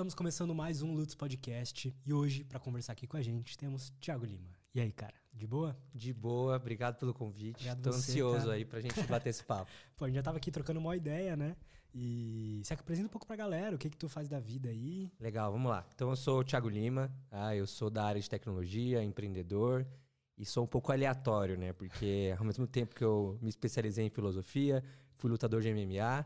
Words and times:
Estamos 0.00 0.14
começando 0.14 0.54
mais 0.54 0.80
um 0.80 0.94
Lutz 0.94 1.14
Podcast 1.14 1.94
e 2.06 2.10
hoje, 2.14 2.42
para 2.42 2.58
conversar 2.58 2.94
aqui 2.94 3.06
com 3.06 3.18
a 3.18 3.22
gente, 3.22 3.58
temos 3.58 3.92
Thiago 4.00 4.24
Lima. 4.24 4.48
E 4.74 4.80
aí, 4.80 4.90
cara, 4.90 5.12
de 5.30 5.46
boa? 5.46 5.76
De 5.94 6.10
boa, 6.14 6.56
obrigado 6.56 6.96
pelo 6.96 7.12
convite. 7.12 7.56
Obrigado 7.56 7.82
Tô 7.82 7.92
você, 7.92 8.12
ansioso 8.12 8.38
cara. 8.46 8.52
aí 8.54 8.64
pra 8.64 8.80
gente 8.80 9.02
bater 9.02 9.28
esse 9.28 9.44
papo. 9.44 9.70
Pô, 9.98 10.06
a 10.06 10.08
gente 10.08 10.16
já 10.16 10.22
tava 10.22 10.38
aqui 10.38 10.50
trocando 10.50 10.80
uma 10.80 10.96
ideia, 10.96 11.36
né? 11.36 11.54
E 11.94 12.62
se 12.64 12.72
apresenta 12.72 13.08
um 13.08 13.10
pouco 13.10 13.26
pra 13.26 13.36
galera, 13.36 13.76
o 13.76 13.78
que 13.78 13.90
que 13.90 13.96
tu 13.98 14.08
faz 14.08 14.26
da 14.26 14.40
vida 14.40 14.70
aí? 14.70 15.12
Legal, 15.20 15.52
vamos 15.52 15.70
lá. 15.70 15.86
Então 15.94 16.08
eu 16.08 16.16
sou 16.16 16.40
o 16.40 16.44
Thiago 16.44 16.70
Lima, 16.70 17.14
ah, 17.30 17.54
eu 17.54 17.66
sou 17.66 17.90
da 17.90 18.02
área 18.02 18.22
de 18.22 18.30
tecnologia, 18.30 19.04
empreendedor 19.04 19.86
e 20.34 20.46
sou 20.46 20.64
um 20.64 20.66
pouco 20.66 20.90
aleatório, 20.92 21.58
né? 21.58 21.74
Porque 21.74 22.34
ao 22.38 22.46
mesmo 22.46 22.66
tempo 22.66 22.94
que 22.94 23.04
eu 23.04 23.38
me 23.42 23.50
especializei 23.50 24.06
em 24.06 24.10
filosofia, 24.10 24.82
fui 25.18 25.30
lutador 25.30 25.60
de 25.60 25.70
MMA 25.74 26.24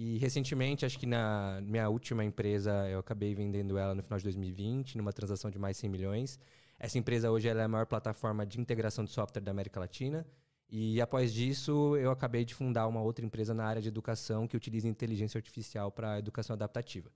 e 0.00 0.16
recentemente, 0.18 0.86
acho 0.86 0.96
que 0.96 1.06
na 1.06 1.60
minha 1.60 1.88
última 1.88 2.24
empresa, 2.24 2.88
eu 2.88 3.00
acabei 3.00 3.34
vendendo 3.34 3.76
ela 3.76 3.96
no 3.96 4.02
final 4.04 4.16
de 4.16 4.22
2020, 4.22 4.96
numa 4.96 5.12
transação 5.12 5.50
de 5.50 5.58
mais 5.58 5.76
100 5.76 5.90
milhões. 5.90 6.38
Essa 6.78 6.98
empresa 6.98 7.32
hoje 7.32 7.48
é 7.48 7.60
a 7.60 7.66
maior 7.66 7.84
plataforma 7.84 8.46
de 8.46 8.60
integração 8.60 9.04
de 9.04 9.10
software 9.10 9.42
da 9.42 9.50
América 9.50 9.80
Latina. 9.80 10.24
E 10.70 11.00
após 11.00 11.34
disso, 11.34 11.96
eu 11.96 12.12
acabei 12.12 12.44
de 12.44 12.54
fundar 12.54 12.86
uma 12.86 13.02
outra 13.02 13.26
empresa 13.26 13.52
na 13.52 13.64
área 13.64 13.82
de 13.82 13.88
educação 13.88 14.46
que 14.46 14.56
utiliza 14.56 14.86
inteligência 14.86 15.36
artificial 15.36 15.90
para 15.90 16.20
educação 16.20 16.54
adaptativa. 16.54 17.10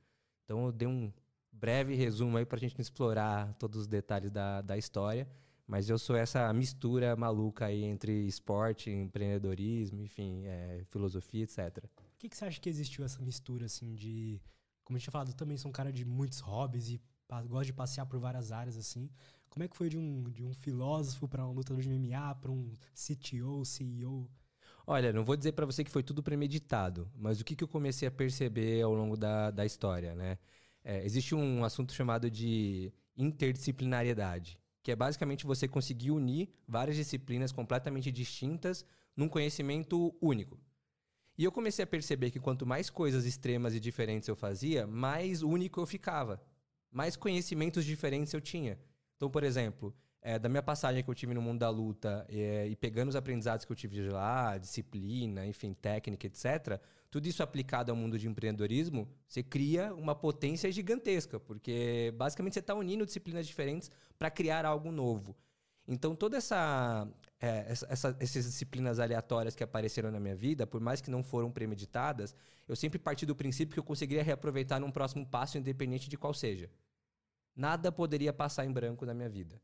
Então, 0.44 0.66
eu 0.66 0.72
dei 0.72 0.88
um 0.88 1.12
breve 1.52 1.94
resumo 1.94 2.36
aí 2.36 2.44
para 2.44 2.56
a 2.56 2.60
gente 2.60 2.76
não 2.76 2.82
explorar 2.82 3.54
todos 3.60 3.82
os 3.82 3.86
detalhes 3.86 4.32
da, 4.32 4.60
da 4.60 4.76
história. 4.76 5.28
Mas 5.68 5.88
eu 5.88 5.96
sou 6.00 6.16
essa 6.16 6.52
mistura 6.52 7.14
maluca 7.14 7.66
aí 7.66 7.84
entre 7.84 8.26
esporte, 8.26 8.90
empreendedorismo, 8.90 10.02
enfim, 10.02 10.42
é, 10.46 10.82
filosofia, 10.90 11.44
etc. 11.44 11.88
Que 12.22 12.28
que 12.28 12.36
você 12.36 12.44
acha 12.44 12.60
que 12.60 12.68
existiu 12.68 13.04
essa 13.04 13.20
mistura, 13.20 13.66
assim, 13.66 13.96
de... 13.96 14.40
Como 14.84 14.96
a 14.96 14.96
gente 14.96 15.06
tinha 15.06 15.10
falado, 15.10 15.30
eu 15.30 15.34
também 15.34 15.56
sou 15.56 15.68
um 15.68 15.72
cara 15.72 15.92
de 15.92 16.04
muitos 16.04 16.38
hobbies 16.38 16.88
e 16.88 17.00
gosto 17.48 17.66
de 17.66 17.72
passear 17.72 18.06
por 18.06 18.20
várias 18.20 18.52
áreas, 18.52 18.76
assim. 18.76 19.10
Como 19.50 19.64
é 19.64 19.66
que 19.66 19.76
foi 19.76 19.88
de 19.88 19.98
um, 19.98 20.30
de 20.30 20.44
um 20.44 20.54
filósofo 20.54 21.26
pra 21.26 21.44
um 21.44 21.50
lutador 21.50 21.82
de 21.82 21.88
MMA, 21.88 22.32
pra 22.36 22.52
um 22.52 22.76
CTO, 22.94 23.64
CEO? 23.64 24.30
Olha, 24.86 25.12
não 25.12 25.24
vou 25.24 25.36
dizer 25.36 25.50
para 25.50 25.66
você 25.66 25.82
que 25.82 25.90
foi 25.90 26.04
tudo 26.04 26.22
premeditado, 26.22 27.10
mas 27.12 27.40
o 27.40 27.44
que, 27.44 27.56
que 27.56 27.64
eu 27.64 27.68
comecei 27.68 28.06
a 28.06 28.10
perceber 28.12 28.82
ao 28.82 28.94
longo 28.94 29.16
da, 29.16 29.50
da 29.50 29.66
história, 29.66 30.14
né? 30.14 30.38
É, 30.84 31.04
existe 31.04 31.34
um 31.34 31.64
assunto 31.64 31.92
chamado 31.92 32.30
de 32.30 32.92
interdisciplinariedade, 33.16 34.60
que 34.80 34.92
é 34.92 34.96
basicamente 34.96 35.44
você 35.44 35.66
conseguir 35.66 36.12
unir 36.12 36.54
várias 36.68 36.94
disciplinas 36.94 37.50
completamente 37.50 38.12
distintas 38.12 38.84
num 39.16 39.28
conhecimento 39.28 40.14
único. 40.20 40.56
E 41.36 41.44
eu 41.44 41.52
comecei 41.52 41.82
a 41.82 41.86
perceber 41.86 42.30
que 42.30 42.38
quanto 42.38 42.66
mais 42.66 42.90
coisas 42.90 43.24
extremas 43.24 43.74
e 43.74 43.80
diferentes 43.80 44.28
eu 44.28 44.36
fazia, 44.36 44.86
mais 44.86 45.42
único 45.42 45.80
eu 45.80 45.86
ficava. 45.86 46.42
Mais 46.90 47.16
conhecimentos 47.16 47.84
diferentes 47.84 48.32
eu 48.34 48.40
tinha. 48.40 48.78
Então, 49.16 49.30
por 49.30 49.42
exemplo, 49.42 49.94
é, 50.20 50.38
da 50.38 50.48
minha 50.48 50.62
passagem 50.62 51.02
que 51.02 51.10
eu 51.10 51.14
tive 51.14 51.34
no 51.34 51.42
mundo 51.42 51.58
da 51.58 51.68
luta 51.68 52.24
é, 52.28 52.68
e 52.68 52.76
pegando 52.76 53.08
os 53.08 53.16
aprendizados 53.16 53.64
que 53.64 53.72
eu 53.72 53.76
tive 53.76 53.96
de 53.96 54.08
lá, 54.08 54.56
disciplina, 54.58 55.44
enfim, 55.46 55.74
técnica, 55.74 56.26
etc., 56.26 56.80
tudo 57.10 57.26
isso 57.26 57.42
aplicado 57.42 57.90
ao 57.90 57.96
mundo 57.96 58.18
de 58.18 58.26
empreendedorismo, 58.26 59.06
você 59.26 59.42
cria 59.42 59.92
uma 59.94 60.14
potência 60.14 60.72
gigantesca, 60.72 61.38
porque 61.38 62.14
basicamente 62.16 62.54
você 62.54 62.60
está 62.60 62.74
unindo 62.74 63.04
disciplinas 63.04 63.46
diferentes 63.46 63.90
para 64.18 64.30
criar 64.30 64.64
algo 64.64 64.90
novo. 64.90 65.36
Então, 65.86 66.14
toda 66.14 66.38
essa, 66.38 67.06
é, 67.42 67.64
essa- 67.68 67.86
essa- 67.90 68.16
essas 68.20 68.44
disciplinas 68.44 69.00
aleatórias 69.00 69.54
que 69.56 69.64
apareceram 69.64 70.10
na 70.12 70.20
minha 70.20 70.36
vida, 70.36 70.64
por 70.66 70.80
mais 70.80 71.00
que 71.00 71.10
não 71.10 71.22
foram 71.24 71.50
premeditadas, 71.50 72.34
eu 72.68 72.76
sempre 72.76 72.98
parti 73.00 73.26
do 73.26 73.34
princípio 73.34 73.74
que 73.74 73.80
eu 73.80 73.84
conseguiria 73.84 74.22
reaproveitar 74.22 74.78
num 74.80 74.92
próximo 74.92 75.26
passo, 75.26 75.58
independente 75.58 76.08
de 76.08 76.16
qual 76.16 76.32
seja. 76.32 76.70
Nada 77.54 77.90
poderia 77.90 78.32
passar 78.32 78.64
em 78.64 78.72
branco 78.72 79.04
na 79.04 79.12
minha 79.12 79.28
vida. 79.28 79.60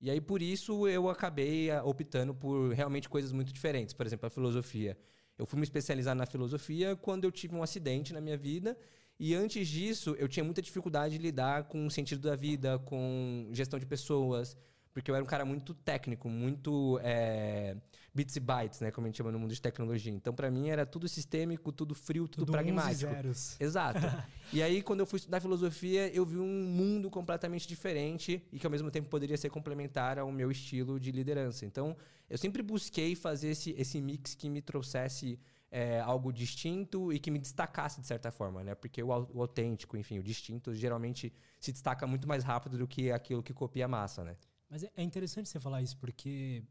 E 0.00 0.10
aí, 0.10 0.20
por 0.20 0.40
isso, 0.40 0.86
eu 0.86 1.08
acabei 1.08 1.70
ah, 1.70 1.82
optando 1.82 2.34
por 2.34 2.72
realmente 2.72 3.08
coisas 3.08 3.32
muito 3.32 3.52
diferentes. 3.52 3.92
Por 3.94 4.06
exemplo, 4.06 4.26
a 4.26 4.30
filosofia. 4.30 4.96
Eu 5.36 5.46
fui 5.46 5.58
me 5.58 5.64
especializar 5.64 6.14
na 6.14 6.26
filosofia 6.26 6.94
quando 6.96 7.24
eu 7.24 7.32
tive 7.32 7.54
um 7.56 7.62
acidente 7.62 8.12
na 8.12 8.20
minha 8.20 8.36
vida. 8.36 8.76
E 9.18 9.34
antes 9.34 9.66
disso, 9.66 10.14
eu 10.18 10.28
tinha 10.28 10.44
muita 10.44 10.62
dificuldade 10.62 11.16
de 11.16 11.22
lidar 11.22 11.64
com 11.64 11.86
o 11.86 11.90
sentido 11.90 12.20
da 12.28 12.36
vida, 12.36 12.78
com 12.80 13.48
gestão 13.52 13.78
de 13.78 13.86
pessoas. 13.86 14.56
Porque 14.96 15.10
eu 15.10 15.14
era 15.14 15.22
um 15.22 15.26
cara 15.26 15.44
muito 15.44 15.74
técnico, 15.74 16.26
muito 16.26 16.98
é, 17.02 17.76
bits 18.14 18.34
e 18.34 18.40
bytes, 18.40 18.80
né? 18.80 18.90
Como 18.90 19.06
a 19.06 19.08
gente 19.08 19.18
chama 19.18 19.30
no 19.30 19.38
mundo 19.38 19.52
de 19.52 19.60
tecnologia. 19.60 20.10
Então, 20.10 20.32
pra 20.32 20.50
mim, 20.50 20.70
era 20.70 20.86
tudo 20.86 21.06
sistêmico, 21.06 21.70
tudo 21.70 21.94
frio, 21.94 22.26
tudo, 22.26 22.46
Tudo 22.46 22.52
pragmático. 22.52 23.12
zeros. 23.12 23.60
Exato. 23.60 24.00
e 24.54 24.62
aí, 24.62 24.80
quando 24.80 25.00
eu 25.00 25.06
fui 25.06 25.18
estudar 25.18 25.38
filosofia, 25.38 26.08
eu 26.14 26.24
vi 26.24 26.38
um 26.38 26.64
mundo 26.64 27.10
completamente 27.10 27.68
diferente 27.68 28.42
e 28.50 28.58
que 28.58 28.66
ao 28.66 28.70
mesmo 28.70 28.90
tempo 28.90 29.10
poderia 29.10 29.36
ser 29.36 29.50
complementar 29.50 30.18
ao 30.18 30.32
meu 30.32 30.50
estilo 30.50 30.98
de 30.98 31.12
liderança. 31.12 31.66
Então, 31.66 31.94
eu 32.30 32.38
sempre 32.38 32.62
busquei 32.62 33.14
fazer 33.14 33.48
esse, 33.48 33.74
esse 33.76 34.00
mix 34.00 34.34
que 34.34 34.48
me 34.48 34.62
trouxesse 34.62 35.38
é, 35.70 36.00
algo 36.00 36.32
distinto 36.32 37.12
e 37.12 37.18
que 37.18 37.30
me 37.30 37.38
destacasse 37.38 38.00
de 38.00 38.06
certa 38.06 38.30
forma, 38.30 38.64
né? 38.64 38.74
Porque 38.74 39.02
o, 39.02 39.08
o 39.08 39.42
autêntico, 39.42 39.94
enfim, 39.94 40.18
o 40.18 40.22
distinto 40.22 40.74
geralmente 40.74 41.30
se 41.60 41.70
destaca 41.70 42.06
muito 42.06 42.26
mais 42.26 42.42
rápido 42.42 42.78
do 42.78 42.88
que 42.88 43.12
aquilo 43.12 43.42
que 43.42 43.52
copia 43.52 43.84
a 43.84 43.88
massa, 43.88 44.24
né? 44.24 44.36
Mas 44.68 44.82
é 44.84 44.90
é 44.96 45.02
interessante 45.02 45.48
você 45.48 45.60
falar 45.60 45.82
isso, 45.82 45.96
porque 45.98 46.62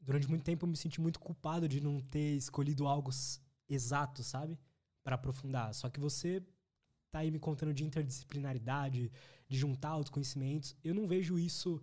durante 0.00 0.28
muito 0.28 0.44
tempo 0.44 0.64
eu 0.64 0.70
me 0.70 0.76
senti 0.76 1.00
muito 1.00 1.18
culpado 1.18 1.68
de 1.68 1.80
não 1.80 2.00
ter 2.00 2.36
escolhido 2.36 2.86
algo 2.86 3.10
exato, 3.68 4.22
sabe? 4.22 4.58
Pra 5.02 5.14
aprofundar. 5.16 5.74
Só 5.74 5.88
que 5.90 6.00
você 6.00 6.42
tá 7.10 7.20
aí 7.20 7.30
me 7.30 7.38
contando 7.38 7.72
de 7.72 7.84
interdisciplinaridade, 7.84 9.10
de 9.48 9.58
juntar 9.58 9.96
os 9.98 10.10
conhecimentos. 10.10 10.76
Eu 10.84 10.94
não 10.94 11.06
vejo 11.06 11.38
isso. 11.38 11.80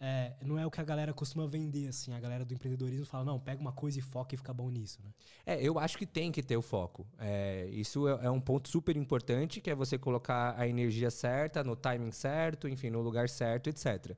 é, 0.00 0.36
não 0.42 0.58
é 0.58 0.66
o 0.66 0.70
que 0.70 0.80
a 0.80 0.84
galera 0.84 1.12
costuma 1.12 1.46
vender, 1.46 1.88
assim. 1.88 2.12
A 2.14 2.20
galera 2.20 2.44
do 2.44 2.54
empreendedorismo 2.54 3.06
fala, 3.06 3.24
não, 3.24 3.40
pega 3.40 3.60
uma 3.60 3.72
coisa 3.72 3.98
e 3.98 4.02
foca 4.02 4.34
e 4.34 4.38
fica 4.38 4.52
bom 4.54 4.70
nisso, 4.70 5.00
né? 5.02 5.12
É, 5.44 5.60
eu 5.62 5.78
acho 5.78 5.98
que 5.98 6.06
tem 6.06 6.30
que 6.30 6.42
ter 6.42 6.56
o 6.56 6.62
foco. 6.62 7.06
É, 7.18 7.66
isso 7.72 8.06
é, 8.08 8.26
é 8.26 8.30
um 8.30 8.40
ponto 8.40 8.68
super 8.68 8.96
importante, 8.96 9.60
que 9.60 9.70
é 9.70 9.74
você 9.74 9.98
colocar 9.98 10.54
a 10.58 10.68
energia 10.68 11.10
certa, 11.10 11.64
no 11.64 11.74
timing 11.76 12.12
certo, 12.12 12.68
enfim, 12.68 12.90
no 12.90 13.00
lugar 13.00 13.28
certo, 13.28 13.68
etc. 13.68 14.16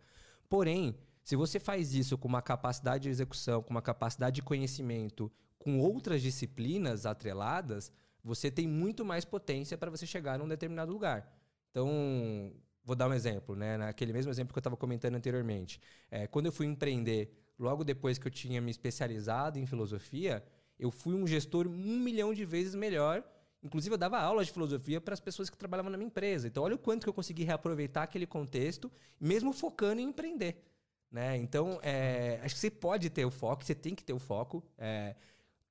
Porém, 0.50 0.98
se 1.22 1.36
você 1.36 1.60
faz 1.60 1.94
isso 1.94 2.18
com 2.18 2.26
uma 2.26 2.42
capacidade 2.42 3.04
de 3.04 3.08
execução, 3.08 3.62
com 3.62 3.70
uma 3.70 3.80
capacidade 3.80 4.34
de 4.34 4.42
conhecimento, 4.42 5.32
com 5.56 5.78
outras 5.78 6.20
disciplinas 6.20 7.06
atreladas, 7.06 7.92
você 8.22 8.50
tem 8.50 8.66
muito 8.66 9.04
mais 9.04 9.24
potência 9.24 9.78
para 9.78 9.90
você 9.90 10.06
chegar 10.06 10.38
num 10.38 10.48
determinado 10.48 10.92
lugar. 10.92 11.32
Então, 11.70 12.52
vou 12.84 12.96
dar 12.96 13.08
um 13.08 13.14
exemplo, 13.14 13.54
né? 13.54 13.76
Naquele 13.76 14.12
mesmo 14.12 14.30
exemplo 14.32 14.52
que 14.52 14.58
eu 14.58 14.60
estava 14.60 14.76
comentando 14.76 15.14
anteriormente. 15.14 15.80
É, 16.10 16.26
quando 16.26 16.46
eu 16.46 16.52
fui 16.52 16.66
empreender, 16.66 17.32
logo 17.56 17.84
depois 17.84 18.18
que 18.18 18.26
eu 18.26 18.30
tinha 18.32 18.60
me 18.60 18.72
especializado 18.72 19.56
em 19.56 19.66
filosofia, 19.66 20.44
eu 20.76 20.90
fui 20.90 21.14
um 21.14 21.26
gestor 21.28 21.68
um 21.68 22.00
milhão 22.00 22.34
de 22.34 22.44
vezes 22.44 22.74
melhor. 22.74 23.22
Inclusive, 23.62 23.94
eu 23.94 23.98
dava 23.98 24.19
aula 24.19 24.44
de 24.44 24.50
filosofia 24.50 25.00
para 25.00 25.12
as 25.12 25.21
pessoas 25.21 25.50
que 25.50 25.56
trabalhavam 25.56 25.91
na 25.91 25.98
minha 25.98 26.09
empresa. 26.09 26.48
Então, 26.48 26.62
olha 26.62 26.75
o 26.75 26.78
quanto 26.78 27.04
que 27.04 27.09
eu 27.09 27.15
consegui 27.15 27.44
reaproveitar 27.44 28.03
aquele 28.04 28.26
contexto, 28.26 28.91
mesmo 29.21 29.53
focando 29.53 30.00
em 30.00 30.04
empreender. 30.04 30.65
Né? 31.10 31.37
Então, 31.37 31.78
é, 31.82 32.41
acho 32.43 32.54
que 32.54 32.60
você 32.60 32.71
pode 32.71 33.10
ter 33.10 33.25
o 33.25 33.31
foco, 33.31 33.65
você 33.65 33.75
tem 33.75 33.94
que 33.94 34.03
ter 34.03 34.12
o 34.12 34.19
foco. 34.19 34.65
É, 34.78 35.15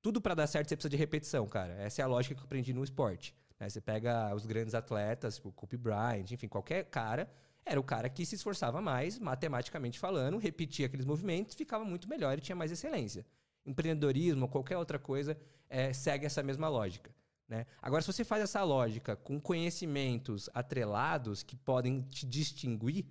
tudo 0.02 0.20
para 0.20 0.34
dar 0.34 0.46
certo 0.46 0.68
você 0.68 0.76
precisa 0.76 0.90
de 0.90 0.96
repetição, 0.96 1.46
cara. 1.46 1.74
Essa 1.74 2.02
é 2.02 2.04
a 2.04 2.08
lógica 2.08 2.34
que 2.34 2.40
eu 2.40 2.44
aprendi 2.44 2.72
no 2.72 2.84
esporte. 2.84 3.34
né? 3.58 3.68
Você 3.68 3.80
pega 3.80 4.34
os 4.34 4.46
grandes 4.46 4.74
atletas, 4.74 5.36
tipo 5.36 5.50
Kobe 5.52 5.76
Bryant, 5.76 6.30
enfim, 6.30 6.46
qualquer 6.46 6.84
cara, 6.84 7.28
era 7.64 7.78
o 7.78 7.82
cara 7.82 8.08
que 8.08 8.24
se 8.24 8.34
esforçava 8.34 8.80
mais, 8.80 9.18
matematicamente 9.18 9.98
falando, 9.98 10.38
repetia 10.38 10.86
aqueles 10.86 11.06
movimentos, 11.06 11.54
ficava 11.54 11.84
muito 11.84 12.08
melhor 12.08 12.38
e 12.38 12.40
tinha 12.40 12.56
mais 12.56 12.70
excelência. 12.70 13.26
Empreendedorismo, 13.66 14.48
qualquer 14.48 14.76
outra 14.76 14.98
coisa, 14.98 15.36
é, 15.68 15.92
segue 15.92 16.26
essa 16.26 16.42
mesma 16.42 16.68
lógica. 16.68 17.10
Né? 17.50 17.66
Agora, 17.82 18.00
se 18.00 18.06
você 18.12 18.24
faz 18.24 18.42
essa 18.44 18.62
lógica 18.62 19.16
com 19.16 19.40
conhecimentos 19.40 20.48
atrelados 20.54 21.42
que 21.42 21.56
podem 21.56 22.00
te 22.02 22.24
distinguir, 22.24 23.06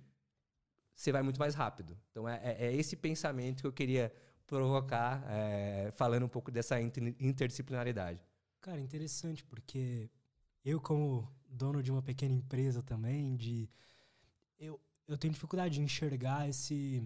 você 0.96 1.12
vai 1.12 1.22
muito 1.22 1.38
mais 1.38 1.54
rápido. 1.54 1.96
Então 2.10 2.28
é, 2.28 2.40
é- 2.42 2.66
é 2.68 2.74
esse 2.74 2.96
pensamento 2.96 3.60
que 3.60 3.66
eu 3.66 3.72
queria 3.72 4.12
provocar, 4.46 5.22
é, 5.30 5.92
falando 5.94 6.24
um 6.24 6.28
pouco 6.28 6.50
dessa 6.50 6.80
inter- 6.80 7.14
interdisciplinaridade. 7.20 8.18
Cara, 8.62 8.80
interessante, 8.80 9.44
porque 9.44 10.10
eu, 10.64 10.80
como 10.80 11.30
dono 11.48 11.82
de 11.82 11.92
uma 11.92 12.02
pequena 12.02 12.34
empresa 12.34 12.82
também, 12.82 13.36
de. 13.36 13.68
Eu, 14.58 14.80
eu 15.08 15.18
tenho 15.18 15.34
dificuldade 15.34 15.74
de 15.74 15.82
enxergar 15.82 16.48
esse. 16.48 17.02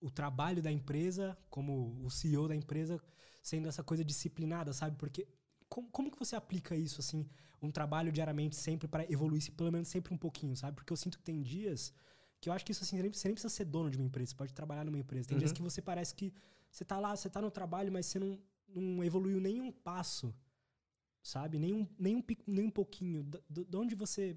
O 0.00 0.10
trabalho 0.10 0.60
da 0.60 0.70
empresa, 0.70 1.38
como 1.48 1.96
o 2.04 2.10
CEO 2.10 2.48
da 2.48 2.56
empresa, 2.56 3.00
sendo 3.42 3.68
essa 3.68 3.82
coisa 3.82 4.04
disciplinada, 4.04 4.72
sabe? 4.72 4.96
Porque. 4.96 5.26
Como, 5.68 5.90
como 5.90 6.10
que 6.10 6.18
você 6.18 6.36
aplica 6.36 6.76
isso, 6.76 7.00
assim, 7.00 7.26
um 7.62 7.70
trabalho 7.70 8.12
diariamente 8.12 8.54
sempre 8.56 8.86
para 8.86 9.10
evoluir, 9.10 9.42
se 9.42 9.50
pelo 9.50 9.72
menos 9.72 9.88
sempre 9.88 10.12
um 10.12 10.18
pouquinho, 10.18 10.54
sabe? 10.54 10.76
Porque 10.76 10.92
eu 10.92 10.96
sinto 10.98 11.16
que 11.16 11.24
tem 11.24 11.42
dias 11.42 11.94
que 12.38 12.50
eu 12.50 12.52
acho 12.52 12.62
que 12.62 12.72
isso 12.72 12.82
assim, 12.84 12.96
você 12.96 13.28
nem 13.28 13.34
precisa 13.34 13.48
ser 13.48 13.64
dono 13.64 13.88
de 13.88 13.96
uma 13.96 14.04
empresa, 14.04 14.32
você 14.32 14.36
pode 14.36 14.52
trabalhar 14.52 14.84
numa 14.84 14.98
empresa. 14.98 15.28
Tem 15.28 15.38
dias 15.38 15.52
que 15.52 15.62
você 15.62 15.80
parece 15.80 16.14
que 16.14 16.30
você 16.70 16.84
tá 16.84 16.98
lá, 16.98 17.16
você 17.16 17.30
tá 17.30 17.40
no 17.40 17.50
trabalho, 17.50 17.90
mas 17.90 18.04
você 18.04 18.18
não, 18.18 18.38
não 18.68 19.02
evoluiu 19.02 19.40
nenhum 19.40 19.72
passo 19.72 20.34
sabe? 21.22 21.58
Nem 21.58 21.72
um, 21.72 21.88
nem 21.98 22.16
um, 22.16 22.24
nem 22.46 22.66
um 22.66 22.70
pouquinho. 22.70 23.28
De 23.48 23.76
onde 23.76 23.94
você. 23.94 24.36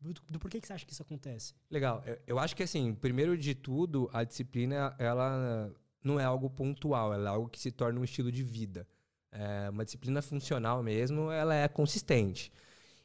Do, 0.00 0.12
do 0.28 0.38
porquê 0.38 0.60
que 0.60 0.66
você 0.66 0.72
acha 0.72 0.86
que 0.86 0.92
isso 0.92 1.02
acontece? 1.02 1.54
Legal. 1.70 2.02
Eu, 2.06 2.18
eu 2.26 2.38
acho 2.38 2.56
que, 2.56 2.62
assim, 2.62 2.94
primeiro 2.94 3.36
de 3.36 3.54
tudo, 3.54 4.08
a 4.12 4.24
disciplina, 4.24 4.94
ela 4.98 5.72
não 6.02 6.20
é 6.20 6.24
algo 6.24 6.48
pontual, 6.50 7.12
ela 7.12 7.30
é 7.30 7.32
algo 7.32 7.48
que 7.48 7.58
se 7.58 7.70
torna 7.70 8.00
um 8.00 8.04
estilo 8.04 8.30
de 8.30 8.42
vida. 8.42 8.86
É 9.32 9.68
uma 9.70 9.84
disciplina 9.84 10.22
funcional 10.22 10.82
mesmo, 10.82 11.30
ela 11.30 11.54
é 11.54 11.68
consistente. 11.68 12.52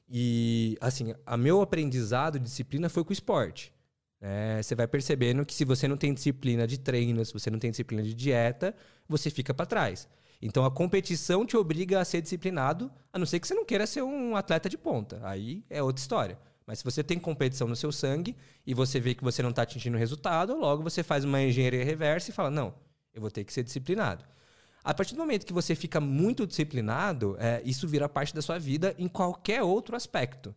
E, 0.10 0.78
assim, 0.82 1.14
a 1.26 1.38
meu 1.38 1.62
aprendizado 1.62 2.38
de 2.38 2.46
disciplina 2.46 2.90
foi 2.90 3.04
com 3.04 3.12
o 3.12 3.14
esporte. 3.14 3.74
É, 4.20 4.62
você 4.62 4.76
vai 4.76 4.88
percebendo 4.88 5.46
que 5.46 5.54
se 5.54 5.66
você 5.66 5.88
não 5.88 5.98
tem 5.98 6.14
disciplina 6.14 6.68
de 6.68 6.78
treino, 6.78 7.26
se 7.26 7.34
você 7.34 7.50
não 7.50 7.58
tem 7.58 7.72
disciplina 7.72 8.04
de 8.04 8.14
dieta, 8.14 8.76
você 9.08 9.30
fica 9.30 9.54
para 9.54 9.66
trás. 9.66 10.08
Então 10.42 10.66
a 10.66 10.72
competição 10.72 11.46
te 11.46 11.56
obriga 11.56 12.00
a 12.00 12.06
ser 12.06 12.22
disciplinado, 12.22 12.92
a 13.14 13.18
não 13.18 13.26
ser 13.26 13.40
que 13.40 13.48
você 13.48 13.54
não 13.54 13.66
queira 13.66 13.88
ser 13.88 14.02
um 14.04 14.36
atleta 14.36 14.70
de 14.70 14.78
ponta. 14.78 15.20
Aí 15.24 15.64
é 15.70 15.82
outra 15.82 16.02
história. 16.02 16.38
Mas 16.72 16.80
se 16.80 16.86
você 16.86 17.04
tem 17.04 17.20
competição 17.20 17.68
no 17.68 17.76
seu 17.76 17.92
sangue 17.92 18.34
e 18.66 18.74
você 18.74 18.98
vê 18.98 19.14
que 19.14 19.22
você 19.22 19.44
não 19.44 19.50
está 19.50 19.64
atingindo 19.64 19.98
o 19.98 20.00
resultado, 20.00 20.56
logo 20.56 20.82
você 20.82 21.04
faz 21.04 21.26
uma 21.26 21.44
engenharia 21.44 21.84
reversa 21.84 22.32
e 22.32 22.34
fala: 22.34 22.50
não, 22.50 22.74
eu 23.14 23.20
vou 23.20 23.30
ter 23.30 23.44
que 23.44 23.52
ser 23.52 23.62
disciplinado. 23.62 24.24
A 24.82 24.94
partir 24.94 25.14
do 25.14 25.18
momento 25.18 25.46
que 25.46 25.52
você 25.52 25.76
fica 25.76 26.00
muito 26.00 26.48
disciplinado, 26.48 27.36
é, 27.40 27.62
isso 27.66 27.90
vira 27.90 28.08
parte 28.08 28.34
da 28.34 28.42
sua 28.42 28.58
vida 28.58 28.96
em 28.98 29.10
qualquer 29.10 29.62
outro 29.62 29.98
aspecto. 29.98 30.56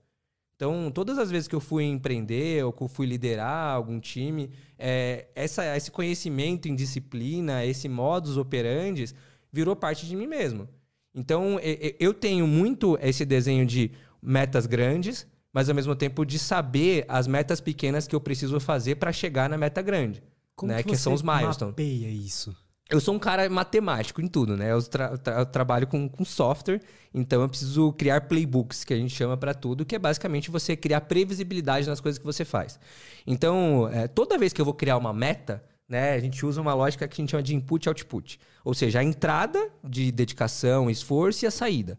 Então, 0.54 0.88
todas 0.88 1.18
as 1.18 1.32
vezes 1.32 1.48
que 1.48 1.54
eu 1.56 1.60
fui 1.60 1.82
empreender 1.82 2.64
ou 2.64 2.72
que 2.72 2.84
eu 2.84 2.86
fui 2.86 3.06
liderar 3.06 3.74
algum 3.74 3.98
time, 3.98 4.52
é, 4.78 5.26
essa, 5.34 5.76
esse 5.76 5.90
conhecimento 5.90 6.68
em 6.68 6.76
disciplina, 6.76 7.64
esse 7.64 7.88
modus 7.88 8.36
operandi, 8.36 9.06
virou 9.52 9.74
parte 9.74 10.06
de 10.06 10.14
mim 10.14 10.28
mesmo. 10.28 10.68
Então, 11.12 11.58
eu 11.98 12.14
tenho 12.14 12.46
muito 12.46 12.96
esse 13.02 13.24
desenho 13.24 13.66
de 13.66 13.90
metas 14.22 14.64
grandes, 14.64 15.26
mas 15.54 15.68
ao 15.68 15.74
mesmo 15.74 15.94
tempo 15.94 16.26
de 16.26 16.36
saber 16.36 17.04
as 17.08 17.28
metas 17.28 17.60
pequenas 17.60 18.08
que 18.08 18.14
eu 18.14 18.20
preciso 18.20 18.58
fazer 18.58 18.96
para 18.96 19.12
chegar 19.12 19.48
na 19.48 19.56
meta 19.56 19.80
grande. 19.80 20.20
Como 20.56 20.72
né? 20.72 20.82
que, 20.82 20.90
que 20.90 20.96
são 20.96 21.14
os 21.14 21.22
milestones. 21.22 21.72
mapeia 21.72 22.08
isso? 22.08 22.54
Eu 22.90 23.00
sou 23.00 23.14
um 23.14 23.18
cara 23.18 23.48
matemático 23.48 24.20
em 24.20 24.26
tudo, 24.26 24.56
né? 24.56 24.70
Eu, 24.72 24.82
tra 24.82 25.16
tra 25.16 25.38
eu 25.38 25.46
trabalho 25.46 25.86
com, 25.86 26.06
com, 26.06 26.24
software, 26.24 26.82
então 27.14 27.40
eu 27.40 27.48
preciso 27.48 27.92
criar 27.92 28.22
playbooks, 28.22 28.84
que 28.84 28.92
a 28.92 28.96
gente 28.96 29.14
chama 29.14 29.36
para 29.36 29.54
tudo, 29.54 29.86
que 29.86 29.94
é 29.94 29.98
basicamente 29.98 30.50
você 30.50 30.76
criar 30.76 31.00
previsibilidade 31.02 31.88
nas 31.88 31.98
coisas 31.98 32.18
que 32.18 32.26
você 32.26 32.44
faz. 32.44 32.78
Então, 33.26 33.88
é, 33.90 34.06
toda 34.06 34.36
vez 34.36 34.52
que 34.52 34.60
eu 34.60 34.64
vou 34.66 34.74
criar 34.74 34.98
uma 34.98 35.14
meta, 35.14 35.64
né, 35.88 36.12
a 36.12 36.20
gente 36.20 36.44
usa 36.44 36.60
uma 36.60 36.74
lógica 36.74 37.08
que 37.08 37.14
a 37.14 37.22
gente 37.22 37.30
chama 37.30 37.42
de 37.42 37.54
input 37.54 37.88
output. 37.88 38.38
Ou 38.62 38.74
seja, 38.74 38.98
a 38.98 39.04
entrada 39.04 39.70
de 39.82 40.12
dedicação, 40.12 40.90
esforço 40.90 41.44
e 41.44 41.48
a 41.48 41.50
saída. 41.50 41.98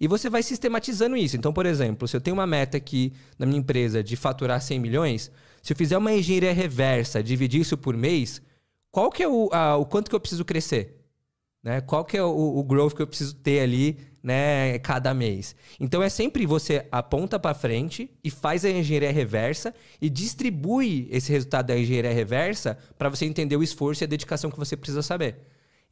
E 0.00 0.06
você 0.06 0.30
vai 0.30 0.42
sistematizando 0.42 1.16
isso. 1.16 1.36
Então, 1.36 1.52
por 1.52 1.66
exemplo, 1.66 2.06
se 2.06 2.16
eu 2.16 2.20
tenho 2.20 2.34
uma 2.34 2.46
meta 2.46 2.76
aqui 2.76 3.12
na 3.38 3.46
minha 3.46 3.58
empresa 3.58 4.02
de 4.02 4.16
faturar 4.16 4.60
100 4.60 4.78
milhões, 4.78 5.30
se 5.62 5.72
eu 5.72 5.76
fizer 5.76 5.98
uma 5.98 6.12
engenharia 6.12 6.52
reversa, 6.52 7.22
dividir 7.22 7.60
isso 7.60 7.76
por 7.76 7.96
mês, 7.96 8.40
qual 8.90 9.10
que 9.10 9.22
é 9.22 9.28
o, 9.28 9.48
a, 9.52 9.76
o 9.76 9.84
quanto 9.84 10.08
que 10.08 10.14
eu 10.14 10.20
preciso 10.20 10.44
crescer? 10.44 10.98
Né? 11.62 11.80
Qual 11.80 12.04
que 12.04 12.16
é 12.16 12.22
o, 12.22 12.58
o 12.58 12.62
growth 12.62 12.94
que 12.94 13.02
eu 13.02 13.06
preciso 13.06 13.34
ter 13.34 13.60
ali 13.60 13.98
né, 14.22 14.78
cada 14.78 15.12
mês? 15.12 15.56
Então 15.78 16.02
é 16.02 16.08
sempre 16.08 16.46
você 16.46 16.86
aponta 16.90 17.38
para 17.38 17.54
frente 17.54 18.10
e 18.22 18.30
faz 18.30 18.64
a 18.64 18.70
engenharia 18.70 19.12
reversa 19.12 19.74
e 20.00 20.08
distribui 20.08 21.08
esse 21.10 21.30
resultado 21.32 21.66
da 21.66 21.78
engenharia 21.78 22.12
reversa 22.12 22.78
para 22.96 23.08
você 23.08 23.26
entender 23.26 23.56
o 23.56 23.62
esforço 23.62 24.02
e 24.02 24.06
a 24.06 24.08
dedicação 24.08 24.50
que 24.50 24.58
você 24.58 24.76
precisa 24.76 25.02
saber. 25.02 25.36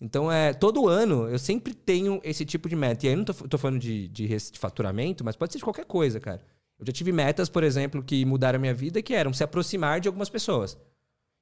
Então, 0.01 0.31
é, 0.31 0.53
todo 0.53 0.89
ano 0.89 1.29
eu 1.29 1.39
sempre 1.39 1.75
tenho 1.75 2.21
esse 2.23 2.45
tipo 2.45 2.69
de 2.69 2.77
meta. 2.77 3.07
E 3.07 3.09
aí 3.09 3.15
eu 3.15 3.19
não 3.19 3.25
tô, 3.25 3.33
tô 3.33 3.59
falando 3.59 3.79
de, 3.79 4.09
de, 4.09 4.29
de, 4.29 4.59
faturamento, 4.59 5.25
mas 5.25 5.37
pode 5.37 5.53
ser 5.53 5.59
de 5.59 5.65
qualquer 5.65 5.87
coisa, 5.87 6.21
cara. 6.21 6.43
Eu 6.79 6.87
já 6.87 6.93
tive 6.93 7.13
metas, 7.13 7.49
por 7.49 7.65
exemplo, 7.65 8.03
que 8.03 8.25
mudaram 8.25 8.59
a 8.59 8.61
minha 8.61 8.75
vida, 8.75 9.01
que 9.01 9.15
eram 9.15 9.33
se 9.33 9.43
aproximar 9.43 10.01
de 10.01 10.09
algumas 10.09 10.29
pessoas. 10.29 10.77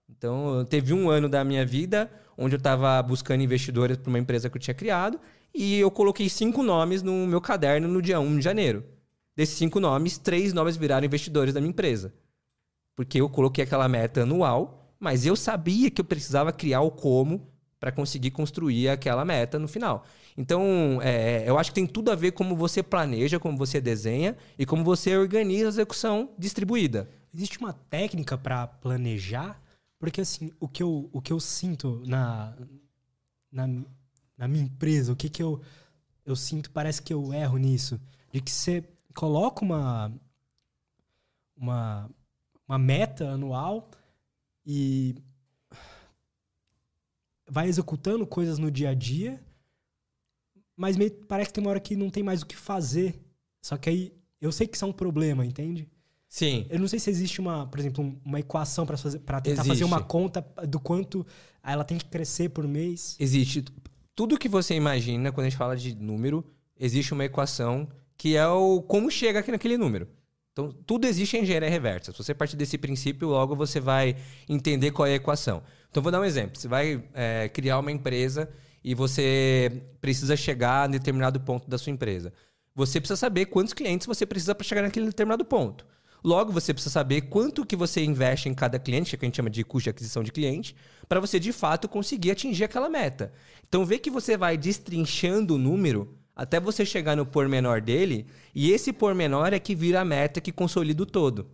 Então, 0.09 0.65
teve 0.67 0.93
um 0.93 1.11
ano 1.11 1.29
da 1.29 1.43
minha 1.43 1.67
vida 1.67 2.11
onde 2.37 2.55
eu 2.55 2.59
estava 2.59 3.03
buscando 3.03 3.43
investidores 3.43 3.97
para 3.97 4.09
uma 4.09 4.19
empresa 4.19 4.49
que 4.51 4.57
eu 4.57 4.61
tinha 4.61 4.75
criado 4.75 5.19
e 5.53 5.79
eu 5.79 5.91
coloquei 5.91 6.29
cinco 6.29 6.63
nomes 6.63 7.03
no 7.03 7.27
meu 7.27 7.41
caderno 7.41 7.89
no 7.89 8.03
dia 8.03 8.21
1 8.21 8.39
de 8.39 8.43
janeiro. 8.43 8.85
Desses 9.37 9.57
cinco 9.57 9.81
nomes, 9.81 10.19
três 10.19 10.53
nomes 10.53 10.77
viraram 10.77 11.07
investidores 11.07 11.53
da 11.53 11.61
minha 11.61 11.71
empresa. 11.71 12.15
Porque 12.95 13.21
eu 13.21 13.29
coloquei 13.29 13.65
aquela 13.65 13.89
meta 13.89 14.23
anual, 14.23 14.95
mas 15.01 15.27
eu 15.27 15.35
sabia 15.35 15.91
que 15.91 16.01
eu 16.01 16.05
precisava 16.05 16.53
criar 16.53 16.83
o 16.83 16.91
como 16.91 17.53
para 17.85 17.93
conseguir 17.93 18.31
construir 18.31 18.89
aquela 18.89 19.27
meta 19.27 19.59
no 19.59 19.69
final. 19.69 20.07
Então, 20.39 21.01
é, 21.03 21.45
eu 21.47 21.59
acho 21.59 21.71
que 21.71 21.75
tem 21.75 21.87
tudo 21.87 22.11
a 22.11 22.15
ver 22.15 22.33
como 22.33 22.57
você 22.57 22.83
planeja, 22.83 23.39
como 23.39 23.59
você 23.59 23.79
desenha 23.79 24.39
e 24.59 24.65
como 24.65 24.83
você 24.83 25.15
organiza 25.15 25.67
a 25.67 25.69
execução 25.69 26.31
distribuída. 26.39 27.11
Existe 27.35 27.59
uma 27.59 27.75
técnica 27.75 28.39
para 28.39 28.67
planejar 28.67 29.63
porque, 29.99 30.23
assim, 30.23 30.51
o 30.59 30.67
que 30.67 30.83
eu, 30.83 31.11
o 31.13 31.21
que 31.21 31.31
eu 31.31 31.39
sinto 31.39 32.03
na, 32.07 32.57
na, 33.53 33.69
na 34.39 34.49
minha 34.49 34.65
empresa, 34.65 35.13
o 35.13 35.17
que, 35.17 35.29
que 35.29 35.43
eu, 35.43 35.61
eu 36.25 36.35
sinto, 36.35 36.71
parece 36.71 37.03
que 37.03 37.13
eu 37.13 37.35
erro 37.35 37.59
nisso. 37.59 38.01
De 38.33 38.41
que 38.41 38.51
você 38.51 38.83
coloca 39.15 39.63
uma, 39.63 40.11
uma, 41.55 42.11
uma 42.67 42.79
meta 42.79 43.29
anual 43.29 43.91
e 44.65 45.17
vai 47.49 47.69
executando 47.69 48.27
coisas 48.27 48.59
no 48.59 48.71
dia 48.71 48.91
a 48.91 48.95
dia, 48.95 49.43
mas 50.77 50.97
meio, 50.97 51.11
parece 51.29 51.51
que 51.51 51.55
tem 51.55 51.65
uma 51.65 51.71
hora 51.71 51.81
que 51.81 51.97
não 51.97 52.11
tem 52.11 52.23
mais 52.23 52.43
o 52.43 52.47
que 52.47 52.57
fazer. 52.57 53.21
Só 53.63 53.77
que 53.77 53.89
aí 53.89 54.13
eu 54.41 54.51
sei 54.51 54.67
que 54.67 54.77
isso 54.77 54.85
é 54.85 54.89
um 54.89 54.93
problema, 54.93 55.45
entende? 55.45 55.89
Sim. 56.29 56.67
Eu 56.69 56.81
não 56.81 56.89
sei 56.89 56.99
se 56.99 57.09
existe 57.11 57.41
uma, 57.41 57.67
por 57.67 57.79
exemplo, 57.79 58.21
uma 58.25 58.41
equação 58.41 58.85
para 58.85 58.97
fazer 58.97 59.21
para 59.21 59.41
tentar 59.41 59.63
existe. 59.63 59.69
fazer 59.69 59.85
uma 59.85 60.03
conta 60.03 60.45
do 60.67 60.81
quanto 60.81 61.25
ela 61.63 61.85
tem 61.85 61.97
que 61.97 62.07
crescer 62.07 62.49
por 62.49 62.67
mês. 62.67 63.17
Existe 63.21 63.65
tudo 64.15 64.39
que 64.39 64.49
você 64.49 64.75
imagina 64.75 65.33
quando 65.33 65.47
a 65.47 65.51
gente 65.51 65.59
fala 65.59 65.77
de 65.77 65.95
número, 65.95 66.45
existe 66.79 67.13
uma 67.13 67.25
equação 67.25 67.89
que 68.17 68.37
é 68.37 68.47
o 68.47 68.83
como 68.83 69.11
chega 69.11 69.41
aqui 69.41 69.51
naquele 69.51 69.77
número. 69.77 70.09
Então, 70.53 70.71
tudo 70.87 71.05
existe 71.05 71.37
em 71.37 71.43
engenharia 71.43 71.69
reversa. 71.69 72.13
Se 72.13 72.19
você 72.19 72.33
partir 72.33 72.57
desse 72.57 72.79
princípio, 72.79 73.29
logo 73.29 73.57
você 73.57 73.81
vai 73.81 74.17
entender 74.49 74.93
qual 74.93 75.07
é 75.07 75.13
a 75.13 75.17
equação. 75.17 75.65
Então, 75.95 76.03
vou 76.03 76.11
dar 76.11 76.21
um 76.21 76.25
exemplo. 76.25 76.59
Você 76.59 76.67
vai 76.67 77.05
é, 77.15 77.49
criar 77.51 77.79
uma 77.79 77.93
empresa 77.93 78.51
e 78.83 78.97
você 78.97 79.81
precisa 80.01 80.37
chegar 80.37 80.83
a 80.83 80.87
determinado 80.89 81.39
ponto 81.39 81.71
da 81.71 81.79
sua 81.79 81.93
empresa. 81.93 82.33
Você 82.75 83.01
precisa 83.01 83.17
saber 83.17 83.47
quantos 83.47 83.73
clientes 83.73 84.05
você 84.05 84.27
precisa 84.27 84.57
para 84.57 84.67
chegar 84.67 84.83
naquele 84.83 85.07
determinado 85.07 85.45
ponto. 85.45 85.87
Logo, 86.25 86.51
você 86.51 86.75
precisa 86.75 86.93
saber 86.93 87.21
quanto 87.21 87.65
que 87.65 87.77
você 87.77 88.03
investe 88.03 88.49
em 88.49 88.55
cada 88.55 88.77
cliente, 88.77 89.17
que 89.17 89.25
a 89.25 89.29
gente 89.29 89.37
chama 89.37 89.49
de 89.49 89.63
custo 89.63 89.85
de 89.85 89.91
aquisição 89.91 90.25
de 90.25 90.33
cliente, 90.33 90.75
para 91.09 91.21
você 91.21 91.39
de 91.39 91.53
fato 91.53 91.89
conseguir 91.89 92.33
atingir 92.33 92.65
aquela 92.65 92.89
meta. 92.89 93.33
Então, 93.69 93.87
vê 93.87 93.97
que 93.97 94.11
você 94.11 94.37
vai 94.37 94.57
destrinchando 94.57 95.55
o 95.55 95.59
número 95.59 96.19
até 96.35 96.59
você 96.59 96.85
chegar 96.85 97.17
no 97.17 97.25
pormenor 97.25 97.81
dele, 97.81 98.27
e 98.53 98.73
esse 98.73 98.93
pormenor 98.93 99.55
é 99.55 99.61
que 99.61 99.77
vira 99.77 100.01
a 100.01 100.05
meta 100.05 100.41
que 100.41 100.51
consolida 100.51 101.05
o 101.05 101.07
todo. 101.07 101.49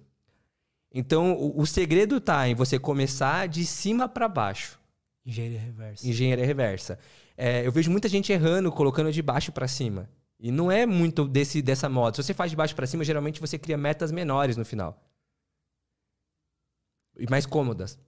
Então, 0.93 1.33
o, 1.35 1.61
o 1.61 1.67
segredo 1.67 2.17
está 2.17 2.49
em 2.49 2.55
você 2.55 2.79
começar 2.79 3.47
de 3.47 3.65
cima 3.65 4.09
para 4.09 4.29
baixo. 4.29 4.79
Engenharia 5.25 5.61
reversa. 5.61 6.09
Engenharia 6.09 6.47
reversa. 6.47 6.99
É, 7.37 7.67
eu 7.67 7.73
vejo 7.73 7.91
muita 7.91 8.09
gente 8.09 8.33
errando, 8.33 8.73
colocando 8.73 9.13
de 9.13 9.23
baixo 9.23 9.53
para 9.53 9.69
cima. 9.69 10.09
E 10.39 10.51
não 10.51 10.71
é 10.71 10.87
muito 10.87 11.29
desse, 11.29 11.63
dessa 11.63 11.89
moda. 11.89 12.17
Se 12.17 12.23
você 12.23 12.35
faz 12.35 12.51
de 12.51 12.57
baixo 12.57 12.75
para 12.75 12.87
cima, 12.87 13.05
geralmente 13.05 13.41
você 13.41 13.59
cria 13.59 13.77
metas 13.77 14.11
menores 14.11 14.57
no 14.57 14.65
final. 14.65 15.01
E 17.19 17.29
mais 17.31 17.47
cômodas. 17.47 17.99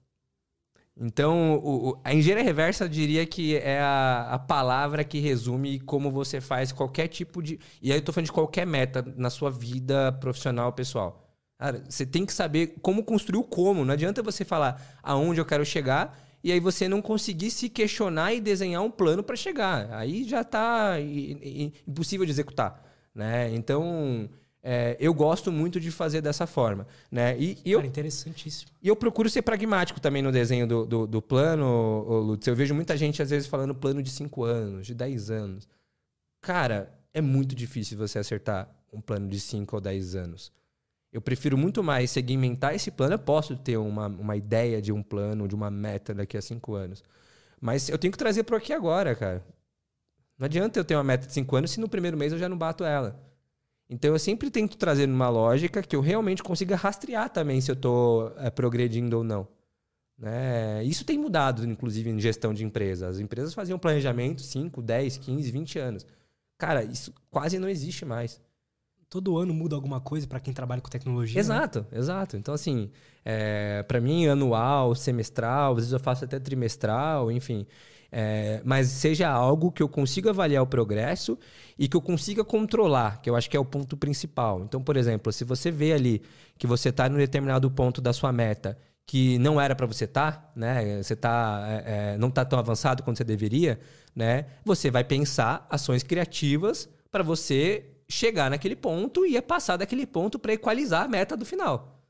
Então, 0.97 1.55
o, 1.57 2.01
a 2.05 2.13
engenharia 2.13 2.45
reversa 2.45 2.85
eu 2.85 2.89
diria 2.89 3.25
que 3.27 3.57
é 3.57 3.81
a, 3.81 4.35
a, 4.35 4.39
palavra 4.39 5.03
que 5.05 5.21
resume 5.21 5.81
como 5.81 6.11
você 6.11 6.41
faz 6.41 6.71
qualquer 6.71 7.09
tipo 7.09 7.43
de. 7.43 7.59
E 7.81 7.93
aí 7.93 7.99
eu 7.99 8.03
tô 8.03 8.13
falando 8.13 8.27
de 8.27 8.33
qualquer 8.33 8.67
meta 8.67 9.03
na 9.17 9.31
sua 9.31 9.51
vida 9.51 10.13
profissional, 10.13 10.73
pessoal. 10.73 11.22
Cara, 11.63 11.81
você 11.89 12.05
tem 12.05 12.27
que 12.27 12.33
saber 12.33 12.75
como 12.83 13.05
construir 13.05 13.39
o 13.39 13.45
como. 13.45 13.85
Não 13.85 13.93
adianta 13.95 14.21
você 14.21 14.45
falar 14.45 14.99
aonde 15.01 15.41
eu 15.41 15.45
quero 15.45 15.65
chegar 15.65 16.21
e 16.43 16.51
aí 16.51 16.59
você 16.59 16.89
não 16.89 17.01
conseguir 17.01 17.53
se 17.53 17.69
questionar 17.69 18.35
e 18.35 18.41
desenhar 18.41 18.83
um 18.83 18.91
plano 18.91 19.23
para 19.23 19.37
chegar. 19.37 19.89
Aí 19.93 20.25
já 20.25 20.41
está 20.41 20.97
impossível 21.01 22.27
de 22.27 22.33
executar. 22.33 22.85
Né? 23.15 23.55
Então, 23.55 24.29
é, 24.61 24.97
eu 24.99 25.15
gosto 25.15 25.53
muito 25.53 25.79
de 25.79 25.93
fazer 25.93 26.21
dessa 26.21 26.49
forma. 26.49 26.85
Né? 27.09 27.39
E, 27.39 27.57
e 27.65 27.71
eu, 27.71 27.79
Cara, 27.79 27.87
interessantíssimo. 27.87 28.73
E 28.83 28.89
eu 28.89 28.97
procuro 28.97 29.31
ser 29.31 29.43
pragmático 29.43 30.01
também 30.01 30.21
no 30.21 30.33
desenho 30.33 30.67
do, 30.67 30.85
do, 30.85 31.07
do 31.07 31.23
plano, 31.23 32.03
Lutz. 32.23 32.45
Eu 32.45 32.57
vejo 32.57 32.75
muita 32.75 32.97
gente, 32.97 33.23
às 33.23 33.31
vezes, 33.31 33.47
falando 33.47 33.73
plano 33.73 34.03
de 34.03 34.11
5 34.11 34.43
anos, 34.43 34.85
de 34.85 34.97
10 34.97 35.31
anos. 35.31 35.69
Cara, 36.41 36.93
é 37.15 37.21
muito 37.21 37.55
difícil 37.55 37.97
você 37.97 38.19
acertar 38.19 38.69
um 38.93 39.01
plano 39.01 39.29
de 39.29 39.39
5 39.39 39.77
ou 39.77 39.81
10 39.81 40.17
anos. 40.17 40.51
Eu 41.13 41.21
prefiro 41.21 41.59
muito 41.59 41.83
mais 41.83 42.11
segmentar 42.11 42.75
esse 42.75 42.91
plano. 42.91 43.15
Eu 43.15 43.19
posso 43.19 43.55
ter 43.57 43.77
uma, 43.77 44.07
uma 44.07 44.37
ideia 44.37 44.81
de 44.81 44.91
um 44.91 45.03
plano, 45.03 45.47
de 45.47 45.55
uma 45.55 45.71
meta 45.71 46.15
daqui 46.15 46.39
a 46.39 46.43
cinco 46.43 46.75
anos. 46.75 47.05
Mas 47.61 47.89
eu 47.89 47.99
tenho 47.99 48.11
que 48.11 48.19
trazer 48.19 48.45
para 48.45 48.57
aqui 48.57 48.73
agora, 48.73 49.15
cara. 49.15 49.45
Não 50.39 50.47
adianta 50.47 50.81
eu 50.81 50.85
ter 50.85 50.97
uma 50.97 51.05
meta 51.05 51.27
de 51.27 51.33
cinco 51.33 51.55
anos 51.55 51.71
se 51.71 51.79
no 51.79 51.89
primeiro 51.89 52.17
mês 52.17 52.33
eu 52.33 52.39
já 52.39 52.49
não 52.49 52.57
bato 52.57 52.83
ela. 52.83 53.21
Então 53.91 54.13
eu 54.13 54.19
sempre 54.19 54.51
tento 54.51 54.77
trazer 54.79 55.07
uma 55.07 55.29
lógica 55.29 55.83
que 55.83 55.95
eu 55.95 56.01
realmente 56.01 56.43
consiga 56.43 56.77
rastrear 56.77 57.29
também 57.29 57.61
se 57.61 57.71
eu 57.71 57.75
estou 57.75 58.33
é, 58.39 58.49
progredindo 58.49 59.19
ou 59.19 59.23
não. 59.23 59.47
Né? 60.19 60.83
Isso 60.85 61.05
tem 61.05 61.19
mudado, 61.19 61.65
inclusive, 61.67 62.09
em 62.09 62.19
gestão 62.19 62.55
de 62.55 62.65
empresas. 62.65 63.17
As 63.17 63.19
empresas 63.21 63.53
faziam 63.53 63.79
planejamento 63.79 64.41
5, 64.41 64.81
10, 64.81 65.19
15, 65.19 65.51
20 65.51 65.79
anos. 65.79 66.07
Cara, 66.57 66.83
isso 66.85 67.13
quase 67.31 67.59
não 67.59 67.69
existe 67.69 68.05
mais. 68.05 68.41
Todo 69.13 69.37
ano 69.37 69.53
muda 69.53 69.77
alguma 69.77 70.01
coisa 70.01 70.27
para 70.27 70.41
quem 70.41 70.55
trabalha 70.55 70.81
com 70.81 70.89
tecnologia. 70.89 71.39
Exato, 71.39 71.81
né? 71.81 71.99
exato. 71.99 72.35
Então, 72.35 72.55
assim, 72.55 72.89
é, 73.23 73.83
para 73.83 74.01
mim, 74.01 74.27
anual, 74.27 74.95
semestral, 74.95 75.73
às 75.73 75.77
vezes 75.81 75.93
eu 75.93 76.01
faço 76.01 76.25
até 76.25 76.41
trimestral, 76.41 77.31
enfim. 77.31 77.67
É, 78.11 78.63
mas 78.65 78.89
seja 78.89 79.29
algo 79.29 79.71
que 79.71 79.83
eu 79.83 79.89
consiga 79.89 80.31
avaliar 80.31 80.63
o 80.63 80.67
progresso 80.67 81.39
e 81.79 81.87
que 81.89 81.95
eu 81.95 82.01
consiga 82.01 82.43
controlar, 82.43 83.21
que 83.21 83.29
eu 83.29 83.37
acho 83.37 83.51
que 83.51 83.57
é 83.57 83.61
o 83.61 83.67
ponto 83.67 83.99
principal. 83.99 84.63
Então, 84.63 84.83
por 84.83 84.97
exemplo, 84.97 85.31
se 85.31 85.45
você 85.45 85.71
vê 85.71 85.93
ali 85.93 86.23
que 86.57 86.67
você 86.67 86.89
está 86.89 87.07
em 87.07 87.13
um 87.13 87.19
determinado 87.19 87.71
ponto 87.71 88.01
da 88.01 88.15
sua 88.15 88.33
meta 88.33 88.79
que 89.05 89.37
não 89.41 89.61
era 89.61 89.75
para 89.75 89.85
você 89.85 90.07
estar, 90.07 90.33
tá, 90.33 90.53
né? 90.57 91.03
Você 91.03 91.15
tá, 91.15 91.67
é, 91.69 92.15
é 92.15 92.17
não 92.17 92.29
está 92.29 92.47
tão 92.47 92.59
avançado 92.59 93.03
quanto 93.03 93.19
você 93.19 93.25
deveria, 93.25 93.79
né? 94.17 94.47
Você 94.65 94.91
vai 94.91 95.05
pensar 95.05 95.67
ações 95.69 96.03
criativas 96.03 96.89
para 97.11 97.23
você 97.23 97.92
chegar 98.13 98.51
naquele 98.51 98.77
ponto 98.77 99.27
e 99.27 99.37
é 99.37 99.41
passar 99.41 99.77
daquele 99.77 100.07
ponto 100.07 100.39
para 100.39 100.53
equalizar 100.53 101.05
a 101.05 101.09
meta 101.09 101.37
do 101.37 101.45
final. 101.45 102.01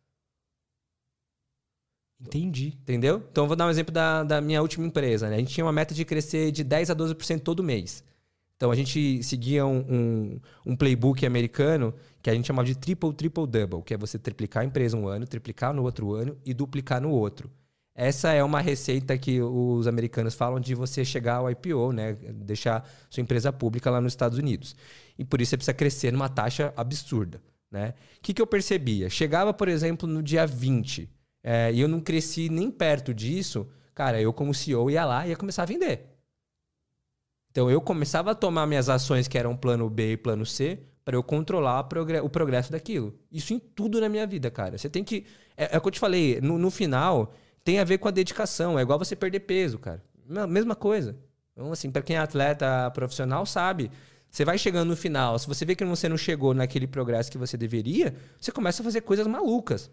Entendi. 2.21 2.78
Entendeu? 2.82 3.23
Então, 3.30 3.47
vou 3.47 3.56
dar 3.56 3.66
um 3.66 3.71
exemplo 3.71 3.92
da, 3.92 4.23
da 4.23 4.40
minha 4.40 4.62
última 4.62 4.87
empresa. 4.87 5.28
Né? 5.28 5.37
A 5.37 5.38
gente 5.38 5.52
tinha 5.52 5.64
uma 5.64 5.73
meta 5.73 5.94
de 5.94 6.04
crescer 6.04 6.52
de 6.52 6.64
10% 6.64 6.90
a 6.90 6.97
12% 6.97 7.40
todo 7.40 7.62
mês. 7.62 8.04
Então, 8.56 8.71
a 8.71 8.76
gente 8.76 9.23
seguia 9.25 9.66
um, 9.66 9.78
um, 9.88 10.40
um, 10.66 10.76
playbook 10.76 11.26
americano 11.26 11.92
que 12.23 12.30
a 12.30 12.35
gente 12.35 12.47
chamava 12.47 12.66
de 12.66 12.76
triple, 12.76 13.12
triple, 13.12 13.44
double, 13.44 13.82
que 13.82 13.92
é 13.92 13.97
você 13.97 14.18
triplicar 14.21 14.62
a 14.62 14.66
empresa 14.66 14.97
um 14.97 15.09
ano, 15.09 15.26
triplicar 15.26 15.75
no 15.75 15.82
outro 15.82 16.12
ano 16.14 16.38
e 16.44 16.54
duplicar 16.54 17.00
no 17.00 17.11
outro. 17.11 17.50
Essa 17.94 18.32
é 18.32 18.42
uma 18.42 18.61
receita 18.61 19.18
que 19.18 19.40
os 19.42 19.87
americanos 19.87 20.34
falam 20.34 20.58
de 20.58 20.75
você 20.75 21.04
chegar 21.04 21.37
ao 21.37 21.50
IPO, 21.50 21.92
né? 21.92 22.14
deixar 22.14 22.88
sua 23.11 23.20
empresa 23.20 23.52
pública 23.52 23.90
lá 23.90 24.00
nos 24.00 24.12
Estados 24.12 24.38
Unidos. 24.38 24.75
E 25.18 25.25
por 25.25 25.40
isso 25.40 25.50
você 25.50 25.56
precisa 25.56 25.75
crescer 25.75 26.12
numa 26.12 26.28
taxa 26.28 26.72
absurda. 26.76 27.42
Né? 27.70 27.94
O 28.18 28.20
que, 28.22 28.32
que 28.32 28.40
eu 28.40 28.46
percebia? 28.46 29.11
Chegava, 29.11 29.52
por 29.52 29.68
exemplo, 29.68 30.08
no 30.08 30.22
dia 30.22 30.46
20 30.46 31.08
é, 31.42 31.72
e 31.72 31.80
eu 31.80 31.88
não 31.88 32.00
cresci 32.00 32.49
nem 32.49 32.70
perto 32.70 33.12
disso, 33.12 33.68
cara, 33.94 34.20
eu 34.20 34.32
como 34.32 34.54
CEO 34.54 34.90
ia 34.90 35.04
lá 35.04 35.26
e 35.26 35.30
ia 35.30 35.37
começar 35.37 35.62
a 35.62 35.66
vender. 35.66 36.12
Então 37.50 37.70
eu 37.70 37.80
começava 37.80 38.30
a 38.30 38.34
tomar 38.34 38.66
minhas 38.66 38.88
ações 38.88 39.28
que 39.28 39.37
eram 39.37 39.56
plano 39.56 39.88
B 39.90 40.12
e 40.12 40.16
plano 40.16 40.46
C 40.46 40.78
para 41.04 41.16
eu 41.16 41.22
controlar 41.22 41.80
o 42.22 42.30
progresso 42.30 42.70
daquilo. 42.72 43.14
Isso 43.30 43.52
em 43.52 43.58
tudo 43.58 44.00
na 44.00 44.08
minha 44.08 44.26
vida, 44.26 44.50
cara. 44.50 44.78
Você 44.78 44.88
tem 44.88 45.02
que. 45.02 45.26
É, 45.56 45.75
é 45.75 45.78
o 45.78 45.80
que 45.80 45.88
eu 45.88 45.92
te 45.92 45.99
falei, 45.99 46.40
no, 46.40 46.58
no, 46.58 46.70
final, 46.70 47.34
tem 47.64 47.78
a 47.78 47.85
ver 47.85 47.99
com 47.99 48.09
a 48.09 48.11
dedicação. 48.11 48.78
É 48.78 48.83
igual 48.83 48.99
você 48.99 49.16
perder 49.16 49.40
peso, 49.40 49.78
cara. 49.78 50.02
Mesma 50.49 50.75
coisa. 50.75 51.16
Então, 51.52 51.73
assim, 51.73 51.90
para 51.90 52.02
quem 52.02 52.16
é 52.16 52.19
atleta 52.19 52.90
profissional, 52.92 53.45
sabe. 53.47 53.90
Você 54.31 54.45
vai 54.45 54.57
chegando 54.57 54.88
no 54.88 54.97
final, 54.97 55.38
se 55.38 55.47
você 55.47 55.62
vê 55.62 55.76
que 55.76 55.85
você 55.85 56.09
não 56.09 56.16
chegou 56.16 56.54
naquele 56.54 56.87
progresso 56.87 57.31
que 57.31 57.37
você 57.37 57.54
deveria, 57.54 58.14
você 58.40 58.50
começa 58.50 58.83
a 58.83 58.85
fazer 58.85 59.02
coisas 59.02 59.26
malucas. 59.26 59.90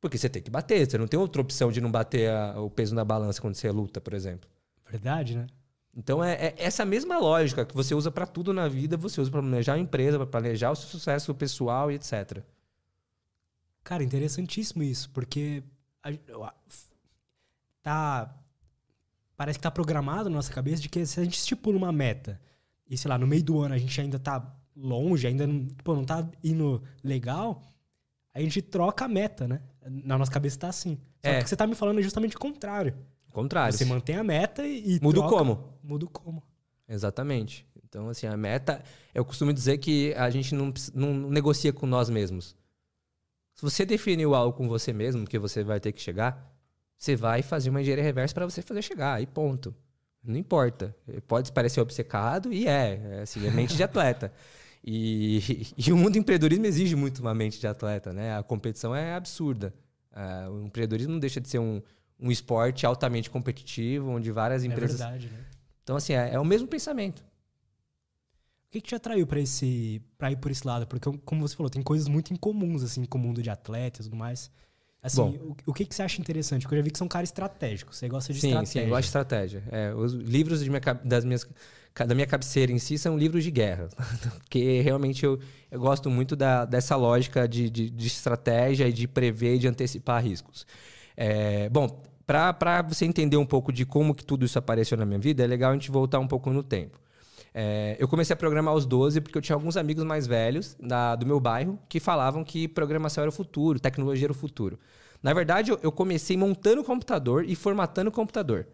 Porque 0.00 0.16
você 0.16 0.28
tem 0.28 0.40
que 0.40 0.50
bater, 0.50 0.88
você 0.88 0.96
não 0.96 1.08
tem 1.08 1.18
outra 1.18 1.42
opção 1.42 1.72
de 1.72 1.80
não 1.80 1.90
bater 1.90 2.30
a, 2.30 2.60
o 2.60 2.70
peso 2.70 2.94
na 2.94 3.04
balança 3.04 3.40
quando 3.40 3.56
você 3.56 3.68
luta, 3.72 4.00
por 4.00 4.14
exemplo. 4.14 4.48
Verdade, 4.88 5.36
né? 5.36 5.46
Então 5.96 6.22
é, 6.22 6.34
é 6.34 6.54
essa 6.58 6.84
mesma 6.84 7.18
lógica 7.18 7.64
que 7.64 7.74
você 7.74 7.94
usa 7.94 8.10
para 8.10 8.26
tudo 8.26 8.52
na 8.52 8.68
vida, 8.68 8.96
você 8.96 9.20
usa 9.20 9.30
para 9.30 9.40
planejar 9.40 9.74
a 9.74 9.78
empresa, 9.78 10.16
para 10.16 10.26
planejar 10.26 10.70
o 10.70 10.76
seu 10.76 10.88
sucesso 10.88 11.34
pessoal 11.34 11.90
e 11.90 11.94
etc. 11.94 12.42
Cara, 13.82 14.04
interessantíssimo 14.04 14.82
isso, 14.82 15.10
porque 15.10 15.62
tá 17.82 18.34
parece 19.36 19.58
que 19.58 19.62
tá 19.62 19.70
programado 19.70 20.30
na 20.30 20.36
nossa 20.36 20.52
cabeça 20.52 20.80
de 20.80 20.88
que 20.88 21.04
se 21.04 21.20
a 21.20 21.24
gente 21.24 21.36
estipula 21.36 21.76
uma 21.76 21.92
meta 21.92 22.40
e 22.88 22.96
sei 22.96 23.08
lá, 23.08 23.18
no 23.18 23.26
meio 23.26 23.42
do 23.42 23.60
ano 23.60 23.74
a 23.74 23.78
gente 23.78 24.00
ainda 24.00 24.18
tá 24.18 24.54
longe, 24.76 25.26
ainda 25.26 25.46
não, 25.46 25.66
pô, 25.82 25.94
não 25.94 26.04
tá 26.04 26.26
indo 26.42 26.82
legal, 27.02 27.62
a 28.32 28.40
gente 28.40 28.60
troca 28.60 29.04
a 29.04 29.08
meta, 29.08 29.46
né? 29.46 29.60
Na 29.86 30.18
nossa 30.18 30.30
cabeça 30.30 30.58
tá 30.58 30.68
assim. 30.68 30.98
Só 31.22 31.30
é. 31.30 31.34
que 31.34 31.40
o 31.40 31.42
que 31.44 31.48
você 31.50 31.56
tá 31.56 31.66
me 31.66 31.74
falando 31.74 32.00
é 32.00 32.02
justamente 32.02 32.36
o 32.36 32.38
contrário. 32.38 32.94
Contrário. 33.32 33.76
Você 33.76 33.84
mantém 33.84 34.16
a 34.16 34.24
meta 34.24 34.66
e. 34.66 34.98
Muda 35.02 35.20
o 35.20 35.28
como. 35.28 35.74
Muda 35.82 36.04
o 36.04 36.08
como. 36.08 36.42
Exatamente. 36.88 37.66
Então, 37.84 38.08
assim, 38.08 38.26
a 38.26 38.36
meta. 38.36 38.82
Eu 39.14 39.24
costumo 39.24 39.52
dizer 39.52 39.78
que 39.78 40.12
a 40.14 40.30
gente 40.30 40.54
não, 40.54 40.72
não 40.94 41.30
negocia 41.30 41.72
com 41.72 41.86
nós 41.86 42.10
mesmos. 42.10 42.56
Se 43.54 43.62
você 43.62 43.86
definiu 43.86 44.34
algo 44.34 44.56
com 44.56 44.68
você 44.68 44.92
mesmo, 44.92 45.26
que 45.26 45.38
você 45.38 45.62
vai 45.62 45.78
ter 45.78 45.92
que 45.92 46.00
chegar, 46.00 46.52
você 46.98 47.14
vai 47.14 47.42
fazer 47.42 47.70
uma 47.70 47.80
engenharia 47.80 48.04
reversa 48.04 48.34
para 48.34 48.44
você 48.44 48.62
fazer 48.62 48.82
chegar, 48.82 49.22
e 49.22 49.26
ponto. 49.26 49.74
Não 50.22 50.36
importa. 50.36 50.94
Pode 51.28 51.52
parecer 51.52 51.80
obcecado, 51.80 52.52
e 52.52 52.66
é. 52.66 53.00
É, 53.04 53.20
assim, 53.22 53.46
é 53.46 53.50
mente 53.50 53.76
de 53.76 53.82
atleta. 53.84 54.32
E, 54.82 55.66
e, 55.78 55.92
o 55.92 55.96
mundo 55.96 56.12
do 56.12 56.18
empreendedorismo 56.18 56.66
exige 56.66 56.96
muito 56.96 57.20
uma 57.20 57.34
mente 57.34 57.60
de 57.60 57.66
atleta, 57.66 58.12
né? 58.12 58.36
A 58.36 58.42
competição 58.42 58.94
é 58.94 59.14
absurda. 59.14 59.72
Uh, 60.12 60.50
o 60.50 60.66
empreendedorismo 60.66 61.12
não 61.12 61.20
deixa 61.20 61.40
de 61.40 61.48
ser 61.48 61.58
um, 61.58 61.82
um 62.18 62.30
esporte 62.30 62.86
altamente 62.86 63.30
competitivo, 63.30 64.10
onde 64.10 64.30
várias 64.32 64.64
é 64.64 64.66
empresas. 64.66 65.00
É 65.00 65.04
verdade, 65.04 65.28
né? 65.28 65.44
Então, 65.82 65.96
assim, 65.96 66.14
é, 66.14 66.34
é 66.34 66.40
o 66.40 66.44
mesmo 66.44 66.66
pensamento. 66.66 67.22
O 68.74 68.76
que, 68.76 68.80
que 68.80 68.88
te 68.88 68.94
atraiu 68.96 69.24
para 69.24 69.38
esse 69.38 70.02
para 70.18 70.32
ir 70.32 70.36
por 70.36 70.50
esse 70.50 70.66
lado? 70.66 70.84
Porque, 70.84 71.08
como 71.24 71.46
você 71.46 71.54
falou, 71.54 71.70
tem 71.70 71.80
coisas 71.80 72.08
muito 72.08 72.32
incomuns, 72.32 72.82
assim, 72.82 73.04
com 73.04 73.18
o 73.18 73.20
mundo 73.20 73.40
de 73.40 73.48
atletas 73.48 74.06
e 74.06 74.08
tudo 74.10 74.18
mais. 74.18 74.50
Assim, 75.00 75.20
Bom, 75.20 75.54
o, 75.64 75.70
o, 75.70 75.72
que, 75.72 75.84
que 75.84 75.94
você 75.94 76.02
acha 76.02 76.20
interessante? 76.20 76.62
Porque 76.62 76.74
eu 76.74 76.78
já 76.78 76.82
vi 76.82 76.90
que 76.90 76.98
você 76.98 77.04
é 77.04 77.06
um 77.06 77.08
cara 77.08 77.22
estratégico. 77.22 77.94
Você 77.94 78.08
gosta 78.08 78.32
de 78.32 78.40
sim, 78.40 78.48
estratégia. 78.48 78.80
Sim, 78.80 78.86
eu 78.86 78.88
gosto 78.88 79.02
de 79.02 79.06
estratégia. 79.06 79.62
É, 79.70 79.94
os 79.94 80.14
livros 80.14 80.60
minha, 80.66 80.80
das 81.04 81.24
minhas, 81.24 81.46
da 81.94 82.14
minha 82.16 82.26
cabeceira 82.26 82.72
em 82.72 82.80
si 82.80 82.98
são 82.98 83.16
livros 83.16 83.44
de 83.44 83.52
guerra. 83.52 83.88
Porque 84.42 84.80
realmente 84.80 85.24
eu, 85.24 85.38
eu 85.70 85.78
gosto 85.78 86.10
muito 86.10 86.34
da, 86.34 86.64
dessa 86.64 86.96
lógica 86.96 87.46
de, 87.46 87.70
de, 87.70 87.88
de 87.88 88.06
estratégia 88.08 88.88
e 88.88 88.92
de 88.92 89.06
prever 89.06 89.54
e 89.54 89.58
de 89.60 89.68
antecipar 89.68 90.20
riscos. 90.20 90.66
É, 91.16 91.68
bom, 91.68 92.02
para 92.26 92.82
você 92.82 93.04
entender 93.04 93.36
um 93.36 93.46
pouco 93.46 93.72
de 93.72 93.86
como 93.86 94.16
que 94.16 94.24
tudo 94.24 94.44
isso 94.44 94.58
apareceu 94.58 94.98
na 94.98 95.06
minha 95.06 95.20
vida, 95.20 95.44
é 95.44 95.46
legal 95.46 95.70
a 95.70 95.74
gente 95.74 95.92
voltar 95.92 96.18
um 96.18 96.26
pouco 96.26 96.50
no 96.50 96.64
tempo. 96.64 97.03
É, 97.56 97.96
eu 98.00 98.08
comecei 98.08 98.34
a 98.34 98.36
programar 98.36 98.74
aos 98.74 98.84
12 98.84 99.20
porque 99.20 99.38
eu 99.38 99.42
tinha 99.42 99.54
alguns 99.54 99.76
amigos 99.76 100.02
mais 100.02 100.26
velhos 100.26 100.76
da, 100.80 101.14
do 101.14 101.24
meu 101.24 101.38
bairro 101.38 101.78
que 101.88 102.00
falavam 102.00 102.42
que 102.42 102.66
programação 102.66 103.22
era 103.22 103.28
o 103.28 103.32
futuro, 103.32 103.78
tecnologia 103.78 104.26
era 104.26 104.32
o 104.32 104.34
futuro. 104.34 104.78
Na 105.22 105.32
verdade, 105.32 105.70
eu, 105.70 105.78
eu 105.82 105.92
comecei 105.92 106.36
montando 106.36 106.80
o 106.80 106.84
computador 106.84 107.44
e 107.44 107.54
formatando 107.54 108.10
o 108.10 108.12
computador 108.12 108.66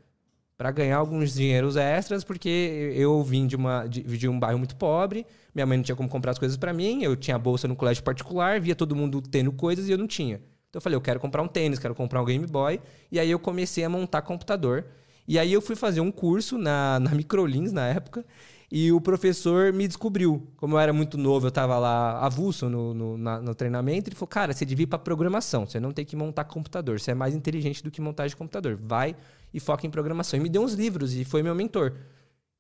para 0.57 0.71
ganhar 0.71 0.97
alguns 0.97 1.35
dinheiros 1.35 1.77
extras, 1.77 2.25
porque 2.25 2.93
eu 2.95 3.23
vim 3.23 3.47
de, 3.47 3.57
uma, 3.57 3.87
de, 3.87 4.03
de, 4.03 4.29
um 4.29 4.39
bairro 4.39 4.59
muito 4.59 4.77
pobre, 4.77 5.27
minha 5.55 5.65
mãe 5.65 5.79
não 5.79 5.85
tinha 5.85 5.97
como 5.97 6.09
comprar 6.09 6.33
as 6.33 6.39
coisas 6.39 6.57
para 6.57 6.73
mim, 6.73 7.03
eu 7.03 7.17
tinha 7.17 7.39
bolsa 7.39 7.69
no 7.69 7.77
colégio 7.77 8.03
particular, 8.03 8.61
via 8.61 8.75
todo 8.75 8.97
mundo 8.97 9.23
tendo 9.23 9.53
coisas 9.53 9.89
e 9.89 9.93
eu 9.93 9.99
não 9.99 10.07
tinha. 10.07 10.37
Então 10.71 10.79
eu 10.79 10.81
falei, 10.81 10.97
eu 10.97 11.01
quero 11.01 11.19
comprar 11.19 11.43
um 11.43 11.49
tênis, 11.49 11.79
quero 11.79 11.95
comprar 11.95 12.23
um 12.23 12.25
Game 12.25 12.47
Boy. 12.47 12.81
E 13.11 13.19
aí 13.19 13.31
eu 13.31 13.39
comecei 13.39 13.83
a 13.85 13.89
montar 13.89 14.23
computador. 14.23 14.85
E 15.27 15.39
aí 15.39 15.53
eu 15.53 15.61
fui 15.61 15.75
fazer 15.75 16.01
um 16.01 16.13
curso 16.13 16.57
na, 16.57 17.01
na 17.01 17.11
Microlins 17.11 17.73
na 17.73 17.87
época. 17.89 18.25
E 18.71 18.93
o 18.93 19.01
professor 19.01 19.73
me 19.73 19.89
descobriu. 19.89 20.47
Como 20.57 20.77
eu 20.77 20.79
era 20.79 20.93
muito 20.93 21.19
novo, 21.19 21.47
eu 21.47 21.49
estava 21.49 21.77
lá 21.77 22.25
avulso 22.25 22.69
no, 22.69 22.95
no, 22.95 23.19
na, 23.19 23.41
no, 23.41 23.55
treinamento. 23.55 24.09
Ele 24.09 24.15
falou: 24.15 24.29
Cara, 24.29 24.53
você 24.53 24.65
devia 24.65 24.85
ir 24.85 24.87
para 24.87 24.99
programação. 24.99 25.67
Você 25.67 25.81
não 25.81 25.91
tem 25.91 26.05
que 26.05 26.15
montar 26.15 26.45
computador. 26.45 27.01
Você 27.01 27.11
é 27.11 27.15
mais 27.15 27.35
inteligente 27.35 27.83
do 27.83 27.91
que 27.91 28.01
montagem 28.01 28.31
de 28.31 28.37
computador. 28.37 28.79
Vai 28.81 29.17
e 29.53 29.59
foca 29.59 29.87
em 29.87 29.91
programação. 29.91 30.39
E 30.39 30.43
me 30.43 30.49
deu 30.49 30.63
uns 30.63 30.75
livros 30.75 31.15
e 31.15 31.25
foi 31.25 31.43
meu 31.43 31.55
mentor. 31.55 31.95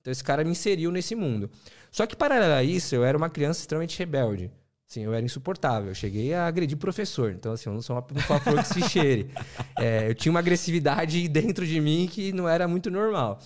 Então 0.00 0.10
esse 0.10 0.24
cara 0.24 0.42
me 0.42 0.50
inseriu 0.50 0.90
nesse 0.90 1.14
mundo. 1.14 1.48
Só 1.92 2.06
que, 2.06 2.16
paralelo 2.16 2.54
a 2.54 2.64
isso, 2.64 2.94
eu 2.94 3.04
era 3.04 3.16
uma 3.16 3.30
criança 3.30 3.60
extremamente 3.60 3.98
rebelde. 3.98 4.50
Sim, 4.86 5.04
eu 5.04 5.14
era 5.14 5.24
insuportável. 5.24 5.90
Eu 5.90 5.94
cheguei 5.94 6.34
a 6.34 6.46
agredir 6.46 6.76
professor. 6.76 7.30
Então, 7.30 7.52
assim, 7.52 7.68
eu 7.68 7.74
não 7.74 7.82
sou 7.82 7.94
uma, 7.94 8.02
flor 8.40 8.62
que 8.62 8.68
se 8.68 8.88
cheire. 8.88 9.30
É, 9.78 10.10
eu 10.10 10.14
tinha 10.14 10.30
uma 10.30 10.40
agressividade 10.40 11.26
dentro 11.28 11.66
de 11.66 11.80
mim 11.80 12.06
que 12.10 12.32
não 12.32 12.46
era 12.46 12.68
muito 12.68 12.90
normal. 12.90 13.40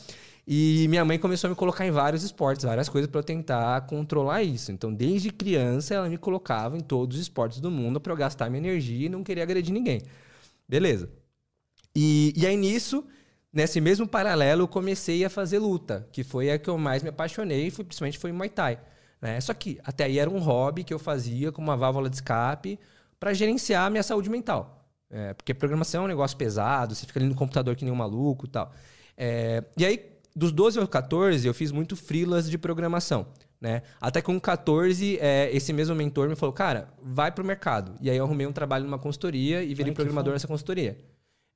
E 0.47 0.87
minha 0.89 1.05
mãe 1.05 1.19
começou 1.19 1.49
a 1.49 1.51
me 1.51 1.57
colocar 1.57 1.87
em 1.87 1.91
vários 1.91 2.23
esportes, 2.23 2.65
várias 2.65 2.89
coisas 2.89 3.11
para 3.11 3.21
eu 3.21 3.25
tentar 3.25 3.81
controlar 3.83 4.43
isso. 4.43 4.71
Então, 4.71 4.93
desde 4.93 5.31
criança, 5.31 5.95
ela 5.95 6.09
me 6.09 6.19
colocava 6.19 6.77
em 6.77 6.81
todos 6.81 7.17
os 7.17 7.23
esportes 7.23 7.61
do 7.61 7.71
mundo 7.71 7.99
para 7.99 8.13
eu 8.13 8.17
gastar 8.17 8.51
minha 8.51 8.61
energia 8.61 9.07
e 9.07 9.09
não 9.09 9.25
querer 9.25 9.43
agredir 9.43 9.73
ninguém. 9.73 10.03
Beleza. 10.69 11.09
E, 11.97 12.35
e 12.37 12.47
aí, 12.47 12.57
nisso, 12.57 13.07
nesse 13.51 13.81
mesmo 13.81 14.07
paralelo, 14.07 14.63
eu 14.63 14.69
comecei 14.69 15.25
a 15.25 15.31
fazer 15.31 15.59
luta, 15.59 16.07
que 16.13 16.23
foi 16.23 16.51
a 16.51 16.59
que 16.59 16.69
eu 16.69 16.77
mais 16.77 17.03
me 17.03 17.09
apaixonei, 17.09 17.71
foi, 17.71 17.85
principalmente 17.85 18.19
foi 18.19 18.33
Muay 18.33 18.51
Thai. 18.51 18.79
Né? 19.23 19.41
Só 19.41 19.55
que 19.55 19.81
até 19.83 20.05
aí 20.05 20.19
era 20.19 20.29
um 20.29 20.39
hobby 20.39 20.85
que 20.85 20.93
eu 20.93 20.99
fazia 20.99 21.51
com 21.51 21.63
uma 21.63 21.77
válvula 21.77 22.11
de 22.11 22.17
escape 22.17 22.79
para 23.19 23.33
gerenciar 23.33 23.87
a 23.87 23.91
minha 23.91 24.03
saúde 24.03 24.29
mental. 24.29 24.87
É, 25.09 25.33
porque 25.33 25.55
programação 25.55 26.03
é 26.03 26.05
um 26.05 26.09
negócio 26.09 26.37
pesado, 26.37 26.95
você 26.95 27.07
fica 27.07 27.21
ali 27.21 27.29
no 27.29 27.35
computador 27.35 27.77
que 27.77 27.85
nem 27.85 27.93
um 27.93 27.97
maluco 27.97 28.47
e 28.47 28.49
tal. 28.49 28.73
É, 29.17 29.63
e 29.77 29.87
aí, 29.87 30.14
dos 30.35 30.53
12 30.53 30.79
aos 30.79 30.89
14, 30.89 31.47
eu 31.47 31.55
fiz 31.55 31.71
muito 31.71 31.95
freelas 31.97 32.51
de 32.51 32.59
programação. 32.59 33.27
Né? 33.61 33.83
Até 34.01 34.21
com 34.21 34.39
14, 34.39 35.19
é, 35.21 35.49
esse 35.55 35.73
mesmo 35.73 35.95
mentor 35.95 36.29
me 36.29 36.37
falou, 36.37 36.53
cara, 36.53 36.89
vai 37.03 37.31
pro 37.33 37.45
mercado. 37.45 37.95
E 38.01 38.11
aí 38.11 38.17
eu 38.17 38.25
arrumei 38.25 38.47
um 38.47 38.53
trabalho 38.53 38.85
numa 38.85 38.99
consultoria 38.99 39.63
e 39.63 39.75
virei 39.75 39.93
programador 39.93 40.33
nessa 40.33 40.47
consultoria. 40.47 40.99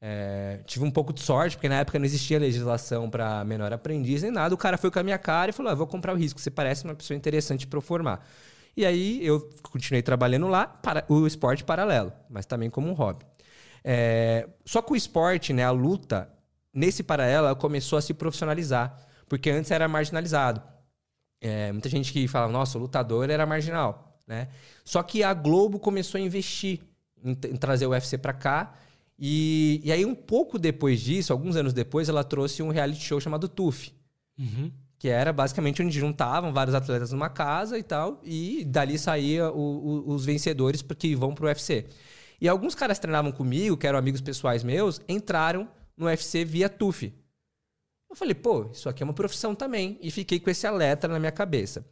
É, 0.00 0.60
tive 0.64 0.84
um 0.84 0.90
pouco 0.90 1.12
de 1.12 1.20
sorte, 1.20 1.56
porque 1.56 1.68
na 1.68 1.80
época 1.80 1.98
não 1.98 2.06
existia 2.06 2.38
legislação 2.38 3.10
para 3.10 3.44
menor 3.44 3.72
aprendiz 3.72 4.22
nem 4.22 4.30
nada. 4.30 4.54
O 4.54 4.58
cara 4.58 4.78
foi 4.78 4.90
com 4.90 4.98
a 4.98 5.02
minha 5.02 5.18
cara 5.18 5.50
e 5.50 5.52
falou: 5.52 5.72
ah, 5.72 5.74
vou 5.74 5.86
comprar 5.86 6.14
o 6.14 6.16
risco, 6.16 6.40
você 6.40 6.50
parece 6.50 6.84
uma 6.84 6.94
pessoa 6.94 7.16
interessante 7.16 7.66
para 7.66 7.76
eu 7.76 7.82
formar. 7.82 8.24
E 8.76 8.86
aí 8.86 9.18
eu 9.26 9.50
continuei 9.60 10.00
trabalhando 10.00 10.46
lá, 10.46 10.66
para 10.66 11.04
o 11.08 11.26
esporte 11.26 11.64
paralelo, 11.64 12.12
mas 12.30 12.46
também 12.46 12.70
como 12.70 12.88
um 12.88 12.92
hobby. 12.92 13.26
É, 13.82 14.48
só 14.64 14.80
que 14.80 14.92
o 14.92 14.96
esporte, 14.96 15.52
né, 15.52 15.64
a 15.64 15.72
luta, 15.72 16.30
nesse 16.78 17.02
paralelo, 17.02 17.54
começou 17.56 17.98
a 17.98 18.02
se 18.02 18.14
profissionalizar, 18.14 18.96
porque 19.28 19.50
antes 19.50 19.70
era 19.70 19.88
marginalizado. 19.88 20.62
É, 21.40 21.70
muita 21.72 21.88
gente 21.88 22.12
que 22.12 22.26
fala, 22.26 22.50
nossa, 22.50 22.78
o 22.78 22.80
lutador 22.80 23.30
era 23.30 23.46
marginal, 23.46 24.18
né? 24.26 24.48
Só 24.84 25.02
que 25.02 25.22
a 25.22 25.32
Globo 25.34 25.78
começou 25.78 26.18
a 26.18 26.22
investir 26.22 26.80
em, 27.22 27.30
em 27.30 27.56
trazer 27.56 27.86
o 27.86 27.90
UFC 27.90 28.18
para 28.18 28.32
cá 28.32 28.74
e, 29.18 29.80
e 29.82 29.90
aí, 29.90 30.06
um 30.06 30.14
pouco 30.14 30.58
depois 30.58 31.00
disso, 31.00 31.32
alguns 31.32 31.56
anos 31.56 31.72
depois, 31.72 32.08
ela 32.08 32.22
trouxe 32.22 32.62
um 32.62 32.70
reality 32.70 33.02
show 33.02 33.20
chamado 33.20 33.48
TUF. 33.48 33.92
Uhum. 34.38 34.70
Que 34.96 35.08
era 35.08 35.32
basicamente 35.32 35.82
onde 35.82 35.98
juntavam 35.98 36.52
vários 36.52 36.74
atletas 36.74 37.12
numa 37.12 37.28
casa 37.28 37.78
e 37.78 37.82
tal, 37.82 38.20
e 38.24 38.64
dali 38.64 38.98
saía 38.98 39.50
o, 39.50 39.58
o, 39.58 40.14
os 40.14 40.24
vencedores 40.24 40.82
que 40.82 41.16
vão 41.16 41.34
pro 41.34 41.46
UFC. 41.46 41.86
E 42.40 42.48
alguns 42.48 42.74
caras 42.76 43.00
treinavam 43.00 43.32
comigo, 43.32 43.76
que 43.76 43.86
eram 43.86 43.98
amigos 43.98 44.20
pessoais 44.20 44.62
meus, 44.62 45.00
entraram 45.08 45.68
no 45.98 46.06
UFC 46.06 46.44
via 46.44 46.68
TUF. 46.68 47.12
Eu 48.08 48.16
falei, 48.16 48.34
pô, 48.34 48.70
isso 48.72 48.88
aqui 48.88 49.02
é 49.02 49.04
uma 49.04 49.12
profissão 49.12 49.54
também. 49.54 49.98
E 50.00 50.10
fiquei 50.10 50.40
com 50.40 50.48
esse 50.48 50.66
alerta 50.66 51.06
na 51.06 51.18
minha 51.18 51.32
cabeça. 51.32 51.84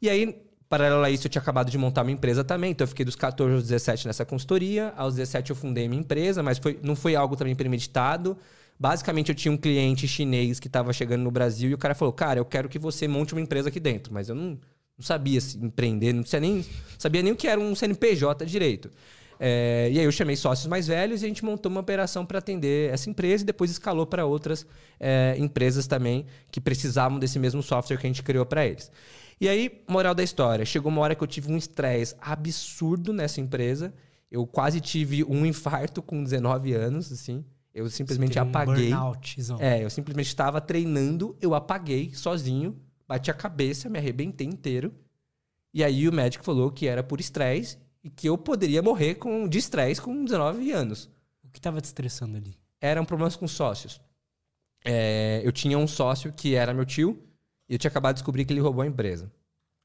E 0.00 0.08
aí, 0.08 0.44
Paralelo 0.68 1.04
a 1.04 1.10
isso, 1.10 1.26
eu 1.26 1.30
tinha 1.30 1.42
acabado 1.42 1.70
de 1.70 1.76
montar 1.76 2.02
uma 2.02 2.10
empresa 2.10 2.42
também, 2.42 2.70
então 2.70 2.84
eu 2.84 2.88
fiquei 2.88 3.04
dos 3.04 3.14
14 3.14 3.54
aos 3.54 3.62
17 3.64 4.06
nessa 4.06 4.24
consultoria. 4.24 4.92
Aos 4.96 5.14
17 5.14 5.50
eu 5.50 5.56
fundei 5.56 5.88
minha 5.88 6.00
empresa, 6.00 6.42
mas 6.42 6.58
foi, 6.58 6.78
não 6.82 6.96
foi 6.96 7.14
algo 7.14 7.36
também 7.36 7.54
premeditado. 7.54 8.36
Basicamente, 8.78 9.28
eu 9.28 9.34
tinha 9.34 9.52
um 9.52 9.56
cliente 9.56 10.08
chinês 10.08 10.58
que 10.58 10.66
estava 10.66 10.92
chegando 10.92 11.22
no 11.22 11.30
Brasil 11.30 11.70
e 11.70 11.74
o 11.74 11.78
cara 11.78 11.94
falou: 11.94 12.12
Cara, 12.12 12.40
eu 12.40 12.44
quero 12.44 12.68
que 12.68 12.78
você 12.78 13.06
monte 13.06 13.34
uma 13.34 13.40
empresa 13.40 13.68
aqui 13.68 13.78
dentro. 13.78 14.12
Mas 14.12 14.28
eu 14.28 14.34
não, 14.34 14.58
não 14.98 15.04
sabia 15.04 15.40
se 15.40 15.56
empreender, 15.58 16.12
não 16.12 16.24
sabia 16.24 16.48
nem, 16.48 16.66
sabia 16.98 17.22
nem 17.22 17.32
o 17.32 17.36
que 17.36 17.46
era 17.46 17.60
um 17.60 17.74
CNPJ 17.74 18.44
direito. 18.46 18.90
É, 19.38 19.88
e 19.92 19.98
aí 19.98 20.04
eu 20.04 20.12
chamei 20.12 20.36
sócios 20.36 20.66
mais 20.66 20.86
velhos 20.86 21.22
e 21.22 21.24
a 21.24 21.28
gente 21.28 21.44
montou 21.44 21.70
uma 21.70 21.80
operação 21.80 22.24
para 22.24 22.38
atender 22.38 22.92
essa 22.92 23.10
empresa 23.10 23.42
e 23.42 23.46
depois 23.46 23.70
escalou 23.70 24.06
para 24.06 24.24
outras 24.24 24.66
é, 24.98 25.34
empresas 25.38 25.86
também 25.86 26.26
que 26.50 26.60
precisavam 26.60 27.18
desse 27.18 27.38
mesmo 27.38 27.62
software 27.62 27.96
que 27.96 28.06
a 28.06 28.08
gente 28.08 28.22
criou 28.22 28.46
para 28.46 28.66
eles. 28.66 28.90
E 29.40 29.48
aí, 29.48 29.82
moral 29.88 30.14
da 30.14 30.22
história, 30.22 30.64
chegou 30.64 30.90
uma 30.90 31.00
hora 31.00 31.14
que 31.14 31.22
eu 31.22 31.26
tive 31.26 31.52
um 31.52 31.56
estresse 31.56 32.14
absurdo 32.20 33.12
nessa 33.12 33.40
empresa. 33.40 33.92
Eu 34.30 34.46
quase 34.46 34.80
tive 34.80 35.24
um 35.24 35.44
infarto 35.44 36.00
com 36.00 36.22
19 36.22 36.72
anos, 36.72 37.12
assim. 37.12 37.44
Eu 37.74 37.90
simplesmente 37.90 38.38
apaguei. 38.38 38.94
Um 38.94 39.58
é, 39.58 39.82
eu 39.82 39.90
simplesmente 39.90 40.28
estava 40.28 40.60
treinando, 40.60 41.36
eu 41.40 41.54
apaguei 41.54 42.14
sozinho, 42.14 42.80
bati 43.06 43.30
a 43.30 43.34
cabeça, 43.34 43.90
me 43.90 43.98
arrebentei 43.98 44.46
inteiro. 44.46 44.94
E 45.72 45.82
aí 45.82 46.08
o 46.08 46.12
médico 46.12 46.44
falou 46.44 46.70
que 46.70 46.86
era 46.86 47.02
por 47.02 47.18
estresse 47.18 47.78
e 48.04 48.10
que 48.10 48.28
eu 48.28 48.36
poderia 48.36 48.82
morrer 48.82 49.14
com, 49.14 49.48
de 49.48 49.58
estresse 49.58 50.00
com 50.00 50.24
19 50.24 50.70
anos. 50.70 51.10
O 51.42 51.48
que 51.48 51.58
estava 51.58 51.80
te 51.80 51.86
estressando 51.86 52.36
ali? 52.36 52.54
Eram 52.78 53.04
problemas 53.04 53.34
com 53.34 53.48
sócios. 53.48 53.98
É, 54.84 55.40
eu 55.42 55.50
tinha 55.50 55.78
um 55.78 55.88
sócio 55.88 56.30
que 56.30 56.54
era 56.54 56.74
meu 56.74 56.84
tio, 56.84 57.18
e 57.66 57.72
eu 57.72 57.78
tinha 57.78 57.88
acabado 57.88 58.14
de 58.14 58.20
descobrir 58.20 58.44
que 58.44 58.52
ele 58.52 58.60
roubou 58.60 58.82
a 58.82 58.86
empresa. 58.86 59.32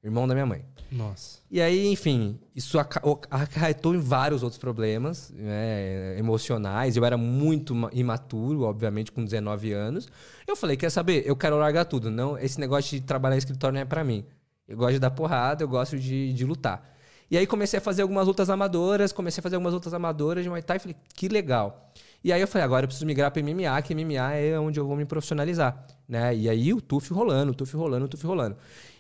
Irmão 0.04 0.28
da 0.28 0.34
minha 0.34 0.46
mãe. 0.46 0.66
Nossa. 0.92 1.40
E 1.52 1.62
aí, 1.62 1.88
enfim, 1.88 2.40
isso 2.56 2.80
acarretou 2.80 3.94
em 3.94 4.00
vários 4.00 4.44
outros 4.44 4.58
problemas 4.58 5.30
né, 5.32 6.18
emocionais. 6.18 6.96
Eu 6.96 7.04
era 7.04 7.18
muito 7.18 7.76
imaturo, 7.92 8.62
obviamente, 8.62 9.12
com 9.12 9.24
19 9.24 9.74
anos. 9.74 10.08
Eu 10.48 10.56
falei, 10.56 10.78
quer 10.78 10.90
saber? 10.90 11.24
Eu 11.26 11.36
quero 11.36 11.58
largar 11.58 11.86
tudo. 11.86 12.10
Não, 12.10 12.38
esse 12.38 12.60
negócio 12.60 12.98
de 12.98 13.06
trabalhar 13.06 13.36
em 13.36 13.40
escritório 13.40 13.74
não 13.74 13.82
é 13.82 13.86
para 13.86 14.04
mim. 14.04 14.26
Eu 14.68 14.78
gosto 14.78 14.94
de 14.94 15.00
dar 15.00 15.12
porrada, 15.12 15.64
eu 15.64 15.68
gosto 15.68 16.00
de, 16.00 16.34
de 16.34 16.46
lutar. 16.46 16.98
E 17.30 17.38
aí 17.38 17.46
comecei 17.46 17.78
a 17.78 17.82
fazer 17.82 18.02
algumas 18.02 18.26
lutas 18.26 18.50
amadoras, 18.50 19.12
comecei 19.12 19.40
a 19.40 19.44
fazer 19.44 19.56
algumas 19.56 19.74
lutas 19.74 19.94
amadoras 19.94 20.44
de 20.44 20.50
Muay 20.50 20.64
Thai 20.64 20.78
e 20.78 20.80
falei, 20.80 20.96
que 21.14 21.28
legal. 21.28 21.92
E 22.24 22.34
aí 22.34 22.42
eu 22.42 22.48
falei, 22.48 22.66
agora 22.66 22.84
eu 22.86 22.88
preciso 22.88 23.06
migrar 23.06 23.32
para 23.32 23.42
MMA, 23.42 23.82
que 23.84 23.94
MMA 23.94 24.34
é 24.34 24.60
onde 24.60 24.80
eu 24.80 24.88
vou 24.88 24.98
me 24.98 25.06
profissionalizar, 25.06 25.86
né? 26.08 26.36
E 26.36 26.50
aí 26.50 26.74
o 26.74 26.82
TUF 26.82 27.14
rolando, 27.14 27.52
o 27.52 27.56
TUF 27.56 27.76
rolando, 27.76 28.06
o 28.06 28.10
TUF 28.10 28.26
rolando. 28.26 28.58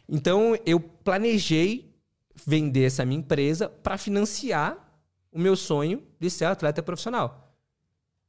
Então 0.07 0.55
eu 0.65 0.79
planejei 0.79 1.93
vender 2.45 2.85
essa 2.85 3.03
minha 3.03 3.19
empresa 3.19 3.67
para 3.67 3.97
financiar 3.97 4.77
o 5.31 5.39
meu 5.39 5.55
sonho 5.55 6.01
de 6.19 6.29
ser 6.29 6.45
atleta 6.45 6.81
profissional. 6.81 7.53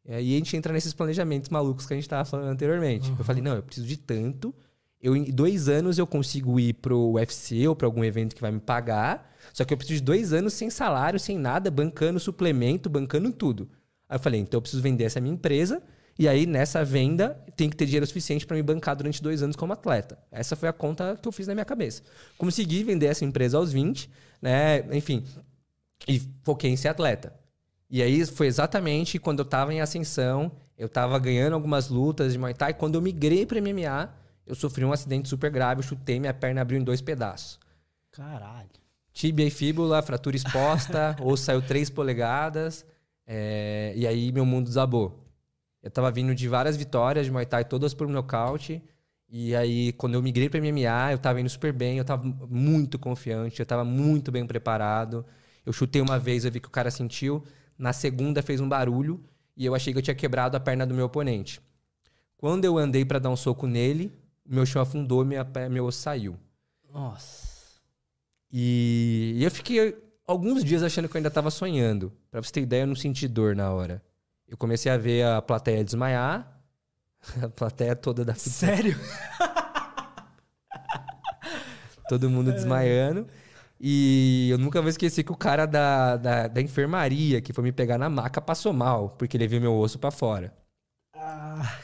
E 0.04 0.14
aí 0.14 0.34
a 0.34 0.38
gente 0.38 0.56
entra 0.56 0.72
nesses 0.72 0.92
planejamentos 0.92 1.50
malucos 1.50 1.86
que 1.86 1.92
a 1.92 1.96
gente 1.96 2.04
estava 2.04 2.24
falando 2.24 2.48
anteriormente. 2.48 3.10
Uhum. 3.10 3.16
Eu 3.18 3.24
falei, 3.24 3.42
não, 3.42 3.54
eu 3.54 3.62
preciso 3.62 3.86
de 3.86 3.96
tanto. 3.96 4.54
Eu, 5.00 5.14
em 5.14 5.24
dois 5.24 5.68
anos 5.68 5.98
eu 5.98 6.06
consigo 6.06 6.58
ir 6.58 6.74
pro 6.74 7.12
UFC 7.12 7.66
ou 7.68 7.76
para 7.76 7.86
algum 7.86 8.04
evento 8.04 8.34
que 8.34 8.40
vai 8.40 8.50
me 8.50 8.60
pagar. 8.60 9.29
Só 9.52 9.64
que 9.64 9.72
eu 9.72 9.76
preciso 9.76 10.00
de 10.00 10.04
dois 10.04 10.32
anos 10.32 10.54
sem 10.54 10.70
salário, 10.70 11.18
sem 11.18 11.38
nada, 11.38 11.70
bancando 11.70 12.20
suplemento, 12.20 12.88
bancando 12.88 13.32
tudo. 13.32 13.68
Aí 14.08 14.16
eu 14.16 14.20
falei, 14.20 14.40
então 14.40 14.58
eu 14.58 14.62
preciso 14.62 14.82
vender 14.82 15.04
essa 15.04 15.20
minha 15.20 15.34
empresa. 15.34 15.82
E 16.18 16.28
aí, 16.28 16.44
nessa 16.44 16.84
venda, 16.84 17.42
tem 17.56 17.70
que 17.70 17.76
ter 17.76 17.86
dinheiro 17.86 18.06
suficiente 18.06 18.46
para 18.46 18.56
me 18.56 18.62
bancar 18.62 18.94
durante 18.94 19.22
dois 19.22 19.42
anos 19.42 19.56
como 19.56 19.72
atleta. 19.72 20.18
Essa 20.30 20.54
foi 20.54 20.68
a 20.68 20.72
conta 20.72 21.18
que 21.20 21.26
eu 21.26 21.32
fiz 21.32 21.46
na 21.46 21.54
minha 21.54 21.64
cabeça. 21.64 22.02
Consegui 22.36 22.84
vender 22.84 23.06
essa 23.06 23.24
empresa 23.24 23.56
aos 23.56 23.72
20, 23.72 24.10
né? 24.42 24.80
Enfim, 24.94 25.24
e 26.06 26.20
foquei 26.42 26.70
em 26.70 26.76
ser 26.76 26.88
atleta. 26.88 27.32
E 27.88 28.02
aí 28.02 28.24
foi 28.26 28.46
exatamente 28.46 29.18
quando 29.18 29.40
eu 29.40 29.44
estava 29.44 29.72
em 29.72 29.80
ascensão, 29.80 30.52
eu 30.76 30.86
estava 30.86 31.18
ganhando 31.18 31.54
algumas 31.54 31.88
lutas 31.88 32.32
de 32.32 32.38
Muay 32.38 32.54
Thai. 32.54 32.74
Quando 32.74 32.96
eu 32.96 33.02
migrei 33.02 33.46
para 33.46 33.60
MMA, 33.60 34.12
eu 34.46 34.54
sofri 34.54 34.84
um 34.84 34.92
acidente 34.92 35.28
super 35.28 35.50
grave, 35.50 35.80
eu 35.80 35.82
chutei, 35.82 36.20
minha 36.20 36.34
perna 36.34 36.60
abriu 36.60 36.78
em 36.78 36.84
dois 36.84 37.00
pedaços. 37.00 37.58
Caralho. 38.12 38.79
Tíbia 39.12 39.46
e 39.46 39.50
fíbula, 39.50 40.02
fratura 40.02 40.36
exposta, 40.36 41.16
ou 41.20 41.36
saiu 41.36 41.62
três 41.62 41.90
polegadas. 41.90 42.84
É, 43.26 43.92
e 43.96 44.06
aí 44.06 44.32
meu 44.32 44.44
mundo 44.44 44.66
desabou. 44.66 45.26
Eu 45.82 45.90
tava 45.90 46.10
vindo 46.10 46.34
de 46.34 46.48
várias 46.48 46.76
vitórias 46.76 47.26
de 47.26 47.32
Muay 47.32 47.46
Thai, 47.46 47.64
todas 47.64 47.94
por 47.94 48.08
nocaute. 48.08 48.82
E 49.28 49.54
aí, 49.54 49.92
quando 49.92 50.14
eu 50.14 50.22
migrei 50.22 50.48
para 50.48 50.60
MMA, 50.60 51.12
eu 51.12 51.18
tava 51.18 51.40
indo 51.40 51.48
super 51.48 51.72
bem, 51.72 51.98
eu 51.98 52.04
tava 52.04 52.24
muito 52.48 52.98
confiante, 52.98 53.60
eu 53.60 53.66
tava 53.66 53.84
muito 53.84 54.32
bem 54.32 54.44
preparado. 54.44 55.24
Eu 55.64 55.72
chutei 55.72 56.02
uma 56.02 56.18
vez, 56.18 56.44
eu 56.44 56.50
vi 56.50 56.58
que 56.58 56.66
o 56.66 56.70
cara 56.70 56.90
sentiu. 56.90 57.44
Na 57.78 57.92
segunda 57.92 58.42
fez 58.42 58.60
um 58.60 58.68
barulho 58.68 59.22
e 59.56 59.64
eu 59.64 59.74
achei 59.74 59.92
que 59.92 59.98
eu 59.98 60.02
tinha 60.02 60.14
quebrado 60.14 60.56
a 60.56 60.60
perna 60.60 60.84
do 60.84 60.94
meu 60.94 61.06
oponente. 61.06 61.60
Quando 62.36 62.64
eu 62.64 62.76
andei 62.76 63.04
para 63.04 63.18
dar 63.18 63.30
um 63.30 63.36
soco 63.36 63.66
nele, 63.66 64.12
meu 64.44 64.66
chão 64.66 64.82
afundou, 64.82 65.24
minha, 65.24 65.46
meu 65.70 65.84
osso 65.86 66.00
saiu. 66.00 66.36
Nossa. 66.92 67.39
E 68.52 69.38
eu 69.40 69.50
fiquei 69.50 69.96
alguns 70.26 70.64
dias 70.64 70.82
achando 70.82 71.08
que 71.08 71.16
eu 71.16 71.18
ainda 71.18 71.30
tava 71.30 71.50
sonhando. 71.50 72.12
Pra 72.30 72.42
você 72.42 72.52
ter 72.52 72.62
ideia, 72.62 72.82
eu 72.82 72.86
não 72.86 72.96
senti 72.96 73.28
dor 73.28 73.54
na 73.54 73.70
hora. 73.70 74.02
Eu 74.48 74.56
comecei 74.56 74.90
a 74.90 74.96
ver 74.96 75.24
a 75.24 75.40
plateia 75.40 75.84
desmaiar. 75.84 76.56
A 77.42 77.48
plateia 77.50 77.94
toda 77.94 78.24
da. 78.24 78.34
Sério? 78.34 78.98
Todo 82.08 82.30
mundo 82.30 82.50
desmaiando. 82.50 83.26
E 83.78 84.48
eu 84.50 84.58
nunca 84.58 84.80
vou 84.80 84.88
esquecer 84.88 85.22
que 85.22 85.30
o 85.30 85.36
cara 85.36 85.66
da, 85.66 86.16
da, 86.16 86.48
da, 86.48 86.60
enfermaria 86.60 87.40
que 87.40 87.52
foi 87.52 87.62
me 87.62 87.72
pegar 87.72 87.98
na 87.98 88.08
maca 88.08 88.40
passou 88.40 88.72
mal, 88.72 89.10
porque 89.10 89.36
ele 89.36 89.46
viu 89.46 89.60
meu 89.60 89.74
osso 89.74 89.98
para 89.98 90.10
fora. 90.10 90.52
Ah. 91.14 91.78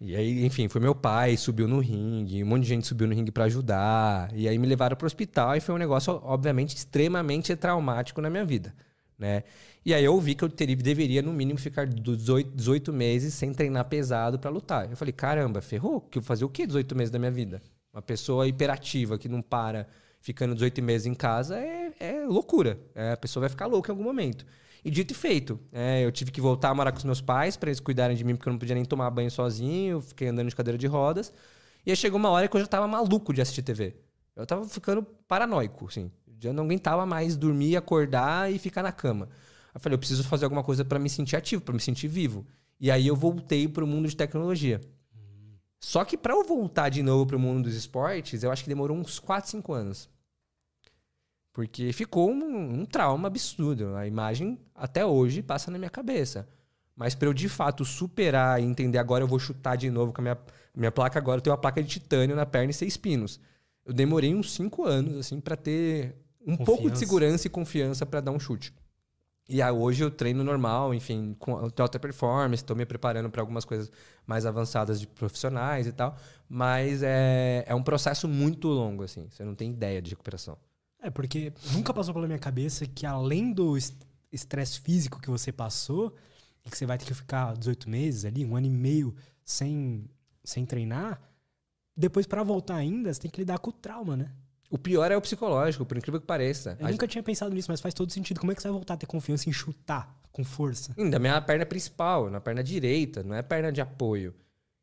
E 0.00 0.16
aí, 0.16 0.46
enfim, 0.46 0.66
foi 0.66 0.80
meu 0.80 0.94
pai, 0.94 1.36
subiu 1.36 1.68
no 1.68 1.78
ringue, 1.78 2.42
um 2.42 2.46
monte 2.46 2.62
de 2.62 2.68
gente 2.68 2.86
subiu 2.86 3.06
no 3.06 3.14
ringue 3.14 3.30
para 3.30 3.44
ajudar. 3.44 4.32
E 4.34 4.48
aí 4.48 4.58
me 4.58 4.66
levaram 4.66 4.96
pro 4.96 5.06
hospital 5.06 5.54
e 5.56 5.60
foi 5.60 5.74
um 5.74 5.78
negócio, 5.78 6.18
obviamente, 6.24 6.74
extremamente 6.74 7.54
traumático 7.54 8.20
na 8.22 8.30
minha 8.30 8.44
vida, 8.44 8.74
né? 9.18 9.42
E 9.84 9.92
aí 9.92 10.04
eu 10.04 10.18
vi 10.18 10.34
que 10.34 10.42
eu 10.42 10.48
teria, 10.48 10.76
deveria, 10.76 11.20
no 11.20 11.32
mínimo, 11.32 11.58
ficar 11.58 11.86
18, 11.86 12.50
18 12.54 12.92
meses 12.92 13.34
sem 13.34 13.52
treinar 13.52 13.84
pesado 13.86 14.38
para 14.38 14.50
lutar. 14.50 14.90
Eu 14.90 14.96
falei, 14.96 15.12
caramba, 15.12 15.60
ferrou? 15.60 16.00
Que 16.00 16.18
eu 16.18 16.22
fazer 16.22 16.44
o 16.44 16.48
quê 16.48 16.66
18 16.66 16.96
meses 16.96 17.10
da 17.10 17.18
minha 17.18 17.30
vida? 17.30 17.60
Uma 17.92 18.02
pessoa 18.02 18.48
hiperativa 18.48 19.18
que 19.18 19.28
não 19.28 19.42
para 19.42 19.86
ficando 20.20 20.54
18 20.54 20.82
meses 20.82 21.06
em 21.06 21.14
casa 21.14 21.58
é, 21.58 21.92
é 21.98 22.24
loucura. 22.26 22.78
É, 22.94 23.12
a 23.12 23.16
pessoa 23.16 23.42
vai 23.42 23.50
ficar 23.50 23.66
louca 23.66 23.90
em 23.90 23.92
algum 23.92 24.04
momento. 24.04 24.46
E 24.84 24.90
dito 24.90 25.12
e 25.12 25.14
feito. 25.14 25.60
É, 25.72 26.04
eu 26.04 26.10
tive 26.10 26.30
que 26.30 26.40
voltar 26.40 26.70
a 26.70 26.74
morar 26.74 26.92
com 26.92 26.98
os 26.98 27.04
meus 27.04 27.20
pais 27.20 27.56
para 27.56 27.68
eles 27.68 27.80
cuidarem 27.80 28.16
de 28.16 28.24
mim, 28.24 28.34
porque 28.34 28.48
eu 28.48 28.52
não 28.52 28.58
podia 28.58 28.74
nem 28.74 28.84
tomar 28.84 29.10
banho 29.10 29.30
sozinho, 29.30 30.00
fiquei 30.00 30.28
andando 30.28 30.48
de 30.48 30.56
cadeira 30.56 30.78
de 30.78 30.86
rodas. 30.86 31.32
E 31.84 31.90
aí 31.90 31.96
chegou 31.96 32.18
uma 32.18 32.30
hora 32.30 32.48
que 32.48 32.56
eu 32.56 32.60
já 32.60 32.66
tava 32.66 32.86
maluco 32.86 33.32
de 33.32 33.40
assistir 33.40 33.62
TV. 33.62 33.96
Eu 34.34 34.46
tava 34.46 34.64
ficando 34.66 35.02
paranoico, 35.02 35.86
assim. 35.86 36.10
Já 36.38 36.52
não 36.52 36.64
aguentava 36.64 37.04
mais 37.04 37.36
dormir, 37.36 37.76
acordar 37.76 38.50
e 38.50 38.58
ficar 38.58 38.82
na 38.82 38.92
cama. 38.92 39.28
Eu 39.74 39.80
falei, 39.80 39.94
eu 39.94 39.98
preciso 39.98 40.24
fazer 40.24 40.44
alguma 40.44 40.64
coisa 40.64 40.84
para 40.84 40.98
me 40.98 41.10
sentir 41.10 41.36
ativo, 41.36 41.62
para 41.62 41.74
me 41.74 41.80
sentir 41.80 42.08
vivo. 42.08 42.46
E 42.78 42.90
aí 42.90 43.06
eu 43.06 43.14
voltei 43.14 43.68
para 43.68 43.84
o 43.84 43.86
mundo 43.86 44.08
de 44.08 44.16
tecnologia. 44.16 44.80
Só 45.78 46.04
que 46.04 46.16
para 46.16 46.34
eu 46.34 46.44
voltar 46.44 46.88
de 46.88 47.02
novo 47.02 47.26
pro 47.26 47.38
mundo 47.38 47.64
dos 47.64 47.74
esportes, 47.74 48.42
eu 48.42 48.50
acho 48.50 48.62
que 48.62 48.68
demorou 48.68 48.96
uns 48.96 49.18
4, 49.18 49.50
5 49.50 49.72
anos. 49.72 50.08
Porque 51.52 51.92
ficou 51.92 52.30
um, 52.30 52.80
um 52.80 52.86
trauma 52.86 53.28
absurdo. 53.28 53.96
A 53.96 54.06
imagem 54.06 54.58
até 54.74 55.04
hoje 55.04 55.42
passa 55.42 55.70
na 55.70 55.78
minha 55.78 55.90
cabeça. 55.90 56.48
Mas 56.94 57.14
para 57.14 57.28
eu 57.28 57.32
de 57.32 57.48
fato 57.48 57.84
superar 57.84 58.60
e 58.60 58.64
entender 58.64 58.98
agora 58.98 59.24
eu 59.24 59.28
vou 59.28 59.38
chutar 59.38 59.76
de 59.76 59.90
novo 59.90 60.12
com 60.12 60.20
a 60.20 60.22
minha, 60.22 60.38
minha 60.74 60.92
placa 60.92 61.18
agora, 61.18 61.38
eu 61.38 61.42
tenho 61.42 61.54
uma 61.54 61.60
placa 61.60 61.82
de 61.82 61.88
titânio 61.88 62.36
na 62.36 62.46
perna 62.46 62.70
e 62.70 62.74
seis 62.74 62.96
pinos. 62.96 63.40
Eu 63.84 63.92
demorei 63.92 64.34
uns 64.34 64.52
cinco 64.52 64.84
anos 64.84 65.16
assim 65.16 65.40
para 65.40 65.56
ter 65.56 66.14
um 66.40 66.56
confiança. 66.56 66.64
pouco 66.64 66.90
de 66.90 66.98
segurança 66.98 67.46
e 67.46 67.50
confiança 67.50 68.06
para 68.06 68.20
dar 68.20 68.32
um 68.32 68.38
chute. 68.38 68.74
E 69.48 69.60
aí, 69.60 69.72
hoje 69.72 70.04
eu 70.04 70.12
treino 70.12 70.44
normal, 70.44 70.94
enfim, 70.94 71.34
com 71.36 71.56
alta 71.56 71.98
performance, 71.98 72.62
estou 72.62 72.76
me 72.76 72.86
preparando 72.86 73.28
para 73.28 73.42
algumas 73.42 73.64
coisas 73.64 73.90
mais 74.24 74.46
avançadas 74.46 75.00
de 75.00 75.08
profissionais 75.08 75.88
e 75.88 75.92
tal. 75.92 76.16
Mas 76.48 77.02
é, 77.02 77.64
é 77.66 77.74
um 77.74 77.82
processo 77.82 78.28
muito 78.28 78.68
longo, 78.68 79.02
assim. 79.02 79.26
Você 79.28 79.42
não 79.42 79.56
tem 79.56 79.72
ideia 79.72 80.00
de 80.00 80.10
recuperação. 80.10 80.56
É, 81.02 81.10
porque 81.10 81.52
nunca 81.72 81.94
passou 81.94 82.12
pela 82.12 82.26
minha 82.26 82.38
cabeça 82.38 82.86
que 82.86 83.06
além 83.06 83.52
do 83.52 83.76
estresse 84.30 84.80
físico 84.80 85.20
que 85.20 85.30
você 85.30 85.50
passou, 85.50 86.14
e 86.64 86.70
que 86.70 86.76
você 86.76 86.86
vai 86.86 86.98
ter 86.98 87.06
que 87.06 87.14
ficar 87.14 87.56
18 87.56 87.88
meses 87.88 88.24
ali, 88.24 88.44
um 88.44 88.56
ano 88.56 88.66
e 88.66 88.70
meio 88.70 89.14
sem, 89.44 90.04
sem 90.44 90.66
treinar, 90.66 91.20
depois 91.96 92.26
para 92.26 92.42
voltar 92.42 92.76
ainda, 92.76 93.12
você 93.12 93.20
tem 93.20 93.30
que 93.30 93.40
lidar 93.40 93.58
com 93.58 93.70
o 93.70 93.72
trauma, 93.72 94.16
né? 94.16 94.30
O 94.70 94.78
pior 94.78 95.10
é 95.10 95.16
o 95.16 95.20
psicológico, 95.20 95.84
por 95.84 95.96
incrível 95.96 96.20
que 96.20 96.26
pareça. 96.26 96.76
Eu 96.78 96.86
a 96.86 96.90
nunca 96.90 97.04
gente... 97.04 97.12
tinha 97.12 97.22
pensado 97.22 97.52
nisso, 97.52 97.70
mas 97.70 97.80
faz 97.80 97.92
todo 97.92 98.12
sentido. 98.12 98.38
Como 98.38 98.52
é 98.52 98.54
que 98.54 98.62
você 98.62 98.68
vai 98.68 98.74
voltar 98.74 98.94
a 98.94 98.96
ter 98.96 99.06
confiança 99.06 99.48
em 99.48 99.52
chutar 99.52 100.16
com 100.30 100.44
força? 100.44 100.94
Ainda 100.96 101.18
minha 101.18 101.40
perna 101.40 101.66
principal, 101.66 102.30
na 102.30 102.40
perna 102.40 102.62
direita, 102.62 103.22
não 103.24 103.34
é 103.34 103.42
perna 103.42 103.72
de 103.72 103.80
apoio. 103.80 104.32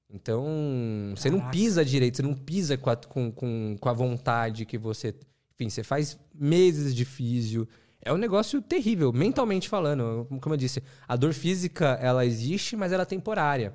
Então, 0.10 0.44
Caraca. 0.44 1.22
você 1.22 1.30
não 1.30 1.50
pisa 1.50 1.86
direito, 1.86 2.18
você 2.18 2.22
não 2.22 2.34
pisa 2.34 2.78
com 2.78 2.90
a, 2.90 2.96
com, 2.98 3.32
com, 3.32 3.78
com 3.80 3.90
a 3.90 3.94
vontade 3.94 4.66
que 4.66 4.78
você. 4.78 5.16
Enfim, 5.60 5.70
você 5.70 5.84
faz 5.84 6.20
meses 6.34 6.94
de 6.94 7.04
físio. 7.04 7.68
É 8.00 8.14
um 8.14 8.18
negócio 8.18 8.62
terrível, 8.62 9.12
mentalmente 9.12 9.68
falando. 9.68 10.28
Como 10.40 10.54
eu 10.54 10.58
disse, 10.58 10.84
a 11.08 11.16
dor 11.16 11.34
física, 11.34 11.98
ela 12.00 12.26
existe, 12.26 12.76
mas 12.76 12.92
ela 12.92 13.02
é 13.02 13.06
temporária. 13.06 13.74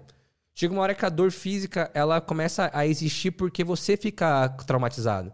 Chega 0.55 0.73
uma 0.73 0.83
hora 0.83 0.95
que 0.95 1.05
a 1.05 1.09
dor 1.09 1.33
física, 1.33 1.90
ela 1.92 2.21
começa 2.21 2.71
a 2.73 2.87
existir 2.87 3.33
porque 3.33 3.64
você 3.64 3.97
fica 3.97 4.49
traumatizado. 4.66 5.33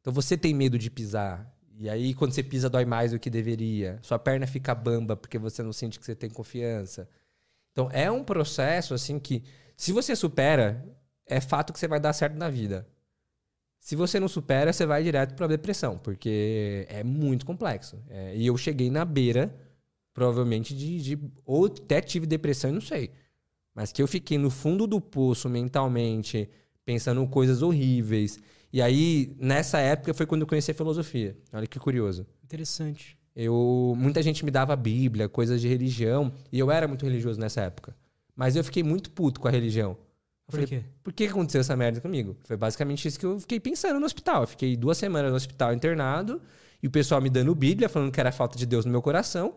Então 0.00 0.12
você 0.12 0.36
tem 0.36 0.52
medo 0.52 0.76
de 0.76 0.90
pisar. 0.90 1.48
E 1.78 1.88
aí, 1.88 2.14
quando 2.14 2.32
você 2.32 2.42
pisa, 2.42 2.68
dói 2.68 2.84
mais 2.84 3.12
do 3.12 3.18
que 3.18 3.30
deveria. 3.30 4.00
Sua 4.02 4.18
perna 4.18 4.46
fica 4.46 4.74
bamba 4.74 5.16
porque 5.16 5.38
você 5.38 5.62
não 5.62 5.72
sente 5.72 6.00
que 6.00 6.04
você 6.04 6.16
tem 6.16 6.30
confiança. 6.30 7.08
Então 7.70 7.88
é 7.92 8.10
um 8.10 8.24
processo 8.24 8.92
assim 8.92 9.20
que, 9.20 9.44
se 9.76 9.92
você 9.92 10.16
supera, 10.16 10.84
é 11.26 11.40
fato 11.40 11.72
que 11.72 11.78
você 11.78 11.86
vai 11.86 12.00
dar 12.00 12.12
certo 12.12 12.36
na 12.36 12.50
vida. 12.50 12.86
Se 13.82 13.96
você 13.96 14.20
não 14.20 14.28
supera, 14.28 14.72
você 14.72 14.86
vai 14.86 15.02
direto 15.02 15.34
para 15.34 15.48
depressão, 15.48 15.98
porque 15.98 16.86
é 16.88 17.02
muito 17.02 17.44
complexo. 17.44 17.98
É, 18.08 18.36
e 18.36 18.46
eu 18.46 18.56
cheguei 18.56 18.90
na 18.90 19.04
beira, 19.04 19.52
provavelmente, 20.14 20.72
de, 20.74 21.02
de. 21.02 21.18
Ou 21.44 21.66
até 21.66 22.00
tive 22.00 22.24
depressão 22.24 22.70
e 22.70 22.74
não 22.74 22.80
sei. 22.80 23.10
Mas 23.74 23.90
que 23.90 24.00
eu 24.00 24.06
fiquei 24.06 24.38
no 24.38 24.50
fundo 24.50 24.86
do 24.86 25.00
poço 25.00 25.48
mentalmente, 25.48 26.48
pensando 26.84 27.26
coisas 27.26 27.60
horríveis 27.60 28.38
e 28.72 28.80
aí, 28.80 29.36
nessa 29.38 29.78
época, 29.80 30.14
foi 30.14 30.24
quando 30.24 30.42
eu 30.42 30.46
conheci 30.46 30.70
a 30.70 30.74
filosofia. 30.74 31.36
Olha 31.52 31.66
que 31.66 31.78
curioso. 31.78 32.26
Interessante. 32.42 33.18
Eu, 33.36 33.94
muita 33.98 34.22
gente 34.22 34.44
me 34.44 34.50
dava 34.50 34.74
Bíblia, 34.74 35.28
coisas 35.28 35.60
de 35.60 35.68
religião, 35.68 36.32
e 36.50 36.58
eu 36.58 36.70
era 36.70 36.88
muito 36.88 37.04
religioso 37.04 37.38
nessa 37.38 37.60
época. 37.60 37.94
Mas 38.34 38.56
eu 38.56 38.64
fiquei 38.64 38.82
muito 38.82 39.10
puto 39.10 39.40
com 39.40 39.46
a 39.46 39.50
religião. 39.50 39.96
Eu 40.48 40.50
Por 40.50 40.52
falei, 40.52 40.66
quê? 40.66 40.84
Por 41.02 41.12
que 41.12 41.24
aconteceu 41.24 41.60
essa 41.60 41.76
merda 41.76 42.00
comigo? 42.00 42.36
Foi 42.44 42.56
basicamente 42.56 43.06
isso 43.06 43.18
que 43.18 43.26
eu 43.26 43.38
fiquei 43.40 43.60
pensando 43.60 43.98
no 43.98 44.06
hospital. 44.06 44.42
Eu 44.42 44.46
fiquei 44.46 44.76
duas 44.76 44.98
semanas 44.98 45.30
no 45.30 45.36
hospital 45.36 45.72
internado, 45.72 46.40
e 46.82 46.86
o 46.86 46.90
pessoal 46.90 47.20
me 47.20 47.30
dando 47.30 47.54
Bíblia, 47.54 47.88
falando 47.88 48.10
que 48.10 48.20
era 48.20 48.32
falta 48.32 48.58
de 48.58 48.66
Deus 48.66 48.84
no 48.84 48.90
meu 48.90 49.00
coração. 49.00 49.54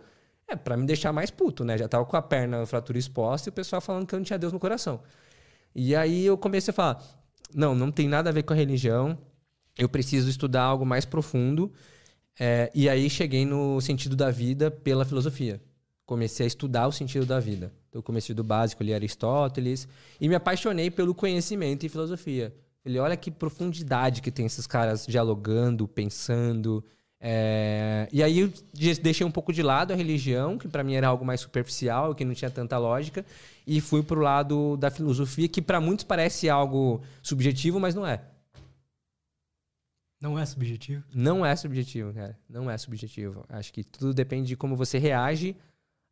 É, 0.48 0.56
para 0.56 0.78
me 0.78 0.86
deixar 0.86 1.12
mais 1.12 1.32
puto, 1.32 1.63
né? 1.63 1.76
Já 1.78 1.88
tava 1.88 2.06
com 2.06 2.15
a 2.15 2.21
perna, 2.21 2.65
fratura 2.67 3.00
exposta, 3.00 3.50
e 3.50 3.52
o 3.52 3.54
pessoal 3.54 3.82
falando 3.82 4.06
que 4.06 4.13
eu 4.13 4.19
não 4.19 4.24
tinha 4.24 4.38
Deus 4.38 4.54
no 4.54 4.60
coração. 4.60 5.02
E 5.74 5.95
aí 5.95 6.26
eu 6.26 6.38
comecei 6.38 6.71
a 6.71 6.74
falar, 6.74 7.04
não, 7.54 7.74
não 7.74 7.91
tem 7.91 8.08
nada 8.08 8.30
a 8.30 8.34
ver 8.34 8.43
com 8.43 8.54
a 8.54 8.56
religião. 8.56 9.17
Eu 9.78 9.89
preciso 9.89 10.30
estudar 10.30 10.63
algo 10.63 10.86
mais 10.86 11.04
profundo. 11.04 11.71
É, 12.39 12.71
e 12.76 12.88
aí 12.88 13.10
cheguei 13.10 13.45
no 13.45 13.82
sentido 13.82 14.15
da 14.15 14.30
vida 14.30 14.69
pela 14.69 15.04
filosofia. 15.04 15.62
Comecei 16.06 16.46
a 16.46 16.48
estudar 16.48 16.88
o 16.88 16.91
sentido 16.91 17.26
da 17.26 17.39
vida. 17.39 17.74
Então, 17.89 18.02
comecei 18.02 18.36
do 18.36 18.44
básico, 18.44 18.84
li 18.84 18.94
Aristóteles. 18.94 19.88
E 20.20 20.30
me 20.30 20.36
apaixonei 20.36 20.91
pelo 20.91 21.15
conhecimento 21.15 21.86
e 21.86 21.89
filosofia. 21.89 22.54
Falei, 22.84 23.00
olha 23.00 23.18
que 23.18 23.32
profundidade 23.32 24.22
que 24.22 24.30
tem 24.30 24.46
esses 24.46 24.68
caras 24.68 25.08
dialogando, 25.08 25.88
pensando. 25.88 26.84
É... 27.20 28.08
E 28.12 28.22
aí 28.22 28.39
eu 28.39 28.54
deixei 29.02 29.26
um 29.26 29.32
pouco 29.32 29.52
de 29.52 29.63
lado 29.63 29.91
a 29.91 29.96
religião, 29.96 30.60
que 30.60 30.68
para 30.68 30.84
mim 30.84 30.94
era 30.94 31.08
algo 31.08 31.26
mais 31.26 31.41
superficial, 31.41 32.13
que 32.13 32.24
não 32.24 32.36
tinha 32.36 32.52
tanta 32.52 32.78
lógica 32.78 33.26
e 33.65 33.82
fui 33.82 34.04
pro 34.04 34.22
lado 34.22 34.78
da 34.78 34.91
filosofia, 34.91 35.48
que 35.48 35.62
para 35.62 35.82
muitos 35.82 36.06
parece 36.06 36.48
algo 36.48 37.02
subjetivo, 37.24 37.80
mas 37.80 37.96
não 37.96 38.06
é. 38.06 38.22
Não 40.22 40.38
é 40.38 40.46
subjetivo? 40.46 41.04
Não 41.13 41.46
é 41.46 41.56
subjetivo, 41.56 42.13
cara. 42.13 42.38
Não 42.48 42.70
é 42.70 42.78
subjetivo. 42.78 43.44
Acho 43.50 43.74
que 43.74 43.84
tudo 43.84 44.13
depende 44.13 44.50
de 44.50 44.56
como 44.56 44.76
você 44.76 44.98
reage 45.00 45.56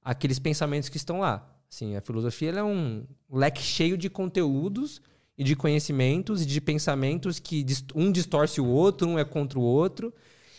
àqueles 0.04 0.40
pensamentos 0.40 0.90
que 0.90 0.98
estão 0.98 1.20
lá. 1.20 1.50
Assim, 1.72 1.96
a 1.96 2.02
filosofia 2.02 2.52
é 2.52 2.64
um 2.64 3.06
leque 3.32 3.62
cheio 3.62 3.98
de 3.98 4.10
conteúdos 4.10 5.02
e 5.38 5.44
de 5.44 5.56
conhecimentos 5.56 6.44
e 6.44 6.46
de 6.46 6.62
pensamentos 6.62 7.40
que 7.40 7.66
um 7.96 8.12
distorce 8.12 8.62
o 8.62 8.68
outro, 8.68 9.08
um 9.08 9.18
é 9.18 9.26
contra 9.26 9.58
o 9.58 9.64
outro. 9.64 10.14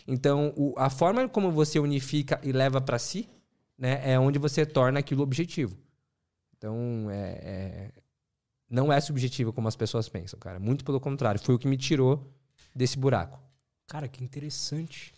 Então, 0.07 0.53
o, 0.55 0.73
a 0.77 0.89
forma 0.89 1.27
como 1.27 1.51
você 1.51 1.79
unifica 1.79 2.39
e 2.43 2.51
leva 2.51 2.81
para 2.81 2.99
si, 2.99 3.29
né, 3.77 4.01
é 4.03 4.19
onde 4.19 4.37
você 4.37 4.65
torna 4.65 4.99
aquilo 4.99 5.23
objetivo. 5.23 5.77
Então, 6.57 7.09
é, 7.09 7.31
é, 7.41 7.91
não 8.69 8.91
é 8.91 8.99
subjetivo 8.99 9.53
como 9.53 9.67
as 9.67 9.75
pessoas 9.75 10.09
pensam, 10.09 10.37
cara. 10.37 10.59
Muito 10.59 10.83
pelo 10.83 10.99
contrário. 10.99 11.39
Foi 11.39 11.55
o 11.55 11.59
que 11.59 11.67
me 11.67 11.77
tirou 11.77 12.33
desse 12.73 12.99
buraco. 12.99 13.39
Cara, 13.87 14.07
que 14.07 14.23
interessante. 14.23 15.13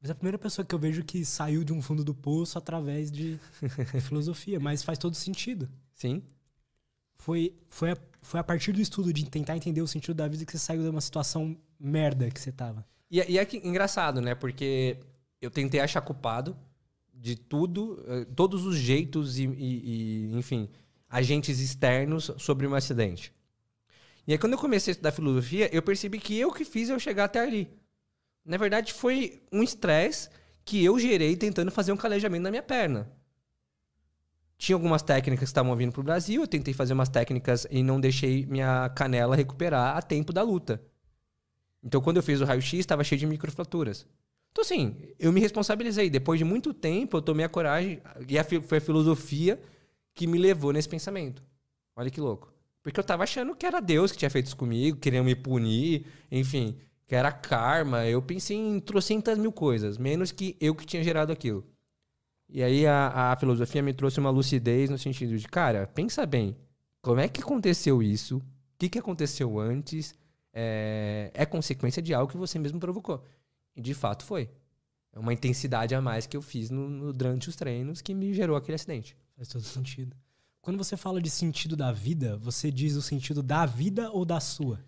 Mas 0.00 0.08
é 0.08 0.12
a 0.12 0.14
primeira 0.14 0.38
pessoa 0.38 0.64
que 0.64 0.74
eu 0.74 0.78
vejo 0.78 1.04
que 1.04 1.24
saiu 1.24 1.62
de 1.62 1.72
um 1.72 1.82
fundo 1.82 2.02
do 2.02 2.14
poço 2.14 2.56
através 2.56 3.10
de 3.10 3.38
filosofia. 4.08 4.58
Mas 4.58 4.82
faz 4.82 4.98
todo 4.98 5.14
sentido. 5.14 5.68
Sim. 5.94 6.22
Foi, 7.16 7.54
foi, 7.68 7.90
a, 7.90 7.96
foi 8.22 8.40
a 8.40 8.44
partir 8.44 8.72
do 8.72 8.80
estudo 8.80 9.12
de 9.12 9.28
tentar 9.28 9.56
entender 9.56 9.82
o 9.82 9.86
sentido 9.86 10.14
da 10.14 10.26
vida 10.26 10.44
que 10.46 10.52
você 10.52 10.58
saiu 10.58 10.82
de 10.82 10.88
uma 10.88 11.02
situação 11.02 11.54
merda 11.78 12.30
que 12.30 12.40
você 12.40 12.50
tava. 12.50 12.86
E, 13.10 13.18
e 13.32 13.38
é 13.38 13.44
que, 13.44 13.58
engraçado, 13.58 14.22
né? 14.22 14.34
Porque 14.34 14.96
eu 15.38 15.50
tentei 15.50 15.80
achar 15.80 16.00
culpado 16.00 16.56
de 17.12 17.36
tudo, 17.36 18.02
eh, 18.08 18.26
todos 18.34 18.64
os 18.64 18.76
jeitos 18.76 19.38
e, 19.38 19.44
e, 19.44 20.30
e, 20.30 20.38
enfim, 20.38 20.70
agentes 21.10 21.60
externos 21.60 22.30
sobre 22.38 22.66
um 22.66 22.74
acidente. 22.74 23.34
E 24.26 24.32
aí, 24.32 24.38
quando 24.38 24.54
eu 24.54 24.58
comecei 24.58 24.92
a 24.92 24.92
estudar 24.92 25.12
filosofia, 25.12 25.68
eu 25.74 25.82
percebi 25.82 26.18
que 26.18 26.38
eu 26.38 26.50
que 26.52 26.64
fiz 26.64 26.88
eu 26.88 26.98
chegar 26.98 27.24
até 27.24 27.40
ali. 27.40 27.68
Na 28.44 28.56
verdade, 28.56 28.92
foi 28.92 29.42
um 29.52 29.62
estresse 29.62 30.28
que 30.64 30.84
eu 30.84 30.98
gerei 30.98 31.36
tentando 31.36 31.70
fazer 31.70 31.92
um 31.92 31.96
calejamento 31.96 32.42
na 32.42 32.50
minha 32.50 32.62
perna. 32.62 33.10
Tinha 34.56 34.76
algumas 34.76 35.02
técnicas 35.02 35.40
que 35.40 35.50
estavam 35.50 35.74
vindo 35.74 35.92
para 35.92 36.00
o 36.00 36.04
Brasil, 36.04 36.42
eu 36.42 36.46
tentei 36.46 36.74
fazer 36.74 36.92
umas 36.92 37.08
técnicas 37.08 37.66
e 37.70 37.82
não 37.82 38.00
deixei 38.00 38.44
minha 38.46 38.88
canela 38.90 39.34
recuperar 39.34 39.96
a 39.96 40.02
tempo 40.02 40.32
da 40.32 40.42
luta. 40.42 40.82
Então, 41.82 42.00
quando 42.00 42.18
eu 42.18 42.22
fiz 42.22 42.40
o 42.40 42.44
raio-x, 42.44 42.78
estava 42.78 43.02
cheio 43.02 43.18
de 43.18 43.26
microfraturas. 43.26 44.06
Então, 44.52 44.62
assim, 44.62 44.96
eu 45.18 45.32
me 45.32 45.40
responsabilizei. 45.40 46.10
Depois 46.10 46.38
de 46.38 46.44
muito 46.44 46.74
tempo, 46.74 47.16
eu 47.16 47.22
tomei 47.22 47.46
a 47.46 47.48
coragem. 47.48 48.02
E 48.28 48.60
foi 48.60 48.78
a 48.78 48.80
filosofia 48.80 49.60
que 50.14 50.26
me 50.26 50.38
levou 50.38 50.72
nesse 50.72 50.88
pensamento. 50.88 51.42
Olha 51.96 52.10
que 52.10 52.20
louco. 52.20 52.52
Porque 52.82 52.98
eu 52.98 53.04
tava 53.04 53.22
achando 53.22 53.54
que 53.54 53.64
era 53.64 53.80
Deus 53.80 54.12
que 54.12 54.18
tinha 54.18 54.30
feito 54.30 54.46
isso 54.46 54.56
comigo, 54.56 54.98
queria 54.98 55.22
me 55.22 55.34
punir, 55.34 56.06
enfim, 56.30 56.78
que 57.10 57.16
era 57.16 57.32
karma. 57.32 58.06
Eu 58.06 58.22
pensei 58.22 58.56
em 58.56 58.78
trocentas 58.78 59.36
mil 59.36 59.50
coisas, 59.50 59.98
menos 59.98 60.30
que 60.30 60.56
eu 60.60 60.76
que 60.76 60.86
tinha 60.86 61.02
gerado 61.02 61.32
aquilo. 61.32 61.66
E 62.48 62.62
aí 62.62 62.86
a, 62.86 63.32
a 63.32 63.36
filosofia 63.36 63.82
me 63.82 63.92
trouxe 63.92 64.20
uma 64.20 64.30
lucidez 64.30 64.88
no 64.88 64.96
sentido 64.96 65.36
de, 65.36 65.48
cara, 65.48 65.88
pensa 65.88 66.24
bem, 66.24 66.56
como 67.02 67.18
é 67.18 67.26
que 67.26 67.40
aconteceu 67.40 68.00
isso? 68.00 68.36
O 68.36 68.42
que, 68.78 68.88
que 68.88 68.98
aconteceu 68.98 69.58
antes? 69.58 70.14
É, 70.52 71.32
é 71.34 71.44
consequência 71.44 72.00
de 72.00 72.14
algo 72.14 72.30
que 72.30 72.38
você 72.38 72.60
mesmo 72.60 72.78
provocou. 72.78 73.24
E 73.74 73.80
de 73.80 73.92
fato 73.92 74.24
foi. 74.24 74.48
É 75.12 75.18
uma 75.18 75.32
intensidade 75.32 75.96
a 75.96 76.00
mais 76.00 76.28
que 76.28 76.36
eu 76.36 76.42
fiz 76.42 76.70
no, 76.70 76.88
no, 76.88 77.12
durante 77.12 77.48
os 77.48 77.56
treinos 77.56 78.00
que 78.00 78.14
me 78.14 78.32
gerou 78.32 78.56
aquele 78.56 78.76
acidente. 78.76 79.16
Faz 79.36 79.48
todo 79.48 79.62
sentido. 79.62 80.16
Quando 80.62 80.78
você 80.78 80.96
fala 80.96 81.20
de 81.20 81.28
sentido 81.28 81.74
da 81.74 81.90
vida, 81.90 82.36
você 82.36 82.70
diz 82.70 82.94
o 82.94 83.02
sentido 83.02 83.42
da 83.42 83.66
vida 83.66 84.12
ou 84.12 84.24
da 84.24 84.38
sua? 84.38 84.78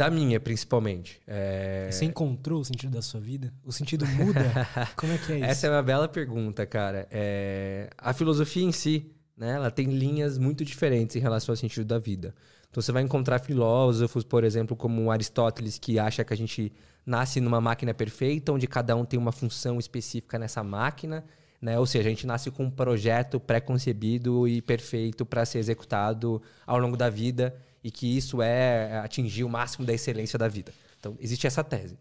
Da 0.00 0.08
minha, 0.08 0.40
principalmente. 0.40 1.20
É... 1.26 1.90
Você 1.92 2.06
encontrou 2.06 2.62
o 2.62 2.64
sentido 2.64 2.90
da 2.90 3.02
sua 3.02 3.20
vida? 3.20 3.52
O 3.62 3.70
sentido 3.70 4.06
muda? 4.06 4.50
Como 4.96 5.12
é 5.12 5.18
que 5.18 5.30
é 5.30 5.36
isso? 5.36 5.44
Essa 5.44 5.66
é 5.66 5.70
uma 5.70 5.82
bela 5.82 6.08
pergunta, 6.08 6.64
cara. 6.64 7.06
É... 7.10 7.90
A 7.98 8.14
filosofia 8.14 8.64
em 8.64 8.72
si, 8.72 9.12
né? 9.36 9.56
Ela 9.56 9.70
tem 9.70 9.88
linhas 9.88 10.38
muito 10.38 10.64
diferentes 10.64 11.16
em 11.16 11.18
relação 11.18 11.52
ao 11.52 11.56
sentido 11.56 11.84
da 11.84 11.98
vida. 11.98 12.34
Então 12.70 12.82
você 12.82 12.90
vai 12.92 13.02
encontrar 13.02 13.40
filósofos, 13.40 14.24
por 14.24 14.42
exemplo, 14.42 14.74
como 14.74 15.10
Aristóteles, 15.10 15.78
que 15.78 15.98
acha 15.98 16.24
que 16.24 16.32
a 16.32 16.36
gente 16.36 16.72
nasce 17.04 17.38
numa 17.38 17.60
máquina 17.60 17.92
perfeita, 17.92 18.52
onde 18.52 18.66
cada 18.66 18.96
um 18.96 19.04
tem 19.04 19.20
uma 19.20 19.32
função 19.32 19.78
específica 19.78 20.38
nessa 20.38 20.64
máquina, 20.64 21.22
né? 21.60 21.78
Ou 21.78 21.84
seja, 21.84 22.08
a 22.08 22.10
gente 22.10 22.26
nasce 22.26 22.50
com 22.50 22.64
um 22.64 22.70
projeto 22.70 23.38
pré-concebido 23.38 24.48
e 24.48 24.62
perfeito 24.62 25.26
para 25.26 25.44
ser 25.44 25.58
executado 25.58 26.40
ao 26.66 26.78
longo 26.78 26.96
da 26.96 27.10
vida 27.10 27.54
e 27.82 27.90
que 27.90 28.16
isso 28.16 28.42
é 28.42 28.98
atingir 28.98 29.44
o 29.44 29.48
máximo 29.48 29.86
da 29.86 29.92
excelência 29.92 30.38
da 30.38 30.48
vida. 30.48 30.72
Então, 30.98 31.16
existe 31.18 31.46
essa 31.46 31.64
tese. 31.64 31.98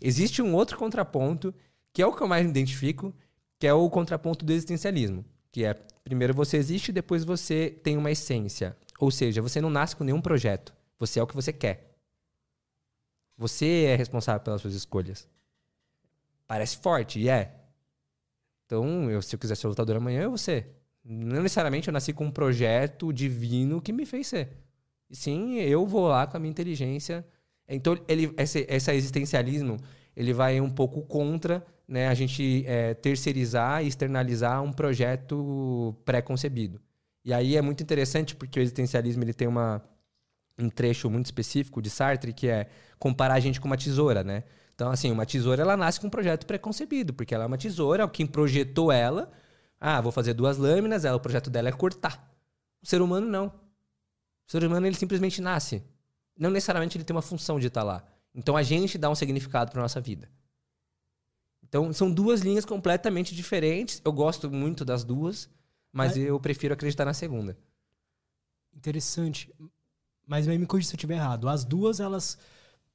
Existe 0.00 0.42
um 0.42 0.54
outro 0.54 0.78
contraponto, 0.78 1.54
que 1.92 2.02
é 2.02 2.06
o 2.06 2.12
que 2.12 2.22
eu 2.22 2.28
mais 2.28 2.44
me 2.44 2.50
identifico, 2.50 3.14
que 3.58 3.66
é 3.66 3.72
o 3.72 3.88
contraponto 3.90 4.44
do 4.44 4.52
existencialismo, 4.52 5.24
que 5.50 5.64
é 5.64 5.74
primeiro 6.02 6.34
você 6.34 6.56
existe, 6.56 6.90
depois 6.90 7.24
você 7.24 7.70
tem 7.82 7.96
uma 7.96 8.10
essência. 8.10 8.76
Ou 8.98 9.10
seja, 9.10 9.42
você 9.42 9.60
não 9.60 9.70
nasce 9.70 9.94
com 9.94 10.04
nenhum 10.04 10.20
projeto, 10.20 10.74
você 10.98 11.20
é 11.20 11.22
o 11.22 11.26
que 11.26 11.34
você 11.34 11.52
quer. 11.52 11.94
Você 13.36 13.84
é 13.84 13.96
responsável 13.96 14.40
pelas 14.40 14.60
suas 14.60 14.74
escolhas. 14.74 15.28
Parece 16.46 16.76
forte, 16.76 17.20
e 17.20 17.28
é. 17.28 17.54
Então, 18.66 19.10
eu, 19.10 19.20
se 19.22 19.34
eu 19.34 19.38
quiser 19.38 19.56
ser 19.56 19.68
lutador 19.68 19.96
amanhã, 19.96 20.22
eu 20.22 20.30
vou 20.30 20.38
ser. 20.38 20.82
Não 21.04 21.42
necessariamente 21.42 21.88
eu 21.88 21.92
nasci 21.92 22.12
com 22.12 22.26
um 22.26 22.30
projeto 22.30 23.12
divino 23.12 23.80
que 23.80 23.92
me 23.92 24.06
fez 24.06 24.26
ser. 24.28 24.56
Sim, 25.12 25.56
eu 25.56 25.86
vou 25.86 26.08
lá 26.08 26.26
com 26.26 26.36
a 26.36 26.40
minha 26.40 26.50
inteligência. 26.50 27.24
Então, 27.68 27.96
ele, 28.08 28.32
esse, 28.38 28.66
esse 28.68 28.92
existencialismo, 28.92 29.76
ele 30.16 30.32
vai 30.32 30.60
um 30.60 30.70
pouco 30.70 31.02
contra 31.02 31.64
né, 31.86 32.08
a 32.08 32.14
gente 32.14 32.64
é, 32.66 32.94
terceirizar 32.94 33.84
e 33.84 33.88
externalizar 33.88 34.62
um 34.62 34.72
projeto 34.72 35.94
pré-concebido. 36.04 36.80
E 37.24 37.32
aí 37.32 37.56
é 37.56 37.62
muito 37.62 37.82
interessante 37.82 38.34
porque 38.34 38.58
o 38.58 38.62
existencialismo 38.62 39.22
ele 39.22 39.34
tem 39.34 39.46
uma, 39.46 39.82
um 40.58 40.68
trecho 40.68 41.08
muito 41.10 41.26
específico 41.26 41.80
de 41.82 41.90
Sartre 41.90 42.32
que 42.32 42.48
é 42.48 42.68
comparar 42.98 43.34
a 43.34 43.40
gente 43.40 43.60
com 43.60 43.66
uma 43.66 43.76
tesoura, 43.76 44.24
né? 44.24 44.44
Então, 44.74 44.90
assim, 44.90 45.10
uma 45.12 45.26
tesoura 45.26 45.62
ela 45.62 45.76
nasce 45.76 46.00
com 46.00 46.06
um 46.06 46.10
projeto 46.10 46.46
pré-concebido, 46.46 47.12
porque 47.12 47.34
ela 47.34 47.44
é 47.44 47.46
uma 47.46 47.58
tesoura, 47.58 48.08
quem 48.08 48.26
projetou 48.26 48.90
ela, 48.90 49.30
ah, 49.78 50.00
vou 50.00 50.10
fazer 50.10 50.32
duas 50.34 50.56
lâminas, 50.56 51.04
ela, 51.04 51.16
o 51.16 51.20
projeto 51.20 51.50
dela 51.50 51.68
é 51.68 51.72
cortar. 51.72 52.32
O 52.82 52.86
ser 52.86 53.02
humano 53.02 53.26
não. 53.26 53.52
O 54.46 54.50
ser 54.50 54.64
humano 54.64 54.86
ele 54.86 54.96
simplesmente 54.96 55.40
nasce. 55.40 55.82
Não 56.36 56.50
necessariamente 56.50 56.96
ele 56.96 57.04
tem 57.04 57.14
uma 57.14 57.22
função 57.22 57.58
de 57.58 57.66
estar 57.68 57.82
lá. 57.82 58.04
Então 58.34 58.56
a 58.56 58.62
gente 58.62 58.98
dá 58.98 59.10
um 59.10 59.14
significado 59.14 59.70
para 59.70 59.82
nossa 59.82 60.00
vida. 60.00 60.28
Então 61.62 61.92
são 61.92 62.10
duas 62.10 62.40
linhas 62.40 62.64
completamente 62.64 63.34
diferentes. 63.34 64.00
Eu 64.04 64.12
gosto 64.12 64.50
muito 64.50 64.84
das 64.84 65.04
duas, 65.04 65.48
mas 65.92 66.16
eu 66.16 66.38
prefiro 66.40 66.74
acreditar 66.74 67.04
na 67.04 67.14
segunda. 67.14 67.56
Interessante. 68.74 69.52
Mas 70.26 70.46
me 70.46 70.66
corrija 70.66 70.88
se 70.88 70.94
eu 70.94 70.96
estiver 70.96 71.14
errado. 71.14 71.48
As 71.48 71.64
duas, 71.64 72.00
elas 72.00 72.38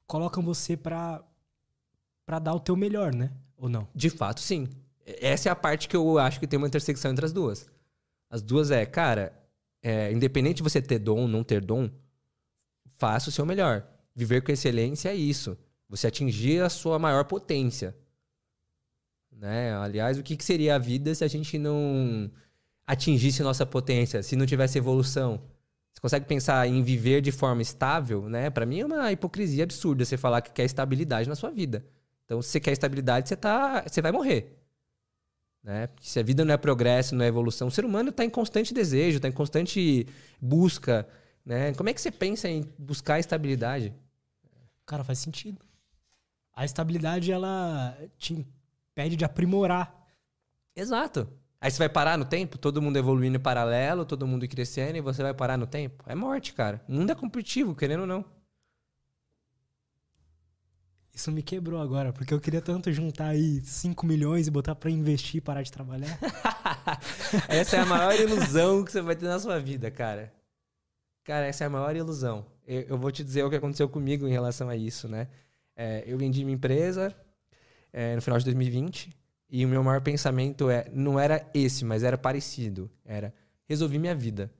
colocam 0.06 0.42
você 0.42 0.76
para 0.76 1.22
para 2.24 2.38
dar 2.38 2.52
o 2.52 2.60
teu 2.60 2.76
melhor, 2.76 3.14
né? 3.14 3.32
Ou 3.56 3.70
não? 3.70 3.88
De 3.94 4.10
fato, 4.10 4.40
sim. 4.40 4.68
Essa 5.06 5.48
é 5.48 5.52
a 5.52 5.56
parte 5.56 5.88
que 5.88 5.96
eu 5.96 6.18
acho 6.18 6.38
que 6.38 6.46
tem 6.46 6.58
uma 6.58 6.66
intersecção 6.66 7.10
entre 7.10 7.24
as 7.24 7.32
duas. 7.32 7.70
As 8.28 8.42
duas 8.42 8.70
é, 8.70 8.84
cara, 8.84 9.32
é, 9.82 10.12
independente 10.12 10.58
de 10.58 10.62
você 10.62 10.80
ter 10.80 10.98
dom 10.98 11.22
ou 11.22 11.28
não 11.28 11.44
ter 11.44 11.60
dom, 11.60 11.90
faça 12.96 13.28
o 13.28 13.32
seu 13.32 13.46
melhor. 13.46 13.86
Viver 14.14 14.42
com 14.42 14.52
excelência 14.52 15.10
é 15.10 15.14
isso. 15.14 15.56
Você 15.88 16.06
atingir 16.06 16.62
a 16.62 16.68
sua 16.68 16.98
maior 16.98 17.24
potência. 17.24 17.96
Né? 19.32 19.74
Aliás, 19.76 20.18
o 20.18 20.22
que, 20.22 20.36
que 20.36 20.44
seria 20.44 20.74
a 20.74 20.78
vida 20.78 21.14
se 21.14 21.24
a 21.24 21.28
gente 21.28 21.58
não 21.58 22.30
atingisse 22.86 23.42
nossa 23.42 23.64
potência, 23.64 24.22
se 24.22 24.34
não 24.34 24.46
tivesse 24.46 24.78
evolução? 24.78 25.40
Você 25.92 26.00
consegue 26.00 26.26
pensar 26.26 26.66
em 26.66 26.82
viver 26.82 27.20
de 27.20 27.32
forma 27.32 27.62
estável, 27.62 28.28
né? 28.28 28.50
Para 28.50 28.66
mim 28.66 28.80
é 28.80 28.86
uma 28.86 29.10
hipocrisia 29.10 29.64
absurda 29.64 30.04
você 30.04 30.16
falar 30.16 30.42
que 30.42 30.52
quer 30.52 30.64
estabilidade 30.64 31.28
na 31.28 31.34
sua 31.34 31.50
vida. 31.50 31.84
Então, 32.24 32.40
se 32.42 32.50
você 32.50 32.60
quer 32.60 32.72
estabilidade, 32.72 33.28
você 33.28 33.36
tá, 33.36 33.82
você 33.86 34.02
vai 34.02 34.12
morrer. 34.12 34.57
Né? 35.68 35.86
Se 36.00 36.18
a 36.18 36.22
vida 36.22 36.46
não 36.46 36.54
é 36.54 36.56
progresso, 36.56 37.14
não 37.14 37.22
é 37.22 37.28
evolução, 37.28 37.68
o 37.68 37.70
ser 37.70 37.84
humano 37.84 38.08
está 38.08 38.24
em 38.24 38.30
constante 38.30 38.72
desejo, 38.72 39.18
está 39.18 39.28
em 39.28 39.32
constante 39.32 40.06
busca. 40.40 41.06
Né? 41.44 41.74
Como 41.74 41.90
é 41.90 41.92
que 41.92 42.00
você 42.00 42.10
pensa 42.10 42.48
em 42.48 42.64
buscar 42.78 43.18
estabilidade? 43.18 43.92
Cara, 44.86 45.04
faz 45.04 45.18
sentido. 45.18 45.60
A 46.54 46.64
estabilidade, 46.64 47.30
ela 47.30 47.94
te 48.16 48.32
impede 48.32 49.14
de 49.14 49.26
aprimorar. 49.26 49.94
Exato. 50.74 51.28
Aí 51.60 51.70
você 51.70 51.76
vai 51.76 51.88
parar 51.90 52.16
no 52.16 52.24
tempo, 52.24 52.56
todo 52.56 52.80
mundo 52.80 52.96
evoluindo 52.96 53.36
em 53.36 53.40
paralelo, 53.40 54.06
todo 54.06 54.26
mundo 54.26 54.48
crescendo, 54.48 54.96
e 54.96 55.02
você 55.02 55.22
vai 55.22 55.34
parar 55.34 55.58
no 55.58 55.66
tempo? 55.66 56.02
É 56.06 56.14
morte, 56.14 56.54
cara. 56.54 56.82
O 56.88 56.92
mundo 56.94 57.12
é 57.12 57.14
competitivo, 57.14 57.74
querendo 57.74 58.00
ou 58.00 58.06
não. 58.06 58.24
Isso 61.18 61.32
me 61.32 61.42
quebrou 61.42 61.80
agora, 61.80 62.12
porque 62.12 62.32
eu 62.32 62.40
queria 62.40 62.62
tanto 62.62 62.92
juntar 62.92 63.30
aí 63.30 63.60
5 63.60 64.06
milhões 64.06 64.46
e 64.46 64.52
botar 64.52 64.76
para 64.76 64.88
investir 64.88 65.38
e 65.38 65.40
parar 65.40 65.62
de 65.62 65.72
trabalhar. 65.72 66.16
essa 67.48 67.74
é 67.74 67.80
a 67.80 67.84
maior 67.84 68.14
ilusão 68.14 68.84
que 68.84 68.92
você 68.92 69.02
vai 69.02 69.16
ter 69.16 69.26
na 69.26 69.40
sua 69.40 69.58
vida, 69.58 69.90
cara. 69.90 70.32
Cara, 71.24 71.46
essa 71.46 71.64
é 71.64 71.66
a 71.66 71.70
maior 71.70 71.96
ilusão. 71.96 72.46
Eu, 72.64 72.82
eu 72.82 72.96
vou 72.96 73.10
te 73.10 73.24
dizer 73.24 73.42
o 73.42 73.50
que 73.50 73.56
aconteceu 73.56 73.88
comigo 73.88 74.28
em 74.28 74.30
relação 74.30 74.68
a 74.68 74.76
isso, 74.76 75.08
né? 75.08 75.26
É, 75.74 76.04
eu 76.06 76.16
vendi 76.16 76.44
minha 76.44 76.54
empresa 76.54 77.12
é, 77.92 78.14
no 78.14 78.22
final 78.22 78.38
de 78.38 78.44
2020 78.44 79.10
e 79.50 79.64
o 79.64 79.68
meu 79.68 79.82
maior 79.82 80.00
pensamento 80.00 80.70
é 80.70 80.88
não 80.94 81.18
era 81.18 81.44
esse, 81.52 81.84
mas 81.84 82.04
era 82.04 82.16
parecido. 82.16 82.88
Era 83.04 83.34
resolvi 83.68 83.98
minha 83.98 84.14
vida. 84.14 84.52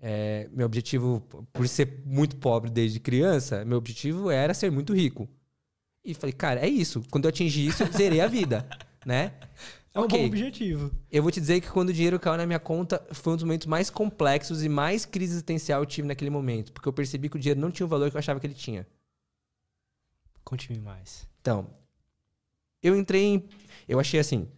É, 0.00 0.48
meu 0.50 0.66
objetivo, 0.66 1.20
por 1.52 1.68
ser 1.68 2.02
muito 2.04 2.34
pobre 2.34 2.68
desde 2.68 2.98
criança, 2.98 3.64
meu 3.64 3.78
objetivo 3.78 4.28
era 4.28 4.52
ser 4.52 4.72
muito 4.72 4.92
rico. 4.92 5.28
E 6.04 6.12
falei, 6.12 6.32
cara, 6.32 6.60
é 6.60 6.68
isso. 6.68 7.02
Quando 7.10 7.24
eu 7.24 7.30
atingir 7.30 7.66
isso, 7.66 7.82
eu 7.82 7.90
zerei 7.90 8.20
a 8.20 8.26
vida, 8.26 8.68
né? 9.06 9.32
É 9.94 10.00
um 10.00 10.04
okay. 10.04 10.18
bom 10.18 10.26
objetivo. 10.26 10.90
Eu 11.10 11.22
vou 11.22 11.30
te 11.30 11.40
dizer 11.40 11.60
que 11.60 11.70
quando 11.70 11.90
o 11.90 11.92
dinheiro 11.92 12.18
caiu 12.18 12.36
na 12.36 12.44
minha 12.44 12.58
conta, 12.58 13.00
foi 13.12 13.32
um 13.32 13.36
dos 13.36 13.44
momentos 13.44 13.66
mais 13.66 13.88
complexos 13.88 14.64
e 14.64 14.68
mais 14.68 15.06
crise 15.06 15.34
existencial 15.34 15.80
eu 15.80 15.86
tive 15.86 16.08
naquele 16.08 16.30
momento. 16.30 16.72
Porque 16.72 16.88
eu 16.88 16.92
percebi 16.92 17.28
que 17.28 17.36
o 17.36 17.38
dinheiro 17.38 17.60
não 17.60 17.70
tinha 17.70 17.86
o 17.86 17.88
valor 17.88 18.10
que 18.10 18.16
eu 18.16 18.18
achava 18.18 18.40
que 18.40 18.46
ele 18.46 18.54
tinha. 18.54 18.86
Conte-me 20.44 20.80
mais. 20.80 21.26
Então, 21.40 21.70
eu 22.82 22.96
entrei 22.96 23.22
em. 23.22 23.48
Eu 23.88 24.00
achei 24.00 24.18
assim: 24.18 24.48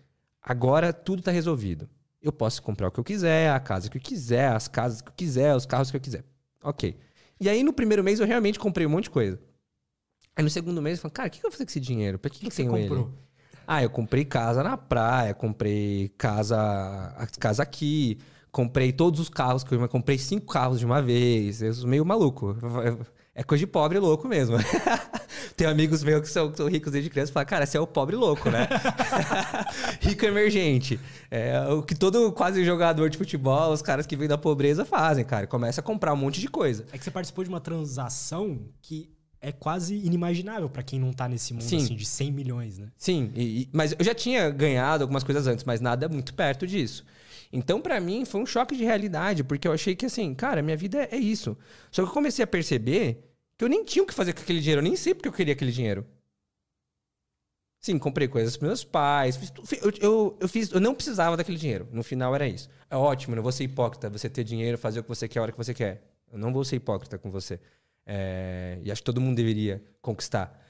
agora 0.43 0.93
tudo 0.93 1.21
está 1.21 1.31
resolvido. 1.31 1.89
Eu 2.21 2.33
posso 2.33 2.63
comprar 2.63 2.89
o 2.89 2.91
que 2.91 2.99
eu 2.99 3.05
quiser, 3.05 3.51
a 3.51 3.61
casa 3.61 3.91
que 3.91 3.99
eu 3.99 4.03
quiser, 4.03 4.49
as 4.49 4.67
casas 4.67 5.03
que 5.03 5.11
eu 5.11 5.15
quiser, 5.15 5.55
os 5.55 5.67
carros 5.67 5.91
que 5.91 5.97
eu 5.97 6.01
quiser. 6.01 6.25
Ok. 6.63 6.99
E 7.39 7.49
aí, 7.49 7.63
no 7.63 7.73
primeiro 7.73 8.03
mês, 8.03 8.19
eu 8.19 8.27
realmente 8.27 8.59
comprei 8.59 8.87
um 8.87 8.91
monte 8.91 9.05
de 9.05 9.11
coisa. 9.11 9.39
Aí 10.37 10.45
no 10.45 10.51
segundo 10.51 10.83
mês 10.83 10.99
eu 10.99 11.03
falei, 11.03 11.13
cara, 11.15 11.29
o 11.29 11.31
que, 11.31 11.39
eu 11.39 11.43
vou 11.43 11.51
fazer 11.51 11.65
com 11.65 11.71
esse 11.71 11.81
dinheiro? 11.81 12.19
Pra 12.19 12.31
que, 12.31 12.39
que, 12.39 12.51
que, 12.51 12.55
que 12.55 12.63
eu 12.63 12.71
tenho 12.71 12.77
ele? 12.77 13.07
Ah, 13.67 13.83
eu 13.83 13.89
comprei 13.89 14.25
casa 14.25 14.63
na 14.63 14.77
praia, 14.77 15.33
comprei 15.33 16.13
casa, 16.19 16.57
casa 17.41 17.63
aqui, 17.63 18.19
comprei 18.53 18.93
todos 18.93 19.19
os 19.19 19.29
carros 19.31 19.65
que 19.65 19.75
eu 19.75 19.89
comprei 19.89 20.19
cinco 20.19 20.47
carros 20.47 20.79
de 20.79 20.85
uma 20.85 21.01
vez. 21.01 21.63
Eu 21.63 21.73
sou 21.73 21.89
meio 21.89 22.05
maluco. 22.05 22.55
É 23.35 23.43
coisa 23.43 23.61
de 23.61 23.67
pobre 23.67 23.99
louco 23.99 24.29
mesmo. 24.29 24.57
Tem 25.57 25.67
amigos 25.67 26.03
meus 26.05 26.23
que 26.23 26.29
são, 26.29 26.51
que 26.51 26.57
são 26.57 26.69
ricos 26.69 26.93
desde 26.93 27.11
criança 27.11 27.31
e 27.31 27.35
falam, 27.35 27.47
cara, 27.47 27.67
você 27.67 27.77
é 27.77 27.81
o 27.81 27.87
pobre 27.87 28.15
louco, 28.15 28.51
né? 28.51 28.69
Rico 30.01 30.25
emergente. 30.25 31.01
É 31.31 31.61
o 31.69 31.83
que 31.83 31.95
todo 31.95 32.31
quase 32.33 32.65
jogador 32.65 33.11
de 33.11 33.19
futebol, 33.19 33.73
os 33.73 33.83
caras 33.83 34.07
que 34.07 34.17
vêm 34.17 34.29
da 34.29 34.39
pobreza 34.39 34.85
fazem, 34.85 35.25
cara. 35.25 35.47
Começa 35.47 35.81
a 35.81 35.85
comprar 35.85 36.13
um 36.13 36.17
monte 36.17 36.41
de 36.41 36.49
coisa. 36.49 36.87
É 36.93 36.99
que 36.99 37.05
você 37.05 37.11
participou 37.11 37.45
de 37.45 37.51
uma 37.51 37.61
transação 37.61 38.69
que 38.81 39.16
é 39.47 39.53
quase 39.53 39.95
inimaginável 39.95 40.69
para 40.69 40.83
quem 40.83 40.99
não 40.99 41.13
tá 41.13 41.29
nesse 41.29 41.55
mundo 41.55 41.63
assim, 41.63 41.95
de 41.95 42.05
100 42.05 42.33
milhões, 42.33 42.79
né? 42.79 42.89
Sim, 42.99 43.31
e, 43.37 43.63
e, 43.63 43.69
mas 43.73 43.95
eu 43.97 44.05
já 44.05 44.13
tinha 44.13 44.51
ganhado 44.51 45.05
algumas 45.05 45.23
coisas 45.23 45.47
antes, 45.47 45.65
mas 45.65 45.81
nada 45.81 46.09
muito 46.09 46.35
perto 46.35 46.67
disso. 46.67 47.05
Então, 47.53 47.81
para 47.81 48.01
mim, 48.01 48.25
foi 48.25 48.41
um 48.41 48.47
choque 48.47 48.77
de 48.77 48.83
realidade, 48.83 49.45
porque 49.45 49.69
eu 49.69 49.73
achei 49.73 49.95
que 49.95 50.05
assim, 50.05 50.35
cara, 50.35 50.63
minha 50.63 50.77
vida 50.77 51.09
é 51.13 51.17
isso. 51.17 51.57
Só 51.93 52.03
que 52.03 52.09
eu 52.09 52.13
comecei 52.13 52.43
a 52.43 52.47
perceber 52.47 53.25
que 53.57 53.65
eu 53.65 53.69
nem 53.69 53.85
tinha 53.85 54.03
o 54.03 54.07
que 54.07 54.13
fazer 54.13 54.33
com 54.33 54.41
aquele 54.41 54.59
dinheiro, 54.59 54.81
eu 54.81 54.85
nem 54.85 54.97
sei 54.97 55.15
porque 55.15 55.29
eu 55.29 55.33
queria 55.33 55.55
aquele 55.55 55.71
dinheiro. 55.71 56.05
Sim, 57.79 58.01
comprei 58.01 58.27
coisas 58.27 58.57
para 58.57 58.67
meus 58.67 58.83
pais. 58.83 59.37
Fiz, 59.37 59.53
eu, 59.81 59.93
eu, 60.01 60.37
eu, 60.41 60.49
fiz, 60.49 60.73
eu 60.73 60.81
não 60.81 60.93
precisava 60.93 61.37
daquele 61.37 61.57
dinheiro. 61.57 61.87
No 61.93 62.03
final 62.03 62.35
era 62.35 62.49
isso. 62.49 62.69
É 62.91 62.97
ótimo, 62.97 63.37
não 63.37 63.45
vou 63.45 63.53
ser 63.53 63.63
hipócrita. 63.63 64.11
Você 64.11 64.29
ter 64.29 64.43
dinheiro, 64.43 64.77
fazer 64.77 64.99
o 64.99 65.03
que 65.05 65.09
você 65.09 65.29
quer 65.29 65.39
a 65.39 65.43
hora 65.43 65.53
que 65.53 65.59
você 65.59 65.73
quer. 65.73 66.03
Eu 66.33 66.37
não 66.37 66.53
vou 66.53 66.65
ser 66.65 66.77
hipócrita 66.77 67.17
com 67.17 67.31
você. 67.31 67.61
É, 68.07 68.79
e 68.83 68.91
acho 68.93 69.03
que 69.03 69.07
todo 69.07 69.21
mundo 69.21 69.37
deveria 69.37 69.85
conquistar. 70.01 70.63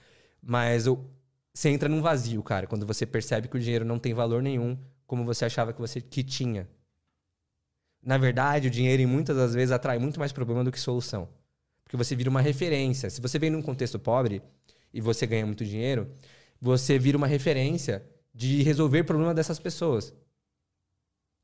Mas 0.43 0.87
eu, 0.87 1.11
você 1.53 1.69
entra 1.71 1.89
num 1.89 2.03
vazio, 2.03 2.43
cara, 2.43 2.67
quando 2.67 2.87
você 2.87 3.07
percebe 3.07 3.49
que 3.49 3.57
o 3.57 3.61
dinheiro 3.61 3.85
não 3.85 3.99
tem 3.99 4.15
valor 4.15 4.43
nenhum 4.43 4.79
como 5.07 5.25
você 5.25 5.45
achava 5.45 5.73
que 5.73 5.81
você 5.81 6.01
que 6.01 6.23
tinha. 6.25 6.69
Na 8.03 8.19
verdade, 8.19 8.69
o 8.69 8.71
dinheiro, 8.71 9.07
muitas 9.09 9.37
das 9.37 9.55
vezes, 9.55 9.73
atrai 9.73 9.99
muito 9.99 10.19
mais 10.19 10.33
problema 10.33 10.63
do 10.65 10.71
que 10.73 10.81
solução. 10.81 11.29
Porque 11.85 11.97
você 11.97 12.15
vira 12.17 12.31
uma 12.31 12.41
referência. 12.41 13.11
Se 13.11 13.21
você 13.21 13.39
vem 13.39 13.51
num 13.51 13.63
contexto 13.63 13.99
pobre 13.99 14.43
e 14.93 15.01
você 15.01 15.27
ganha 15.27 15.47
muito 15.47 15.65
dinheiro, 15.65 16.11
você 16.61 16.99
vira 16.99 17.17
uma 17.19 17.27
referência 17.27 18.05
de 18.35 18.63
resolver 18.63 19.05
problema 19.05 19.35
dessas 19.35 19.59
pessoas. 19.59 20.15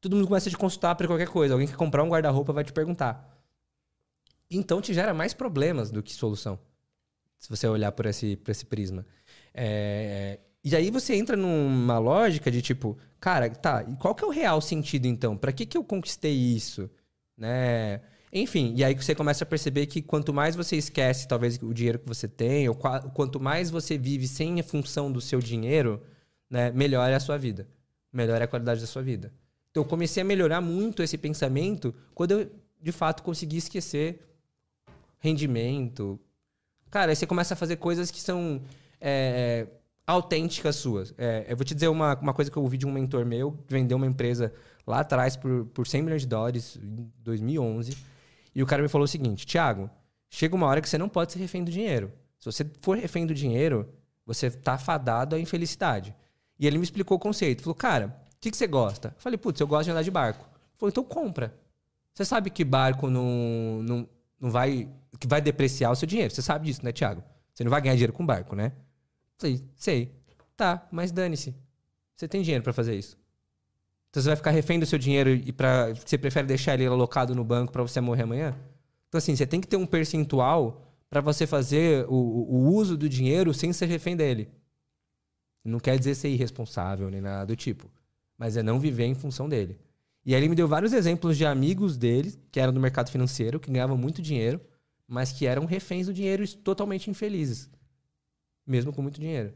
todo 0.00 0.16
mundo 0.16 0.26
começa 0.26 0.48
a 0.48 0.50
te 0.50 0.58
consultar 0.58 0.94
para 0.94 1.06
qualquer 1.06 1.28
coisa. 1.28 1.54
Alguém 1.54 1.66
quer 1.68 1.76
comprar 1.76 2.02
um 2.02 2.08
guarda-roupa 2.08 2.52
vai 2.52 2.64
te 2.64 2.72
perguntar. 2.72 3.31
Então 4.56 4.80
te 4.80 4.92
gera 4.92 5.14
mais 5.14 5.34
problemas 5.34 5.90
do 5.90 6.02
que 6.02 6.12
solução. 6.12 6.58
Se 7.38 7.48
você 7.48 7.66
olhar 7.66 7.92
por 7.92 8.06
esse, 8.06 8.36
por 8.36 8.50
esse 8.50 8.64
prisma. 8.64 9.04
É, 9.52 10.38
e 10.64 10.76
aí 10.76 10.90
você 10.90 11.14
entra 11.16 11.36
numa 11.36 11.98
lógica 11.98 12.50
de 12.50 12.62
tipo, 12.62 12.96
cara, 13.18 13.50
tá, 13.50 13.84
e 13.88 13.96
qual 13.96 14.14
que 14.14 14.22
é 14.22 14.26
o 14.26 14.30
real 14.30 14.60
sentido 14.60 15.06
então? 15.06 15.36
Para 15.36 15.52
que, 15.52 15.66
que 15.66 15.76
eu 15.76 15.82
conquistei 15.82 16.32
isso? 16.32 16.88
Né? 17.36 18.00
Enfim, 18.32 18.72
e 18.76 18.84
aí 18.84 18.94
você 18.94 19.14
começa 19.14 19.42
a 19.44 19.46
perceber 19.46 19.86
que 19.86 20.00
quanto 20.00 20.32
mais 20.32 20.54
você 20.54 20.76
esquece, 20.76 21.26
talvez, 21.26 21.58
o 21.60 21.74
dinheiro 21.74 21.98
que 21.98 22.06
você 22.06 22.28
tem, 22.28 22.68
ou 22.68 22.74
quanto 22.74 23.40
mais 23.40 23.70
você 23.70 23.98
vive 23.98 24.26
sem 24.28 24.60
a 24.60 24.64
função 24.64 25.10
do 25.10 25.20
seu 25.20 25.40
dinheiro, 25.40 26.00
né, 26.48 26.70
melhor 26.70 27.10
é 27.10 27.14
a 27.14 27.20
sua 27.20 27.36
vida. 27.36 27.66
Melhor 28.12 28.40
é 28.40 28.44
a 28.44 28.48
qualidade 28.48 28.80
da 28.80 28.86
sua 28.86 29.02
vida. 29.02 29.32
Então 29.70 29.82
eu 29.82 29.88
comecei 29.88 30.22
a 30.22 30.24
melhorar 30.24 30.60
muito 30.60 31.02
esse 31.02 31.18
pensamento 31.18 31.94
quando 32.14 32.32
eu, 32.32 32.50
de 32.80 32.92
fato, 32.92 33.22
consegui 33.22 33.56
esquecer 33.56 34.20
rendimento. 35.22 36.20
Cara, 36.90 37.12
aí 37.12 37.16
você 37.16 37.26
começa 37.26 37.54
a 37.54 37.56
fazer 37.56 37.76
coisas 37.76 38.10
que 38.10 38.20
são 38.20 38.60
é, 39.00 39.66
autênticas 40.06 40.76
suas. 40.76 41.14
É, 41.16 41.46
eu 41.48 41.56
vou 41.56 41.64
te 41.64 41.74
dizer 41.74 41.88
uma, 41.88 42.14
uma 42.18 42.34
coisa 42.34 42.50
que 42.50 42.56
eu 42.56 42.62
ouvi 42.62 42.76
de 42.76 42.86
um 42.86 42.92
mentor 42.92 43.24
meu, 43.24 43.52
que 43.66 43.72
vendeu 43.72 43.96
uma 43.96 44.06
empresa 44.06 44.52
lá 44.86 45.00
atrás 45.00 45.36
por, 45.36 45.64
por 45.66 45.86
100 45.86 46.02
milhões 46.02 46.22
de 46.22 46.28
dólares, 46.28 46.76
em 46.76 47.10
2011. 47.18 47.96
E 48.54 48.62
o 48.62 48.66
cara 48.66 48.82
me 48.82 48.88
falou 48.88 49.04
o 49.04 49.08
seguinte, 49.08 49.46
Thiago, 49.46 49.88
chega 50.28 50.54
uma 50.54 50.66
hora 50.66 50.82
que 50.82 50.88
você 50.88 50.98
não 50.98 51.08
pode 51.08 51.32
ser 51.32 51.38
refém 51.38 51.64
do 51.64 51.70
dinheiro. 51.70 52.12
Se 52.38 52.44
você 52.44 52.68
for 52.82 52.98
refém 52.98 53.24
do 53.24 53.32
dinheiro, 53.32 53.88
você 54.26 54.50
tá 54.50 54.76
fadado 54.76 55.36
à 55.36 55.40
infelicidade. 55.40 56.14
E 56.58 56.66
ele 56.66 56.76
me 56.76 56.84
explicou 56.84 57.16
o 57.16 57.20
conceito. 57.20 57.62
Falou, 57.62 57.74
cara, 57.74 58.22
que, 58.42 58.50
que 58.50 58.56
você 58.56 58.66
gosta? 58.66 59.08
Eu 59.16 59.20
falei, 59.20 59.38
putz, 59.38 59.60
eu 59.60 59.68
gosto 59.68 59.84
de 59.84 59.92
andar 59.92 60.02
de 60.02 60.10
barco. 60.10 60.44
Ele 60.44 60.76
falou, 60.76 60.90
então 60.90 61.04
compra. 61.04 61.56
Você 62.12 62.24
sabe 62.24 62.50
que 62.50 62.64
barco 62.64 63.08
não, 63.08 63.82
não, 63.84 64.08
não 64.42 64.50
vai. 64.50 64.88
que 65.18 65.26
vai 65.26 65.40
depreciar 65.40 65.90
o 65.90 65.96
seu 65.96 66.06
dinheiro. 66.06 66.34
Você 66.34 66.42
sabe 66.42 66.66
disso, 66.66 66.84
né, 66.84 66.92
Thiago? 66.92 67.22
Você 67.54 67.64
não 67.64 67.70
vai 67.70 67.80
ganhar 67.80 67.94
dinheiro 67.94 68.12
com 68.12 68.26
barco, 68.26 68.54
né? 68.54 68.72
Falei, 69.38 69.64
sei. 69.76 70.12
Tá, 70.56 70.86
mas 70.92 71.10
dane-se. 71.10 71.54
Você 72.16 72.28
tem 72.28 72.42
dinheiro 72.42 72.62
para 72.62 72.72
fazer 72.72 72.94
isso. 72.94 73.16
Então 74.10 74.22
você 74.22 74.28
vai 74.28 74.36
ficar 74.36 74.50
refém 74.50 74.78
do 74.78 74.84
seu 74.84 74.98
dinheiro 74.98 75.30
e 75.30 75.52
para 75.52 75.94
você 75.94 76.18
prefere 76.18 76.46
deixar 76.46 76.74
ele 76.74 76.84
alocado 76.84 77.34
no 77.34 77.44
banco 77.44 77.72
para 77.72 77.82
você 77.82 78.00
morrer 78.00 78.24
amanhã? 78.24 78.54
Então 79.08 79.18
assim, 79.18 79.34
você 79.34 79.46
tem 79.46 79.60
que 79.60 79.66
ter 79.66 79.76
um 79.76 79.86
percentual 79.86 80.82
para 81.08 81.20
você 81.20 81.46
fazer 81.46 82.04
o, 82.08 82.14
o 82.14 82.74
uso 82.74 82.96
do 82.96 83.08
dinheiro 83.08 83.54
sem 83.54 83.72
ser 83.72 83.86
refém 83.86 84.14
dele. 84.14 84.50
Não 85.64 85.80
quer 85.80 85.98
dizer 85.98 86.14
ser 86.14 86.28
irresponsável 86.28 87.10
nem 87.10 87.20
nada 87.20 87.46
do 87.46 87.56
tipo 87.56 87.88
mas 88.42 88.56
é 88.56 88.62
não 88.62 88.80
viver 88.80 89.04
em 89.04 89.14
função 89.14 89.48
dele. 89.48 89.78
E 90.24 90.34
aí 90.34 90.40
ele 90.40 90.48
me 90.48 90.54
deu 90.54 90.68
vários 90.68 90.92
exemplos 90.92 91.36
de 91.36 91.44
amigos 91.44 91.96
dele, 91.96 92.34
que 92.50 92.60
eram 92.60 92.72
do 92.72 92.80
mercado 92.80 93.10
financeiro, 93.10 93.58
que 93.58 93.70
ganhavam 93.70 93.96
muito 93.96 94.22
dinheiro, 94.22 94.60
mas 95.06 95.32
que 95.32 95.46
eram 95.46 95.64
reféns 95.64 96.06
do 96.06 96.14
dinheiro 96.14 96.44
e 96.44 96.48
totalmente 96.48 97.10
infelizes, 97.10 97.68
mesmo 98.66 98.92
com 98.92 99.02
muito 99.02 99.20
dinheiro. 99.20 99.52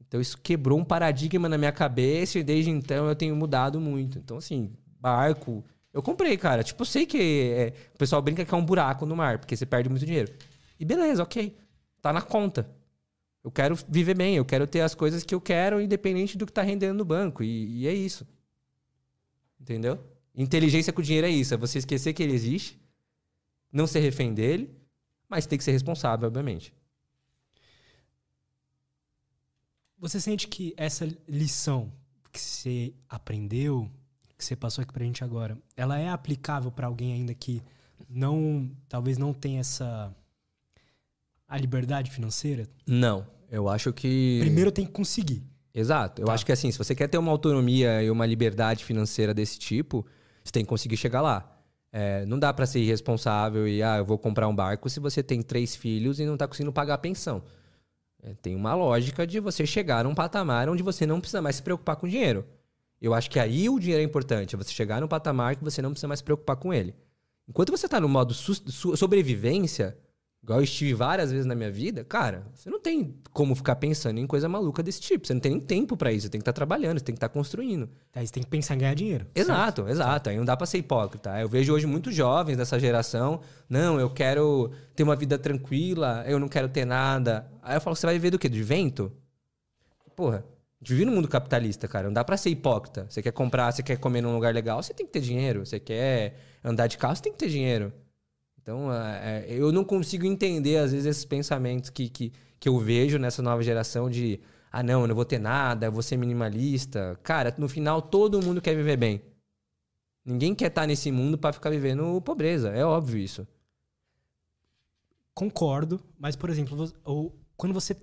Então 0.00 0.20
isso 0.20 0.38
quebrou 0.38 0.78
um 0.78 0.84
paradigma 0.84 1.48
na 1.48 1.58
minha 1.58 1.72
cabeça 1.72 2.38
e 2.38 2.42
desde 2.42 2.70
então 2.70 3.08
eu 3.08 3.14
tenho 3.14 3.36
mudado 3.36 3.80
muito. 3.80 4.18
Então, 4.18 4.38
assim, 4.38 4.72
barco. 5.00 5.64
Eu 5.92 6.02
comprei, 6.02 6.36
cara. 6.36 6.62
Tipo, 6.62 6.82
eu 6.82 6.86
sei 6.86 7.06
que 7.06 7.52
é, 7.54 7.72
o 7.94 7.98
pessoal 7.98 8.22
brinca 8.22 8.44
que 8.44 8.54
é 8.54 8.56
um 8.56 8.64
buraco 8.64 9.04
no 9.06 9.16
mar, 9.16 9.38
porque 9.38 9.56
você 9.56 9.66
perde 9.66 9.88
muito 9.88 10.04
dinheiro. 10.04 10.32
E 10.78 10.84
beleza, 10.84 11.22
ok. 11.22 11.56
Tá 12.00 12.12
na 12.12 12.22
conta. 12.22 12.68
Eu 13.42 13.50
quero 13.50 13.76
viver 13.88 14.14
bem, 14.14 14.36
eu 14.36 14.44
quero 14.44 14.66
ter 14.66 14.80
as 14.80 14.94
coisas 14.94 15.24
que 15.24 15.34
eu 15.34 15.40
quero, 15.40 15.80
independente 15.80 16.36
do 16.36 16.44
que 16.44 16.50
está 16.50 16.62
rendendo 16.62 16.98
no 16.98 17.04
banco. 17.04 17.42
E, 17.42 17.82
e, 17.82 17.86
é 17.86 17.92
isso. 17.92 18.26
Entendeu? 19.60 19.98
Inteligência 20.34 20.92
com 20.92 21.02
dinheiro 21.02 21.26
é 21.26 21.30
isso. 21.30 21.54
É 21.54 21.56
você 21.56 21.78
esquecer 21.78 22.12
que 22.12 22.22
ele 22.22 22.32
existe, 22.32 22.80
não 23.72 23.86
ser 23.86 24.00
refém 24.00 24.32
dele, 24.32 24.70
mas 25.28 25.46
tem 25.46 25.58
que 25.58 25.64
ser 25.64 25.72
responsável, 25.72 26.28
obviamente. 26.28 26.72
Você 29.98 30.20
sente 30.20 30.46
que 30.46 30.72
essa 30.76 31.08
lição 31.26 31.92
que 32.32 32.40
você 32.40 32.94
aprendeu, 33.08 33.90
que 34.36 34.44
você 34.44 34.54
passou 34.54 34.82
aqui 34.82 34.92
pra 34.92 35.04
gente 35.04 35.24
agora, 35.24 35.58
ela 35.76 35.98
é 35.98 36.08
aplicável 36.08 36.70
para 36.70 36.86
alguém 36.86 37.12
ainda 37.12 37.34
que 37.34 37.60
não, 38.08 38.70
talvez 38.88 39.18
não 39.18 39.34
tenha 39.34 39.60
essa 39.60 40.14
a 41.48 41.56
liberdade 41.56 42.10
financeira? 42.10 42.68
Não. 42.86 43.26
Eu 43.50 43.68
acho 43.68 43.92
que. 43.92 44.38
Primeiro 44.40 44.70
tem 44.70 44.84
que 44.84 44.92
conseguir. 44.92 45.42
Exato. 45.74 46.22
Eu 46.22 46.26
tá. 46.26 46.34
acho 46.34 46.46
que 46.46 46.52
assim, 46.52 46.70
se 46.70 46.78
você 46.78 46.94
quer 46.94 47.08
ter 47.08 47.18
uma 47.18 47.30
autonomia 47.30 48.02
e 48.02 48.10
uma 48.10 48.26
liberdade 48.26 48.84
financeira 48.84 49.32
desse 49.32 49.58
tipo, 49.58 50.04
você 50.42 50.52
tem 50.52 50.64
que 50.64 50.68
conseguir 50.68 50.96
chegar 50.96 51.20
lá. 51.20 51.54
É, 51.90 52.26
não 52.26 52.38
dá 52.38 52.52
para 52.52 52.66
ser 52.66 52.80
irresponsável 52.80 53.66
e, 53.66 53.82
ah, 53.82 53.98
eu 53.98 54.04
vou 54.04 54.18
comprar 54.18 54.46
um 54.46 54.54
barco 54.54 54.90
se 54.90 55.00
você 55.00 55.22
tem 55.22 55.40
três 55.40 55.74
filhos 55.74 56.20
e 56.20 56.26
não 56.26 56.36
tá 56.36 56.46
conseguindo 56.46 56.72
pagar 56.72 56.94
a 56.94 56.98
pensão. 56.98 57.42
É, 58.22 58.34
tem 58.34 58.54
uma 58.54 58.74
lógica 58.74 59.26
de 59.26 59.40
você 59.40 59.64
chegar 59.66 60.04
num 60.04 60.14
patamar 60.14 60.68
onde 60.68 60.82
você 60.82 61.06
não 61.06 61.20
precisa 61.20 61.40
mais 61.40 61.56
se 61.56 61.62
preocupar 61.62 61.96
com 61.96 62.08
dinheiro. 62.08 62.44
Eu 63.00 63.14
acho 63.14 63.30
que 63.30 63.38
aí 63.38 63.68
o 63.68 63.78
dinheiro 63.78 64.02
é 64.02 64.04
importante, 64.04 64.54
é 64.54 64.58
você 64.58 64.72
chegar 64.72 65.00
num 65.00 65.08
patamar 65.08 65.56
que 65.56 65.62
você 65.62 65.80
não 65.80 65.90
precisa 65.90 66.08
mais 66.08 66.18
se 66.18 66.24
preocupar 66.24 66.56
com 66.56 66.74
ele. 66.74 66.94
Enquanto 67.48 67.70
você 67.70 67.88
tá 67.88 68.00
no 68.00 68.08
modo 68.08 68.34
sobrevivência, 68.34 69.96
igual 70.48 70.60
eu 70.60 70.64
estive 70.64 70.94
várias 70.94 71.30
vezes 71.30 71.44
na 71.44 71.54
minha 71.54 71.70
vida, 71.70 72.02
cara, 72.02 72.46
você 72.54 72.70
não 72.70 72.80
tem 72.80 73.14
como 73.34 73.54
ficar 73.54 73.76
pensando 73.76 74.18
em 74.18 74.26
coisa 74.26 74.48
maluca 74.48 74.82
desse 74.82 74.98
tipo. 74.98 75.26
Você 75.26 75.34
não 75.34 75.40
tem 75.40 75.52
nem 75.52 75.60
tempo 75.60 75.94
para 75.94 76.10
isso. 76.10 76.22
Você 76.22 76.30
tem 76.30 76.38
que 76.38 76.42
estar 76.42 76.52
tá 76.52 76.56
trabalhando, 76.56 76.98
você 76.98 77.04
tem 77.04 77.14
que 77.14 77.18
estar 77.18 77.28
tá 77.28 77.34
construindo. 77.34 77.88
Aí 78.14 78.26
você 78.26 78.32
tem 78.32 78.42
que 78.42 78.48
pensar 78.48 78.74
em 78.74 78.78
ganhar 78.78 78.94
dinheiro. 78.94 79.26
Exato, 79.34 79.82
certo? 79.82 79.90
exato. 79.90 80.30
Aí 80.30 80.38
não 80.38 80.44
dá 80.46 80.56
pra 80.56 80.66
ser 80.66 80.78
hipócrita. 80.78 81.38
Eu 81.38 81.48
vejo 81.48 81.72
hoje 81.74 81.86
muitos 81.86 82.14
jovens 82.14 82.56
dessa 82.56 82.80
geração. 82.80 83.40
Não, 83.68 84.00
eu 84.00 84.08
quero 84.08 84.70
ter 84.96 85.02
uma 85.02 85.14
vida 85.14 85.38
tranquila, 85.38 86.24
eu 86.26 86.38
não 86.38 86.48
quero 86.48 86.68
ter 86.68 86.86
nada. 86.86 87.46
Aí 87.62 87.76
eu 87.76 87.80
falo, 87.80 87.94
você 87.94 88.06
vai 88.06 88.14
viver 88.14 88.30
do 88.30 88.38
quê? 88.38 88.48
De 88.48 88.62
vento? 88.62 89.12
Porra, 90.16 90.38
a 90.38 90.84
gente 90.84 90.94
vive 90.94 91.04
no 91.04 91.12
mundo 91.12 91.28
capitalista, 91.28 91.86
cara. 91.86 92.06
Não 92.06 92.14
dá 92.14 92.24
pra 92.24 92.38
ser 92.38 92.48
hipócrita. 92.48 93.06
Você 93.08 93.20
quer 93.20 93.32
comprar, 93.32 93.70
você 93.70 93.82
quer 93.82 93.98
comer 93.98 94.22
num 94.22 94.34
lugar 94.34 94.54
legal, 94.54 94.82
você 94.82 94.94
tem 94.94 95.04
que 95.04 95.12
ter 95.12 95.20
dinheiro. 95.20 95.66
Você 95.66 95.78
quer 95.78 96.36
andar 96.64 96.86
de 96.86 96.96
carro, 96.96 97.14
você 97.14 97.22
tem 97.22 97.32
que 97.32 97.38
ter 97.38 97.48
dinheiro. 97.48 97.92
Então, 98.68 98.92
é, 98.92 99.46
é, 99.46 99.46
eu 99.48 99.72
não 99.72 99.82
consigo 99.82 100.26
entender, 100.26 100.76
às 100.76 100.92
vezes, 100.92 101.06
esses 101.06 101.24
pensamentos 101.24 101.88
que, 101.88 102.06
que, 102.06 102.30
que 102.60 102.68
eu 102.68 102.78
vejo 102.78 103.18
nessa 103.18 103.40
nova 103.40 103.62
geração 103.62 104.10
de 104.10 104.42
ah, 104.70 104.82
não, 104.82 105.00
eu 105.00 105.06
não 105.06 105.14
vou 105.14 105.24
ter 105.24 105.38
nada, 105.38 105.86
eu 105.86 105.92
vou 105.92 106.02
ser 106.02 106.18
minimalista. 106.18 107.18
Cara, 107.22 107.54
no 107.56 107.66
final, 107.66 108.02
todo 108.02 108.42
mundo 108.42 108.60
quer 108.60 108.76
viver 108.76 108.98
bem. 108.98 109.22
Ninguém 110.22 110.54
quer 110.54 110.66
estar 110.66 110.86
nesse 110.86 111.10
mundo 111.10 111.38
para 111.38 111.54
ficar 111.54 111.70
vivendo 111.70 112.20
pobreza. 112.20 112.68
É 112.68 112.84
óbvio 112.84 113.18
isso. 113.18 113.48
Concordo, 115.32 115.98
mas, 116.18 116.36
por 116.36 116.50
exemplo, 116.50 116.92
quando 117.56 117.72
você 117.72 117.96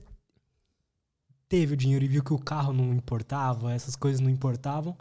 teve 1.47 1.75
o 1.75 1.77
dinheiro 1.77 2.05
e 2.05 2.07
viu 2.07 2.23
que 2.23 2.33
o 2.33 2.39
carro 2.39 2.73
não 2.73 2.91
importava, 2.91 3.71
essas 3.71 3.95
coisas 3.95 4.19
não 4.19 4.31
importavam, 4.31 4.97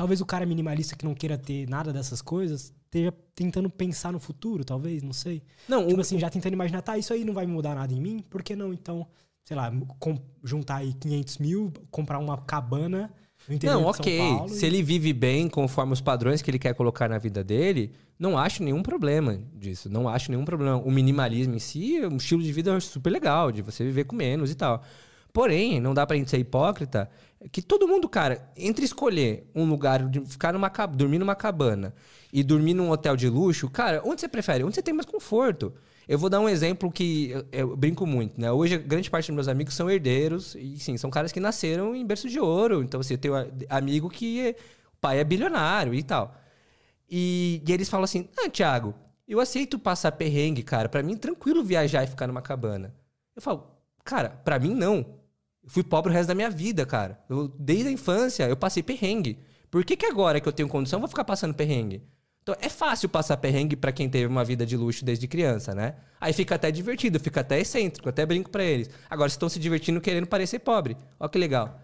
Talvez 0.00 0.18
o 0.22 0.24
cara 0.24 0.46
minimalista 0.46 0.96
que 0.96 1.04
não 1.04 1.14
queira 1.14 1.36
ter 1.36 1.68
nada 1.68 1.92
dessas 1.92 2.22
coisas 2.22 2.72
esteja 2.86 3.12
tentando 3.34 3.68
pensar 3.68 4.10
no 4.10 4.18
futuro, 4.18 4.64
talvez, 4.64 5.02
não 5.02 5.12
sei. 5.12 5.42
Não, 5.68 5.86
tipo 5.86 5.98
o... 5.98 6.00
assim, 6.00 6.18
já 6.18 6.30
tentando 6.30 6.54
imaginar, 6.54 6.80
tá, 6.80 6.96
isso 6.96 7.12
aí 7.12 7.22
não 7.22 7.34
vai 7.34 7.44
mudar 7.44 7.74
nada 7.74 7.92
em 7.92 8.00
mim, 8.00 8.24
por 8.30 8.42
que 8.42 8.56
não, 8.56 8.72
então, 8.72 9.06
sei 9.44 9.54
lá, 9.54 9.70
juntar 10.42 10.76
aí 10.76 10.94
500 10.94 11.36
mil, 11.36 11.70
comprar 11.90 12.18
uma 12.18 12.38
cabana 12.38 13.12
no 13.46 13.54
interior 13.54 13.78
Não, 13.78 13.88
ok. 13.90 14.18
Paulo, 14.18 14.48
Se 14.48 14.64
e... 14.64 14.68
ele 14.68 14.82
vive 14.82 15.12
bem 15.12 15.50
conforme 15.50 15.92
os 15.92 16.00
padrões 16.00 16.40
que 16.40 16.50
ele 16.50 16.58
quer 16.58 16.74
colocar 16.74 17.06
na 17.06 17.18
vida 17.18 17.44
dele, 17.44 17.92
não 18.18 18.38
acho 18.38 18.62
nenhum 18.62 18.82
problema 18.82 19.38
disso. 19.54 19.90
Não 19.90 20.08
acho 20.08 20.30
nenhum 20.30 20.46
problema. 20.46 20.78
O 20.78 20.90
minimalismo 20.90 21.56
em 21.56 21.58
si 21.58 21.98
é 21.98 22.08
um 22.08 22.16
estilo 22.16 22.42
de 22.42 22.50
vida 22.50 22.80
super 22.80 23.10
legal, 23.10 23.52
de 23.52 23.60
você 23.60 23.84
viver 23.84 24.04
com 24.04 24.16
menos 24.16 24.50
e 24.50 24.54
tal. 24.54 24.82
Porém, 25.30 25.78
não 25.78 25.94
dá 25.94 26.06
pra 26.06 26.16
gente 26.16 26.30
ser 26.30 26.38
hipócrita 26.38 27.10
que 27.48 27.62
todo 27.62 27.88
mundo, 27.88 28.08
cara, 28.08 28.50
entre 28.56 28.84
escolher 28.84 29.50
um 29.54 29.64
lugar, 29.64 30.06
de 30.08 30.20
ficar 30.26 30.52
numa 30.52 30.68
dormir 30.68 31.18
numa 31.18 31.34
cabana 31.34 31.94
e 32.32 32.42
dormir 32.42 32.74
num 32.74 32.90
hotel 32.90 33.16
de 33.16 33.28
luxo, 33.28 33.68
cara, 33.70 34.02
onde 34.04 34.20
você 34.20 34.28
prefere? 34.28 34.62
Onde 34.62 34.74
você 34.74 34.82
tem 34.82 34.92
mais 34.92 35.06
conforto? 35.06 35.72
Eu 36.06 36.18
vou 36.18 36.28
dar 36.28 36.40
um 36.40 36.48
exemplo 36.48 36.90
que 36.90 37.30
eu, 37.30 37.46
eu 37.52 37.76
brinco 37.76 38.06
muito, 38.06 38.38
né? 38.38 38.50
Hoje, 38.52 38.76
grande 38.76 39.08
parte 39.10 39.26
dos 39.28 39.34
meus 39.34 39.48
amigos 39.48 39.74
são 39.74 39.88
herdeiros 39.90 40.54
e, 40.54 40.78
sim, 40.78 40.96
são 40.98 41.08
caras 41.08 41.32
que 41.32 41.40
nasceram 41.40 41.94
em 41.94 42.04
berço 42.04 42.28
de 42.28 42.38
ouro. 42.38 42.82
Então, 42.82 43.02
você 43.02 43.16
tem 43.16 43.30
um 43.30 43.34
amigo 43.68 44.10
que 44.10 44.54
o 44.92 44.96
pai 45.00 45.18
é 45.20 45.24
bilionário 45.24 45.94
e 45.94 46.02
tal. 46.02 46.34
E, 47.08 47.62
e 47.66 47.72
eles 47.72 47.88
falam 47.88 48.04
assim: 48.04 48.28
Ah, 48.38 48.50
Thiago, 48.50 48.94
eu 49.26 49.40
aceito 49.40 49.78
passar 49.78 50.12
perrengue, 50.12 50.62
cara. 50.62 50.88
Para 50.88 51.02
mim, 51.02 51.16
tranquilo 51.16 51.62
viajar 51.64 52.04
e 52.04 52.08
ficar 52.08 52.26
numa 52.26 52.42
cabana. 52.42 52.94
Eu 53.34 53.40
falo, 53.40 53.70
cara, 54.04 54.30
para 54.30 54.58
mim 54.58 54.74
não 54.74 55.19
fui 55.70 55.82
pobre 55.82 56.10
o 56.10 56.14
resto 56.14 56.28
da 56.28 56.34
minha 56.34 56.50
vida, 56.50 56.84
cara. 56.84 57.18
Eu, 57.28 57.48
desde 57.58 57.88
a 57.88 57.92
infância, 57.92 58.48
eu 58.48 58.56
passei 58.56 58.82
perrengue. 58.82 59.38
Por 59.70 59.84
que, 59.84 59.96
que 59.96 60.06
agora 60.06 60.40
que 60.40 60.48
eu 60.48 60.52
tenho 60.52 60.68
condição, 60.68 60.96
eu 60.98 61.00
vou 61.00 61.08
ficar 61.08 61.24
passando 61.24 61.54
perrengue? 61.54 62.02
Então, 62.42 62.56
é 62.60 62.68
fácil 62.68 63.08
passar 63.08 63.36
perrengue 63.36 63.76
para 63.76 63.92
quem 63.92 64.08
teve 64.08 64.26
uma 64.26 64.44
vida 64.44 64.66
de 64.66 64.76
luxo 64.76 65.04
desde 65.04 65.28
criança, 65.28 65.74
né? 65.74 65.94
Aí 66.20 66.32
fica 66.32 66.54
até 66.56 66.70
divertido, 66.70 67.20
fica 67.20 67.40
até 67.42 67.60
excêntrico, 67.60 68.08
até 68.08 68.26
brinco 68.26 68.50
para 68.50 68.64
eles. 68.64 68.90
Agora, 69.08 69.28
estão 69.28 69.48
se 69.48 69.58
divertindo 69.60 70.00
querendo 70.00 70.26
parecer 70.26 70.58
pobre. 70.58 70.96
Olha 71.18 71.30
que 71.30 71.38
legal. 71.38 71.78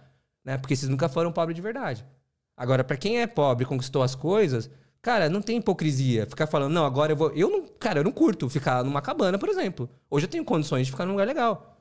né? 0.45 0.57
Porque 0.59 0.75
vocês 0.75 0.89
nunca 0.91 1.09
foram 1.09 1.31
pobres 1.31 1.55
de 1.55 1.63
verdade. 1.63 2.05
Agora, 2.57 2.83
para 2.83 2.97
quem 2.97 3.21
é 3.21 3.27
pobre 3.27 3.67
conquistou 3.67 4.03
as 4.03 4.15
coisas, 4.15 4.69
cara, 5.03 5.29
não 5.29 5.43
tem 5.43 5.59
hipocrisia. 5.59 6.27
Ficar 6.27 6.47
falando, 6.47 6.73
não, 6.73 6.85
agora 6.87 7.13
eu 7.13 7.17
vou. 7.17 7.31
Eu 7.33 7.51
não, 7.51 7.67
cara, 7.79 8.01
eu 8.01 8.05
não 8.05 8.13
curto 8.13 8.49
ficar 8.49 8.83
numa 8.83 9.03
cabana, 9.03 9.39
por 9.39 9.49
exemplo. 9.49 9.89
Hoje 10.11 10.25
eu 10.27 10.31
tenho 10.31 10.45
condições 10.45 10.87
de 10.87 10.91
ficar 10.93 11.05
num 11.05 11.13
lugar 11.13 11.27
legal. 11.27 11.76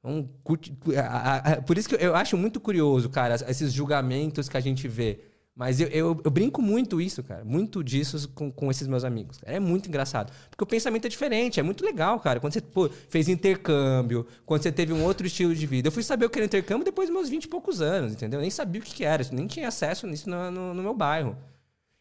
Então, 0.00 0.28
curte, 0.42 0.76
a, 0.96 1.36
a, 1.36 1.62
por 1.62 1.76
isso 1.76 1.88
que 1.88 1.94
eu 1.94 2.16
acho 2.16 2.36
muito 2.36 2.58
curioso, 2.58 3.08
cara, 3.10 3.36
esses 3.48 3.72
julgamentos 3.72 4.48
que 4.48 4.56
a 4.56 4.60
gente 4.60 4.88
vê. 4.88 5.20
Mas 5.54 5.78
eu, 5.78 5.88
eu, 5.88 6.20
eu, 6.24 6.30
brinco 6.30 6.62
muito 6.62 7.00
isso, 7.02 7.22
cara. 7.22 7.44
Muito 7.44 7.84
disso 7.84 8.28
com, 8.30 8.50
com 8.50 8.70
esses 8.70 8.88
meus 8.88 9.04
amigos. 9.04 9.38
É 9.42 9.60
muito 9.60 9.88
engraçado. 9.88 10.32
Porque 10.48 10.64
o 10.64 10.66
pensamento 10.66 11.04
é 11.04 11.08
diferente, 11.08 11.60
é 11.60 11.62
muito 11.62 11.84
legal, 11.84 12.18
cara. 12.18 12.40
Quando 12.40 12.54
você 12.54 12.62
pô, 12.62 12.88
fez 12.88 13.28
intercâmbio, 13.28 14.26
quando 14.46 14.62
você 14.62 14.72
teve 14.72 14.92
um 14.92 15.04
outro 15.04 15.26
estilo 15.26 15.54
de 15.54 15.66
vida. 15.66 15.88
Eu 15.88 15.92
fui 15.92 16.02
saber 16.02 16.24
o 16.24 16.30
que 16.30 16.38
era 16.38 16.46
intercâmbio 16.46 16.84
depois 16.84 17.08
dos 17.08 17.14
meus 17.14 17.28
20 17.28 17.44
e 17.44 17.48
poucos 17.48 17.82
anos, 17.82 18.12
entendeu? 18.12 18.38
Eu 18.38 18.42
nem 18.42 18.50
sabia 18.50 18.80
o 18.80 18.84
que, 18.84 18.94
que 18.94 19.04
era, 19.04 19.22
nem 19.32 19.46
tinha 19.46 19.68
acesso 19.68 20.06
nisso 20.06 20.30
no, 20.30 20.50
no, 20.50 20.72
no 20.72 20.82
meu 20.82 20.94
bairro. 20.94 21.36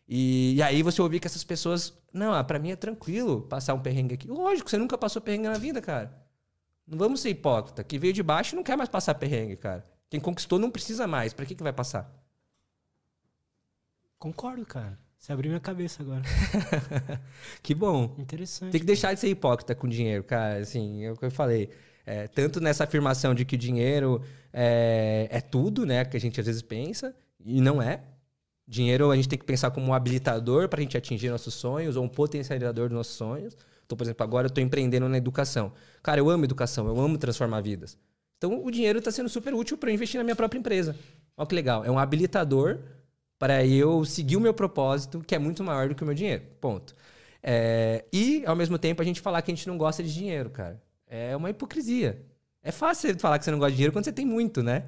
E, 0.08 0.56
e, 0.56 0.62
aí 0.62 0.82
você 0.82 1.02
ouvir 1.02 1.20
que 1.20 1.28
essas 1.28 1.44
pessoas. 1.44 1.94
Não, 2.14 2.34
ah, 2.34 2.44
para 2.44 2.60
mim 2.60 2.72
é 2.72 2.76
tranquilo 2.76 3.42
passar 3.42 3.74
um 3.74 3.82
perrengue 3.82 4.16
aqui. 4.16 4.28
Lógico, 4.28 4.70
você 4.70 4.78
nunca 4.78 4.98
passou 4.98 5.22
perrengue 5.22 5.50
na 5.50 5.58
vida, 5.58 5.82
cara. 5.82 6.29
Não 6.90 6.98
vamos 6.98 7.22
ser 7.22 7.30
hipócrita. 7.30 7.84
Quem 7.84 8.00
veio 8.00 8.14
de 8.14 8.24
baixo 8.24 8.56
não 8.56 8.64
quer 8.64 8.76
mais 8.76 8.90
passar 8.90 9.14
perrengue, 9.14 9.56
cara. 9.56 9.86
Quem 10.10 10.20
conquistou 10.20 10.58
não 10.58 10.72
precisa 10.72 11.06
mais. 11.06 11.34
Para 11.34 11.46
que, 11.46 11.54
que 11.54 11.62
vai 11.62 11.72
passar? 11.72 12.12
Concordo, 14.18 14.66
cara. 14.66 14.98
Você 15.20 15.32
abriu 15.32 15.50
minha 15.50 15.60
cabeça 15.60 16.02
agora. 16.02 16.24
que 17.62 17.76
bom. 17.76 18.16
Interessante. 18.18 18.72
Tem 18.72 18.82
que 18.82 18.88
deixar 18.88 19.14
de 19.14 19.20
ser 19.20 19.28
hipócrita 19.28 19.76
com 19.76 19.88
dinheiro, 19.88 20.24
cara. 20.24 20.60
Assim, 20.60 21.04
é 21.04 21.12
o 21.12 21.16
que 21.16 21.26
eu 21.26 21.32
falei. 21.32 21.70
É, 22.06 22.28
tanto 22.28 22.60
nessa 22.60 22.86
afirmação 22.86 23.36
de 23.36 23.46
que 23.46 23.56
o 23.56 23.58
dinheiro 23.58 24.24
é, 24.52 25.28
é 25.30 25.42
tudo, 25.42 25.86
né? 25.86 26.04
Que 26.06 26.18
a 26.18 26.20
gente 26.20 26.40
às 26.40 26.48
vezes 26.48 26.64
pensa, 26.64 27.16
e 27.46 27.62
não 27.62 27.80
é. 27.80 28.02
Dinheiro 28.68 29.12
a 29.12 29.16
gente 29.16 29.30
tem 29.30 29.38
que 29.38 29.46
pensar 29.46 29.70
como 29.72 29.88
um 29.88 29.94
habilitador 29.94 30.68
para 30.70 30.80
a 30.80 30.84
gente 30.84 30.98
atingir 30.98 31.30
nossos 31.30 31.54
sonhos 31.54 31.96
ou 31.96 32.04
um 32.04 32.10
potencializador 32.10 32.88
dos 32.88 32.98
nossos 32.98 33.16
sonhos. 33.16 33.56
Então, 33.90 33.98
por 33.98 34.04
exemplo, 34.04 34.24
agora 34.24 34.46
eu 34.46 34.50
estou 34.50 34.64
empreendendo 34.64 35.10
na 35.10 35.18
educação. 35.18 35.74
Cara, 36.04 36.20
eu 36.20 36.30
amo 36.30 36.44
educação, 36.44 36.88
eu 36.88 37.02
amo 37.02 37.18
transformar 37.18 37.60
vidas. 37.62 37.98
Então, 38.38 38.64
o 38.64 38.70
dinheiro 38.70 39.00
está 39.00 39.12
sendo 39.12 39.28
super 39.28 39.52
útil 39.52 39.80
para 39.80 39.92
investir 39.92 40.20
na 40.20 40.24
minha 40.24 40.36
própria 40.36 40.60
empresa. 40.60 40.96
Olha 41.36 41.48
que 41.48 41.56
legal. 41.56 41.84
É 41.84 41.90
um 41.90 41.98
habilitador 41.98 42.78
para 43.40 43.66
eu 43.66 44.06
seguir 44.06 44.38
o 44.38 44.40
meu 44.40 44.54
propósito, 44.54 45.24
que 45.26 45.34
é 45.34 45.40
muito 45.40 45.64
maior 45.64 45.90
do 45.90 45.96
que 45.96 46.04
o 46.04 46.06
meu 46.06 46.14
dinheiro. 46.14 46.44
Ponto. 46.62 46.96
É, 47.42 48.06
e, 48.14 48.44
ao 48.46 48.56
mesmo 48.56 48.78
tempo, 48.78 49.02
a 49.02 49.06
gente 49.06 49.22
falar 49.22 49.42
que 49.42 49.52
a 49.52 49.56
gente 49.56 49.68
não 49.68 49.76
gosta 49.76 50.04
de 50.04 50.14
dinheiro, 50.14 50.52
cara. 50.52 50.80
É 51.08 51.36
uma 51.36 51.50
hipocrisia. 51.50 52.22
É 52.62 52.72
fácil 52.72 53.18
falar 53.18 53.40
que 53.40 53.46
você 53.46 53.50
não 53.50 53.58
gosta 53.58 53.72
de 53.72 53.78
dinheiro 53.78 53.92
quando 53.92 54.06
você 54.06 54.14
tem 54.14 54.26
muito, 54.26 54.62
né? 54.62 54.84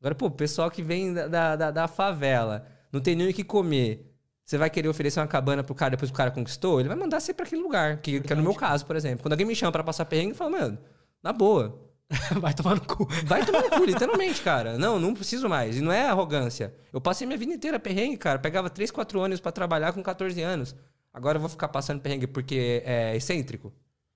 Agora, 0.00 0.14
pô, 0.14 0.26
o 0.28 0.30
pessoal 0.30 0.70
que 0.70 0.82
vem 0.82 1.12
da, 1.12 1.56
da, 1.56 1.70
da 1.70 1.86
favela, 1.86 2.66
não 2.90 3.02
tem 3.02 3.14
nem 3.14 3.28
o 3.28 3.34
que 3.34 3.44
comer. 3.44 4.09
Você 4.50 4.58
vai 4.58 4.68
querer 4.68 4.88
oferecer 4.88 5.20
uma 5.20 5.28
cabana 5.28 5.62
pro 5.62 5.76
cara 5.76 5.92
depois 5.92 6.10
que 6.10 6.14
o 6.14 6.16
cara 6.16 6.32
conquistou? 6.32 6.80
Ele 6.80 6.88
vai 6.88 6.98
mandar 6.98 7.20
você 7.20 7.32
para 7.32 7.46
aquele 7.46 7.62
lugar. 7.62 7.98
Que, 7.98 8.20
que, 8.20 8.32
é 8.32 8.34
no 8.34 8.42
meu 8.42 8.52
caso, 8.52 8.84
por 8.84 8.96
exemplo. 8.96 9.22
Quando 9.22 9.34
alguém 9.34 9.46
me 9.46 9.54
chama 9.54 9.70
para 9.70 9.84
passar 9.84 10.04
perrengue, 10.06 10.30
eu 10.30 10.34
falo, 10.34 10.50
mano, 10.50 10.76
na 11.22 11.32
boa. 11.32 11.80
Vai 12.40 12.52
tomar 12.52 12.74
no 12.74 12.80
cu. 12.80 13.06
Vai 13.26 13.46
tomar 13.46 13.62
no 13.62 13.70
cu, 13.70 13.84
literalmente, 13.86 14.42
cara. 14.42 14.76
Não, 14.76 14.98
não 14.98 15.14
preciso 15.14 15.48
mais. 15.48 15.76
E 15.76 15.80
não 15.80 15.92
é 15.92 16.08
arrogância. 16.08 16.74
Eu 16.92 17.00
passei 17.00 17.28
minha 17.28 17.38
vida 17.38 17.52
inteira 17.52 17.78
perrengue, 17.78 18.16
cara. 18.16 18.40
Pegava 18.40 18.68
3, 18.68 18.90
4 18.90 19.20
anos 19.20 19.38
para 19.38 19.52
trabalhar 19.52 19.92
com 19.92 20.02
14 20.02 20.42
anos. 20.42 20.74
Agora 21.14 21.36
eu 21.36 21.40
vou 21.40 21.48
ficar 21.48 21.68
passando 21.68 22.00
perrengue 22.00 22.26
porque 22.26 22.82
é 22.84 23.14
excêntrico? 23.14 23.72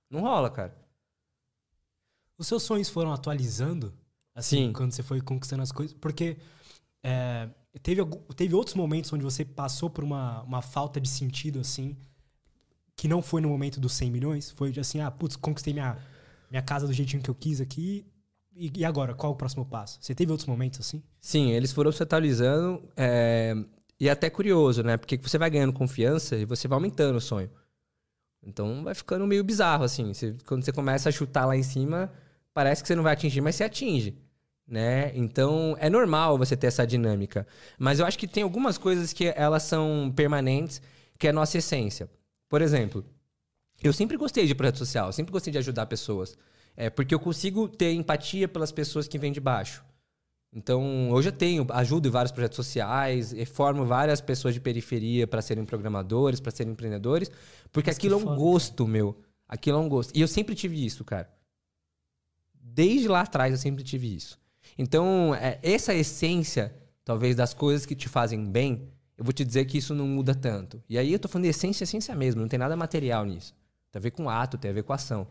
Não 0.09 0.19
rola, 0.19 0.49
cara. 0.49 0.75
Os 2.37 2.45
seus 2.45 2.61
sonhos 2.61 2.89
foram 2.89 3.13
atualizando? 3.13 3.93
Assim, 4.35 4.67
Sim. 4.67 4.73
quando 4.73 4.91
você 4.91 5.01
foi 5.01 5.21
conquistando 5.21 5.63
as 5.63 5.71
coisas? 5.71 5.95
Porque 5.95 6.35
é, 7.01 7.47
teve, 7.81 8.03
teve 8.35 8.55
outros 8.55 8.75
momentos 8.75 9.11
onde 9.13 9.23
você 9.23 9.43
passou 9.43 9.89
por 9.89 10.03
uma, 10.03 10.41
uma 10.43 10.61
falta 10.61 10.99
de 10.99 11.09
sentido, 11.09 11.59
assim, 11.59 11.95
que 12.95 13.07
não 13.07 13.21
foi 13.21 13.41
no 13.41 13.49
momento 13.49 13.79
dos 13.79 13.93
100 13.93 14.11
milhões? 14.11 14.51
Foi 14.51 14.73
assim, 14.79 14.99
ah, 14.99 15.11
putz, 15.11 15.35
conquistei 15.35 15.73
minha 15.73 15.97
minha 16.49 16.61
casa 16.61 16.87
do 16.87 16.93
jeitinho 16.93 17.21
que 17.21 17.29
eu 17.29 17.35
quis 17.35 17.59
aqui. 17.59 18.05
E, 18.55 18.85
agora, 18.85 19.13
qual 19.13 19.33
o 19.33 19.35
próximo 19.35 19.65
passo? 19.65 19.97
Você 20.01 20.15
teve 20.15 20.31
outros 20.31 20.47
momentos 20.47 20.79
assim? 20.79 21.03
Sim, 21.19 21.51
eles 21.51 21.73
foram 21.73 21.91
se 21.91 22.01
atualizando. 22.01 22.81
É... 22.95 23.53
E 23.99 24.09
até 24.09 24.29
curioso, 24.29 24.81
né? 24.81 24.95
Porque 24.95 25.17
você 25.17 25.37
vai 25.37 25.49
ganhando 25.49 25.73
confiança 25.73 26.37
e 26.37 26.45
você 26.45 26.67
vai 26.67 26.77
aumentando 26.77 27.17
o 27.17 27.21
sonho. 27.21 27.49
Então 28.41 28.83
vai 28.83 28.95
ficando 28.95 29.27
meio 29.27 29.43
bizarro, 29.43 29.83
assim. 29.83 30.13
Você, 30.13 30.35
quando 30.45 30.63
você 30.63 30.71
começa 30.71 31.09
a 31.09 31.11
chutar 31.11 31.45
lá 31.45 31.57
em 31.57 31.63
cima, 31.63 32.11
parece 32.53 32.81
que 32.81 32.87
você 32.87 32.95
não 32.95 33.03
vai 33.03 33.13
atingir, 33.13 33.41
mas 33.41 33.55
você 33.55 33.65
atinge. 33.65 34.17
Né? 34.67 35.11
Então 35.15 35.75
é 35.79 35.89
normal 35.89 36.37
você 36.37 36.57
ter 36.57 36.67
essa 36.67 36.85
dinâmica. 36.85 37.45
Mas 37.77 37.99
eu 37.99 38.05
acho 38.05 38.17
que 38.17 38.27
tem 38.27 38.43
algumas 38.43 38.77
coisas 38.77 39.13
que 39.13 39.25
elas 39.35 39.63
são 39.63 40.11
permanentes, 40.15 40.81
que 41.19 41.27
é 41.27 41.29
a 41.29 41.33
nossa 41.33 41.57
essência. 41.57 42.09
Por 42.49 42.61
exemplo, 42.61 43.05
eu 43.83 43.93
sempre 43.93 44.17
gostei 44.17 44.47
de 44.47 44.55
projeto 44.55 44.79
social, 44.79 45.11
sempre 45.11 45.31
gostei 45.31 45.51
de 45.51 45.59
ajudar 45.59 45.85
pessoas. 45.85 46.37
É, 46.75 46.89
porque 46.89 47.13
eu 47.13 47.19
consigo 47.19 47.69
ter 47.69 47.93
empatia 47.93 48.47
pelas 48.47 48.71
pessoas 48.71 49.07
que 49.07 49.17
vêm 49.17 49.31
de 49.31 49.39
baixo. 49.39 49.83
Então, 50.51 51.11
hoje 51.11 51.29
eu 51.29 51.33
tenho, 51.33 51.67
ajudo 51.69 52.07
em 52.07 52.11
vários 52.11 52.31
projetos 52.31 52.55
sociais, 52.55 53.35
formo 53.51 53.85
várias 53.85 54.21
pessoas 54.21 54.53
de 54.53 54.61
periferia 54.61 55.27
para 55.27 55.41
serem 55.41 55.65
programadores, 55.65 56.39
para 56.39 56.51
serem 56.51 56.71
empreendedores, 56.71 57.29
porque 57.73 57.89
Mas 57.89 57.97
aquilo 57.97 58.15
é 58.15 58.17
um 58.17 58.21
foda, 58.21 58.35
gosto, 58.35 58.83
cara. 58.85 58.89
meu. 58.89 59.17
Aquilo 59.47 59.77
é 59.77 59.81
um 59.81 59.89
gosto. 59.89 60.15
E 60.15 60.21
eu 60.21 60.27
sempre 60.27 60.55
tive 60.55 60.83
isso, 60.85 61.03
cara. 61.03 61.29
Desde 62.53 63.07
lá 63.07 63.21
atrás 63.21 63.51
eu 63.51 63.57
sempre 63.57 63.83
tive 63.83 64.15
isso. 64.15 64.39
Então, 64.77 65.33
é, 65.35 65.59
essa 65.63 65.93
essência, 65.93 66.75
talvez, 67.03 67.35
das 67.35 67.53
coisas 67.53 67.85
que 67.85 67.95
te 67.95 68.09
fazem 68.09 68.45
bem, 68.45 68.89
eu 69.17 69.23
vou 69.23 69.31
te 69.31 69.45
dizer 69.45 69.65
que 69.65 69.77
isso 69.77 69.95
não 69.95 70.07
muda 70.07 70.35
tanto. 70.35 70.83
E 70.89 70.97
aí 70.97 71.13
eu 71.13 71.19
tô 71.19 71.27
falando 71.27 71.43
de 71.45 71.49
essência, 71.49 71.83
essência 71.83 72.13
mesmo, 72.15 72.41
não 72.41 72.47
tem 72.47 72.59
nada 72.59 72.75
material 72.75 73.25
nisso. 73.25 73.55
Tem 73.91 73.99
a 73.99 74.03
ver 74.03 74.11
com 74.11 74.29
ato, 74.29 74.57
tem 74.57 74.71
a 74.71 74.73
ver 74.73 74.83
com 74.83 74.91
ação. 74.91 75.27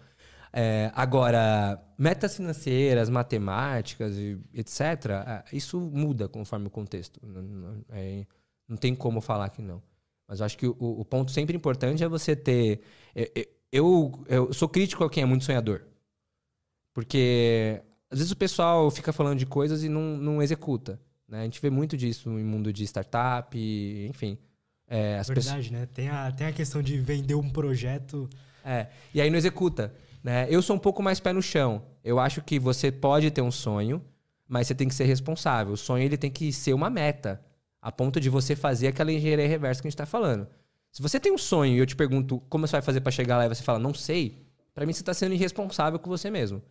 É, 0.57 0.91
agora, 0.95 1.83
metas 1.99 2.37
financeiras, 2.37 3.11
matemáticas, 3.11 4.17
etc., 4.55 4.81
é, 5.27 5.45
isso 5.53 5.79
muda 5.81 6.29
conforme 6.29 6.69
o 6.69 6.71
contexto. 6.71 7.21
É, 7.91 8.25
não 8.69 8.77
tem 8.77 8.95
como 8.95 9.21
falar 9.21 9.51
que 9.51 9.61
não. 9.61 9.83
Mas 10.27 10.41
eu 10.41 10.47
acho 10.47 10.57
que 10.57 10.67
o, 10.67 10.77
o 10.79 11.05
ponto 11.05 11.31
sempre 11.31 11.57
importante 11.57 12.03
é 12.03 12.09
você 12.09 12.35
ter. 12.35 12.81
É, 13.15 13.31
é, 13.35 13.49
eu, 13.71 14.25
eu 14.29 14.53
sou 14.55 14.69
crítico 14.69 15.05
a 15.05 15.11
quem 15.11 15.23
é 15.23 15.27
muito 15.27 15.45
sonhador. 15.45 15.83
Porque 16.95 17.83
às 18.11 18.19
vezes 18.19 18.33
o 18.33 18.37
pessoal 18.37 18.91
fica 18.91 19.13
falando 19.13 19.39
de 19.39 19.47
coisas 19.47 19.83
e 19.83 19.89
não, 19.89 20.17
não 20.17 20.43
executa. 20.43 21.01
Né? 21.29 21.41
A 21.41 21.45
gente 21.45 21.61
vê 21.61 21.71
muito 21.71 21.97
disso 21.97 22.29
no 22.29 22.39
mundo 22.39 22.73
de 22.73 22.85
startup, 22.85 23.57
enfim. 24.09 24.39
É, 24.87 25.23
Verdade, 25.23 25.35
pessoas... 25.35 25.71
né? 25.71 25.89
Tem 25.93 26.09
a, 26.09 26.31
tem 26.31 26.47
a 26.47 26.53
questão 26.53 26.83
de 26.83 26.99
vender 26.99 27.35
um 27.35 27.49
projeto 27.49 28.29
é. 28.65 28.87
E 29.13 29.21
aí 29.21 29.29
não 29.29 29.37
executa. 29.37 29.95
Né? 30.23 30.47
Eu 30.49 30.63
sou 30.63 30.75
um 30.75 30.79
pouco 30.79 31.03
mais 31.03 31.21
pé 31.21 31.33
no 31.33 31.43
chão. 31.43 31.83
Eu 32.03 32.19
acho 32.19 32.41
que 32.41 32.59
você 32.59 32.91
pode 32.91 33.31
ter 33.31 33.43
um 33.43 33.51
sonho, 33.51 34.03
mas 34.49 34.67
você 34.67 34.75
tem 34.75 34.89
que 34.89 34.95
ser 34.95 35.05
responsável. 35.05 35.75
O 35.75 35.77
sonho 35.77 36.03
ele 36.03 36.17
tem 36.17 36.31
que 36.31 36.51
ser 36.53 36.73
uma 36.73 36.89
meta, 36.89 37.41
a 37.81 37.93
ponto 37.93 38.19
de 38.19 38.31
você 38.31 38.57
fazer 38.57 38.89
aquela 38.89 39.13
engenharia 39.13 39.47
reversa 39.47 39.83
que 39.83 39.87
a 39.87 39.91
gente 39.91 39.95
está 39.95 40.07
falando. 40.07 40.49
Se 40.91 41.03
você 41.03 41.21
tem 41.21 41.33
um 41.33 41.39
sonho 41.39 41.75
e 41.75 41.79
eu 41.79 41.87
te 41.87 41.95
pergunto 41.95 42.41
como 42.49 42.67
você 42.67 42.73
vai 42.73 42.83
fazer 42.83 43.01
para 43.01 43.13
chegar 43.13 43.37
lá 43.37 43.45
e 43.45 43.49
você 43.49 43.63
fala, 43.63 43.79
não 43.79 43.93
sei, 43.93 44.47
para 44.73 44.87
mim 44.87 44.93
você 44.93 45.03
está 45.03 45.13
sendo 45.13 45.35
irresponsável 45.35 45.99
com 45.99 46.09
você 46.09 46.31
mesmo. 46.31 46.63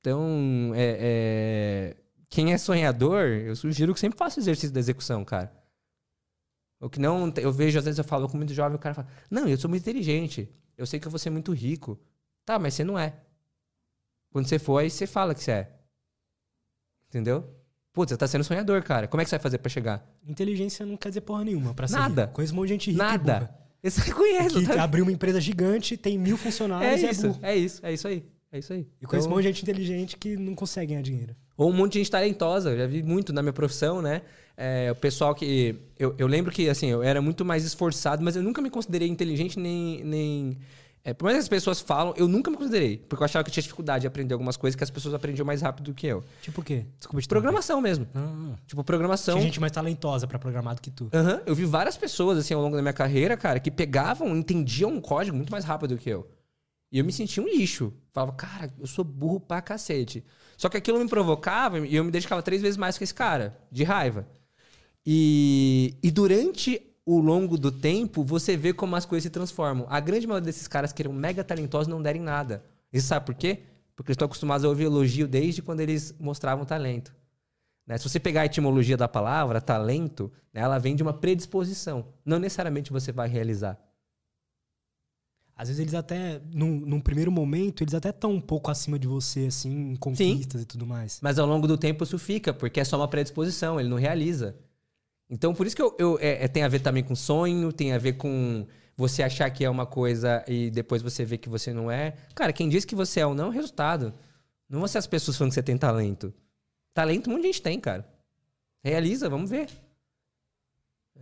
Então, 0.00 0.72
é, 0.74 0.96
é... 1.00 1.96
quem 2.28 2.52
é 2.52 2.58
sonhador, 2.58 3.26
eu 3.26 3.56
sugiro 3.56 3.92
que 3.94 4.00
sempre 4.00 4.18
faça 4.18 4.40
exercício 4.40 4.72
da 4.72 4.80
execução, 4.80 5.24
cara. 5.24 5.52
O 6.80 6.88
que 6.88 7.00
não, 7.00 7.32
eu 7.36 7.52
vejo, 7.52 7.78
às 7.78 7.84
vezes 7.84 7.98
eu 7.98 8.04
falo 8.04 8.28
com 8.28 8.36
muito 8.36 8.54
jovem, 8.54 8.76
o 8.76 8.78
cara 8.78 8.94
fala, 8.94 9.08
não, 9.30 9.48
eu 9.48 9.58
sou 9.58 9.68
muito 9.68 9.82
inteligente. 9.82 10.48
Eu 10.76 10.86
sei 10.86 11.00
que 11.00 11.06
eu 11.06 11.10
vou 11.10 11.18
ser 11.18 11.30
muito 11.30 11.52
rico. 11.52 11.98
Tá, 12.44 12.58
mas 12.58 12.74
você 12.74 12.84
não 12.84 12.98
é. 12.98 13.14
Quando 14.30 14.46
você 14.46 14.58
for, 14.58 14.78
aí 14.78 14.90
você 14.90 15.06
fala 15.06 15.34
que 15.34 15.42
você 15.42 15.50
é. 15.50 15.72
Entendeu? 17.08 17.52
Putz, 17.92 18.10
você 18.10 18.16
tá 18.16 18.28
sendo 18.28 18.44
sonhador, 18.44 18.82
cara. 18.84 19.08
Como 19.08 19.20
é 19.20 19.24
que 19.24 19.30
você 19.30 19.36
vai 19.36 19.42
fazer 19.42 19.58
para 19.58 19.68
chegar? 19.68 20.08
Inteligência 20.24 20.86
não 20.86 20.96
quer 20.96 21.08
dizer 21.08 21.22
porra 21.22 21.44
nenhuma 21.44 21.74
pra 21.74 21.88
ser 21.88 21.96
Nada. 21.96 22.22
Rico. 22.22 22.34
Conheço 22.34 22.52
um 22.52 22.56
monte 22.56 22.68
de 22.68 22.74
gente 22.74 22.90
rica 22.92 23.02
Nada. 23.02 23.58
Eu 23.82 24.14
conheço. 24.14 24.60
Que 24.60 24.66
tá? 24.66 24.82
abriu 24.82 25.04
uma 25.04 25.12
empresa 25.12 25.40
gigante, 25.40 25.96
tem 25.96 26.18
mil 26.18 26.36
funcionários 26.36 27.02
é, 27.02 27.06
é 27.06 27.10
isso, 27.10 27.38
é 27.42 27.52
É 27.52 27.56
isso, 27.56 27.86
é 27.86 27.92
isso 27.92 28.08
aí. 28.08 28.24
É 28.50 28.58
isso 28.58 28.72
aí. 28.72 28.86
E 29.00 29.06
conheço 29.06 29.26
então... 29.26 29.32
um 29.32 29.36
monte 29.36 29.42
de 29.42 29.48
gente 29.48 29.62
inteligente 29.62 30.16
que 30.16 30.36
não 30.36 30.54
consegue 30.54 30.88
ganhar 30.88 31.02
dinheiro. 31.02 31.36
Ou 31.56 31.70
um 31.70 31.72
monte 31.72 31.94
de 31.94 31.98
gente 31.98 32.10
talentosa. 32.10 32.70
Eu 32.70 32.78
já 32.78 32.86
vi 32.86 33.02
muito 33.02 33.32
na 33.32 33.42
minha 33.42 33.52
profissão, 33.52 34.00
né? 34.00 34.22
É, 34.56 34.90
o 34.90 34.94
pessoal 34.94 35.34
que. 35.34 35.76
Eu, 35.98 36.14
eu 36.16 36.26
lembro 36.26 36.50
que, 36.50 36.68
assim, 36.68 36.86
eu 36.86 37.02
era 37.02 37.20
muito 37.20 37.44
mais 37.44 37.64
esforçado, 37.64 38.22
mas 38.22 38.36
eu 38.36 38.42
nunca 38.42 38.62
me 38.62 38.70
considerei 38.70 39.08
inteligente 39.08 39.58
nem. 39.58 40.02
nem 40.04 40.58
é, 41.04 41.14
por 41.14 41.24
mais 41.24 41.36
que 41.36 41.40
as 41.40 41.48
pessoas 41.48 41.80
falam, 41.80 42.12
eu 42.16 42.26
nunca 42.28 42.50
me 42.50 42.56
considerei. 42.56 42.98
Porque 42.98 43.22
eu 43.22 43.24
achava 43.24 43.42
que 43.44 43.50
eu 43.50 43.52
tinha 43.52 43.62
dificuldade 43.62 44.02
de 44.02 44.06
aprender 44.06 44.34
algumas 44.34 44.56
coisas 44.56 44.76
que 44.76 44.84
as 44.84 44.90
pessoas 44.90 45.14
aprendiam 45.14 45.44
mais 45.44 45.62
rápido 45.62 45.86
do 45.86 45.94
que 45.94 46.06
eu. 46.06 46.24
Tipo 46.42 46.60
o 46.60 46.64
quê? 46.64 46.86
Desculpa 46.96 47.20
te 47.20 47.28
Programação 47.28 47.80
mesmo. 47.80 48.06
Ah. 48.14 48.54
Tipo, 48.66 48.84
programação. 48.84 49.34
Tinha 49.36 49.46
gente 49.46 49.60
mais 49.60 49.72
talentosa 49.72 50.26
para 50.26 50.38
programar 50.38 50.74
do 50.74 50.80
que 50.80 50.90
tu. 50.90 51.04
Uhum. 51.04 51.40
Eu 51.46 51.54
vi 51.54 51.64
várias 51.64 51.96
pessoas, 51.96 52.38
assim, 52.38 52.54
ao 52.54 52.60
longo 52.60 52.76
da 52.76 52.82
minha 52.82 52.92
carreira, 52.92 53.36
cara, 53.36 53.60
que 53.60 53.70
pegavam, 53.70 54.36
entendiam 54.36 54.90
um 54.90 55.00
código 55.00 55.36
muito 55.36 55.50
mais 55.50 55.64
rápido 55.64 55.94
do 55.94 56.00
que 56.00 56.10
eu. 56.10 56.26
E 56.90 56.98
eu 56.98 57.04
me 57.04 57.12
sentia 57.12 57.42
um 57.42 57.46
lixo. 57.46 57.92
Falava, 58.12 58.32
cara, 58.32 58.72
eu 58.78 58.86
sou 58.86 59.04
burro 59.04 59.40
pra 59.40 59.60
cacete. 59.60 60.24
Só 60.56 60.68
que 60.68 60.76
aquilo 60.76 60.98
me 60.98 61.08
provocava 61.08 61.78
e 61.78 61.94
eu 61.94 62.04
me 62.04 62.10
dedicava 62.10 62.42
três 62.42 62.62
vezes 62.62 62.76
mais 62.76 62.96
que 62.98 63.04
esse 63.04 63.14
cara, 63.14 63.56
de 63.70 63.84
raiva. 63.84 64.26
E, 65.06 65.94
e 66.02 66.10
durante 66.10 66.82
o 67.04 67.20
longo 67.20 67.56
do 67.56 67.72
tempo, 67.72 68.22
você 68.22 68.56
vê 68.56 68.72
como 68.72 68.96
as 68.96 69.06
coisas 69.06 69.22
se 69.22 69.30
transformam. 69.30 69.86
A 69.88 70.00
grande 70.00 70.26
maioria 70.26 70.44
desses 70.44 70.68
caras 70.68 70.92
que 70.92 71.00
eram 71.00 71.12
mega 71.12 71.44
talentosos 71.44 71.88
não 71.88 72.02
derem 72.02 72.20
nada. 72.20 72.62
E 72.92 73.00
sabe 73.00 73.26
por 73.26 73.34
quê? 73.34 73.62
Porque 73.94 74.10
eles 74.10 74.16
estão 74.16 74.26
acostumados 74.26 74.64
a 74.64 74.68
ouvir 74.68 74.84
elogio 74.84 75.26
desde 75.26 75.62
quando 75.62 75.80
eles 75.80 76.14
mostravam 76.18 76.64
talento. 76.64 77.14
Né? 77.86 77.96
Se 77.96 78.06
você 78.06 78.20
pegar 78.20 78.42
a 78.42 78.46
etimologia 78.46 78.96
da 78.96 79.08
palavra, 79.08 79.60
talento, 79.60 80.30
né, 80.52 80.60
ela 80.60 80.78
vem 80.78 80.94
de 80.94 81.02
uma 81.02 81.14
predisposição. 81.14 82.06
Não 82.24 82.38
necessariamente 82.38 82.92
você 82.92 83.10
vai 83.10 83.28
realizar. 83.28 83.78
Às 85.58 85.66
vezes 85.66 85.80
eles 85.80 85.94
até, 85.94 86.40
num, 86.54 86.78
num 86.78 87.00
primeiro 87.00 87.32
momento, 87.32 87.82
eles 87.82 87.92
até 87.92 88.10
estão 88.10 88.30
um 88.30 88.40
pouco 88.40 88.70
acima 88.70 88.96
de 88.96 89.08
você, 89.08 89.46
assim, 89.46 89.90
em 89.90 89.96
conquistas 89.96 90.60
Sim, 90.60 90.62
e 90.62 90.64
tudo 90.64 90.86
mais. 90.86 91.18
Mas 91.20 91.36
ao 91.36 91.48
longo 91.48 91.66
do 91.66 91.76
tempo 91.76 92.04
isso 92.04 92.16
fica, 92.16 92.54
porque 92.54 92.78
é 92.78 92.84
só 92.84 92.96
uma 92.96 93.08
predisposição, 93.08 93.80
ele 93.80 93.88
não 93.88 93.96
realiza. 93.96 94.54
Então, 95.28 95.52
por 95.52 95.66
isso 95.66 95.74
que 95.74 95.82
eu, 95.82 95.96
eu 95.98 96.16
é, 96.20 96.44
é, 96.44 96.48
tem 96.48 96.62
a 96.62 96.68
ver 96.68 96.78
também 96.78 97.02
com 97.02 97.16
sonho, 97.16 97.72
tem 97.72 97.92
a 97.92 97.98
ver 97.98 98.12
com 98.12 98.68
você 98.96 99.20
achar 99.20 99.50
que 99.50 99.64
é 99.64 99.68
uma 99.68 99.84
coisa 99.84 100.44
e 100.46 100.70
depois 100.70 101.02
você 101.02 101.24
vê 101.24 101.36
que 101.36 101.48
você 101.48 101.72
não 101.72 101.90
é. 101.90 102.14
Cara, 102.36 102.52
quem 102.52 102.68
diz 102.68 102.84
que 102.84 102.94
você 102.94 103.18
é 103.18 103.26
ou 103.26 103.34
não 103.34 103.46
é 103.46 103.48
o 103.48 103.52
resultado. 103.52 104.14
Não 104.68 104.78
vão 104.78 104.86
ser 104.86 104.98
as 104.98 105.08
pessoas 105.08 105.36
falando 105.36 105.50
que 105.50 105.54
você 105.54 105.62
tem 105.62 105.76
talento. 105.76 106.32
Talento 106.94 107.34
de 107.34 107.42
gente 107.42 107.62
tem, 107.62 107.80
cara. 107.80 108.08
Realiza, 108.84 109.28
vamos 109.28 109.50
ver. 109.50 109.68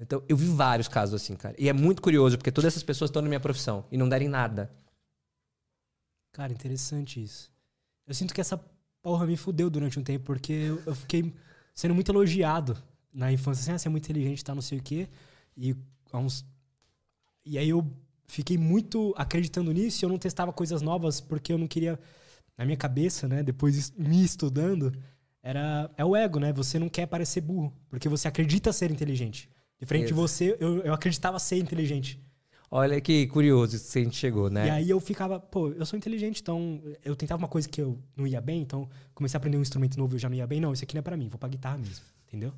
Então, 0.01 0.23
eu 0.29 0.37
vi 0.37 0.47
vários 0.47 0.89
casos 0.89 1.15
assim, 1.21 1.35
cara. 1.35 1.55
E 1.59 1.69
é 1.69 1.73
muito 1.73 2.03
curioso, 2.03 2.37
porque 2.37 2.53
todas 2.53 2.73
essas 2.73 2.83
pessoas 2.83 3.09
estão 3.09 3.23
na 3.23 3.29
minha 3.29 3.41
profissão 3.41 3.85
e 3.91 3.97
não 3.97 4.09
derem 4.09 4.29
nada. 4.29 4.71
Cara, 6.33 6.53
interessante 6.53 7.23
isso. 7.23 7.51
Eu 8.07 8.15
sinto 8.15 8.35
que 8.35 8.41
essa 8.41 8.61
porra 9.01 9.27
me 9.27 9.37
fudeu 9.37 9.71
durante 9.71 9.99
um 9.99 10.03
tempo, 10.05 10.25
porque 10.25 10.53
eu, 10.53 10.83
eu 10.87 10.95
fiquei 10.95 11.33
sendo 11.75 11.95
muito 11.95 12.11
elogiado 12.13 12.77
na 13.13 13.33
infância. 13.33 13.63
Assim, 13.63 13.73
ah, 13.73 13.79
você 13.79 13.89
é 13.89 13.91
muito 13.91 14.05
inteligente, 14.05 14.45
tá, 14.45 14.55
não 14.55 14.63
sei 14.63 14.79
o 14.79 14.83
quê. 14.83 15.09
E, 15.57 15.75
uns... 16.13 16.45
e 17.45 17.57
aí 17.57 17.69
eu 17.71 17.91
fiquei 18.27 18.59
muito 18.59 19.15
acreditando 19.17 19.73
nisso 19.73 20.05
e 20.05 20.05
eu 20.05 20.11
não 20.11 20.19
testava 20.19 20.53
coisas 20.53 20.83
novas, 20.83 21.21
porque 21.21 21.53
eu 21.53 21.59
não 21.59 21.67
queria... 21.67 21.99
Na 22.59 22.65
minha 22.65 22.77
cabeça, 22.77 23.29
né, 23.29 23.43
depois 23.43 23.91
me 23.99 24.25
estudando, 24.25 24.91
era 25.43 25.91
é 25.97 26.05
o 26.05 26.17
ego, 26.17 26.41
né? 26.41 26.55
Você 26.55 26.79
não 26.79 26.89
quer 26.89 27.07
parecer 27.07 27.43
burro, 27.43 27.71
porque 27.89 28.09
você 28.09 28.27
acredita 28.29 28.73
ser 28.73 28.91
inteligente. 28.91 29.51
Diferente 29.79 30.07
Isso. 30.07 30.15
de 30.15 30.21
você, 30.21 30.57
eu, 30.59 30.79
eu 30.79 30.95
acreditava 30.95 31.39
ser 31.39 31.57
inteligente. 31.59 32.21
Olha 32.71 33.01
que 33.01 33.27
curioso 33.29 33.79
se 33.79 33.99
a 33.99 34.03
gente 34.03 34.17
chegou, 34.17 34.51
né? 34.51 34.67
E 34.67 34.71
aí 34.71 34.91
eu 34.91 34.99
ficava, 34.99 35.39
pô, 35.39 35.69
eu 35.69 35.87
sou 35.87 35.97
inteligente, 35.97 36.41
então 36.43 36.83
eu 37.05 37.15
tentava 37.15 37.41
uma 37.41 37.49
coisa 37.49 37.69
que 37.69 37.81
eu 37.81 37.99
não 38.17 38.27
ia 38.27 38.41
bem, 38.41 38.61
então 38.61 38.89
comecei 39.15 39.37
a 39.37 39.39
aprender 39.39 39.57
um 39.57 39.63
instrumento 39.63 39.97
novo 39.97 40.15
e 40.15 40.17
eu 40.17 40.19
já 40.19 40.29
não 40.29 40.37
ia 40.37 40.47
bem. 40.47 40.61
Não, 40.61 40.73
isso 40.73 40.83
aqui 40.83 40.95
não 40.95 41.01
é 41.01 41.03
para 41.03 41.17
mim, 41.17 41.29
vou 41.29 41.39
pra 41.39 41.49
guitarra 41.49 41.79
mesmo, 41.79 42.05
entendeu? 42.27 42.53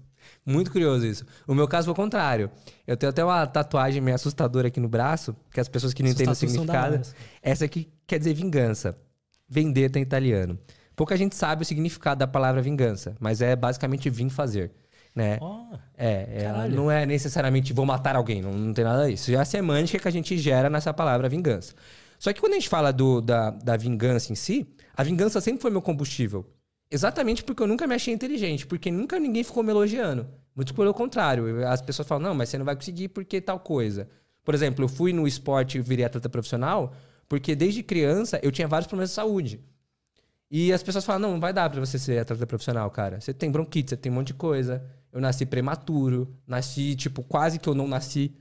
Muito 0.47 0.71
curioso 0.71 1.05
isso. 1.05 1.27
O 1.47 1.55
meu 1.55 1.69
caso 1.69 1.85
foi 1.85 1.93
o 1.93 1.97
contrário. 1.97 2.51
Eu 2.87 2.97
tenho 2.97 3.11
até 3.11 3.23
uma 3.23 3.47
tatuagem 3.47 4.01
meio 4.01 4.15
assustadora 4.15 4.69
aqui 4.69 4.81
no 4.81 4.89
braço, 4.89 5.37
que 5.53 5.61
as 5.61 5.69
pessoas 5.69 5.93
que 5.93 6.03
não 6.03 6.11
entendem 6.11 6.33
o 6.33 6.35
significado. 6.35 7.03
Essa 7.43 7.67
aqui 7.67 7.89
quer 8.07 8.19
dizer 8.19 8.33
vingança. 8.33 8.99
Vendetta 9.47 9.99
em 9.99 10.03
italiano. 10.03 10.59
Pouca 10.97 11.17
gente 11.17 11.37
sabe 11.37 11.63
o 11.63 11.65
significado 11.65 12.19
da 12.19 12.27
palavra 12.27 12.61
vingança, 12.61 13.15
mas 13.21 13.41
é 13.41 13.55
basicamente 13.55 14.11
vim 14.11 14.29
fazer 14.29 14.73
né? 15.19 15.39
Oh, 15.41 15.77
é, 15.97 16.45
ela 16.45 16.69
não 16.69 16.89
é 16.89 17.05
necessariamente 17.05 17.73
vou 17.73 17.85
matar 17.85 18.15
alguém, 18.15 18.41
não, 18.41 18.53
não 18.53 18.73
tem 18.73 18.85
nada 18.85 19.11
disso. 19.11 19.33
É 19.33 19.37
a 19.37 19.45
semântica 19.45 19.99
que 19.99 20.09
a 20.09 20.11
gente 20.13 20.39
gera 20.39 20.71
nessa 20.71 20.95
palavra 20.95 21.29
vingança. 21.29 21.75
Só 22.19 22.33
que 22.33 22.41
quando 22.41 22.53
a 22.53 22.57
gente 22.57 22.69
fala 22.69 22.93
do, 22.93 23.21
da, 23.21 23.51
da 23.51 23.77
vingança 23.77 24.33
em 24.33 24.37
si, 24.37 24.67
a 24.97 25.03
vingança 25.03 25.41
sempre 25.41 25.61
foi 25.61 25.71
meu 25.71 25.83
combustível. 25.83 26.47
Exatamente 26.91 27.43
porque 27.43 27.63
eu 27.63 27.67
nunca 27.67 27.87
me 27.87 27.95
achei 27.95 28.15
inteligente, 28.15 28.67
porque 28.67 28.91
nunca 28.91 29.19
ninguém 29.19 29.43
ficou 29.43 29.63
me 29.63 29.71
elogiando. 29.71 30.27
Muito 30.55 30.73
pelo 30.75 30.95
contrário. 30.95 31.67
As 31.67 31.83
pessoas 31.83 32.07
falam, 32.09 32.29
não, 32.29 32.35
mas 32.35 32.49
você 32.49 32.59
não 32.59 32.65
vai 32.65 32.75
conseguir 32.77 33.09
porque 33.09 33.41
tal 33.41 33.61
coisa. 33.61 34.09
Por 34.45 34.55
exemplo, 34.55 34.85
eu 34.85 34.89
fui 34.89 35.13
no 35.13 35.27
esporte 35.27 35.79
e 35.79 35.81
virei 35.81 36.05
atleta 36.05 36.29
profissional 36.29 36.95
porque 37.29 37.55
desde 37.55 37.83
criança 37.83 38.41
eu 38.43 38.51
tinha 38.51 38.67
vários 38.67 38.87
problemas 38.87 39.11
de 39.11 39.17
saúde. 39.17 39.61
E 40.51 40.73
as 40.73 40.83
pessoas 40.83 41.05
falam, 41.05 41.21
não, 41.21 41.33
não 41.33 41.41
vai 41.41 41.53
dar 41.53 41.69
pra 41.69 41.79
você 41.79 41.99
ser 41.99 42.19
atleta 42.21 42.47
profissional, 42.47 42.91
cara. 42.91 43.21
Você 43.21 43.35
tem 43.35 43.51
bronquite, 43.51 43.91
você 43.91 43.97
tem 43.97 44.11
um 44.11 44.15
monte 44.15 44.29
de 44.29 44.35
coisa. 44.35 44.83
Eu 45.13 45.21
nasci 45.21 45.47
prematuro, 45.47 46.37
nasci, 46.47 46.95
tipo, 46.95 47.23
quase 47.23 47.59
que 47.59 47.69
eu 47.69 47.75
não 47.75 47.89
nasci. 47.89 48.35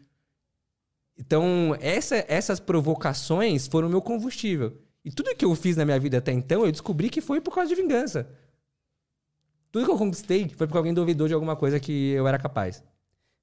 Então, 1.18 1.76
essa, 1.80 2.24
essas 2.28 2.60
provocações 2.60 3.68
foram 3.68 3.88
o 3.88 3.92
meu 3.92 4.02
combustível. 4.02 4.78
E 5.04 5.12
tudo 5.12 5.36
que 5.36 5.46
eu 5.46 5.56
fiz 5.56 5.78
na 5.78 5.86
minha 5.86 6.00
vida 6.00 6.18
até 6.18 6.32
então, 6.32 6.66
eu 6.66 6.72
descobri 6.72 7.10
que 7.10 7.22
foi 7.22 7.40
por 7.40 7.56
causa 7.56 7.70
de 7.70 7.82
vingança. 7.82 8.30
Tudo 9.72 9.86
que 9.86 9.92
eu 9.92 9.98
conquistei 9.98 10.50
foi 10.50 10.68
porque 10.68 10.78
alguém 10.78 10.94
duvidou 10.94 11.28
de 11.28 11.34
alguma 11.34 11.56
coisa 11.56 11.80
que 11.80 12.10
eu 12.10 12.28
era 12.28 12.38
capaz. 12.38 12.84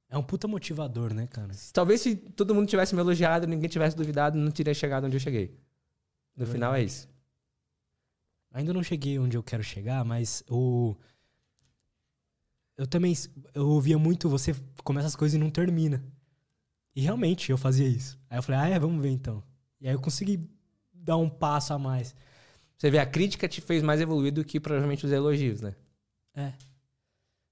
É 0.08 0.18
um 0.18 0.22
puta 0.22 0.46
motivador, 0.46 1.12
né, 1.12 1.26
cara? 1.26 1.50
Talvez 1.72 2.00
se 2.00 2.14
todo 2.14 2.54
mundo 2.54 2.68
tivesse 2.68 2.94
me 2.94 3.00
elogiado, 3.00 3.46
ninguém 3.46 3.68
tivesse 3.68 3.96
duvidado, 3.96 4.38
não 4.38 4.50
teria 4.50 4.74
chegado 4.74 5.04
onde 5.04 5.16
eu 5.16 5.20
cheguei. 5.20 5.58
No 6.36 6.46
final 6.46 6.74
é 6.74 6.82
isso. 6.82 7.08
Ainda 8.52 8.72
não 8.72 8.82
cheguei 8.82 9.18
onde 9.18 9.36
eu 9.36 9.42
quero 9.42 9.62
chegar, 9.62 10.04
mas 10.04 10.44
o 10.48 10.94
eu 12.76 12.86
também 12.86 13.14
eu 13.54 13.68
ouvia 13.68 13.98
muito 13.98 14.28
você 14.28 14.54
começa 14.82 15.06
as 15.06 15.16
coisas 15.16 15.34
e 15.34 15.38
não 15.38 15.50
termina. 15.50 16.04
E 16.94 17.00
realmente 17.00 17.50
eu 17.50 17.58
fazia 17.58 17.88
isso. 17.88 18.18
Aí 18.30 18.38
eu 18.38 18.42
falei, 18.42 18.60
ah, 18.60 18.68
é, 18.68 18.78
vamos 18.78 19.02
ver 19.02 19.10
então. 19.10 19.42
E 19.80 19.88
aí 19.88 19.94
eu 19.94 20.00
consegui 20.00 20.48
dar 20.92 21.16
um 21.16 21.28
passo 21.28 21.72
a 21.72 21.78
mais. 21.78 22.14
Você 22.76 22.90
vê, 22.90 22.98
a 22.98 23.06
crítica 23.06 23.48
te 23.48 23.60
fez 23.60 23.82
mais 23.82 24.00
evoluir 24.00 24.32
do 24.32 24.44
que 24.44 24.60
provavelmente 24.60 25.04
os 25.04 25.12
elogios, 25.12 25.60
né? 25.60 25.74
É. 26.34 26.52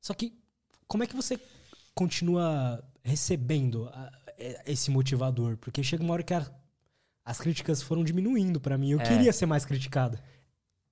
Só 0.01 0.15
que, 0.15 0.33
como 0.87 1.03
é 1.05 1.07
que 1.07 1.17
você 1.17 1.39
continua 1.95 2.83
recebendo 3.03 3.89
a, 3.89 4.13
esse 4.67 4.91
motivador? 4.91 5.57
Porque 5.57 5.83
chega 5.83 6.03
uma 6.03 6.13
hora 6.13 6.23
que 6.23 6.35
a, 6.35 6.51
as 7.25 7.39
críticas 7.39 7.83
foram 7.83 8.05
diminuindo 8.05 8.61
para 8.61 8.79
mim. 8.79 8.91
Eu 8.91 9.01
é. 9.01 9.05
queria 9.05 9.33
ser 9.33 9.47
mais 9.47 9.65
criticado. 9.65 10.19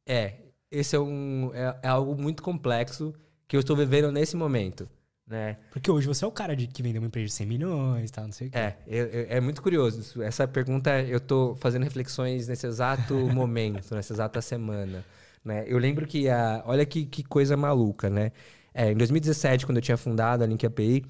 É, 0.06 0.38
esse 0.70 0.96
é, 0.96 1.00
um, 1.00 1.50
é, 1.54 1.80
é 1.82 1.88
algo 1.88 2.20
muito 2.20 2.42
complexo 2.42 3.14
que 3.50 3.56
eu 3.56 3.60
estou 3.60 3.76
vivendo 3.76 4.12
nesse 4.12 4.36
momento. 4.36 4.88
Né? 5.26 5.56
Porque 5.72 5.90
hoje 5.90 6.06
você 6.06 6.24
é 6.24 6.28
o 6.28 6.30
cara 6.30 6.54
de 6.54 6.68
que 6.68 6.84
vendeu 6.84 7.02
uma 7.02 7.08
empresa 7.08 7.26
de 7.26 7.32
100 7.32 7.46
milhões, 7.48 8.08
tá, 8.12 8.22
não 8.22 8.30
sei 8.30 8.46
o 8.46 8.50
quê. 8.52 8.56
É, 8.56 8.76
é, 8.86 9.26
é 9.28 9.40
muito 9.40 9.60
curioso. 9.60 10.22
Essa 10.22 10.46
pergunta 10.46 11.02
eu 11.02 11.18
estou 11.18 11.56
fazendo 11.56 11.82
reflexões 11.82 12.46
nesse 12.46 12.64
exato 12.64 13.12
momento, 13.34 13.92
nessa 13.92 14.12
exata 14.12 14.40
semana. 14.40 15.04
Né? 15.44 15.64
Eu 15.66 15.78
lembro 15.78 16.06
que 16.06 16.28
a, 16.28 16.62
olha 16.64 16.86
que, 16.86 17.04
que 17.04 17.24
coisa 17.24 17.56
maluca, 17.56 18.08
né? 18.08 18.30
É, 18.72 18.92
em 18.92 18.96
2017, 18.96 19.66
quando 19.66 19.78
eu 19.78 19.82
tinha 19.82 19.96
fundado 19.96 20.44
a 20.44 20.46
Link 20.46 20.64
API, 20.64 21.04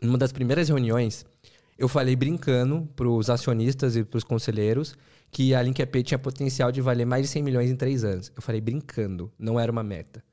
numa 0.00 0.16
das 0.16 0.32
primeiras 0.32 0.66
reuniões, 0.66 1.26
eu 1.76 1.88
falei 1.88 2.16
brincando 2.16 2.88
para 2.96 3.06
os 3.06 3.28
acionistas 3.28 3.96
e 3.96 4.02
para 4.02 4.16
os 4.16 4.24
conselheiros 4.24 4.96
que 5.30 5.54
a 5.54 5.60
Link 5.60 5.82
API 5.82 6.02
tinha 6.04 6.18
potencial 6.18 6.72
de 6.72 6.80
valer 6.80 7.04
mais 7.04 7.26
de 7.26 7.28
100 7.28 7.42
milhões 7.42 7.70
em 7.70 7.76
três 7.76 8.02
anos. 8.02 8.32
Eu 8.34 8.40
falei 8.40 8.62
brincando, 8.62 9.30
não 9.38 9.60
era 9.60 9.70
uma 9.70 9.82
meta. 9.82 10.24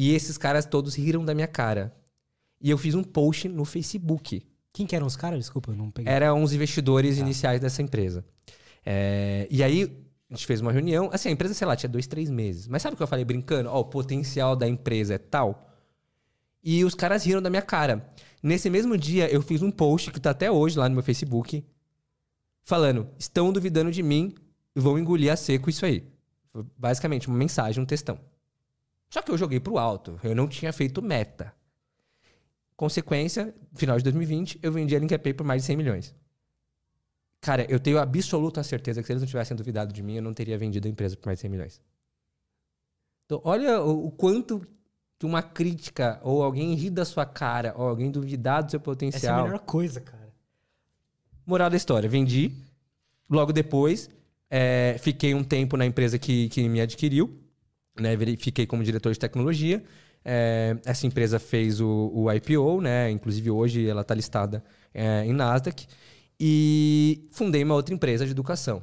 E 0.00 0.14
esses 0.14 0.38
caras 0.38 0.64
todos 0.64 0.94
riram 0.94 1.24
da 1.24 1.34
minha 1.34 1.48
cara. 1.48 1.92
E 2.60 2.70
eu 2.70 2.78
fiz 2.78 2.94
um 2.94 3.02
post 3.02 3.48
no 3.48 3.64
Facebook. 3.64 4.46
Quem 4.72 4.86
que 4.86 4.94
eram 4.94 5.08
os 5.08 5.16
caras? 5.16 5.40
Desculpa, 5.40 5.72
eu 5.72 5.76
não 5.76 5.90
peguei. 5.90 6.12
Eram 6.12 6.40
os 6.40 6.52
investidores 6.52 7.16
tá. 7.16 7.22
iniciais 7.22 7.60
dessa 7.60 7.82
empresa. 7.82 8.24
É, 8.86 9.48
e 9.50 9.60
aí, 9.60 9.92
a 10.30 10.34
gente 10.34 10.46
fez 10.46 10.60
uma 10.60 10.70
reunião. 10.70 11.10
Assim, 11.12 11.30
a 11.30 11.32
empresa, 11.32 11.52
sei 11.52 11.66
lá, 11.66 11.74
tinha 11.74 11.90
dois, 11.90 12.06
três 12.06 12.30
meses. 12.30 12.68
Mas 12.68 12.80
sabe 12.80 12.94
o 12.94 12.96
que 12.96 13.02
eu 13.02 13.08
falei 13.08 13.24
brincando? 13.24 13.70
Ó, 13.70 13.78
oh, 13.78 13.80
o 13.80 13.84
potencial 13.86 14.54
da 14.54 14.68
empresa 14.68 15.14
é 15.14 15.18
tal. 15.18 15.68
E 16.62 16.84
os 16.84 16.94
caras 16.94 17.24
riram 17.24 17.42
da 17.42 17.50
minha 17.50 17.60
cara. 17.60 18.08
Nesse 18.40 18.70
mesmo 18.70 18.96
dia, 18.96 19.28
eu 19.28 19.42
fiz 19.42 19.62
um 19.62 19.70
post 19.72 20.12
que 20.12 20.20
tá 20.20 20.30
até 20.30 20.48
hoje 20.48 20.78
lá 20.78 20.88
no 20.88 20.94
meu 20.94 21.02
Facebook. 21.02 21.64
Falando, 22.62 23.08
estão 23.18 23.52
duvidando 23.52 23.90
de 23.90 24.04
mim 24.04 24.32
vão 24.76 24.96
engolir 24.96 25.32
a 25.32 25.34
seco 25.34 25.68
isso 25.68 25.84
aí. 25.84 26.06
Basicamente, 26.76 27.26
uma 27.26 27.36
mensagem, 27.36 27.82
um 27.82 27.86
textão. 27.86 28.20
Só 29.10 29.22
que 29.22 29.30
eu 29.30 29.38
joguei 29.38 29.58
pro 29.58 29.78
alto. 29.78 30.18
Eu 30.22 30.34
não 30.34 30.46
tinha 30.46 30.72
feito 30.72 31.00
meta. 31.00 31.54
Consequência, 32.76 33.54
final 33.74 33.96
de 33.96 34.04
2020, 34.04 34.60
eu 34.62 34.70
vendi 34.70 34.94
a 34.94 34.98
LinkPay 34.98 35.34
por 35.34 35.44
mais 35.44 35.62
de 35.62 35.66
100 35.66 35.76
milhões. 35.76 36.14
Cara, 37.40 37.66
eu 37.68 37.80
tenho 37.80 37.98
absoluta 37.98 38.62
certeza 38.62 39.00
que 39.00 39.06
se 39.06 39.12
eles 39.12 39.22
não 39.22 39.26
tivessem 39.26 39.56
duvidado 39.56 39.92
de 39.92 40.02
mim, 40.02 40.16
eu 40.16 40.22
não 40.22 40.34
teria 40.34 40.58
vendido 40.58 40.86
a 40.86 40.90
empresa 40.90 41.16
por 41.16 41.26
mais 41.26 41.38
de 41.38 41.42
100 41.42 41.50
milhões. 41.50 41.80
Então, 43.24 43.40
olha 43.44 43.80
o, 43.82 44.06
o 44.06 44.10
quanto 44.10 44.66
que 45.18 45.26
uma 45.26 45.42
crítica, 45.42 46.20
ou 46.22 46.42
alguém 46.42 46.74
rir 46.74 46.90
da 46.90 47.04
sua 47.04 47.26
cara, 47.26 47.74
ou 47.76 47.88
alguém 47.88 48.10
duvidar 48.10 48.62
do 48.62 48.70
seu 48.70 48.80
potencial. 48.80 49.18
Essa 49.18 49.40
é 49.40 49.40
a 49.40 49.44
melhor 49.44 49.60
coisa, 49.60 50.00
cara. 50.00 50.32
Moral 51.44 51.70
da 51.70 51.76
história, 51.76 52.08
vendi. 52.08 52.52
Logo 53.28 53.52
depois, 53.52 54.08
é, 54.48 54.96
fiquei 55.00 55.34
um 55.34 55.42
tempo 55.42 55.76
na 55.76 55.84
empresa 55.84 56.18
que, 56.18 56.48
que 56.50 56.68
me 56.68 56.80
adquiriu 56.80 57.47
né, 58.00 58.16
fiquei 58.38 58.66
como 58.66 58.82
diretor 58.82 59.12
de 59.12 59.18
tecnologia. 59.18 59.82
É, 60.24 60.76
essa 60.84 61.06
empresa 61.06 61.38
fez 61.38 61.80
o, 61.80 62.10
o, 62.14 62.32
IPO, 62.32 62.80
né? 62.80 63.10
Inclusive 63.10 63.50
hoje 63.50 63.88
ela 63.88 64.02
está 64.02 64.14
listada 64.14 64.62
é, 64.92 65.24
em 65.24 65.32
Nasdaq. 65.32 65.86
E 66.40 67.28
fundei 67.32 67.64
uma 67.64 67.74
outra 67.74 67.94
empresa 67.94 68.24
de 68.24 68.32
educação. 68.32 68.82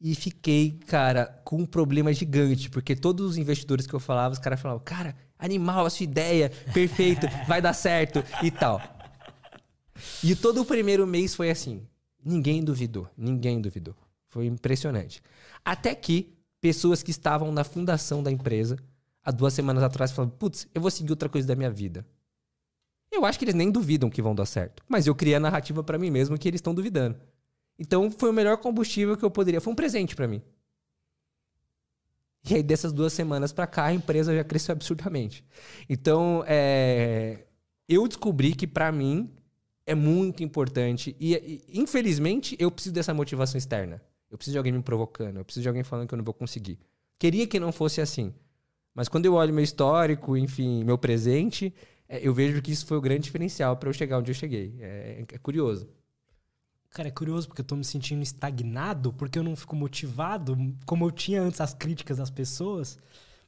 e 0.00 0.14
fiquei, 0.14 0.78
cara, 0.86 1.26
com 1.44 1.58
um 1.58 1.66
problema 1.66 2.12
gigante, 2.12 2.70
porque 2.70 2.94
todos 2.94 3.26
os 3.26 3.36
investidores 3.36 3.86
que 3.86 3.94
eu 3.94 4.00
falava, 4.00 4.32
os 4.32 4.38
caras 4.38 4.60
falavam, 4.60 4.82
cara, 4.84 5.16
animal, 5.38 5.86
a 5.86 5.90
sua 5.90 6.04
ideia, 6.04 6.50
perfeito, 6.72 7.26
vai 7.48 7.60
dar 7.60 7.72
certo 7.72 8.22
e 8.42 8.50
tal. 8.50 8.80
E 10.22 10.36
todo 10.36 10.60
o 10.60 10.64
primeiro 10.64 11.06
mês 11.06 11.34
foi 11.34 11.50
assim. 11.50 11.86
Ninguém 12.24 12.62
duvidou, 12.62 13.08
ninguém 13.16 13.60
duvidou. 13.60 13.94
Foi 14.28 14.46
impressionante. 14.46 15.22
Até 15.64 15.94
que 15.94 16.37
pessoas 16.60 17.02
que 17.02 17.10
estavam 17.10 17.52
na 17.52 17.64
fundação 17.64 18.22
da 18.22 18.30
empresa, 18.30 18.76
há 19.22 19.30
duas 19.30 19.54
semanas 19.54 19.82
atrás, 19.82 20.12
falaram: 20.12 20.34
putz, 20.36 20.66
eu 20.74 20.80
vou 20.80 20.90
seguir 20.90 21.10
outra 21.10 21.28
coisa 21.28 21.46
da 21.46 21.56
minha 21.56 21.70
vida. 21.70 22.06
Eu 23.10 23.24
acho 23.24 23.38
que 23.38 23.44
eles 23.44 23.54
nem 23.54 23.70
duvidam 23.70 24.10
que 24.10 24.20
vão 24.20 24.34
dar 24.34 24.46
certo. 24.46 24.82
Mas 24.88 25.06
eu 25.06 25.14
criei 25.14 25.34
a 25.34 25.40
narrativa 25.40 25.82
para 25.82 25.98
mim 25.98 26.10
mesmo 26.10 26.38
que 26.38 26.46
eles 26.46 26.58
estão 26.58 26.74
duvidando. 26.74 27.18
Então 27.78 28.10
foi 28.10 28.30
o 28.30 28.32
melhor 28.32 28.58
combustível 28.58 29.16
que 29.16 29.24
eu 29.24 29.30
poderia. 29.30 29.60
Foi 29.60 29.72
um 29.72 29.76
presente 29.76 30.14
para 30.14 30.28
mim. 30.28 30.42
E 32.48 32.54
aí, 32.54 32.62
dessas 32.62 32.92
duas 32.92 33.12
semanas 33.12 33.52
para 33.52 33.66
cá, 33.66 33.86
a 33.86 33.92
empresa 33.92 34.34
já 34.34 34.44
cresceu 34.44 34.72
absurdamente. 34.72 35.44
Então, 35.88 36.44
é, 36.46 37.44
eu 37.88 38.06
descobri 38.08 38.54
que 38.54 38.66
para 38.66 38.90
mim 38.90 39.30
é 39.84 39.94
muito 39.94 40.42
importante. 40.42 41.14
E, 41.20 41.34
e, 41.34 41.80
infelizmente, 41.80 42.56
eu 42.58 42.70
preciso 42.70 42.94
dessa 42.94 43.12
motivação 43.12 43.58
externa. 43.58 44.00
Eu 44.30 44.36
preciso 44.36 44.54
de 44.54 44.58
alguém 44.58 44.72
me 44.72 44.82
provocando. 44.82 45.38
Eu 45.38 45.44
preciso 45.44 45.62
de 45.62 45.68
alguém 45.68 45.82
falando 45.82 46.08
que 46.08 46.14
eu 46.14 46.16
não 46.16 46.24
vou 46.24 46.34
conseguir. 46.34 46.78
Queria 47.18 47.46
que 47.46 47.58
não 47.58 47.72
fosse 47.72 48.00
assim. 48.00 48.34
Mas 48.94 49.08
quando 49.08 49.26
eu 49.26 49.34
olho 49.34 49.54
meu 49.54 49.64
histórico, 49.64 50.36
enfim, 50.36 50.84
meu 50.84 50.98
presente, 50.98 51.74
é, 52.08 52.26
eu 52.26 52.34
vejo 52.34 52.60
que 52.60 52.70
isso 52.70 52.86
foi 52.86 52.96
o 52.96 53.00
grande 53.00 53.22
diferencial 53.22 53.76
para 53.76 53.88
eu 53.88 53.92
chegar 53.92 54.18
onde 54.18 54.30
eu 54.30 54.34
cheguei. 54.34 54.76
É, 54.80 55.24
é, 55.32 55.38
curioso. 55.38 55.88
Cara, 56.90 57.08
é 57.08 57.12
curioso 57.12 57.48
porque 57.48 57.60
eu 57.60 57.66
tô 57.66 57.76
me 57.76 57.84
sentindo 57.84 58.22
estagnado, 58.22 59.12
porque 59.12 59.38
eu 59.38 59.42
não 59.42 59.54
fico 59.54 59.76
motivado, 59.76 60.56
como 60.86 61.04
eu 61.04 61.10
tinha 61.10 61.42
antes 61.42 61.60
as 61.60 61.74
críticas 61.74 62.16
das 62.16 62.30
pessoas. 62.30 62.98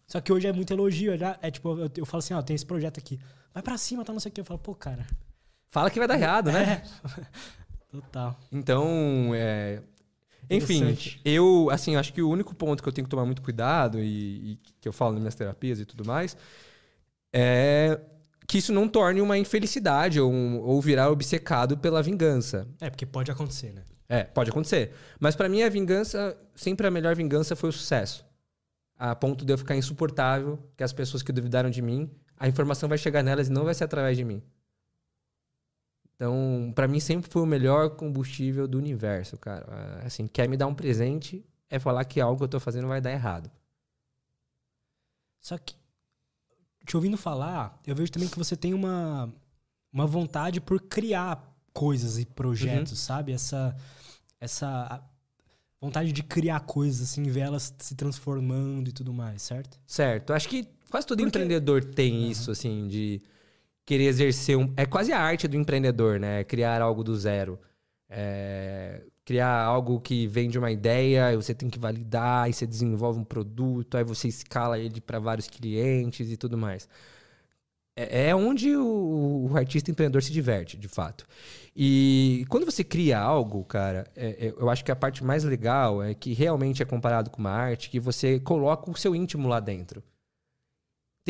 Só 0.07 0.21
que 0.21 0.33
hoje 0.33 0.47
é 0.47 0.53
muito 0.53 0.73
elogio. 0.73 1.17
Já, 1.17 1.39
é 1.41 1.51
tipo, 1.51 1.79
eu, 1.79 1.91
eu 1.97 2.07
falo 2.07 2.19
assim, 2.19 2.35
ó, 2.35 2.39
oh, 2.39 2.43
tem 2.43 2.55
esse 2.55 2.67
projeto 2.67 2.99
aqui. 2.99 3.19
Vai 3.53 3.63
para 3.63 3.79
cima, 3.79 4.05
tá 4.05 4.13
não 4.13 4.21
sei 4.21 4.31
o 4.31 4.33
que. 4.33 4.41
Eu 4.41 4.45
falo, 4.45 4.59
pô, 4.59 4.75
cara, 4.75 5.07
Fala 5.71 5.89
que 5.89 6.01
vai 6.01 6.09
dar 6.09 6.19
errado, 6.19 6.51
né? 6.53 6.83
É. 7.17 7.91
Total. 7.91 8.39
Então, 8.53 9.33
é... 9.35 9.83
enfim, 10.51 10.97
eu, 11.25 11.69
assim, 11.71 11.95
acho 11.95 12.13
que 12.13 12.21
o 12.21 12.29
único 12.29 12.55
ponto 12.55 12.83
que 12.83 12.89
eu 12.89 12.93
tenho 12.93 13.07
que 13.07 13.11
tomar 13.11 13.25
muito 13.25 13.41
cuidado 13.41 14.01
e, 14.01 14.53
e 14.53 14.59
que 14.81 14.89
eu 14.89 14.93
falo 14.93 15.13
nas 15.13 15.21
minhas 15.21 15.35
terapias 15.35 15.79
e 15.79 15.85
tudo 15.85 16.05
mais 16.05 16.37
é 17.33 18.01
que 18.49 18.59
isso 18.59 18.73
não 18.73 18.89
torne 18.89 19.21
uma 19.21 19.39
infelicidade 19.39 20.21
ou, 20.21 20.33
um, 20.33 20.61
ou 20.61 20.83
virar 20.83 21.09
obcecado 21.09 21.79
pela 21.79 22.03
vingança. 22.03 22.67
É, 22.81 22.91
porque 22.91 23.07
pode 23.07 23.31
acontecer, 23.31 23.73
né? 23.73 23.85
É, 24.09 24.25
pode 24.25 24.51
acontecer. 24.51 24.93
Mas 25.21 25.37
para 25.37 25.49
mim 25.49 25.63
a 25.63 25.69
vingança, 25.69 26.37
sempre 26.57 26.85
a 26.85 26.91
melhor 26.91 27.15
vingança 27.15 27.55
foi 27.55 27.69
o 27.69 27.73
sucesso. 27.73 28.27
A 28.99 29.15
ponto 29.15 29.45
de 29.45 29.53
eu 29.53 29.57
ficar 29.57 29.77
insuportável, 29.77 30.59
que 30.77 30.83
as 30.83 30.93
pessoas 30.93 31.23
que 31.23 31.31
duvidaram 31.31 31.71
de 31.71 31.81
mim, 31.81 32.11
a 32.37 32.49
informação 32.49 32.89
vai 32.89 32.99
chegar 32.99 33.23
nelas 33.23 33.47
e 33.47 33.53
não 33.53 33.65
vai 33.65 33.73
ser 33.73 33.85
através 33.85 34.17
de 34.17 34.25
mim. 34.25 34.43
Então, 36.21 36.71
para 36.75 36.87
mim 36.87 37.01
sempre 37.01 37.31
foi 37.31 37.41
o 37.41 37.47
melhor 37.47 37.97
combustível 37.97 38.69
do 38.69 38.77
universo, 38.77 39.39
cara. 39.39 39.67
É, 40.03 40.07
assim, 40.07 40.27
quer 40.27 40.47
me 40.47 40.55
dar 40.55 40.67
um 40.67 40.75
presente 40.75 41.43
é 41.71 41.79
falar 41.79 42.05
que 42.05 42.21
algo 42.21 42.37
que 42.37 42.45
eu 42.45 42.49
tô 42.49 42.61
fazendo 42.61 42.87
vai 42.87 43.01
dar 43.01 43.11
errado. 43.11 43.51
Só 45.41 45.57
que 45.57 45.75
te 46.85 46.95
ouvindo 46.95 47.17
falar, 47.17 47.81
eu 47.87 47.95
vejo 47.95 48.13
também 48.13 48.29
que 48.29 48.37
você 48.37 48.55
tem 48.55 48.75
uma 48.75 49.33
uma 49.91 50.07
vontade 50.07 50.61
por 50.61 50.79
criar 50.83 51.43
coisas 51.73 52.19
e 52.19 52.27
projetos, 52.27 52.93
uhum. 52.93 52.99
sabe? 52.99 53.33
Essa 53.33 53.75
essa 54.39 55.03
vontade 55.81 56.13
de 56.13 56.23
criar 56.23 56.61
coisas 56.61 57.01
assim, 57.01 57.23
ver 57.23 57.41
elas 57.41 57.75
se 57.79 57.95
transformando 57.95 58.91
e 58.91 58.93
tudo 58.93 59.11
mais, 59.15 59.41
certo? 59.41 59.81
Certo. 59.87 60.35
Acho 60.35 60.51
que 60.51 60.69
quase 60.91 61.07
todo 61.07 61.17
Porque... 61.17 61.29
empreendedor 61.29 61.83
tem 61.83 62.13
uhum. 62.13 62.31
isso 62.31 62.51
assim 62.51 62.87
de 62.89 63.23
querer 63.91 64.05
exercer 64.05 64.57
um. 64.57 64.73
É 64.77 64.87
quase 64.87 65.13
a 65.13 65.19
arte 65.19 65.49
do 65.49 65.57
empreendedor, 65.57 66.21
né? 66.21 66.45
Criar 66.45 66.81
algo 66.81 67.03
do 67.03 67.17
zero. 67.17 67.59
É, 68.09 69.03
criar 69.25 69.65
algo 69.65 70.01
que 70.01 70.29
vem 70.29 70.49
de 70.49 70.59
uma 70.59 70.71
ideia, 70.71 71.35
você 71.37 71.53
tem 71.53 71.69
que 71.69 71.79
validar, 71.79 72.45
aí 72.45 72.53
você 72.53 72.67
desenvolve 72.69 73.19
um 73.19 73.25
produto, 73.25 73.97
aí 73.97 74.05
você 74.05 74.29
escala 74.29 74.79
ele 74.79 75.01
para 75.01 75.19
vários 75.19 75.49
clientes 75.49 76.31
e 76.31 76.37
tudo 76.37 76.57
mais. 76.57 76.89
É, 77.97 78.29
é 78.29 78.35
onde 78.35 78.77
o, 78.77 79.49
o, 79.51 79.57
artista 79.57 79.91
empreendedor 79.91 80.23
se 80.23 80.33
diverte, 80.33 80.77
de 80.77 80.87
fato. 80.87 81.27
E 81.75 82.45
quando 82.49 82.65
você 82.65 82.85
cria 82.85 83.19
algo, 83.19 83.65
cara, 83.65 84.07
é, 84.15 84.47
é, 84.49 84.55
eu 84.57 84.71
acho 84.71 84.85
que 84.85 84.93
a 84.93 84.97
parte 84.97 85.25
mais 85.25 85.43
legal 85.43 86.01
é 86.01 86.15
que 86.15 86.33
realmente 86.33 86.81
é 86.81 86.87
comparado 86.87 87.29
com 87.29 87.41
uma 87.41 87.51
arte, 87.51 87.91
que 87.91 87.99
você 87.99 88.39
coloca 88.39 88.89
o 88.89 88.97
seu 88.97 89.17
íntimo 89.17 89.49
lá 89.49 89.59
dentro 89.59 90.03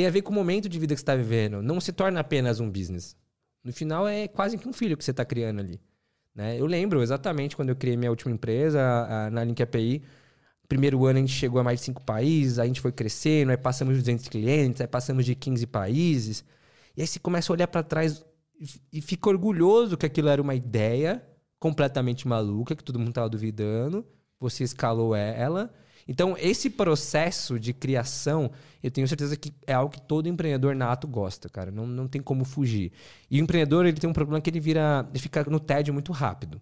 tem 0.00 0.06
a 0.06 0.10
ver 0.10 0.22
com 0.22 0.32
o 0.32 0.34
momento 0.34 0.66
de 0.66 0.78
vida 0.78 0.94
que 0.94 1.00
você 1.00 1.02
está 1.02 1.14
vivendo. 1.14 1.60
Não 1.60 1.78
se 1.78 1.92
torna 1.92 2.20
apenas 2.20 2.58
um 2.58 2.70
business. 2.70 3.14
No 3.62 3.70
final, 3.70 4.08
é 4.08 4.26
quase 4.26 4.56
que 4.56 4.66
um 4.66 4.72
filho 4.72 4.96
que 4.96 5.04
você 5.04 5.10
está 5.10 5.26
criando 5.26 5.60
ali. 5.60 5.78
Né? 6.34 6.58
Eu 6.58 6.64
lembro 6.64 7.02
exatamente 7.02 7.54
quando 7.54 7.68
eu 7.68 7.76
criei 7.76 7.98
minha 7.98 8.10
última 8.10 8.32
empresa, 8.32 8.80
a, 8.80 9.30
na 9.30 9.44
Link 9.44 9.62
API. 9.62 10.02
Primeiro 10.66 11.04
ano 11.04 11.18
a 11.18 11.20
gente 11.20 11.34
chegou 11.34 11.60
a 11.60 11.64
mais 11.64 11.80
de 11.80 11.84
cinco 11.84 12.00
países, 12.00 12.58
a 12.58 12.64
gente 12.64 12.80
foi 12.80 12.92
crescendo, 12.92 13.50
aí 13.50 13.58
passamos 13.58 13.94
de 13.94 14.00
200 14.00 14.28
clientes, 14.28 14.80
aí 14.80 14.86
passamos 14.86 15.26
de 15.26 15.34
15 15.34 15.66
países. 15.66 16.44
E 16.96 17.02
aí 17.02 17.06
você 17.06 17.18
começa 17.18 17.52
a 17.52 17.54
olhar 17.54 17.66
para 17.66 17.82
trás 17.82 18.24
e 18.90 19.02
fica 19.02 19.28
orgulhoso 19.28 19.98
que 19.98 20.06
aquilo 20.06 20.30
era 20.30 20.40
uma 20.40 20.54
ideia 20.54 21.22
completamente 21.58 22.26
maluca, 22.26 22.74
que 22.74 22.82
todo 22.82 22.98
mundo 22.98 23.10
estava 23.10 23.28
duvidando. 23.28 24.06
Você 24.38 24.64
escalou 24.64 25.14
ela 25.14 25.70
então, 26.10 26.34
esse 26.36 26.68
processo 26.68 27.56
de 27.56 27.72
criação, 27.72 28.50
eu 28.82 28.90
tenho 28.90 29.06
certeza 29.06 29.36
que 29.36 29.54
é 29.64 29.72
algo 29.72 29.92
que 29.92 30.02
todo 30.02 30.28
empreendedor 30.28 30.74
nato 30.74 31.06
gosta, 31.06 31.48
cara. 31.48 31.70
Não, 31.70 31.86
não 31.86 32.08
tem 32.08 32.20
como 32.20 32.44
fugir. 32.44 32.90
E 33.30 33.40
o 33.40 33.44
empreendedor, 33.44 33.86
ele 33.86 33.96
tem 33.96 34.10
um 34.10 34.12
problema 34.12 34.40
que 34.40 34.50
ele 34.50 34.58
vira. 34.58 35.08
Ele 35.08 35.20
fica 35.20 35.44
no 35.44 35.60
tédio 35.60 35.94
muito 35.94 36.10
rápido. 36.10 36.60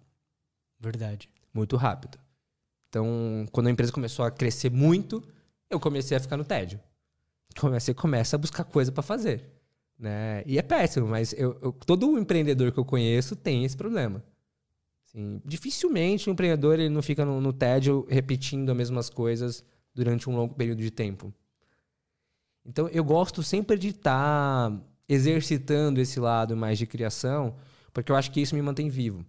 Verdade. 0.79 1.31
Muito 1.51 1.75
rápido. 1.77 2.19
Então, 2.89 3.47
quando 3.51 3.65
a 3.65 3.71
empresa 3.71 3.91
começou 3.91 4.23
a 4.23 4.29
crescer 4.29 4.69
muito, 4.69 5.27
eu 5.67 5.79
comecei 5.79 6.15
a 6.15 6.19
ficar 6.19 6.37
no 6.37 6.45
tédio. 6.45 6.79
Comecei, 7.59 7.95
começa 7.95 8.35
a 8.35 8.39
buscar 8.39 8.63
coisa 8.63 8.91
para 8.91 9.01
fazer. 9.01 9.43
Né? 9.97 10.43
E 10.45 10.59
é 10.59 10.61
péssimo, 10.61 11.07
mas 11.07 11.33
eu, 11.33 11.57
eu, 11.59 11.71
todo 11.73 12.19
empreendedor 12.19 12.71
que 12.71 12.77
eu 12.77 12.85
conheço 12.85 13.35
tem 13.35 13.65
esse 13.65 13.75
problema. 13.75 14.23
Assim, 15.09 15.41
dificilmente 15.43 16.29
o 16.29 16.31
empreendedor 16.31 16.79
ele 16.79 16.89
não 16.89 17.01
fica 17.01 17.25
no, 17.25 17.41
no 17.41 17.51
tédio 17.51 18.05
repetindo 18.07 18.69
as 18.69 18.77
mesmas 18.77 19.09
coisas 19.09 19.63
durante 19.93 20.29
um 20.29 20.35
longo 20.35 20.53
período 20.53 20.81
de 20.81 20.91
tempo. 20.91 21.33
Então 22.63 22.87
eu 22.89 23.03
gosto 23.03 23.41
sempre 23.41 23.77
de 23.77 23.87
estar 23.87 24.69
tá 24.69 24.81
exercitando 25.07 25.99
esse 25.99 26.19
lado 26.19 26.55
mais 26.55 26.77
de 26.77 26.85
criação, 26.85 27.55
porque 27.91 28.11
eu 28.11 28.15
acho 28.15 28.29
que 28.31 28.39
isso 28.39 28.53
me 28.53 28.61
mantém 28.61 28.87
vivo. 28.87 29.25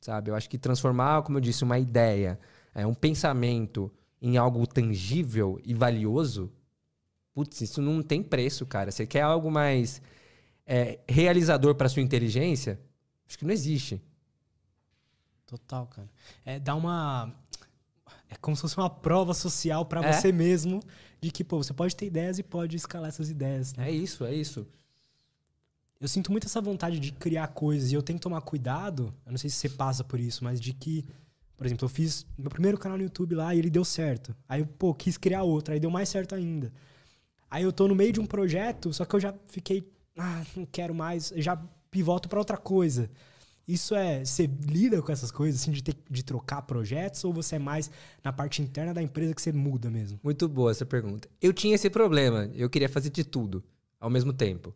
Sabe? 0.00 0.30
Eu 0.30 0.34
acho 0.34 0.50
que 0.50 0.58
transformar, 0.58 1.22
como 1.22 1.38
eu 1.38 1.42
disse, 1.42 1.64
uma 1.64 1.78
ideia, 1.78 2.38
é, 2.74 2.86
um 2.86 2.94
pensamento 2.94 3.90
em 4.20 4.36
algo 4.36 4.66
tangível 4.66 5.58
e 5.64 5.72
valioso, 5.72 6.52
putz, 7.32 7.62
isso 7.62 7.80
não 7.80 8.02
tem 8.02 8.22
preço, 8.22 8.66
cara. 8.66 8.90
Você 8.90 9.06
quer 9.06 9.22
algo 9.22 9.50
mais 9.50 10.02
é, 10.66 11.00
realizador 11.08 11.74
para 11.74 11.88
sua 11.88 12.02
inteligência? 12.02 12.78
Acho 13.26 13.38
que 13.38 13.46
não 13.46 13.52
existe. 13.52 14.02
Total, 15.46 15.86
cara. 15.86 16.08
É, 16.44 16.58
dá 16.58 16.74
uma. 16.74 17.32
É 18.28 18.34
como 18.36 18.56
se 18.56 18.62
fosse 18.62 18.76
uma 18.76 18.90
prova 18.90 19.32
social 19.32 19.86
para 19.86 20.04
é? 20.04 20.12
você 20.12 20.32
mesmo 20.32 20.80
de 21.20 21.30
que, 21.30 21.44
pô, 21.44 21.62
você 21.62 21.72
pode 21.72 21.94
ter 21.94 22.06
ideias 22.06 22.38
e 22.38 22.42
pode 22.42 22.76
escalar 22.76 23.08
essas 23.08 23.30
ideias. 23.30 23.74
Né? 23.74 23.88
É 23.88 23.90
isso, 23.92 24.24
é 24.24 24.34
isso. 24.34 24.66
Eu 26.00 26.08
sinto 26.08 26.30
muito 26.30 26.46
essa 26.46 26.60
vontade 26.60 26.98
de 26.98 27.12
criar 27.12 27.48
coisas 27.48 27.90
e 27.90 27.94
eu 27.94 28.02
tenho 28.02 28.18
que 28.18 28.22
tomar 28.22 28.40
cuidado. 28.42 29.14
Eu 29.24 29.32
não 29.32 29.38
sei 29.38 29.48
se 29.48 29.56
você 29.56 29.68
passa 29.68 30.04
por 30.04 30.20
isso, 30.20 30.44
mas 30.44 30.60
de 30.60 30.72
que, 30.72 31.06
por 31.56 31.64
exemplo, 31.64 31.84
eu 31.84 31.88
fiz 31.88 32.26
meu 32.36 32.50
primeiro 32.50 32.76
canal 32.76 32.98
no 32.98 33.04
YouTube 33.04 33.34
lá 33.34 33.54
e 33.54 33.58
ele 33.58 33.70
deu 33.70 33.84
certo. 33.84 34.36
Aí 34.48 34.60
eu, 34.60 34.66
pô, 34.66 34.92
quis 34.92 35.16
criar 35.16 35.44
outro, 35.44 35.72
aí 35.72 35.80
deu 35.80 35.90
mais 35.90 36.08
certo 36.08 36.34
ainda. 36.34 36.72
Aí 37.50 37.62
eu 37.62 37.72
tô 37.72 37.88
no 37.88 37.94
meio 37.94 38.12
de 38.12 38.20
um 38.20 38.26
projeto, 38.26 38.92
só 38.92 39.04
que 39.04 39.14
eu 39.14 39.20
já 39.20 39.32
fiquei, 39.46 39.88
ah, 40.18 40.44
não 40.54 40.66
quero 40.66 40.94
mais, 40.94 41.32
já 41.36 41.56
pivoto 41.90 42.28
para 42.28 42.38
outra 42.38 42.56
coisa. 42.56 43.08
Isso 43.66 43.94
é. 43.94 44.24
Você 44.24 44.46
lida 44.46 45.02
com 45.02 45.10
essas 45.10 45.30
coisas, 45.30 45.60
assim, 45.60 45.72
de, 45.72 45.82
ter, 45.82 45.96
de 46.08 46.24
trocar 46.24 46.62
projetos, 46.62 47.24
ou 47.24 47.32
você 47.32 47.56
é 47.56 47.58
mais 47.58 47.90
na 48.22 48.32
parte 48.32 48.62
interna 48.62 48.94
da 48.94 49.02
empresa 49.02 49.34
que 49.34 49.42
você 49.42 49.52
muda 49.52 49.90
mesmo? 49.90 50.20
Muito 50.22 50.48
boa 50.48 50.70
essa 50.70 50.86
pergunta. 50.86 51.28
Eu 51.40 51.52
tinha 51.52 51.74
esse 51.74 51.90
problema. 51.90 52.50
Eu 52.54 52.70
queria 52.70 52.88
fazer 52.88 53.10
de 53.10 53.24
tudo 53.24 53.62
ao 53.98 54.08
mesmo 54.08 54.32
tempo. 54.32 54.74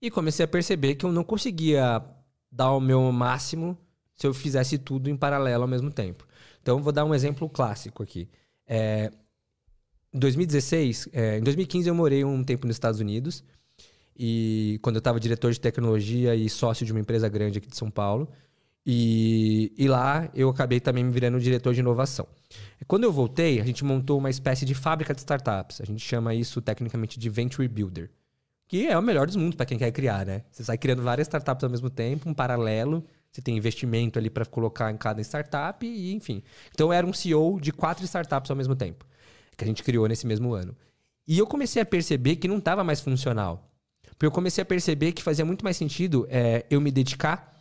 E 0.00 0.10
comecei 0.10 0.44
a 0.44 0.48
perceber 0.48 0.94
que 0.94 1.04
eu 1.04 1.12
não 1.12 1.24
conseguia 1.24 2.02
dar 2.50 2.72
o 2.72 2.80
meu 2.80 3.12
máximo 3.12 3.76
se 4.14 4.26
eu 4.26 4.32
fizesse 4.32 4.78
tudo 4.78 5.10
em 5.10 5.16
paralelo 5.16 5.62
ao 5.62 5.68
mesmo 5.68 5.90
tempo. 5.90 6.26
Então, 6.62 6.82
vou 6.82 6.92
dar 6.92 7.04
um 7.04 7.14
exemplo 7.14 7.48
clássico 7.48 8.02
aqui. 8.02 8.28
É, 8.66 9.10
em 10.12 10.18
2016, 10.18 11.08
é, 11.12 11.38
em 11.38 11.42
2015 11.42 11.88
eu 11.88 11.94
morei 11.94 12.24
um 12.24 12.42
tempo 12.42 12.66
nos 12.66 12.76
Estados 12.76 13.00
Unidos 13.00 13.44
e 14.16 14.78
quando 14.82 14.96
eu 14.96 15.00
estava 15.00 15.18
diretor 15.18 15.52
de 15.52 15.60
tecnologia 15.60 16.34
e 16.34 16.48
sócio 16.48 16.86
de 16.86 16.92
uma 16.92 17.00
empresa 17.00 17.28
grande 17.28 17.58
aqui 17.58 17.68
de 17.68 17.76
São 17.76 17.90
Paulo. 17.90 18.28
E, 18.86 19.72
e 19.78 19.88
lá 19.88 20.28
eu 20.34 20.48
acabei 20.50 20.78
também 20.78 21.02
me 21.02 21.10
virando 21.10 21.40
diretor 21.40 21.72
de 21.72 21.80
inovação. 21.80 22.26
Quando 22.86 23.04
eu 23.04 23.12
voltei, 23.12 23.60
a 23.60 23.64
gente 23.64 23.82
montou 23.84 24.18
uma 24.18 24.28
espécie 24.28 24.64
de 24.64 24.74
fábrica 24.74 25.14
de 25.14 25.20
startups. 25.20 25.80
A 25.80 25.84
gente 25.84 26.04
chama 26.04 26.34
isso 26.34 26.60
tecnicamente 26.60 27.18
de 27.18 27.30
Venture 27.30 27.66
Builder. 27.66 28.10
Que 28.68 28.86
é 28.86 28.98
o 28.98 29.02
melhor 29.02 29.26
dos 29.26 29.36
mundos 29.36 29.56
para 29.56 29.66
quem 29.66 29.78
quer 29.78 29.90
criar, 29.90 30.26
né? 30.26 30.42
Você 30.50 30.64
sai 30.64 30.78
criando 30.78 31.02
várias 31.02 31.26
startups 31.26 31.64
ao 31.64 31.70
mesmo 31.70 31.90
tempo, 31.90 32.28
um 32.28 32.34
paralelo. 32.34 33.04
Você 33.30 33.42
tem 33.42 33.56
investimento 33.56 34.18
ali 34.18 34.30
para 34.30 34.44
colocar 34.44 34.90
em 34.90 34.96
cada 34.96 35.20
startup 35.22 35.84
e, 35.84 36.12
enfim. 36.12 36.42
Então, 36.72 36.88
eu 36.88 36.92
era 36.92 37.06
um 37.06 37.12
CEO 37.12 37.60
de 37.60 37.72
quatro 37.72 38.04
startups 38.04 38.50
ao 38.50 38.56
mesmo 38.56 38.76
tempo, 38.76 39.04
que 39.56 39.64
a 39.64 39.66
gente 39.66 39.82
criou 39.82 40.06
nesse 40.06 40.26
mesmo 40.26 40.52
ano. 40.54 40.76
E 41.26 41.38
eu 41.38 41.46
comecei 41.46 41.80
a 41.82 41.86
perceber 41.86 42.36
que 42.36 42.46
não 42.46 42.58
estava 42.58 42.84
mais 42.84 43.00
funcional. 43.00 43.73
Porque 44.14 44.26
eu 44.26 44.30
comecei 44.30 44.62
a 44.62 44.64
perceber 44.64 45.12
que 45.12 45.22
fazia 45.22 45.44
muito 45.44 45.64
mais 45.64 45.76
sentido 45.76 46.26
é, 46.30 46.64
eu 46.70 46.80
me 46.80 46.90
dedicar 46.90 47.54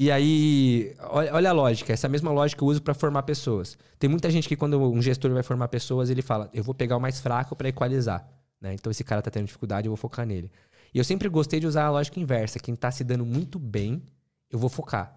e 0.00 0.10
aí, 0.10 0.96
olha, 1.10 1.34
olha, 1.34 1.50
a 1.50 1.52
lógica, 1.52 1.92
essa 1.92 2.08
mesma 2.08 2.30
lógica 2.32 2.64
eu 2.64 2.68
uso 2.68 2.80
para 2.80 2.94
formar 2.94 3.22
pessoas. 3.24 3.76
Tem 3.98 4.08
muita 4.08 4.30
gente 4.30 4.48
que 4.48 4.56
quando 4.56 4.80
um 4.80 5.02
gestor 5.02 5.30
vai 5.30 5.42
formar 5.42 5.68
pessoas, 5.68 6.08
ele 6.08 6.22
fala, 6.22 6.48
eu 6.54 6.64
vou 6.64 6.74
pegar 6.74 6.96
o 6.96 7.00
mais 7.00 7.20
fraco 7.20 7.54
para 7.54 7.68
equalizar. 7.68 8.26
Né? 8.58 8.72
Então 8.72 8.90
esse 8.90 9.04
cara 9.04 9.20
tá 9.20 9.30
tendo 9.30 9.44
dificuldade, 9.44 9.88
eu 9.88 9.90
vou 9.90 9.98
focar 9.98 10.24
nele. 10.24 10.50
E 10.94 10.98
eu 10.98 11.04
sempre 11.04 11.28
gostei 11.28 11.60
de 11.60 11.66
usar 11.66 11.84
a 11.84 11.90
lógica 11.90 12.18
inversa. 12.18 12.58
Quem 12.58 12.74
tá 12.74 12.90
se 12.90 13.04
dando 13.04 13.26
muito 13.26 13.58
bem, 13.58 14.02
eu 14.50 14.58
vou 14.58 14.70
focar. 14.70 15.14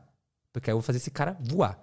Porque 0.51 0.69
aí 0.69 0.73
eu 0.73 0.77
vou 0.77 0.83
fazer 0.83 0.97
esse 0.97 1.11
cara 1.11 1.37
voar. 1.39 1.79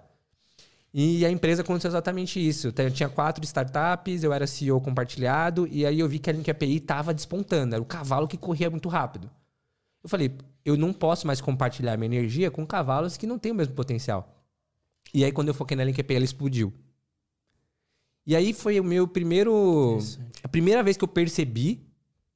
E 0.93 1.25
a 1.25 1.31
empresa 1.31 1.61
aconteceu 1.61 1.89
exatamente 1.89 2.45
isso. 2.45 2.67
Eu 2.67 2.91
tinha 2.91 3.07
quatro 3.07 3.43
startups, 3.45 4.23
eu 4.23 4.33
era 4.33 4.45
CEO 4.45 4.81
compartilhado, 4.81 5.67
e 5.71 5.85
aí 5.85 5.99
eu 5.99 6.07
vi 6.07 6.19
que 6.19 6.29
a 6.29 6.33
Link 6.33 6.49
API 6.51 6.77
estava 6.77 7.13
despontando. 7.13 7.75
Era 7.75 7.81
o 7.81 7.85
cavalo 7.85 8.27
que 8.27 8.37
corria 8.37 8.69
muito 8.69 8.89
rápido. 8.89 9.29
Eu 10.03 10.09
falei, 10.09 10.37
eu 10.65 10.75
não 10.75 10.91
posso 10.91 11.25
mais 11.25 11.39
compartilhar 11.39 11.95
minha 11.95 12.07
energia 12.07 12.51
com 12.51 12.65
cavalos 12.65 13.15
que 13.15 13.25
não 13.25 13.39
têm 13.39 13.51
o 13.51 13.55
mesmo 13.55 13.73
potencial. 13.73 14.43
E 15.13 15.23
aí, 15.23 15.31
quando 15.31 15.47
eu 15.47 15.53
foquei 15.53 15.77
na 15.77 15.83
LinkAPI, 15.83 16.15
ela 16.15 16.25
explodiu. 16.25 16.73
E 18.25 18.35
aí 18.35 18.53
foi 18.53 18.79
o 18.79 18.83
meu 18.83 19.07
primeiro. 19.07 19.97
A 20.43 20.47
primeira 20.47 20.83
vez 20.83 20.97
que 20.97 21.03
eu 21.03 21.07
percebi 21.07 21.85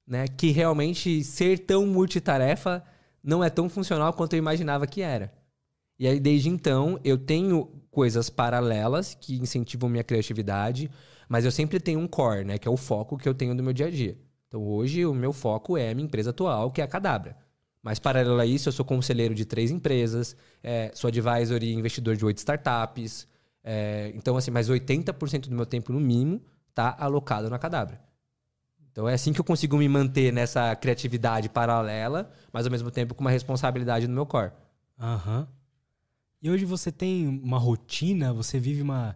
né, 0.08 0.28
que 0.28 0.52
realmente 0.52 1.24
ser 1.24 1.60
tão 1.60 1.86
multitarefa 1.86 2.84
não 3.24 3.44
é 3.44 3.50
tão 3.50 3.68
funcional 3.70 4.14
quanto 4.14 4.34
eu 4.34 4.40
imaginava 4.40 4.86
que 4.88 5.02
era. 5.02 5.34
E 5.98 6.08
aí, 6.08 6.20
desde 6.20 6.50
então, 6.50 7.00
eu 7.04 7.18
tenho 7.18 7.72
coisas 7.90 8.30
paralelas 8.30 9.16
que 9.16 9.36
incentivam 9.38 9.90
minha 9.90 10.04
criatividade, 10.04 10.92
mas 11.30 11.46
eu 11.46 11.52
sempre 11.52 11.80
tenho 11.80 12.00
um 12.00 12.08
core, 12.08 12.44
né, 12.44 12.58
que 12.58 12.68
é 12.68 12.72
o 12.72 12.76
foco 12.76 13.18
que 13.18 13.28
eu 13.28 13.34
tenho 13.34 13.54
no 13.54 13.64
meu 13.64 13.72
dia 13.72 13.88
a 13.88 13.90
dia. 13.90 14.18
Então, 14.48 14.62
hoje, 14.68 15.06
o 15.06 15.14
meu 15.14 15.32
foco 15.32 15.78
é 15.78 15.92
a 15.92 15.96
minha 15.96 16.06
empresa 16.06 16.30
atual, 16.32 16.72
que 16.72 16.82
é 16.82 16.84
a 16.84 16.88
Cadabra. 16.88 17.38
Mas, 17.82 18.00
paralelo 18.00 18.40
a 18.40 18.46
isso, 18.46 18.68
eu 18.68 18.74
sou 18.74 18.84
conselheiro 18.84 19.34
de 19.34 19.46
três 19.46 19.72
empresas, 19.72 20.36
é, 20.64 20.92
sou 20.94 21.08
advisor 21.08 21.64
e 21.64 21.74
investidor 21.74 22.16
de 22.16 22.26
oito 22.26 22.40
startups. 22.40 23.28
É, 23.64 24.12
então, 24.16 24.36
assim, 24.36 24.52
mais 24.52 24.70
80% 24.70 25.48
do 25.50 25.56
meu 25.56 25.66
tempo, 25.66 25.94
no 25.94 26.00
mínimo, 26.00 26.42
está 26.70 26.96
alocado 27.00 27.50
na 27.50 27.58
Cadabra. 27.58 28.02
Então, 28.92 29.08
é 29.08 29.14
assim 29.14 29.34
que 29.34 29.40
eu 29.40 29.46
consigo 29.46 29.78
me 29.78 29.88
manter 29.88 30.32
nessa 30.32 30.76
criatividade 30.76 31.50
paralela, 31.50 32.32
mas 32.52 32.66
ao 32.66 32.72
mesmo 32.72 32.90
tempo 32.90 33.14
com 33.14 33.22
uma 33.22 33.32
responsabilidade 33.32 34.08
no 34.08 34.14
meu 34.14 34.26
core. 34.26 34.52
Aham. 35.00 35.40
Uhum. 35.40 35.48
E 36.46 36.50
hoje 36.52 36.64
você 36.64 36.92
tem 36.92 37.28
uma 37.44 37.58
rotina, 37.58 38.32
você 38.32 38.60
vive 38.60 38.80
uma 38.80 39.16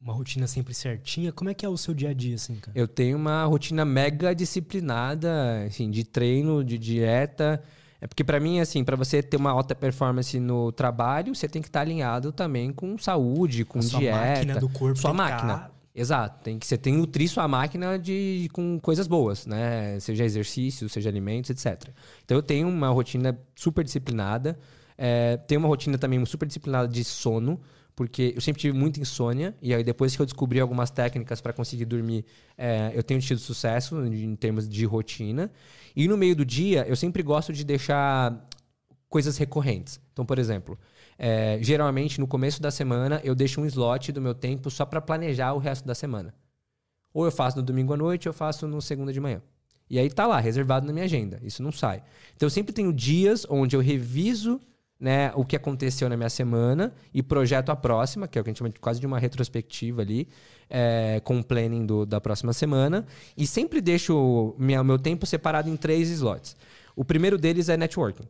uma 0.00 0.12
rotina 0.12 0.48
sempre 0.48 0.74
certinha. 0.74 1.30
Como 1.30 1.50
é 1.50 1.54
que 1.54 1.64
é 1.64 1.68
o 1.68 1.76
seu 1.76 1.94
dia 1.94 2.10
a 2.10 2.12
dia, 2.12 2.34
assim, 2.34 2.56
cara? 2.56 2.76
Eu 2.76 2.88
tenho 2.88 3.16
uma 3.16 3.44
rotina 3.44 3.84
mega 3.84 4.34
disciplinada, 4.34 5.62
assim, 5.64 5.88
de 5.88 6.02
treino, 6.02 6.64
de 6.64 6.78
dieta. 6.78 7.62
É 8.00 8.08
porque 8.08 8.24
para 8.24 8.40
mim, 8.40 8.58
assim, 8.58 8.82
para 8.82 8.96
você 8.96 9.22
ter 9.22 9.36
uma 9.36 9.52
alta 9.52 9.72
performance 9.72 10.40
no 10.40 10.72
trabalho, 10.72 11.32
você 11.32 11.48
tem 11.48 11.62
que 11.62 11.68
estar 11.68 11.78
tá 11.78 11.84
alinhado 11.84 12.32
também 12.32 12.72
com 12.72 12.98
saúde, 12.98 13.64
com 13.64 13.80
sua 13.80 14.00
dieta. 14.00 14.18
Sua 14.18 14.28
máquina 14.28 14.58
do 14.58 14.68
corpo. 14.68 14.98
Sua 14.98 15.14
máquina. 15.14 15.58
Tá... 15.58 15.70
Exato. 15.94 16.42
Tem 16.42 16.58
que 16.58 16.66
você 16.66 16.76
tem 16.76 16.94
que 16.94 16.98
nutrir 16.98 17.30
sua 17.30 17.46
máquina 17.46 17.96
de 17.96 18.48
com 18.52 18.80
coisas 18.80 19.06
boas, 19.06 19.46
né? 19.46 20.00
Seja 20.00 20.24
exercício, 20.24 20.88
seja 20.88 21.08
alimentos, 21.08 21.50
etc. 21.50 21.88
Então 22.24 22.36
eu 22.36 22.42
tenho 22.42 22.66
uma 22.66 22.88
rotina 22.88 23.38
super 23.54 23.84
disciplinada. 23.84 24.58
É, 24.98 25.36
tenho 25.36 25.60
uma 25.60 25.68
rotina 25.68 25.98
também 25.98 26.24
super 26.24 26.46
disciplinada 26.46 26.88
de 26.88 27.04
sono 27.04 27.60
porque 27.96 28.34
eu 28.36 28.42
sempre 28.42 28.60
tive 28.60 28.76
muita 28.76 29.00
insônia 29.00 29.56
e 29.62 29.74
aí 29.74 29.82
depois 29.82 30.14
que 30.14 30.20
eu 30.20 30.26
descobri 30.26 30.60
algumas 30.60 30.90
técnicas 30.90 31.40
para 31.40 31.54
conseguir 31.54 31.86
dormir, 31.86 32.26
é, 32.56 32.92
eu 32.94 33.02
tenho 33.02 33.18
tido 33.22 33.40
sucesso 33.40 34.04
em 34.04 34.36
termos 34.36 34.68
de 34.68 34.84
rotina. 34.84 35.50
E 35.96 36.06
no 36.06 36.14
meio 36.14 36.36
do 36.36 36.44
dia, 36.44 36.86
eu 36.86 36.94
sempre 36.94 37.22
gosto 37.22 37.54
de 37.54 37.64
deixar 37.64 38.46
coisas 39.08 39.38
recorrentes. 39.38 39.98
Então, 40.12 40.26
por 40.26 40.38
exemplo, 40.38 40.78
é, 41.18 41.58
geralmente 41.62 42.20
no 42.20 42.26
começo 42.26 42.60
da 42.60 42.70
semana 42.70 43.18
eu 43.24 43.34
deixo 43.34 43.62
um 43.62 43.64
slot 43.64 44.12
do 44.12 44.20
meu 44.20 44.34
tempo 44.34 44.70
só 44.70 44.84
para 44.84 45.00
planejar 45.00 45.54
o 45.54 45.58
resto 45.58 45.86
da 45.86 45.94
semana. 45.94 46.34
Ou 47.14 47.24
eu 47.24 47.32
faço 47.32 47.56
no 47.56 47.62
domingo 47.62 47.94
à 47.94 47.96
noite, 47.96 48.28
ou 48.28 48.30
eu 48.30 48.36
faço 48.36 48.68
no 48.68 48.82
segunda 48.82 49.10
de 49.10 49.20
manhã. 49.20 49.40
E 49.88 49.98
aí 49.98 50.10
tá 50.10 50.26
lá, 50.26 50.38
reservado 50.38 50.86
na 50.86 50.92
minha 50.92 51.06
agenda. 51.06 51.40
Isso 51.42 51.62
não 51.62 51.72
sai. 51.72 52.02
Então 52.34 52.46
eu 52.46 52.50
sempre 52.50 52.74
tenho 52.74 52.92
dias 52.92 53.46
onde 53.48 53.74
eu 53.74 53.80
reviso 53.80 54.60
né, 54.98 55.30
o 55.34 55.44
que 55.44 55.54
aconteceu 55.54 56.08
na 56.08 56.16
minha 56.16 56.30
semana 56.30 56.92
e 57.12 57.22
projeto 57.22 57.70
a 57.70 57.76
próxima, 57.76 58.26
que 58.26 58.38
é 58.38 58.40
o 58.40 58.44
que 58.44 58.50
a 58.50 58.52
gente 58.52 58.58
chama 58.58 58.70
de, 58.70 58.80
quase 58.80 58.98
de 58.98 59.06
uma 59.06 59.18
retrospectiva 59.18 60.02
ali, 60.02 60.28
é, 60.68 61.20
com 61.22 61.38
o 61.38 61.44
planning 61.44 61.84
do, 61.84 62.06
da 62.06 62.20
próxima 62.20 62.52
semana. 62.52 63.06
E 63.36 63.46
sempre 63.46 63.80
deixo 63.80 64.16
o 64.16 64.54
meu 64.58 64.98
tempo 64.98 65.26
separado 65.26 65.68
em 65.68 65.76
três 65.76 66.08
slots. 66.10 66.56
O 66.94 67.04
primeiro 67.04 67.36
deles 67.36 67.68
é 67.68 67.76
networking. 67.76 68.26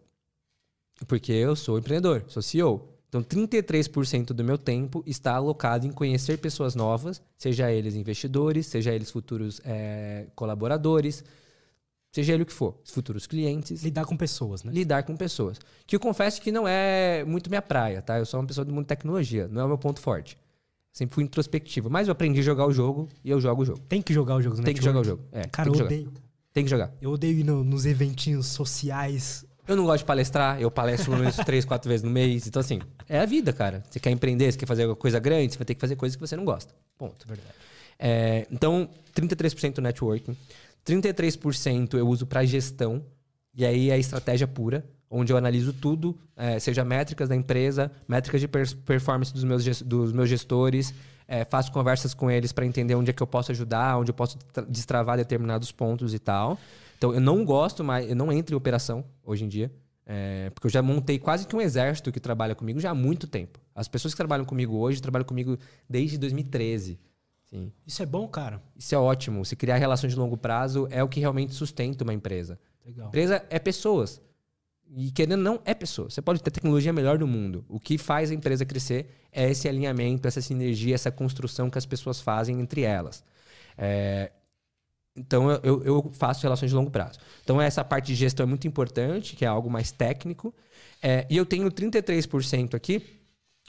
Porque 1.06 1.32
eu 1.32 1.54
sou 1.54 1.78
empreendedor, 1.78 2.24
sou 2.26 2.42
CEO. 2.42 2.96
Então, 3.08 3.22
33% 3.22 4.32
do 4.32 4.42
meu 4.42 4.58
tempo 4.58 5.02
está 5.06 5.36
alocado 5.36 5.86
em 5.86 5.92
conhecer 5.92 6.38
pessoas 6.38 6.74
novas, 6.74 7.22
seja 7.38 7.70
eles 7.70 7.94
investidores, 7.94 8.66
seja 8.66 8.92
eles 8.92 9.10
futuros 9.10 9.60
é, 9.64 10.26
colaboradores, 10.34 11.24
seja 12.16 12.32
ele 12.32 12.44
o 12.44 12.46
que 12.46 12.52
for, 12.52 12.74
futuros 12.82 13.26
clientes. 13.26 13.82
Lidar 13.82 14.06
com 14.06 14.16
pessoas, 14.16 14.64
né? 14.64 14.72
Lidar 14.72 15.02
com 15.02 15.14
pessoas. 15.14 15.58
Que 15.86 15.94
eu 15.94 16.00
confesso 16.00 16.40
que 16.40 16.50
não 16.50 16.66
é 16.66 17.22
muito 17.24 17.50
minha 17.50 17.60
praia, 17.60 18.00
tá? 18.00 18.18
Eu 18.18 18.24
sou 18.24 18.40
uma 18.40 18.46
pessoa 18.46 18.64
do 18.64 18.72
mundo 18.72 18.84
de 18.84 18.88
tecnologia, 18.88 19.46
não 19.48 19.60
é 19.60 19.64
o 19.64 19.68
meu 19.68 19.76
ponto 19.76 20.00
forte. 20.00 20.38
Sempre 20.90 21.14
fui 21.14 21.24
introspectivo, 21.24 21.90
mas 21.90 22.08
eu 22.08 22.12
aprendi 22.12 22.40
a 22.40 22.42
jogar 22.42 22.64
o 22.66 22.72
jogo 22.72 23.06
e 23.22 23.30
eu 23.30 23.38
jogo 23.38 23.60
o 23.60 23.64
jogo. 23.66 23.80
Tem 23.80 24.00
que 24.00 24.14
jogar 24.14 24.34
o 24.36 24.40
jogo, 24.40 24.56
né? 24.56 24.62
Tem 24.62 24.74
que 24.74 24.82
jogar 24.82 25.00
o 25.00 25.04
jogo. 25.04 25.22
É, 25.30 25.46
Cara, 25.46 25.68
eu 25.68 25.74
odeio. 25.74 26.12
Tem 26.54 26.64
que 26.64 26.70
jogar. 26.70 26.90
Eu 27.02 27.10
odeio 27.10 27.38
ir 27.38 27.44
no, 27.44 27.62
nos 27.62 27.84
eventinhos 27.84 28.46
sociais. 28.46 29.44
Eu 29.68 29.76
não 29.76 29.84
gosto 29.84 29.98
de 29.98 30.06
palestrar, 30.06 30.58
eu 30.58 30.70
palestro 30.70 31.10
pelo 31.10 31.18
menos 31.18 31.36
três, 31.44 31.66
quatro 31.66 31.86
vezes 31.86 32.02
no 32.02 32.10
mês. 32.10 32.46
Então, 32.46 32.60
assim, 32.60 32.80
é 33.06 33.18
a 33.18 33.26
vida, 33.26 33.52
cara. 33.52 33.84
Você 33.90 34.00
quer 34.00 34.10
empreender, 34.10 34.50
você 34.50 34.56
quer 34.56 34.64
fazer 34.64 34.94
coisa 34.94 35.18
grande, 35.18 35.52
você 35.52 35.58
vai 35.58 35.66
ter 35.66 35.74
que 35.74 35.80
fazer 35.82 35.96
coisas 35.96 36.16
que 36.16 36.26
você 36.26 36.34
não 36.34 36.46
gosta. 36.46 36.74
Ponto. 36.96 37.28
Verdade. 37.28 37.54
É, 37.98 38.46
então, 38.50 38.88
33% 39.14 39.78
networking. 39.78 40.34
33% 40.86 41.94
eu 41.94 42.08
uso 42.08 42.26
para 42.26 42.44
gestão, 42.44 43.04
e 43.54 43.66
aí 43.66 43.90
é 43.90 43.98
estratégia 43.98 44.46
pura, 44.46 44.84
onde 45.10 45.32
eu 45.32 45.36
analiso 45.36 45.72
tudo, 45.72 46.18
é, 46.36 46.58
seja 46.58 46.84
métricas 46.84 47.28
da 47.28 47.36
empresa, 47.36 47.90
métricas 48.06 48.40
de 48.40 48.48
performance 48.48 49.32
dos 49.32 49.44
meus, 49.44 49.82
dos 49.82 50.12
meus 50.12 50.28
gestores, 50.28 50.94
é, 51.28 51.44
faço 51.44 51.72
conversas 51.72 52.14
com 52.14 52.30
eles 52.30 52.52
para 52.52 52.64
entender 52.64 52.94
onde 52.94 53.10
é 53.10 53.12
que 53.12 53.22
eu 53.22 53.26
posso 53.26 53.50
ajudar, 53.50 53.98
onde 53.98 54.10
eu 54.10 54.14
posso 54.14 54.38
destravar 54.68 55.16
determinados 55.16 55.72
pontos 55.72 56.14
e 56.14 56.18
tal. 56.18 56.58
Então, 56.96 57.12
eu 57.12 57.20
não 57.20 57.44
gosto 57.44 57.82
mais, 57.82 58.08
eu 58.08 58.16
não 58.16 58.32
entro 58.32 58.54
em 58.54 58.56
operação 58.56 59.04
hoje 59.24 59.44
em 59.44 59.48
dia, 59.48 59.72
é, 60.04 60.50
porque 60.50 60.66
eu 60.66 60.70
já 60.70 60.80
montei 60.80 61.18
quase 61.18 61.46
que 61.46 61.56
um 61.56 61.60
exército 61.60 62.12
que 62.12 62.20
trabalha 62.20 62.54
comigo 62.54 62.78
já 62.78 62.90
há 62.90 62.94
muito 62.94 63.26
tempo. 63.26 63.58
As 63.74 63.88
pessoas 63.88 64.14
que 64.14 64.18
trabalham 64.18 64.44
comigo 64.44 64.76
hoje 64.76 65.02
trabalham 65.02 65.26
comigo 65.26 65.58
desde 65.88 66.16
2013. 66.16 66.98
Sim. 67.46 67.72
Isso 67.86 68.02
é 68.02 68.06
bom, 68.06 68.26
cara. 68.28 68.62
Isso 68.76 68.94
é 68.94 68.98
ótimo. 68.98 69.44
Se 69.44 69.54
criar 69.54 69.76
relações 69.76 70.12
de 70.12 70.18
longo 70.18 70.36
prazo 70.36 70.88
é 70.90 71.02
o 71.02 71.08
que 71.08 71.20
realmente 71.20 71.54
sustenta 71.54 72.04
uma 72.04 72.12
empresa. 72.12 72.58
Legal. 72.84 73.08
Empresa 73.08 73.44
é 73.48 73.58
pessoas. 73.58 74.20
E 74.94 75.10
querendo 75.10 75.42
não, 75.42 75.60
é 75.64 75.74
pessoa. 75.74 76.10
Você 76.10 76.22
pode 76.22 76.42
ter 76.42 76.50
tecnologia 76.50 76.92
melhor 76.92 77.18
do 77.18 77.26
mundo. 77.26 77.64
O 77.68 77.80
que 77.80 77.98
faz 77.98 78.30
a 78.30 78.34
empresa 78.34 78.64
crescer 78.64 79.10
é 79.32 79.50
esse 79.50 79.68
alinhamento, 79.68 80.28
essa 80.28 80.40
sinergia, 80.40 80.94
essa 80.94 81.10
construção 81.10 81.68
que 81.68 81.78
as 81.78 81.86
pessoas 81.86 82.20
fazem 82.20 82.60
entre 82.60 82.82
elas. 82.82 83.24
É... 83.76 84.30
Então, 85.16 85.50
eu, 85.62 85.82
eu, 85.82 86.10
faço 86.12 86.42
relações 86.42 86.70
de 86.70 86.74
longo 86.74 86.90
prazo. 86.90 87.18
Então, 87.42 87.60
essa 87.60 87.82
parte 87.82 88.08
de 88.08 88.14
gestão 88.14 88.44
é 88.44 88.46
muito 88.46 88.68
importante, 88.68 89.34
que 89.34 89.44
é 89.44 89.48
algo 89.48 89.70
mais 89.70 89.90
técnico. 89.90 90.54
É... 91.02 91.26
E 91.28 91.36
eu 91.36 91.46
tenho 91.46 91.70
33% 91.70 92.74
aqui, 92.74 93.02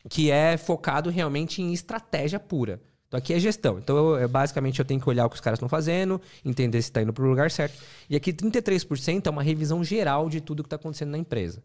que 0.10 0.30
é 0.30 0.58
focado 0.58 1.10
realmente 1.10 1.62
em 1.62 1.74
estratégia 1.74 2.40
pura. 2.40 2.82
Então 3.08 3.18
aqui 3.18 3.34
é 3.34 3.40
gestão. 3.40 3.80
Então, 3.80 3.96
eu, 3.96 4.20
eu, 4.20 4.30
basicamente, 4.30 4.80
eu 4.80 4.86
tenho 4.86 5.00
que 5.00 5.08
olhar 5.08 5.26
o 5.26 5.30
que 5.30 5.36
os 5.36 5.42
caras 5.42 5.58
estão 5.58 5.70
fazendo, 5.70 6.22
entender 6.44 6.82
se 6.82 6.90
está 6.90 7.02
indo 7.02 7.14
para 7.14 7.24
o 7.24 7.28
lugar 7.28 7.50
certo. 7.50 7.82
E 8.10 8.16
aqui 8.16 8.34
33% 8.34 9.26
é 9.26 9.30
uma 9.30 9.44
revisão 9.44 9.84
geral 9.84 10.30
de 10.30 10.42
tudo 10.42 10.62
que 10.62 10.68
está 10.68 10.76
acontecendo 10.76 11.12
na 11.12 11.18
empresa. 11.18 11.64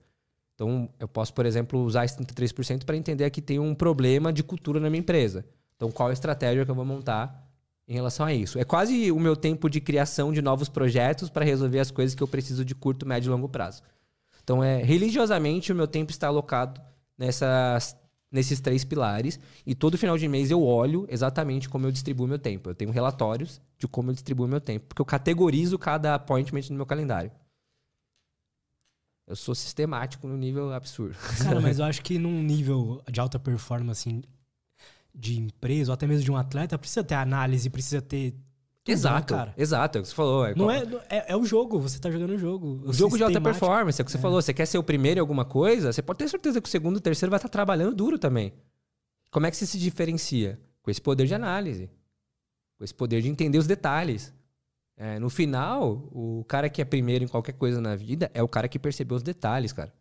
Então, 0.55 0.88
eu 1.01 1.09
posso, 1.09 1.34
por 1.34 1.45
exemplo, 1.45 1.82
usar 1.82 2.05
esse 2.05 2.16
33% 2.16 2.84
para 2.84 2.97
entender 2.97 3.28
que 3.30 3.43
tem 3.43 3.59
um 3.59 3.74
problema 3.74 4.32
de 4.32 4.45
cultura 4.45 4.78
na 4.78 4.88
minha 4.88 5.01
empresa. 5.01 5.45
Então, 5.76 5.90
qual 5.90 6.11
a 6.11 6.12
estratégia 6.12 6.64
que 6.64 6.70
eu 6.70 6.74
vou 6.74 6.84
montar 6.84 7.51
em 7.88 7.95
relação 7.95 8.24
a 8.24 8.32
isso? 8.32 8.59
É 8.59 8.64
quase 8.64 9.11
o 9.11 9.18
meu 9.18 9.34
tempo 9.34 9.68
de 9.68 9.80
criação 9.80 10.32
de 10.32 10.40
novos 10.40 10.68
projetos 10.68 11.28
para 11.28 11.45
resolver 11.45 11.80
as 11.80 11.90
coisas 11.90 12.14
que 12.14 12.22
eu 12.22 12.28
preciso 12.28 12.64
de 12.64 12.74
curto, 12.74 13.05
médio 13.05 13.30
e 13.30 13.32
longo 13.32 13.49
prazo. 13.49 13.82
Então, 14.45 14.62
é 14.62 14.82
religiosamente, 14.82 15.72
o 15.72 15.74
meu 15.74 15.88
tempo 15.88 16.12
está 16.12 16.28
alocado 16.28 16.80
nessas, 17.18 17.97
nesses 18.33 18.61
três 18.61 18.85
pilares. 18.85 19.39
E 19.66 19.74
todo 19.74 19.99
final 19.99 20.16
de 20.16 20.26
mês 20.26 20.51
eu 20.51 20.64
olho 20.64 21.07
exatamente 21.09 21.68
como 21.68 21.87
eu 21.87 21.93
distribuo 21.93 22.26
meu 22.26 22.39
tempo. 22.39 22.70
Eu 22.70 22.74
tenho 22.74 22.91
relatórios 22.91 23.61
de 23.78 23.87
como 23.87 24.11
eu 24.11 24.14
distribuo 24.14 24.49
meu 24.49 24.61
tempo. 24.61 24.87
Porque 24.89 25.03
eu 25.03 25.07
categorizo 25.07 25.78
cada 25.78 26.14
appointment 26.14 26.70
no 26.70 26.76
meu 26.76 26.87
calendário. 26.87 27.30
Eu 29.26 29.37
sou 29.37 29.55
sistemático 29.55 30.26
no 30.26 30.37
nível 30.37 30.72
absurdo. 30.72 31.16
Cara, 31.43 31.61
mas 31.61 31.78
eu 31.80 31.85
acho 31.85 32.03
que 32.03 32.18
num 32.18 32.43
nível 32.43 33.03
de 33.11 33.20
alta 33.20 33.39
performance, 33.39 34.09
assim, 34.09 34.22
de 35.14 35.39
empresa, 35.39 35.93
ou 35.93 35.95
até 35.95 36.07
mesmo 36.07 36.24
de 36.24 36.33
um 36.33 36.37
atleta, 36.37 36.78
precisa 36.78 37.05
ter 37.05 37.14
análise, 37.14 37.68
precisa 37.70 38.01
ter. 38.01 38.35
Tudo, 38.85 38.95
né, 38.95 38.99
exato, 38.99 39.35
cara. 39.35 39.55
exato. 39.57 39.99
É 39.99 40.01
o 40.01 40.03
que 40.03 40.09
você 40.09 40.14
falou. 40.14 40.47
É 40.47 40.55
Não 40.55 40.70
é, 40.70 40.83
é, 41.09 41.33
é 41.33 41.37
o 41.37 41.45
jogo, 41.45 41.78
você 41.78 41.99
tá 41.99 42.11
jogando 42.11 42.30
o 42.30 42.39
jogo. 42.39 42.83
O 42.85 42.93
jogo 42.93 43.16
de 43.16 43.22
alta 43.22 43.41
performance, 43.41 44.01
é 44.01 44.03
o 44.03 44.05
que 44.05 44.11
você 44.11 44.18
falou. 44.18 44.43
Você 44.43 44.53
quer 44.53 44.66
ser 44.66 44.78
o 44.78 44.83
primeiro 44.83 45.18
em 45.18 45.20
alguma 45.20 45.45
coisa, 45.45 45.93
você 45.93 46.03
pode 46.03 46.18
ter 46.18 46.28
certeza 46.28 46.61
que 46.61 46.68
o 46.68 46.70
segundo 46.70 46.97
e 46.97 46.99
o 46.99 47.01
terceiro 47.01 47.30
vai 47.30 47.39
estar 47.39 47.49
trabalhando 47.49 47.95
duro 47.95 48.18
também. 48.18 48.53
Como 49.30 49.47
é 49.47 49.51
que 49.51 49.57
você 49.57 49.66
se 49.66 49.78
diferencia? 49.78 50.61
Com 50.83 50.91
esse 50.91 51.01
poder 51.01 51.26
de 51.26 51.35
análise. 51.35 51.89
Com 52.76 52.85
esse 52.85 52.95
poder 52.95 53.22
de 53.22 53.28
entender 53.28 53.59
os 53.59 53.66
detalhes. 53.66 54.35
É, 54.97 55.18
no 55.18 55.30
final, 55.30 56.09
o 56.12 56.45
cara 56.47 56.68
que 56.68 56.83
é 56.83 56.85
primeiro 56.85 57.24
em 57.24 57.28
qualquer 57.28 57.53
coisa 57.53 57.80
na 57.80 57.95
vida 57.95 58.30
é 58.35 58.43
o 58.43 58.49
cara 58.49 58.68
que 58.68 58.78
percebeu 58.78 59.16
os 59.16 59.22
detalhes, 59.22 59.72
cara. 59.72 59.93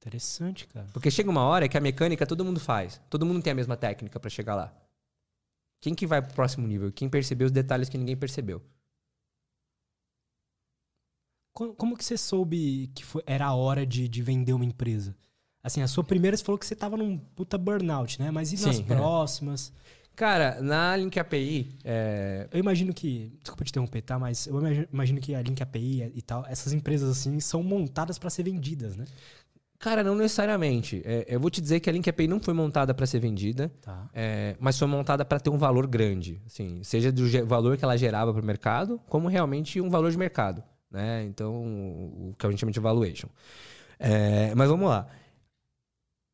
Interessante, 0.00 0.66
cara. 0.68 0.86
Porque 0.92 1.10
chega 1.10 1.30
uma 1.30 1.42
hora 1.42 1.68
que 1.68 1.76
a 1.76 1.80
mecânica 1.80 2.26
todo 2.26 2.44
mundo 2.44 2.60
faz. 2.60 3.00
Todo 3.08 3.26
mundo 3.26 3.42
tem 3.42 3.52
a 3.52 3.54
mesma 3.54 3.76
técnica 3.76 4.18
pra 4.20 4.30
chegar 4.30 4.54
lá. 4.54 4.72
Quem 5.80 5.94
que 5.94 6.06
vai 6.06 6.20
pro 6.22 6.34
próximo 6.34 6.66
nível? 6.66 6.92
Quem 6.92 7.08
percebeu 7.08 7.46
os 7.46 7.52
detalhes 7.52 7.88
que 7.88 7.96
ninguém 7.98 8.16
percebeu? 8.16 8.62
Co- 11.52 11.74
Como 11.74 11.96
que 11.96 12.04
você 12.04 12.16
soube 12.16 12.90
que 12.94 13.04
foi- 13.04 13.22
era 13.26 13.46
a 13.46 13.54
hora 13.54 13.84
de, 13.86 14.08
de 14.08 14.22
vender 14.22 14.52
uma 14.52 14.64
empresa? 14.64 15.16
Assim, 15.62 15.82
a 15.82 15.88
sua 15.88 16.04
primeira 16.04 16.36
você 16.36 16.44
falou 16.44 16.58
que 16.58 16.66
você 16.66 16.76
tava 16.76 16.96
num 16.96 17.18
puta 17.18 17.58
burnout, 17.58 18.20
né? 18.20 18.30
Mas 18.30 18.52
e 18.52 18.64
nas 18.64 18.76
Sim, 18.76 18.82
é. 18.82 18.86
próximas? 18.86 19.72
Cara, 20.14 20.60
na 20.60 20.96
Link 20.96 21.16
API, 21.18 21.78
é, 21.84 22.48
Eu 22.52 22.58
imagino 22.58 22.92
que. 22.92 23.32
Desculpa 23.40 23.64
te 23.64 23.70
interromper, 23.70 24.02
tá? 24.02 24.18
Mas 24.18 24.46
eu 24.46 24.58
imagi- 24.58 24.88
imagino 24.92 25.20
que 25.20 25.34
a 25.34 25.42
Link 25.42 25.60
API 25.62 26.12
e 26.14 26.22
tal, 26.22 26.44
essas 26.46 26.72
empresas 26.72 27.08
assim, 27.10 27.38
são 27.40 27.62
montadas 27.62 28.18
pra 28.18 28.28
ser 28.30 28.42
vendidas, 28.44 28.96
né? 28.96 29.04
Cara, 29.78 30.02
não 30.02 30.14
necessariamente. 30.16 31.00
É, 31.04 31.24
eu 31.28 31.38
vou 31.38 31.50
te 31.50 31.60
dizer 31.60 31.78
que 31.78 31.88
a 31.88 31.92
Link 31.92 32.08
API 32.10 32.26
não 32.26 32.40
foi 32.40 32.52
montada 32.52 32.92
para 32.92 33.06
ser 33.06 33.20
vendida, 33.20 33.70
Tá. 33.80 34.08
é, 34.12 34.56
mas 34.58 34.76
foi 34.78 34.88
montada 34.88 35.24
para 35.24 35.38
ter 35.38 35.50
um 35.50 35.58
valor 35.58 35.86
grande. 35.86 36.42
Assim, 36.46 36.82
seja 36.82 37.12
do 37.12 37.24
valor 37.46 37.76
que 37.76 37.84
ela 37.84 37.96
gerava 37.96 38.32
para 38.32 38.42
o 38.42 38.44
mercado, 38.44 39.00
como 39.06 39.28
realmente 39.28 39.80
um 39.80 39.88
valor 39.88 40.10
de 40.10 40.18
mercado. 40.18 40.62
Né? 40.90 41.24
Então, 41.24 41.54
o 42.30 42.34
que 42.36 42.46
a 42.46 42.50
gente 42.50 42.58
chama 42.60 42.72
de 42.72 42.80
valuation. 42.80 43.28
É, 43.98 44.52
mas 44.54 44.68
vamos 44.68 44.88
lá. 44.88 45.06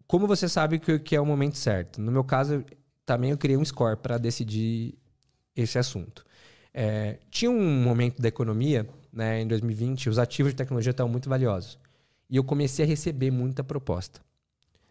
Como 0.06 0.26
você 0.26 0.48
sabe 0.48 0.78
que, 0.78 0.98
que 0.98 1.16
é 1.16 1.20
o 1.20 1.26
momento 1.26 1.58
certo? 1.58 2.00
No 2.00 2.12
meu 2.12 2.24
caso, 2.24 2.64
também 3.04 3.30
eu 3.30 3.38
criei 3.38 3.56
um 3.58 3.64
score 3.64 3.96
para 3.96 4.16
decidir 4.16 4.94
esse 5.56 5.78
assunto. 5.78 6.24
É, 6.72 7.18
tinha 7.30 7.50
um 7.50 7.82
momento 7.82 8.20
da 8.22 8.28
economia, 8.28 8.88
né, 9.12 9.40
em 9.42 9.46
2020, 9.46 10.08
os 10.08 10.18
ativos 10.18 10.52
de 10.52 10.56
tecnologia 10.56 10.90
estavam 10.90 11.10
muito 11.10 11.28
valiosos. 11.28 11.78
E 12.34 12.36
eu 12.36 12.42
comecei 12.42 12.84
a 12.84 12.88
receber 12.88 13.30
muita 13.30 13.62
proposta. 13.62 14.20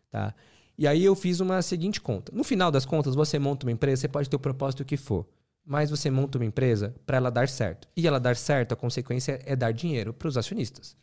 Tá? 0.10 0.34
E 0.78 0.88
aí 0.88 1.04
eu 1.04 1.14
fiz 1.14 1.42
uma 1.42 1.62
seguinte 1.62 2.00
conta. 2.00 2.32
No 2.34 2.42
final 2.42 2.72
das 2.72 2.86
contas, 2.86 3.16
você 3.16 3.38
monta 3.38 3.66
uma 3.66 3.72
empresa, 3.74 4.00
você 4.00 4.08
pode 4.08 4.30
ter 4.30 4.38
o 4.38 4.40
propósito 4.40 4.86
que 4.86 4.96
for. 4.96 5.28
Mas 5.66 5.90
você 5.90 6.10
monta 6.10 6.38
uma 6.38 6.46
empresa 6.46 6.96
para 7.06 7.18
ela 7.18 7.30
dar 7.30 7.50
certo. 7.50 7.86
E 7.98 8.08
ela 8.08 8.18
dar 8.18 8.38
certo, 8.38 8.72
a 8.72 8.78
consequência 8.78 9.42
é 9.46 9.58
dar 9.58 9.74
dinheiro 9.74 10.14
para 10.14 10.30
os 10.30 10.38
acionistas. 10.38 10.96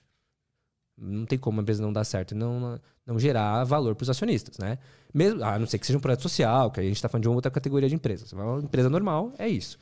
Não 0.96 1.26
tem 1.26 1.38
como 1.38 1.60
a 1.60 1.62
empresa 1.62 1.82
não 1.82 1.92
dar 1.92 2.04
certo 2.04 2.32
e 2.32 2.34
não, 2.34 2.80
não 3.04 3.18
gerar 3.18 3.62
valor 3.64 3.94
para 3.94 4.04
os 4.04 4.08
acionistas, 4.08 4.56
né? 4.56 4.78
Mesmo, 5.12 5.44
a 5.44 5.58
não 5.58 5.66
ser 5.66 5.78
que 5.78 5.86
seja 5.86 5.98
um 5.98 6.00
projeto 6.00 6.22
social, 6.22 6.70
que 6.70 6.80
a 6.80 6.82
gente 6.82 6.96
está 6.96 7.06
falando 7.10 7.24
de 7.24 7.28
uma 7.28 7.34
outra 7.34 7.50
categoria 7.50 7.86
de 7.86 7.94
empresa. 7.94 8.34
Uma 8.34 8.60
empresa 8.60 8.88
normal, 8.88 9.34
é 9.38 9.46
isso. 9.46 9.78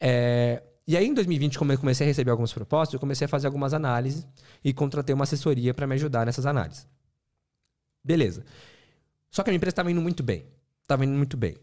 É, 0.00 0.62
e 0.86 0.96
aí, 0.96 1.06
em 1.06 1.14
2020, 1.14 1.58
como 1.58 1.72
eu 1.72 1.78
comecei 1.78 2.06
a 2.06 2.08
receber 2.08 2.30
algumas 2.30 2.52
propostas, 2.52 2.94
eu 2.94 3.00
comecei 3.00 3.24
a 3.24 3.28
fazer 3.28 3.46
algumas 3.46 3.72
análises 3.72 4.26
e 4.64 4.72
contratei 4.72 5.14
uma 5.14 5.24
assessoria 5.24 5.72
para 5.72 5.86
me 5.86 5.94
ajudar 5.94 6.26
nessas 6.26 6.46
análises. 6.46 6.86
Beleza. 8.04 8.44
Só 9.30 9.42
que 9.42 9.50
a 9.50 9.52
minha 9.52 9.58
empresa 9.58 9.72
estava 9.72 9.90
indo 9.90 10.00
muito 10.00 10.22
bem. 10.22 10.46
Estava 10.82 11.04
indo 11.04 11.12
muito 11.12 11.36
bem. 11.36 11.56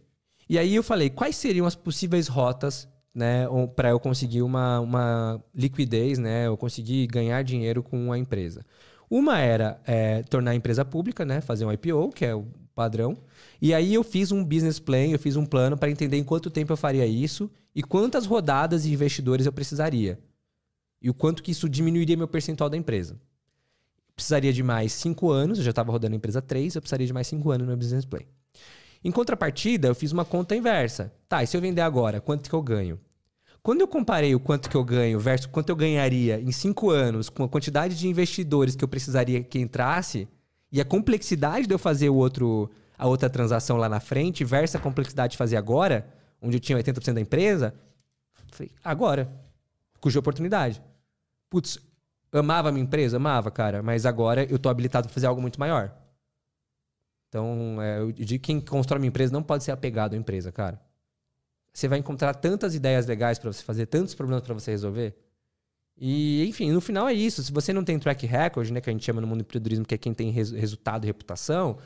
E 0.49 0.57
aí 0.57 0.74
eu 0.74 0.84
falei, 0.84 1.09
quais 1.09 1.36
seriam 1.36 1.65
as 1.65 1.76
possíveis 1.76 2.28
rotas 2.28 2.88
né, 3.13 3.45
para 3.76 3.89
eu 3.89 3.99
conseguir 3.99 4.43
uma, 4.43 4.80
uma 4.80 5.43
liquidez, 5.53 6.18
né, 6.18 6.47
eu 6.47 6.55
conseguir 6.55 7.07
ganhar 7.07 7.43
dinheiro 7.43 7.84
com 7.84 8.11
a 8.11 8.18
empresa? 8.18 8.65
Uma 9.09 9.39
era 9.39 9.82
é, 9.86 10.24
tornar 10.24 10.51
a 10.51 10.55
empresa 10.55 10.86
pública, 10.86 11.26
né, 11.26 11.41
fazer 11.41 11.65
um 11.65 11.72
IPO, 11.72 12.09
que 12.11 12.26
é 12.26 12.34
o 12.34 12.45
padrão. 12.78 13.17
E 13.59 13.73
aí 13.73 13.95
eu 13.95 14.03
fiz 14.03 14.32
um 14.32 14.45
business 14.45 14.78
plan, 14.78 15.07
eu 15.07 15.17
fiz 15.17 15.36
um 15.36 15.43
plano 15.43 15.75
para 15.75 15.89
entender 15.89 16.15
em 16.15 16.23
quanto 16.23 16.51
tempo 16.51 16.71
eu 16.71 16.78
faria 16.78 17.07
isso 17.07 17.49
e 17.73 17.82
quantas 17.82 18.28
rodadas 18.28 18.84
de 18.84 18.93
investidores 18.93 19.47
eu 19.47 19.51
precisaria. 19.51 20.19
E 21.01 21.09
o 21.09 21.13
quanto 21.13 21.41
que 21.41 21.51
isso 21.51 21.67
diminuiria 21.67 22.15
meu 22.15 22.28
percentual 22.28 22.69
da 22.69 22.78
empresa. 22.78 23.19
Precisaria 24.15 24.53
de 24.53 24.61
mais 24.61 24.93
cinco 24.93 25.32
anos, 25.32 25.57
eu 25.57 25.63
já 25.63 25.71
estava 25.71 25.91
rodando 25.91 26.13
a 26.13 26.17
empresa 26.17 26.39
três, 26.39 26.75
eu 26.75 26.82
precisaria 26.82 27.07
de 27.07 27.13
mais 27.13 27.25
cinco 27.25 27.49
anos 27.49 27.65
no 27.65 27.67
meu 27.67 27.78
business 27.78 28.05
plan. 28.05 28.21
Em 29.03 29.11
contrapartida, 29.11 29.88
eu 29.88 29.95
fiz 29.95 30.11
uma 30.11 30.25
conta 30.25 30.55
inversa. 30.55 31.11
Tá, 31.28 31.41
e 31.41 31.47
se 31.47 31.57
eu 31.57 31.61
vender 31.61 31.82
agora, 31.82 32.21
quanto 32.21 32.47
que 32.47 32.55
eu 32.55 32.61
ganho? 32.61 32.99
Quando 33.63 33.82
eu 33.82 33.88
comparei 33.88 34.34
o 34.34 34.39
quanto 34.39 34.69
que 34.69 34.78
eu 34.78 34.84
ganho 34.84 35.19
versus 35.19 35.47
quanto 35.47 35.69
eu 35.69 35.75
ganharia 35.75 36.39
em 36.39 36.51
cinco 36.51 36.89
anos 36.89 37.28
com 37.28 37.43
a 37.43 37.49
quantidade 37.49 37.97
de 37.97 38.07
investidores 38.07 38.75
que 38.75 38.84
eu 38.84 38.88
precisaria 38.88 39.43
que 39.43 39.59
entrasse 39.59 40.28
e 40.72 40.82
a 40.82 40.86
complexidade 40.86 41.68
de 41.68 41.74
eu 41.74 41.80
fazer 41.80 42.09
o 42.09 42.15
outro, 42.15 42.70
a 42.97 43.07
outra 43.07 43.30
transação 43.30 43.78
lá 43.78 43.88
na 43.88 43.99
frente 43.99 44.43
versus 44.43 44.76
a 44.76 44.80
complexidade 44.80 45.32
de 45.32 45.38
fazer 45.38 45.57
agora, 45.57 46.07
onde 46.41 46.57
eu 46.57 46.59
tinha 46.59 46.78
80% 46.78 47.13
da 47.13 47.22
empresa, 47.22 47.74
falei, 48.51 48.72
agora. 48.84 49.30
Cuja 49.99 50.20
oportunidade. 50.20 50.82
Putz, 51.49 51.80
amava 52.32 52.70
a 52.70 52.72
minha 52.72 52.84
empresa? 52.84 53.18
Amava, 53.18 53.49
cara, 53.49 53.82
mas 53.82 54.05
agora 54.05 54.43
eu 54.43 54.59
tô 54.59 54.70
habilitado 54.70 55.07
para 55.07 55.13
fazer 55.13 55.26
algo 55.28 55.41
muito 55.41 55.59
maior. 55.59 55.91
Então, 57.30 57.82
é, 57.82 57.99
eu 57.99 58.11
digo 58.11 58.28
que 58.28 58.39
quem 58.39 58.61
constrói 58.61 58.99
uma 58.99 59.07
empresa 59.07 59.34
não 59.34 59.43
pode 59.43 59.63
ser 59.63 59.72
apegado 59.72 60.13
à 60.13 60.18
empresa, 60.18 60.51
cara. 60.51 60.80
Você 61.74 61.88
vai 61.88 61.99
encontrar 61.99 62.34
tantas 62.34 62.74
ideias 62.74 63.05
legais 63.05 63.38
para 63.38 63.51
você 63.51 63.63
fazer, 63.63 63.86
tantos 63.86 64.15
problemas 64.15 64.43
para 64.43 64.53
você 64.53 64.72
resolver. 64.72 65.15
E, 65.99 66.45
enfim, 66.47 66.71
no 66.71 66.79
final 66.79 67.07
é 67.07 67.13
isso. 67.13 67.41
Se 67.43 67.51
você 67.51 67.73
não 67.73 67.83
tem 67.83 67.97
track 67.97 68.25
record, 68.25 68.69
né, 68.69 68.79
que 68.81 68.89
a 68.89 68.93
gente 68.93 69.03
chama 69.03 69.19
no 69.19 69.27
mundo 69.27 69.39
do 69.39 69.41
empreendedorismo, 69.41 69.85
que 69.85 69.95
é 69.95 69.97
quem 69.97 70.13
tem 70.13 70.29
res- 70.29 70.51
resultado 70.51 71.05
e 71.05 71.07
reputação, 71.07 71.77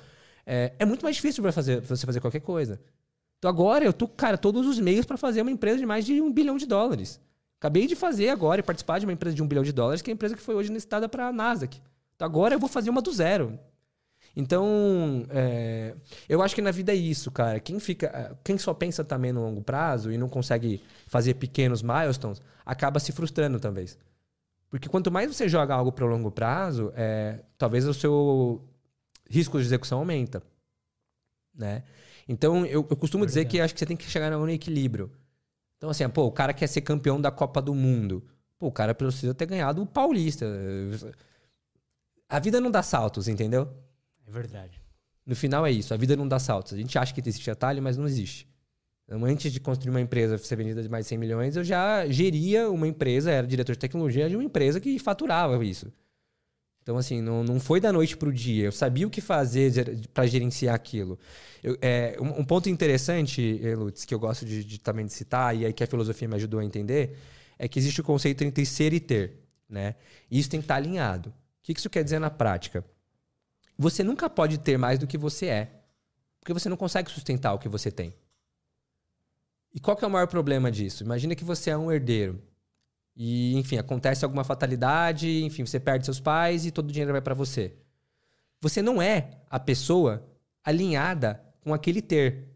é, 0.46 0.74
é 0.78 0.86
muito 0.86 1.04
mais 1.04 1.16
difícil 1.16 1.42
pra 1.42 1.52
fazer, 1.52 1.82
você 1.82 2.06
fazer 2.06 2.20
qualquer 2.20 2.42
coisa. 2.42 2.80
Então 3.40 3.50
agora 3.50 3.86
eu 3.86 3.94
tô, 3.94 4.08
cara, 4.08 4.38
todos 4.38 4.68
os 4.68 4.80
meios 4.80 5.06
para 5.06 5.18
fazer 5.18 5.42
uma 5.42 5.52
empresa 5.52 5.80
de 5.80 5.86
mais 5.86 6.06
de 6.06 6.22
um 6.22 6.32
bilhão 6.32 6.58
de 6.58 6.66
dólares. 6.66 7.20
Acabei 7.60 7.88
de 7.88 7.96
fazer 7.96 8.30
agora 8.30 8.60
e 8.60 8.64
participar 8.64 9.00
de 9.00 9.06
uma 9.06 9.14
empresa 9.14 9.36
de 9.36 9.42
um 9.42 9.48
bilhão 9.48 9.64
de 9.64 9.72
dólares, 9.72 10.02
que 10.02 10.10
é 10.10 10.14
a 10.14 10.16
empresa 10.16 10.36
que 10.36 10.42
foi 10.42 10.56
hoje 10.56 10.74
listada 10.74 11.08
para 11.08 11.28
a 11.28 11.32
Nasdaq. 11.32 11.80
Então 12.16 12.26
agora 12.26 12.56
eu 12.56 12.60
vou 12.60 12.70
fazer 12.70 12.90
uma 12.90 13.02
do 13.02 13.12
zero. 13.12 13.58
Então, 14.36 15.26
é, 15.30 15.94
eu 16.30 16.42
acho 16.42 16.56
que 16.56 16.62
na 16.62 16.72
vida 16.72 16.92
é 16.92 16.96
isso, 16.96 17.30
cara. 17.32 17.60
Quem 17.60 17.80
fica, 17.80 18.38
quem 18.44 18.58
só 18.58 18.74
pensa 18.74 19.04
também 19.04 19.32
no 19.32 19.42
longo 19.42 19.62
prazo 19.62 20.12
e 20.12 20.18
não 20.18 20.30
consegue 20.30 20.82
fazer 21.08 21.34
pequenos 21.34 21.82
milestones, 21.82 22.42
acaba 22.66 23.00
se 23.00 23.12
frustrando 23.12 23.60
talvez. 23.60 23.98
Porque 24.70 24.88
quanto 24.88 25.12
mais 25.12 25.34
você 25.36 25.50
joga 25.50 25.76
algo 25.76 25.92
para 25.92 26.06
o 26.06 26.08
longo 26.08 26.32
prazo, 26.32 26.94
é, 26.96 27.40
talvez 27.58 27.86
o 27.86 27.94
seu 27.94 28.62
risco 29.30 29.60
de 29.60 29.66
execução 29.66 30.00
aumenta, 30.00 30.42
né? 31.54 31.84
Então, 32.28 32.66
eu, 32.66 32.88
eu 32.90 32.96
costumo 32.96 33.26
dizer 33.26 33.46
que 33.46 33.60
acho 33.60 33.74
que 33.74 33.80
você 33.80 33.86
tem 33.86 33.98
que 33.98 34.06
chegar 34.06 34.32
no 34.32 34.50
equilíbrio. 34.50 35.12
Então, 35.78 35.90
assim, 35.90 36.08
pô, 36.08 36.26
o 36.26 36.32
cara 36.32 36.54
quer 36.54 36.68
ser 36.68 36.82
campeão 36.82 37.20
da 37.20 37.32
Copa 37.32 37.62
do 37.62 37.74
Mundo. 37.76 38.24
Pô, 38.58 38.68
o 38.68 38.72
cara 38.72 38.94
precisa 38.94 39.34
ter 39.34 39.46
ganhado 39.46 39.82
o 39.82 39.86
Paulista. 39.86 40.46
A 42.30 42.40
vida 42.40 42.62
não 42.62 42.72
dá 42.72 42.82
saltos, 42.82 43.28
entendeu? 43.28 43.68
Verdade. 44.32 44.82
No 45.26 45.36
final 45.36 45.66
é 45.66 45.72
isso. 45.72 45.94
A 45.94 45.98
vida 45.98 46.16
não 46.16 46.28
dá 46.28 46.40
saltos. 46.40 46.74
A 46.74 46.78
gente 46.78 46.98
acha 46.98 47.14
que 47.14 47.22
existe 47.28 47.50
atalho, 47.52 47.82
mas 47.82 47.98
não 47.98 48.08
existe. 48.08 48.48
Então, 49.06 49.26
antes 49.26 49.52
de 49.52 49.60
construir 49.60 49.92
uma 49.92 50.02
empresa 50.02 50.38
ser 50.38 50.56
vendida 50.56 50.82
de 50.82 50.88
mais 50.88 51.06
de 51.06 51.10
100 51.10 51.18
milhões, 51.18 51.56
eu 51.58 51.64
já 51.64 52.08
geria 52.08 52.72
uma 52.72 52.88
empresa, 52.88 53.30
era 53.30 53.46
diretor 53.46 53.74
de 53.74 53.80
tecnologia 53.80 54.30
de 54.30 54.36
uma 54.38 54.44
empresa 54.44 54.80
que 54.80 54.98
faturava 54.98 55.64
isso. 55.66 55.92
Então, 56.82 56.98
assim, 56.98 57.22
não, 57.22 57.44
não 57.44 57.60
foi 57.60 57.80
da 57.80 57.92
noite 57.92 58.18
para 58.18 58.30
o 58.30 58.34
dia. 58.34 58.66
Eu 58.66 58.72
sabia 58.72 59.06
o 59.06 59.10
que 59.10 59.22
fazer 59.22 60.08
para 60.14 60.26
gerenciar 60.26 60.74
aquilo. 60.74 61.20
Eu, 61.62 61.78
é, 61.82 62.18
um, 62.20 62.40
um 62.40 62.46
ponto 62.46 62.70
interessante, 62.70 63.60
Lutz, 63.76 64.06
que 64.06 64.14
eu 64.16 64.20
gosto 64.20 64.46
de, 64.46 64.64
de, 64.64 64.80
também 64.80 65.06
de 65.06 65.14
citar, 65.14 65.56
e 65.56 65.66
aí 65.66 65.74
que 65.74 65.84
a 65.84 65.88
filosofia 65.88 66.28
me 66.28 66.36
ajudou 66.36 66.60
a 66.60 66.66
entender, 66.66 67.18
é 67.60 67.68
que 67.68 67.78
existe 67.78 68.02
o 68.02 68.04
conceito 68.04 68.44
entre 68.44 68.66
ser 68.66 68.94
e 68.94 69.00
ter. 69.00 69.42
Né? 69.70 69.96
E 70.30 70.40
isso 70.40 70.50
tem 70.50 70.60
que 70.60 70.66
estar 70.66 70.76
alinhado. 70.76 71.30
O 71.30 71.34
que 71.64 71.74
isso 71.74 71.90
quer 71.90 72.04
dizer 72.04 72.20
na 72.20 72.30
prática? 72.30 72.84
Você 73.82 74.04
nunca 74.04 74.30
pode 74.30 74.60
ter 74.60 74.78
mais 74.78 75.00
do 75.00 75.08
que 75.08 75.18
você 75.18 75.48
é. 75.48 75.72
Porque 76.40 76.54
você 76.54 76.70
não 76.70 76.78
consegue 76.78 77.10
sustentar 77.10 77.52
o 77.52 77.58
que 77.58 77.68
você 77.68 77.90
tem. 77.90 78.14
E 79.74 79.80
qual 79.80 79.98
que 79.98 80.06
é 80.06 80.08
o 80.08 80.12
maior 80.12 80.28
problema 80.28 80.72
disso? 80.72 81.04
Imagina 81.04 81.34
que 81.34 81.44
você 81.44 81.72
é 81.72 81.78
um 81.78 81.92
herdeiro. 81.92 82.40
E, 83.16 83.58
enfim, 83.58 83.80
acontece 83.80 84.24
alguma 84.24 84.44
fatalidade, 84.44 85.44
enfim, 85.44 85.66
você 85.66 85.80
perde 85.80 86.06
seus 86.06 86.20
pais 86.20 86.64
e 86.64 86.70
todo 86.70 86.90
o 86.90 86.92
dinheiro 86.92 87.12
vai 87.12 87.22
para 87.22 87.34
você. 87.34 87.76
você 88.62 88.84
não 88.84 89.02
é 89.02 89.32
a 89.50 89.60
pessoa 89.60 90.30
alinhada 90.64 91.44
com 91.62 91.74
aquele 91.74 92.04
ter. 92.04 92.50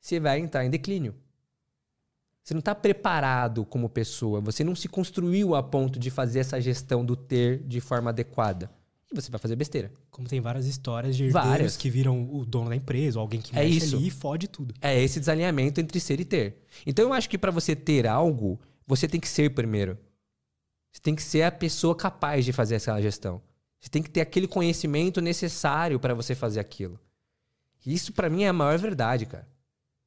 Você 0.00 0.18
vai 0.18 0.38
entrar 0.38 0.64
em 0.64 0.70
declínio. 0.70 1.14
Você 2.42 2.54
não 2.54 2.60
está 2.60 2.74
preparado 2.74 3.66
como 3.66 3.90
pessoa. 3.90 4.40
Você 4.40 4.64
não 4.64 4.74
se 4.74 4.88
construiu 4.88 5.54
a 5.54 5.62
ponto 5.62 5.98
de 5.98 6.08
fazer 6.10 6.38
essa 6.38 6.58
gestão 6.58 7.04
do 7.04 7.14
ter 7.14 7.62
de 7.64 7.78
forma 7.78 8.08
adequada. 8.08 8.70
E 9.12 9.14
você 9.14 9.30
vai 9.30 9.40
fazer 9.40 9.56
besteira. 9.56 9.90
Como 10.10 10.28
tem 10.28 10.40
várias 10.40 10.66
histórias 10.66 11.16
de 11.16 11.24
herdeiros 11.24 11.48
Várias. 11.48 11.76
que 11.76 11.90
viram 11.90 12.32
o 12.32 12.44
dono 12.44 12.68
da 12.68 12.76
empresa, 12.76 13.18
ou 13.18 13.22
alguém 13.22 13.40
que 13.40 13.56
É 13.56 13.64
mexe 13.64 13.78
isso. 13.78 13.96
ali 13.96 14.06
e 14.06 14.10
fode 14.10 14.46
tudo. 14.46 14.72
É 14.80 15.00
esse 15.02 15.18
desalinhamento 15.18 15.80
entre 15.80 15.98
ser 15.98 16.20
e 16.20 16.24
ter. 16.24 16.62
Então 16.86 17.06
eu 17.06 17.12
acho 17.12 17.28
que 17.28 17.36
para 17.36 17.50
você 17.50 17.74
ter 17.74 18.06
algo, 18.06 18.60
você 18.86 19.08
tem 19.08 19.18
que 19.20 19.28
ser 19.28 19.50
primeiro. 19.54 19.98
Você 20.92 21.00
tem 21.02 21.14
que 21.14 21.22
ser 21.22 21.42
a 21.42 21.50
pessoa 21.52 21.94
capaz 21.94 22.44
de 22.44 22.52
fazer 22.52 22.76
essa 22.76 23.00
gestão. 23.00 23.42
Você 23.80 23.88
tem 23.88 24.02
que 24.02 24.10
ter 24.10 24.20
aquele 24.20 24.46
conhecimento 24.46 25.20
necessário 25.20 25.98
para 25.98 26.14
você 26.14 26.34
fazer 26.34 26.60
aquilo. 26.60 26.98
Isso 27.84 28.12
para 28.12 28.28
mim 28.30 28.42
é 28.44 28.48
a 28.48 28.52
maior 28.52 28.78
verdade, 28.78 29.26
cara. 29.26 29.48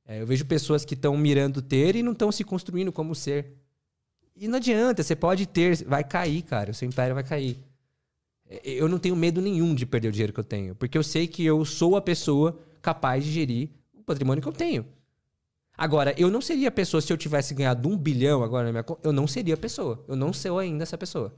É, 0.06 0.22
eu 0.22 0.28
vejo 0.28 0.45
pessoas 0.45 0.86
que 0.86 0.93
estão 0.93 1.16
mirando 1.18 1.62
ter 1.62 1.95
e 1.95 2.04
não 2.04 2.12
estão 2.12 2.32
se 2.32 2.43
construindo 2.43 2.91
como 2.91 3.16
ser. 3.16 3.54
E 4.36 4.47
não 4.47 4.58
adianta, 4.58 5.01
você 5.04 5.16
pode 5.16 5.45
ter, 5.45 5.84
vai 5.86 6.04
cair, 6.04 6.41
cara. 6.43 6.72
O 6.72 6.74
seu 6.74 6.88
império 6.88 7.16
vai 7.16 7.24
cair. 7.24 7.58
É, 8.50 8.62
Eu 8.64 8.88
não 8.88 9.00
tenho 9.00 9.16
medo 9.16 9.41
nenhum 9.41 9.74
de 9.76 9.86
perder 9.86 10.10
o 10.10 10.12
dinheiro 10.12 10.34
que 10.34 10.39
eu 10.39 10.44
tenho, 10.44 10.76
porque 10.76 10.98
eu 10.98 11.04
sei 11.04 11.28
que 11.28 11.46
eu 11.46 11.64
sou 11.66 11.96
a 11.96 12.02
pessoa 12.02 12.60
capaz 12.82 13.24
de 13.24 13.32
gerir 13.32 13.70
o 13.94 14.04
patrimônio 14.04 14.41
que 14.41 14.48
eu 14.48 14.54
tenho. 14.54 14.86
Agora, 15.76 16.14
eu 16.18 16.30
não 16.30 16.41
seria 16.41 16.68
a 16.68 16.72
pessoa 16.72 17.02
se 17.02 17.12
eu 17.12 17.18
tivesse 17.18 17.54
ganhado 17.54 17.89
um 17.89 17.98
bilhão 17.98 18.44
agora 18.44 18.66
na 18.66 18.72
minha 18.72 18.84
conta. 18.84 19.02
Eu 19.04 19.12
não 19.12 19.28
seria 19.28 19.56
a 19.56 19.58
pessoa. 19.58 20.04
Eu 20.08 20.16
não 20.16 20.32
sou 20.32 20.60
ainda 20.60 20.84
essa 20.84 20.98
pessoa. 20.98 21.34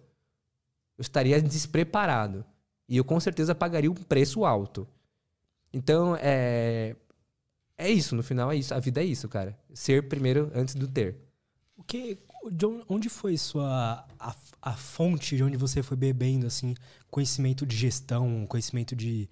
Eu 0.97 1.01
estaria 1.01 1.41
despreparado. 1.41 2.45
E 2.87 2.97
eu 2.97 3.05
com 3.05 3.19
certeza 3.19 3.55
pagaria 3.55 3.89
um 3.89 3.95
preço 3.95 4.43
alto. 4.43 4.87
Então, 5.73 6.17
é. 6.19 6.95
É 7.77 7.89
isso, 7.89 8.15
no 8.15 8.23
final 8.23 8.51
é 8.51 8.55
isso. 8.55 8.73
A 8.73 8.79
vida 8.79 9.01
é 9.01 9.05
isso, 9.05 9.27
cara. 9.27 9.57
Ser 9.73 10.07
primeiro 10.07 10.49
antes 10.53 10.75
do 10.75 10.87
ter. 10.87 11.17
O 11.77 11.83
que, 11.83 12.17
onde 12.87 13.09
foi 13.09 13.37
sua 13.37 14.07
a, 14.19 14.35
a 14.61 14.73
fonte 14.73 15.35
de 15.35 15.43
onde 15.43 15.57
você 15.57 15.81
foi 15.81 15.97
bebendo 15.97 16.45
assim 16.45 16.75
conhecimento 17.09 17.65
de 17.65 17.75
gestão, 17.75 18.45
conhecimento 18.47 18.95
de, 18.95 19.29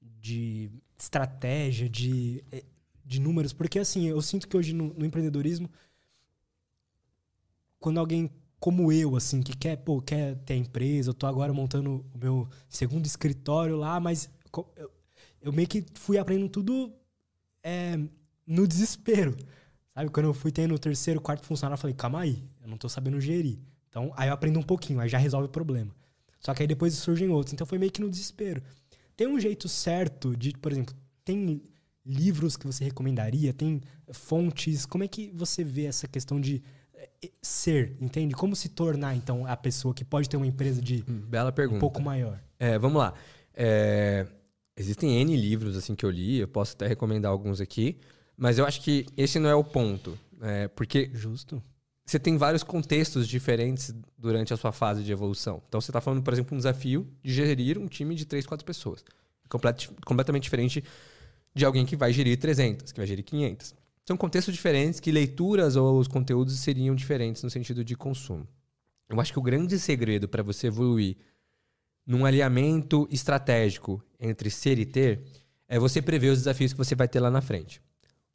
de 0.00 0.70
estratégia, 0.98 1.88
de, 1.88 2.42
eh, 2.52 2.64
de 3.04 3.20
números? 3.20 3.52
Porque 3.52 3.78
assim, 3.78 4.06
eu 4.06 4.20
sinto 4.22 4.48
que 4.48 4.56
hoje 4.56 4.72
no, 4.72 4.94
no 4.94 5.04
empreendedorismo, 5.04 5.68
quando 7.78 7.98
alguém 7.98 8.30
como 8.58 8.90
eu, 8.90 9.16
assim, 9.16 9.42
que 9.42 9.56
quer, 9.56 9.76
pô, 9.76 10.00
quer 10.00 10.36
ter 10.38 10.56
empresa, 10.56 11.10
eu 11.10 11.14
tô 11.14 11.26
agora 11.26 11.52
montando 11.52 12.04
o 12.14 12.18
meu 12.18 12.48
segundo 12.68 13.06
escritório 13.06 13.76
lá, 13.76 14.00
mas 14.00 14.30
eu, 14.76 14.90
eu 15.42 15.52
meio 15.52 15.68
que 15.68 15.84
fui 15.94 16.18
aprendendo 16.18 16.48
tudo 16.48 16.92
é, 17.62 17.98
no 18.46 18.66
desespero. 18.66 19.36
Sabe, 19.96 20.10
quando 20.10 20.26
eu 20.26 20.34
fui 20.34 20.52
tendo 20.52 20.74
o 20.74 20.78
terceiro, 20.78 21.22
quarto 21.22 21.46
funcionário, 21.46 21.78
eu 21.78 21.80
falei, 21.80 21.96
calma 21.96 22.20
aí, 22.20 22.44
eu 22.60 22.68
não 22.68 22.76
tô 22.76 22.86
sabendo 22.86 23.18
gerir. 23.18 23.58
Então, 23.88 24.12
aí 24.14 24.28
eu 24.28 24.34
aprendo 24.34 24.58
um 24.58 24.62
pouquinho, 24.62 25.00
aí 25.00 25.08
já 25.08 25.16
resolve 25.16 25.46
o 25.46 25.50
problema. 25.50 25.90
Só 26.38 26.52
que 26.52 26.62
aí 26.62 26.66
depois 26.66 26.92
surgem 26.92 27.30
outros. 27.30 27.54
Então 27.54 27.66
foi 27.66 27.78
meio 27.78 27.90
que 27.90 28.02
no 28.02 28.10
desespero. 28.10 28.62
Tem 29.16 29.26
um 29.26 29.40
jeito 29.40 29.70
certo 29.70 30.36
de, 30.36 30.52
por 30.52 30.70
exemplo, 30.70 30.94
tem 31.24 31.62
livros 32.04 32.58
que 32.58 32.66
você 32.66 32.84
recomendaria? 32.84 33.54
Tem 33.54 33.80
fontes? 34.12 34.84
Como 34.84 35.02
é 35.02 35.08
que 35.08 35.30
você 35.34 35.64
vê 35.64 35.86
essa 35.86 36.06
questão 36.06 36.38
de 36.38 36.62
eh, 36.94 37.30
ser, 37.40 37.96
entende? 37.98 38.34
Como 38.34 38.54
se 38.54 38.68
tornar, 38.68 39.16
então, 39.16 39.46
a 39.46 39.56
pessoa 39.56 39.94
que 39.94 40.04
pode 40.04 40.28
ter 40.28 40.36
uma 40.36 40.46
empresa 40.46 40.82
de 40.82 41.02
Bela 41.04 41.50
pergunta. 41.50 41.78
um 41.78 41.80
pouco 41.80 42.02
maior? 42.02 42.38
É, 42.58 42.78
vamos 42.78 42.98
lá. 42.98 43.14
É, 43.54 44.26
existem 44.76 45.18
N 45.22 45.34
livros 45.34 45.74
assim 45.74 45.94
que 45.94 46.04
eu 46.04 46.10
li, 46.10 46.36
eu 46.36 46.48
posso 46.48 46.74
até 46.74 46.86
recomendar 46.86 47.32
alguns 47.32 47.62
aqui, 47.62 47.98
mas 48.36 48.58
eu 48.58 48.66
acho 48.66 48.80
que 48.82 49.06
esse 49.16 49.38
não 49.38 49.48
é 49.48 49.54
o 49.54 49.64
ponto. 49.64 50.18
é, 50.42 50.68
porque 50.68 51.10
Justo? 51.14 51.62
você 52.04 52.18
tem 52.20 52.36
vários 52.36 52.62
contextos 52.62 53.26
diferentes 53.26 53.92
durante 54.16 54.52
a 54.54 54.56
sua 54.56 54.70
fase 54.72 55.02
de 55.02 55.10
evolução. 55.10 55.60
Então 55.68 55.80
você 55.80 55.90
está 55.90 56.00
falando, 56.00 56.22
por 56.22 56.32
exemplo, 56.32 56.54
um 56.54 56.58
desafio 56.58 57.06
de 57.22 57.32
gerir 57.32 57.78
um 57.78 57.86
time 57.88 58.14
de 58.14 58.24
3, 58.24 58.46
4 58.46 58.64
pessoas. 58.64 59.04
Complet- 59.48 59.90
completamente 60.04 60.44
diferente 60.44 60.84
de 61.54 61.64
alguém 61.64 61.84
que 61.86 61.96
vai 61.96 62.12
gerir 62.12 62.36
300, 62.38 62.92
que 62.92 63.00
vai 63.00 63.06
gerir 63.06 63.24
500. 63.24 63.74
São 64.04 64.16
contextos 64.16 64.54
diferentes 64.54 65.00
que 65.00 65.10
leituras 65.10 65.74
ou 65.74 65.98
os 65.98 66.06
conteúdos 66.06 66.56
seriam 66.60 66.94
diferentes 66.94 67.42
no 67.42 67.50
sentido 67.50 67.84
de 67.84 67.96
consumo. 67.96 68.46
Eu 69.08 69.20
acho 69.20 69.32
que 69.32 69.38
o 69.38 69.42
grande 69.42 69.78
segredo 69.78 70.28
para 70.28 70.42
você 70.44 70.68
evoluir 70.68 71.16
num 72.06 72.24
alinhamento 72.24 73.08
estratégico 73.10 74.00
entre 74.20 74.48
ser 74.48 74.78
e 74.78 74.86
ter 74.86 75.22
é 75.68 75.76
você 75.78 76.00
prever 76.00 76.28
os 76.28 76.38
desafios 76.38 76.72
que 76.72 76.78
você 76.78 76.94
vai 76.94 77.08
ter 77.08 77.18
lá 77.18 77.30
na 77.32 77.40
frente. 77.40 77.80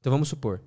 Então 0.02 0.12
vamos 0.12 0.28
supor, 0.28 0.62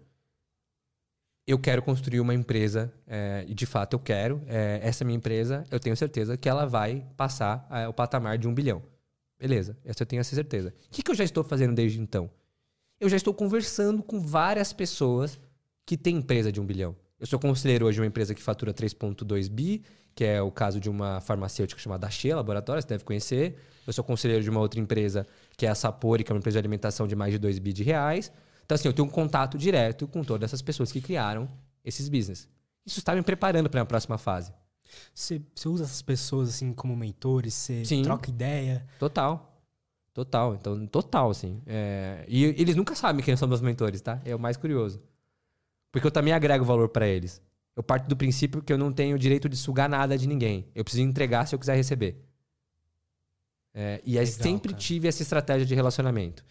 eu 1.46 1.58
quero 1.58 1.82
construir 1.82 2.20
uma 2.20 2.32
empresa, 2.32 2.90
é, 3.06 3.44
e 3.46 3.54
de 3.54 3.66
fato 3.66 3.94
eu 3.94 3.98
quero, 3.98 4.40
é, 4.46 4.80
essa 4.82 5.04
minha 5.04 5.16
empresa, 5.16 5.64
eu 5.70 5.78
tenho 5.78 5.96
certeza 5.96 6.36
que 6.36 6.48
ela 6.48 6.64
vai 6.64 7.04
passar 7.16 7.66
é, 7.70 7.86
o 7.86 7.92
patamar 7.92 8.38
de 8.38 8.48
um 8.48 8.54
bilhão. 8.54 8.82
Beleza, 9.38 9.76
essa 9.84 10.04
eu 10.04 10.06
tenho 10.06 10.20
essa 10.20 10.34
certeza. 10.34 10.72
O 10.86 10.90
que, 10.90 11.02
que 11.02 11.10
eu 11.10 11.14
já 11.14 11.24
estou 11.24 11.44
fazendo 11.44 11.74
desde 11.74 12.00
então? 12.00 12.30
Eu 12.98 13.10
já 13.10 13.16
estou 13.16 13.34
conversando 13.34 14.02
com 14.02 14.20
várias 14.20 14.72
pessoas 14.72 15.38
que 15.84 15.98
têm 15.98 16.16
empresa 16.16 16.50
de 16.50 16.60
um 16.60 16.64
bilhão. 16.64 16.96
Eu 17.20 17.26
sou 17.26 17.38
conselheiro 17.38 17.86
hoje 17.86 17.96
de 17.96 18.00
uma 18.00 18.06
empresa 18.06 18.34
que 18.34 18.42
fatura 18.42 18.72
3,2 18.72 19.50
bi, 19.50 19.82
que 20.14 20.24
é 20.24 20.40
o 20.40 20.50
caso 20.50 20.80
de 20.80 20.88
uma 20.88 21.20
farmacêutica 21.20 21.80
chamada 21.80 22.06
Axê 22.06 22.34
Laboratório, 22.34 22.80
você 22.80 22.88
deve 22.88 23.04
conhecer. 23.04 23.58
Eu 23.86 23.92
sou 23.92 24.02
conselheiro 24.02 24.42
de 24.42 24.48
uma 24.48 24.60
outra 24.60 24.80
empresa, 24.80 25.26
que 25.56 25.66
é 25.66 25.68
a 25.68 25.74
Sapori, 25.74 26.24
que 26.24 26.32
é 26.32 26.34
uma 26.34 26.38
empresa 26.38 26.54
de 26.54 26.60
alimentação 26.60 27.06
de 27.06 27.14
mais 27.14 27.32
de 27.32 27.38
2 27.38 27.58
bi 27.58 27.72
de 27.72 27.82
reais. 27.82 28.32
Então, 28.64 28.74
assim, 28.74 28.88
eu 28.88 28.92
tenho 28.92 29.06
um 29.06 29.10
contato 29.10 29.58
direto 29.58 30.08
com 30.08 30.24
todas 30.24 30.48
essas 30.48 30.62
pessoas 30.62 30.90
que 30.90 31.00
criaram 31.00 31.48
esses 31.84 32.08
business. 32.08 32.48
Isso 32.84 32.98
está 32.98 33.14
me 33.14 33.22
preparando 33.22 33.68
para 33.68 33.82
a 33.82 33.86
próxima 33.86 34.18
fase. 34.18 34.52
Você, 35.14 35.40
você 35.54 35.68
usa 35.68 35.84
essas 35.84 36.02
pessoas, 36.02 36.48
assim, 36.50 36.72
como 36.72 36.96
mentores? 36.96 37.54
Você 37.54 37.84
Sim. 37.84 38.02
troca 38.02 38.30
ideia? 38.30 38.86
Total. 38.98 39.50
Total. 40.12 40.54
Então, 40.54 40.86
total, 40.86 41.30
assim. 41.30 41.60
É, 41.66 42.24
E 42.28 42.44
eles 42.44 42.76
nunca 42.76 42.94
sabem 42.94 43.24
quem 43.24 43.36
são 43.36 43.48
meus 43.48 43.60
mentores, 43.60 44.00
tá? 44.00 44.20
É 44.24 44.34
o 44.34 44.38
mais 44.38 44.56
curioso. 44.56 45.02
Porque 45.90 46.06
eu 46.06 46.10
também 46.10 46.32
agrego 46.32 46.64
valor 46.64 46.88
para 46.88 47.06
eles. 47.06 47.42
Eu 47.76 47.82
parto 47.82 48.08
do 48.08 48.16
princípio 48.16 48.62
que 48.62 48.72
eu 48.72 48.78
não 48.78 48.92
tenho 48.92 49.18
direito 49.18 49.48
de 49.48 49.56
sugar 49.56 49.88
nada 49.88 50.16
de 50.16 50.28
ninguém. 50.28 50.68
Eu 50.74 50.84
preciso 50.84 51.02
entregar 51.02 51.46
se 51.46 51.54
eu 51.54 51.58
quiser 51.58 51.74
receber. 51.74 52.24
É, 53.72 54.00
e 54.04 54.16
aí 54.16 54.24
Legal, 54.24 54.42
sempre 54.42 54.72
cara. 54.72 54.80
tive 54.80 55.08
essa 55.08 55.22
estratégia 55.22 55.66
de 55.66 55.74
relacionamento. 55.74 56.44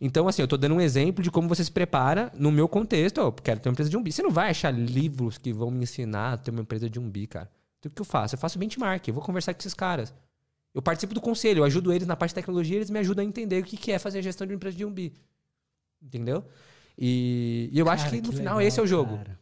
Então, 0.00 0.28
assim, 0.28 0.42
eu 0.42 0.48
tô 0.48 0.56
dando 0.56 0.76
um 0.76 0.80
exemplo 0.80 1.22
de 1.22 1.30
como 1.30 1.48
você 1.48 1.64
se 1.64 1.72
prepara 1.72 2.32
no 2.34 2.52
meu 2.52 2.68
contexto. 2.68 3.20
Eu 3.20 3.32
quero 3.32 3.58
ter 3.58 3.68
uma 3.68 3.72
empresa 3.72 3.90
de 3.90 3.96
um 3.96 4.02
bi. 4.02 4.12
Você 4.12 4.22
não 4.22 4.30
vai 4.30 4.50
achar 4.50 4.70
livros 4.70 5.38
que 5.38 5.52
vão 5.52 5.70
me 5.70 5.82
ensinar 5.82 6.34
a 6.34 6.36
ter 6.36 6.50
uma 6.50 6.60
empresa 6.60 6.88
de 6.88 7.00
um 7.00 7.10
bi, 7.10 7.26
cara. 7.26 7.50
Então, 7.78 7.90
o 7.90 7.94
que 7.94 8.00
eu 8.00 8.04
faço? 8.04 8.34
Eu 8.34 8.38
faço 8.38 8.58
benchmark. 8.58 9.08
Eu 9.08 9.14
vou 9.14 9.22
conversar 9.22 9.54
com 9.54 9.60
esses 9.60 9.74
caras. 9.74 10.14
Eu 10.72 10.82
participo 10.82 11.14
do 11.14 11.20
conselho, 11.20 11.60
eu 11.60 11.64
ajudo 11.64 11.92
eles 11.92 12.06
na 12.06 12.14
parte 12.14 12.30
de 12.30 12.36
tecnologia, 12.36 12.76
eles 12.76 12.90
me 12.90 12.98
ajudam 13.00 13.24
a 13.24 13.28
entender 13.28 13.60
o 13.60 13.64
que 13.64 13.90
é 13.90 13.98
fazer 13.98 14.18
a 14.18 14.22
gestão 14.22 14.46
de 14.46 14.52
uma 14.52 14.56
empresa 14.56 14.76
de 14.76 14.84
um 14.84 14.92
bi. 14.92 15.12
Entendeu? 16.00 16.44
E, 16.96 17.68
e 17.72 17.78
eu 17.78 17.88
acho 17.88 18.04
Cara, 18.04 18.16
que 18.16 18.22
no 18.22 18.32
final 18.32 18.58
legal, 18.58 18.68
esse 18.68 18.78
é 18.78 18.82
o 18.82 18.86
jogo. 18.86 19.16
cara. 19.16 19.38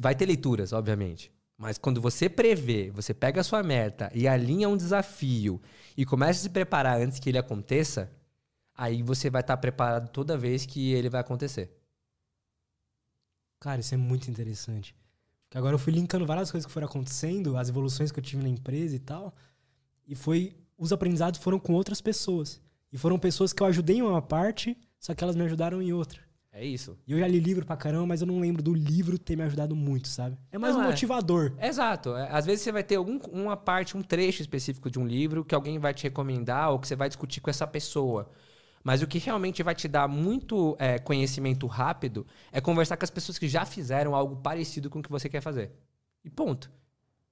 Vai 0.00 0.14
ter 0.14 0.26
leituras, 0.26 0.72
obviamente. 0.72 1.32
Mas 1.58 1.76
quando 1.76 2.00
você 2.00 2.28
prevê, 2.28 2.88
você 2.92 3.12
pega 3.12 3.40
a 3.40 3.44
sua 3.44 3.64
meta 3.64 4.08
e 4.14 4.28
alinha 4.28 4.68
um 4.68 4.76
desafio 4.76 5.60
e 5.96 6.06
começa 6.06 6.38
a 6.38 6.42
se 6.44 6.50
preparar 6.50 7.00
antes 7.00 7.18
que 7.18 7.28
ele 7.28 7.36
aconteça, 7.36 8.12
aí 8.72 9.02
você 9.02 9.28
vai 9.28 9.40
estar 9.40 9.56
preparado 9.56 10.08
toda 10.10 10.38
vez 10.38 10.64
que 10.64 10.92
ele 10.92 11.10
vai 11.10 11.20
acontecer. 11.20 11.76
Cara, 13.58 13.80
isso 13.80 13.92
é 13.92 13.96
muito 13.96 14.30
interessante. 14.30 14.94
Porque 15.48 15.58
agora 15.58 15.74
eu 15.74 15.80
fui 15.80 15.92
linkando 15.92 16.24
várias 16.24 16.48
coisas 16.48 16.64
que 16.64 16.72
foram 16.72 16.86
acontecendo, 16.86 17.56
as 17.56 17.68
evoluções 17.68 18.12
que 18.12 18.20
eu 18.20 18.22
tive 18.22 18.42
na 18.42 18.48
empresa 18.48 18.94
e 18.94 19.00
tal. 19.00 19.34
E 20.06 20.14
foi. 20.14 20.56
Os 20.76 20.92
aprendizados 20.92 21.40
foram 21.40 21.58
com 21.58 21.72
outras 21.72 22.00
pessoas. 22.00 22.60
E 22.92 22.96
foram 22.96 23.18
pessoas 23.18 23.52
que 23.52 23.60
eu 23.60 23.66
ajudei 23.66 23.96
em 23.96 24.02
uma 24.02 24.22
parte, 24.22 24.78
só 25.00 25.12
que 25.12 25.24
elas 25.24 25.34
me 25.34 25.42
ajudaram 25.42 25.82
em 25.82 25.92
outra. 25.92 26.20
É 26.50 26.64
isso. 26.64 26.98
E 27.06 27.12
eu 27.12 27.18
já 27.18 27.28
li 27.28 27.38
livro 27.38 27.64
pra 27.64 27.76
caramba, 27.76 28.06
mas 28.06 28.20
eu 28.20 28.26
não 28.26 28.40
lembro 28.40 28.62
do 28.62 28.74
livro 28.74 29.18
ter 29.18 29.36
me 29.36 29.42
ajudado 29.44 29.76
muito, 29.76 30.08
sabe? 30.08 30.36
É 30.50 30.58
mais 30.58 30.74
Não, 30.74 30.80
um 30.82 30.84
é. 30.84 30.88
motivador. 30.88 31.52
Exato. 31.60 32.16
É, 32.16 32.28
Às 32.32 32.46
vezes 32.46 32.62
você 32.62 32.72
vai 32.72 32.82
ter 32.82 32.96
algum, 32.96 33.18
uma 33.30 33.56
parte, 33.56 33.96
um 33.96 34.02
trecho 34.02 34.40
específico 34.40 34.90
de 34.90 34.98
um 34.98 35.06
livro 35.06 35.44
que 35.44 35.54
alguém 35.54 35.78
vai 35.78 35.92
te 35.94 36.04
recomendar 36.04 36.70
ou 36.70 36.78
que 36.78 36.88
você 36.88 36.96
vai 36.96 37.08
discutir 37.08 37.40
com 37.40 37.50
essa 37.50 37.66
pessoa. 37.66 38.30
Mas 38.82 39.02
o 39.02 39.06
que 39.06 39.18
realmente 39.18 39.62
vai 39.62 39.74
te 39.74 39.86
dar 39.86 40.08
muito 40.08 40.74
é, 40.78 40.98
conhecimento 40.98 41.66
rápido 41.66 42.26
é 42.50 42.60
conversar 42.60 42.96
com 42.96 43.04
as 43.04 43.10
pessoas 43.10 43.38
que 43.38 43.46
já 43.48 43.64
fizeram 43.66 44.14
algo 44.14 44.36
parecido 44.36 44.88
com 44.88 45.00
o 45.00 45.02
que 45.02 45.10
você 45.10 45.28
quer 45.28 45.42
fazer. 45.42 45.70
E 46.24 46.30
ponto. 46.30 46.70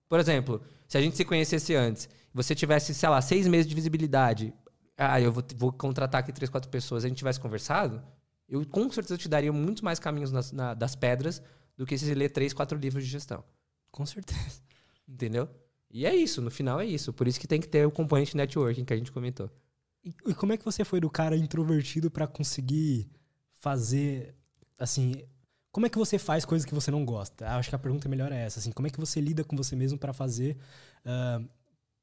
Por 0.09 0.21
exemplo, 0.21 0.62
se 0.87 0.99
a 0.99 1.01
gente 1.01 1.17
se 1.17 1.25
conhecesse 1.25 1.75
antes, 1.75 2.09
você 2.33 2.55
tivesse, 2.55 2.95
sei 2.95 3.09
lá, 3.09 3.21
seis 3.23 3.49
meses 3.49 3.67
de 3.67 3.75
visibilidade, 3.75 4.53
ah, 4.97 5.21
eu 5.21 5.33
vou, 5.33 5.43
vou 5.57 5.73
contratar 5.73 6.21
aqui 6.21 6.33
três, 6.33 6.51
quatro 6.51 6.71
pessoas, 6.71 7.05
a 7.05 7.09
gente 7.09 7.19
tivesse 7.19 7.41
conversado, 7.41 8.03
eu 8.49 8.64
com 8.66 8.90
certeza 8.90 9.16
te 9.18 9.28
daria 9.28 9.53
muito 9.53 9.84
mais 9.84 9.99
caminhos 9.99 10.30
nas- 10.32 10.53
na- 10.53 10.74
das 10.74 10.94
pedras 10.94 11.42
do 11.76 11.84
que 11.86 11.97
se 11.99 12.12
ler 12.14 12.30
três, 12.30 12.53
quatro 12.53 12.78
livros 12.78 13.05
de 13.05 13.11
gestão. 13.11 13.44
Com 13.90 14.05
certeza. 14.07 14.61
Entendeu? 15.09 15.49
E 15.90 16.05
é 16.07 16.14
isso, 16.14 16.40
no 16.42 16.51
final 16.51 16.80
é 16.80 16.86
isso. 16.86 17.12
Por 17.12 17.28
isso 17.28 17.38
que 17.40 17.47
tem 17.47 17.61
que 17.61 17.68
ter 17.68 17.86
o 17.86 17.90
componente 17.90 18.36
networking 18.36 18.84
que 18.84 18.92
a 18.92 18.97
gente 18.97 19.12
comentou. 19.12 19.51
E, 20.05 20.14
e 20.26 20.34
como 20.34 20.53
é 20.53 20.57
que 20.57 20.64
você 20.64 20.84
foi 20.84 21.01
do 21.01 21.11
cara 21.11 21.36
introvertido 21.36 22.11
para 22.11 22.26
conseguir 22.26 23.09
fazer, 23.53 24.34
assim, 24.78 25.22
como 25.72 25.86
é 25.86 25.88
que 25.88 25.99
você 25.99 26.18
faz 26.18 26.44
coisas 26.44 26.64
que 26.64 26.74
você 26.74 26.90
não 26.90 27.05
gosta? 27.05 27.49
Acho 27.57 27.68
que 27.68 27.74
a 27.74 27.78
pergunta 27.78 28.09
melhor 28.09 28.32
é 28.32 28.44
essa, 28.44 28.59
assim, 28.59 28.72
como 28.72 28.86
é 28.86 28.90
que 28.90 28.99
você 29.01 29.20
lida 29.20 29.44
com 29.44 29.57
você 29.57 29.74
mesmo 29.76 29.99
para 29.99 30.12
fazer, 30.12 30.57
uh, 31.05 31.49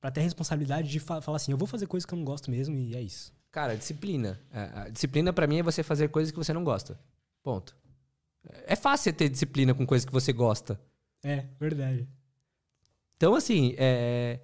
para 0.01 0.11
ter 0.11 0.19
a 0.19 0.23
responsabilidade 0.23 0.89
de 0.89 0.99
fa 0.99 1.21
falar 1.21 1.37
assim, 1.37 1.51
eu 1.51 1.57
vou 1.57 1.67
fazer 1.67 1.87
coisas 1.87 2.05
que 2.05 2.13
eu 2.13 2.17
não 2.17 2.25
gosto 2.25 2.51
mesmo 2.51 2.77
e 2.77 2.95
é 2.95 3.01
isso. 3.01 3.33
Cara, 3.53 3.77
disciplina. 3.77 4.41
A 4.51 4.89
disciplina 4.89 5.31
para 5.31 5.45
mim 5.45 5.59
é 5.59 5.63
você 5.63 5.83
fazer 5.83 6.09
coisas 6.09 6.31
que 6.31 6.37
você 6.37 6.51
não 6.51 6.63
gosta. 6.63 6.99
Ponto. 7.43 7.77
É 8.65 8.75
fácil 8.75 9.13
ter 9.13 9.29
disciplina 9.29 9.75
com 9.75 9.85
coisas 9.85 10.03
que 10.03 10.11
você 10.11 10.33
gosta. 10.33 10.81
É, 11.23 11.45
verdade. 11.59 12.09
Então, 13.15 13.35
assim, 13.35 13.75
é... 13.77 14.39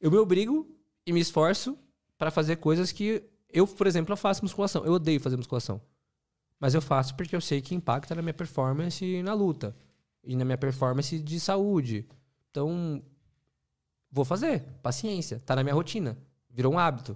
eu 0.00 0.10
me 0.10 0.16
obrigo 0.16 0.66
e 1.04 1.12
me 1.12 1.20
esforço 1.20 1.78
para 2.16 2.30
fazer 2.30 2.56
coisas 2.56 2.92
que 2.92 3.22
eu, 3.50 3.66
por 3.66 3.86
exemplo, 3.86 4.14
eu 4.14 4.16
faço 4.16 4.42
musculação. 4.42 4.86
Eu 4.86 4.94
odeio 4.94 5.20
fazer 5.20 5.36
musculação. 5.36 5.78
Mas 6.58 6.74
eu 6.74 6.80
faço 6.80 7.14
porque 7.14 7.36
eu 7.36 7.42
sei 7.42 7.60
que 7.60 7.74
impacta 7.74 8.14
na 8.14 8.22
minha 8.22 8.32
performance 8.32 9.22
na 9.22 9.34
luta. 9.34 9.76
E 10.24 10.34
na 10.34 10.46
minha 10.46 10.56
performance 10.56 11.18
de 11.18 11.38
saúde. 11.38 12.08
Então, 12.50 13.02
vou 14.10 14.24
fazer. 14.24 14.62
Paciência. 14.82 15.42
Tá 15.44 15.54
na 15.54 15.62
minha 15.62 15.74
rotina. 15.74 16.16
Virou 16.48 16.72
um 16.72 16.78
hábito. 16.78 17.14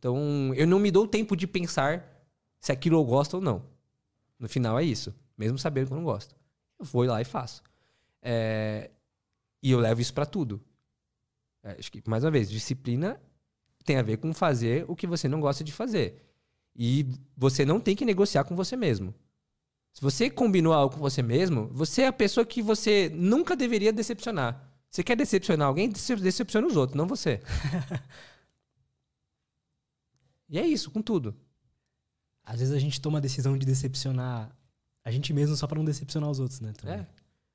Então, 0.00 0.54
eu 0.54 0.66
não 0.66 0.80
me 0.80 0.90
dou 0.90 1.06
tempo 1.06 1.36
de 1.36 1.46
pensar 1.46 2.24
se 2.58 2.72
aquilo 2.72 2.98
eu 2.98 3.04
gosto 3.04 3.34
ou 3.34 3.40
não. 3.42 3.62
No 4.38 4.48
final 4.48 4.78
é 4.78 4.82
isso. 4.82 5.14
Mesmo 5.36 5.58
sabendo 5.58 5.88
que 5.88 5.92
eu 5.92 5.98
não 5.98 6.04
gosto. 6.04 6.34
Eu 6.78 6.86
vou 6.86 7.04
lá 7.04 7.20
e 7.20 7.24
faço. 7.24 7.62
É... 8.22 8.90
E 9.62 9.70
eu 9.70 9.78
levo 9.78 10.00
isso 10.00 10.14
para 10.14 10.24
tudo. 10.24 10.58
É, 11.62 11.76
acho 11.78 11.92
que, 11.92 12.02
mais 12.08 12.24
uma 12.24 12.30
vez, 12.30 12.48
disciplina 12.48 13.20
tem 13.84 13.98
a 13.98 14.02
ver 14.02 14.16
com 14.16 14.32
fazer 14.32 14.86
o 14.88 14.96
que 14.96 15.06
você 15.06 15.28
não 15.28 15.38
gosta 15.38 15.62
de 15.62 15.70
fazer. 15.70 16.22
E 16.74 17.06
você 17.36 17.66
não 17.66 17.78
tem 17.78 17.94
que 17.94 18.06
negociar 18.06 18.44
com 18.44 18.56
você 18.56 18.76
mesmo. 18.76 19.14
Se 19.92 20.00
você 20.00 20.30
combinou 20.30 20.72
algo 20.72 20.94
com 20.94 21.00
você 21.00 21.22
mesmo, 21.22 21.68
você 21.74 22.02
é 22.02 22.06
a 22.06 22.12
pessoa 22.12 22.46
que 22.46 22.62
você 22.62 23.10
nunca 23.14 23.54
deveria 23.54 23.92
decepcionar. 23.92 24.66
Você 24.88 25.04
quer 25.04 25.16
decepcionar 25.16 25.68
alguém, 25.68 25.90
decepciona 25.90 26.66
os 26.66 26.76
outros, 26.76 26.96
não 26.96 27.06
você. 27.06 27.42
e 30.50 30.58
é 30.58 30.66
isso, 30.66 30.90
com 30.90 31.00
tudo. 31.00 31.34
Às 32.44 32.58
vezes 32.58 32.74
a 32.74 32.78
gente 32.78 33.00
toma 33.00 33.18
a 33.18 33.20
decisão 33.20 33.56
de 33.56 33.64
decepcionar 33.64 34.54
a 35.04 35.10
gente 35.10 35.32
mesmo 35.32 35.56
só 35.56 35.66
para 35.66 35.78
não 35.78 35.84
decepcionar 35.84 36.30
os 36.30 36.40
outros, 36.40 36.60
né? 36.60 36.72
Também. 36.76 36.98
É. 36.98 37.06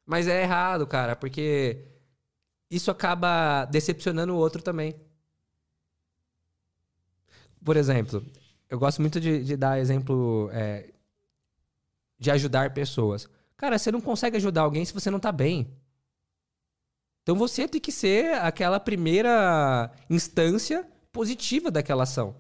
Mas 0.06 0.28
é 0.28 0.42
errado, 0.42 0.86
cara, 0.88 1.16
porque 1.16 1.86
isso 2.70 2.92
acaba 2.92 3.66
decepcionando 3.66 4.34
o 4.34 4.38
outro 4.38 4.62
também. 4.62 4.96
Por 7.64 7.78
exemplo, 7.78 8.24
eu 8.70 8.78
gosto 8.78 9.02
muito 9.02 9.20
de, 9.20 9.44
de 9.44 9.58
dar 9.58 9.80
exemplo 9.80 10.50
é, 10.52 10.92
de 12.20 12.32
ajudar 12.32 12.74
pessoas. 12.74 13.28
Cara, 13.58 13.78
você 13.78 13.92
não 13.92 14.02
consegue 14.02 14.38
ajudar 14.38 14.62
alguém 14.62 14.86
se 14.86 14.94
você 14.94 15.10
não 15.10 15.20
tá 15.20 15.32
bem. 15.32 15.72
Então 17.24 17.36
você 17.36 17.68
tem 17.68 17.82
que 17.82 17.92
ser 17.92 18.36
aquela 18.36 18.80
primeira 18.80 19.92
instância 20.10 20.88
positiva 21.12 21.72
daquela 21.72 22.04
ação. 22.04 22.36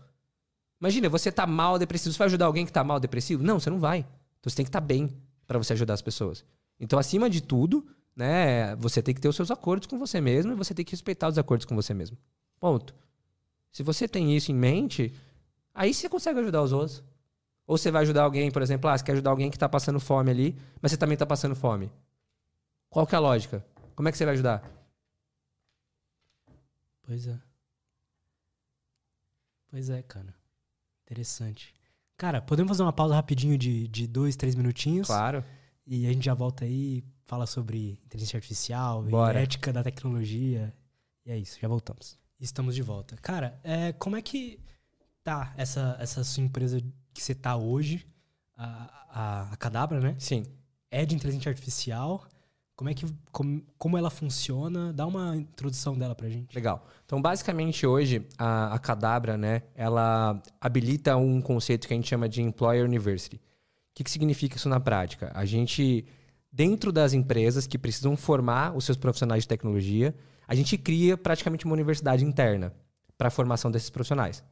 Imagina, 0.79 1.09
você 1.09 1.31
tá 1.31 1.47
mal 1.47 1.79
depressivo, 1.79 2.13
você 2.13 2.17
vai 2.17 2.27
ajudar 2.27 2.45
alguém 2.45 2.65
que 2.65 2.71
tá 2.71 2.83
mal 2.83 2.99
depressivo? 2.99 3.43
Não, 3.43 3.59
você 3.59 3.69
não 3.69 3.79
vai. 3.79 3.99
Então 3.99 4.49
você 4.49 4.55
tem 4.55 4.65
que 4.65 4.69
estar 4.69 4.81
tá 4.81 4.85
bem 4.85 5.15
para 5.47 5.57
você 5.57 5.73
ajudar 5.73 5.93
as 5.93 6.01
pessoas. 6.01 6.45
Então, 6.79 6.99
acima 6.99 7.29
de 7.29 7.41
tudo, 7.41 7.85
né, 8.15 8.75
você 8.75 9.01
tem 9.01 9.13
que 9.13 9.21
ter 9.21 9.27
os 9.27 9.35
seus 9.35 9.51
acordos 9.51 9.87
com 9.87 9.97
você 9.97 10.19
mesmo 10.19 10.51
e 10.51 10.55
você 10.55 10.73
tem 10.73 10.83
que 10.83 10.91
respeitar 10.91 11.27
os 11.27 11.37
acordos 11.37 11.65
com 11.65 11.75
você 11.75 11.93
mesmo. 11.93 12.17
Ponto. 12.59 12.93
Se 13.71 13.83
você 13.83 14.07
tem 14.07 14.35
isso 14.35 14.51
em 14.51 14.55
mente, 14.55 15.13
aí 15.73 15.93
você 15.93 16.07
consegue 16.09 16.39
ajudar 16.39 16.61
os 16.61 16.71
outros. 16.71 17.03
Ou 17.67 17.77
você 17.77 17.89
vai 17.89 18.03
ajudar 18.03 18.23
alguém, 18.23 18.51
por 18.51 18.61
exemplo, 18.61 18.89
ah, 18.89 18.97
você 18.97 19.03
quer 19.03 19.13
ajudar 19.13 19.31
alguém 19.31 19.49
que 19.49 19.55
está 19.55 19.67
passando 19.67 19.99
fome 19.99 20.29
ali, 20.29 20.55
mas 20.81 20.91
você 20.91 20.97
também 20.97 21.15
está 21.15 21.25
passando 21.25 21.55
fome. 21.55 21.91
Qual 22.89 23.07
que 23.07 23.15
é 23.15 23.17
a 23.17 23.21
lógica? 23.21 23.65
Como 23.95 24.07
é 24.07 24.11
que 24.11 24.17
você 24.17 24.25
vai 24.25 24.35
ajudar? 24.35 24.63
Pois 27.03 27.27
é. 27.27 27.39
Pois 29.69 29.89
é, 29.89 30.01
cara. 30.03 30.33
Interessante. 31.05 31.73
Cara, 32.17 32.41
podemos 32.41 32.69
fazer 32.69 32.83
uma 32.83 32.93
pausa 32.93 33.13
rapidinho 33.13 33.57
de, 33.57 33.87
de 33.87 34.07
dois, 34.07 34.35
três 34.35 34.55
minutinhos? 34.55 35.07
Claro. 35.07 35.43
E 35.85 36.07
a 36.07 36.13
gente 36.13 36.25
já 36.25 36.33
volta 36.33 36.65
aí, 36.65 37.03
fala 37.23 37.45
sobre 37.45 37.99
inteligência 38.05 38.37
artificial, 38.37 39.03
Bora. 39.03 39.39
ética 39.39 39.71
da 39.71 39.83
tecnologia. 39.83 40.73
E 41.25 41.31
é 41.31 41.37
isso, 41.37 41.59
já 41.59 41.67
voltamos. 41.67 42.17
Estamos 42.39 42.73
de 42.75 42.81
volta. 42.81 43.15
Cara, 43.21 43.59
é, 43.63 43.93
como 43.93 44.15
é 44.15 44.21
que 44.21 44.59
tá 45.23 45.53
essa, 45.57 45.97
essa 45.99 46.23
sua 46.23 46.43
empresa 46.43 46.79
que 47.13 47.21
você 47.21 47.35
tá 47.35 47.55
hoje, 47.55 48.05
a, 48.57 49.05
a, 49.09 49.53
a 49.53 49.57
Cadabra, 49.57 49.99
né? 49.99 50.15
Sim. 50.19 50.45
É 50.89 51.05
de 51.05 51.15
inteligência 51.15 51.49
artificial. 51.49 52.27
Como 52.75 52.89
é 52.89 52.93
que 52.93 53.05
como, 53.31 53.63
como 53.77 53.97
ela 53.97 54.09
funciona? 54.09 54.91
Dá 54.91 55.05
uma 55.05 55.35
introdução 55.37 55.97
dela 55.97 56.13
pra 56.13 56.27
gente. 56.27 56.53
Legal. 56.53 56.85
Então, 57.05 57.21
basicamente, 57.21 57.87
hoje, 57.87 58.27
a, 58.37 58.73
a 58.73 58.79
Cadabra, 58.79 59.37
né, 59.37 59.63
ela 59.73 60.41
habilita 60.59 61.15
um 61.15 61.41
conceito 61.41 61.87
que 61.87 61.93
a 61.93 61.95
gente 61.95 62.09
chama 62.09 62.27
de 62.27 62.41
Employer 62.41 62.83
University. 62.83 63.37
O 63.37 63.39
que, 63.95 64.03
que 64.03 64.11
significa 64.11 64.57
isso 64.57 64.67
na 64.67 64.79
prática? 64.79 65.31
A 65.33 65.45
gente, 65.45 66.05
dentro 66.51 66.91
das 66.91 67.13
empresas 67.13 67.65
que 67.65 67.77
precisam 67.77 68.17
formar 68.17 68.75
os 68.75 68.83
seus 68.83 68.97
profissionais 68.97 69.43
de 69.43 69.47
tecnologia, 69.47 70.13
a 70.45 70.53
gente 70.53 70.77
cria 70.77 71.17
praticamente 71.17 71.63
uma 71.63 71.73
universidade 71.73 72.25
interna 72.25 72.73
para 73.17 73.29
a 73.29 73.31
formação 73.31 73.71
desses 73.71 73.89
profissionais. 73.89 74.43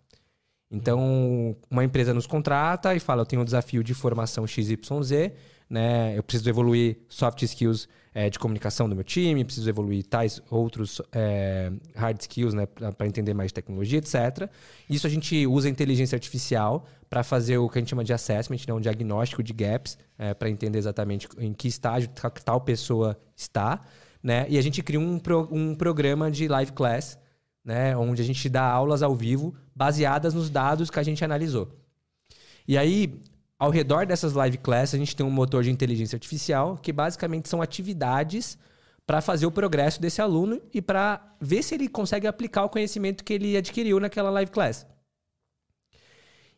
Então, 0.72 1.56
uma 1.70 1.84
empresa 1.84 2.14
nos 2.14 2.26
contrata 2.26 2.96
e 2.96 3.00
fala: 3.00 3.22
eu 3.22 3.26
tenho 3.26 3.42
um 3.42 3.46
desafio 3.46 3.84
de 3.84 3.94
formação 3.94 4.48
XYZ, 4.48 5.32
né? 5.74 6.16
eu 6.16 6.22
preciso 6.22 6.48
evoluir 6.48 6.98
soft 7.10 7.42
skills 7.42 7.90
é, 8.14 8.30
de 8.30 8.38
comunicação 8.38 8.88
do 8.88 8.94
meu 8.94 9.04
time, 9.04 9.44
preciso 9.44 9.68
evoluir 9.68 10.06
tais 10.06 10.40
outros 10.52 11.02
é, 11.12 11.72
hard 11.96 12.22
skills 12.22 12.54
né, 12.54 12.68
para 12.68 13.08
entender 13.08 13.34
mais 13.34 13.52
tecnologia, 13.52 13.98
etc. 13.98 14.48
Isso 14.88 15.08
a 15.08 15.10
gente 15.10 15.48
usa 15.48 15.68
inteligência 15.68 16.16
artificial 16.16 16.86
para 17.10 17.24
fazer 17.24 17.58
o 17.58 17.68
que 17.68 17.80
a 17.80 17.82
gente 17.82 17.90
chama 17.90 18.04
de 18.04 18.14
assessment, 18.14 18.60
né, 18.68 18.74
um 18.76 18.80
diagnóstico 18.80 19.42
de 19.42 19.52
gaps, 19.52 19.98
é, 20.20 20.32
para 20.36 20.48
entender 20.48 20.78
exatamente 20.78 21.28
em 21.40 21.54
que 21.54 21.68
estágio 21.68 22.08
tal 22.46 22.62
pessoa 22.62 23.20
está. 23.36 23.82
Né? 24.22 24.46
E 24.50 24.60
a 24.60 24.62
gente 24.62 24.84
cria 24.84 25.00
um, 25.00 25.18
pro, 25.18 25.50
um 25.52 25.74
programa 25.74 26.30
de 26.30 26.48
live 26.48 26.72
class, 26.74 27.18
né, 27.66 27.98
onde 27.98 28.22
a 28.22 28.26
gente 28.26 28.48
dá 28.48 28.64
aulas 28.64 29.02
ao 29.02 29.16
vivo 29.16 29.56
baseadas 29.76 30.36
nos 30.36 30.52
dados 30.52 30.92
que 30.92 31.00
a 31.00 31.04
gente 31.04 31.26
analisou. 31.26 31.68
E 32.68 32.78
aí, 32.78 33.20
ao 33.64 33.70
redor 33.70 34.06
dessas 34.06 34.34
live 34.34 34.58
classes, 34.58 34.94
a 34.94 34.98
gente 34.98 35.16
tem 35.16 35.26
um 35.26 35.32
motor 35.32 35.64
de 35.64 35.72
inteligência 35.72 36.18
artificial, 36.18 36.78
que 36.82 36.92
basicamente 36.92 37.48
são 37.48 37.62
atividades 37.62 38.58
para 39.08 39.22
fazer 39.22 39.46
o 39.46 39.52
progresso 39.52 40.02
desse 40.02 40.22
aluno 40.22 40.62
e 40.74 40.82
para 40.82 41.34
ver 41.40 41.64
se 41.64 41.74
ele 41.74 41.88
consegue 41.88 42.28
aplicar 42.28 42.66
o 42.66 42.70
conhecimento 42.70 43.24
que 43.24 43.32
ele 43.32 43.56
adquiriu 43.56 44.02
naquela 44.02 44.30
live 44.32 44.52
class. 44.52 44.86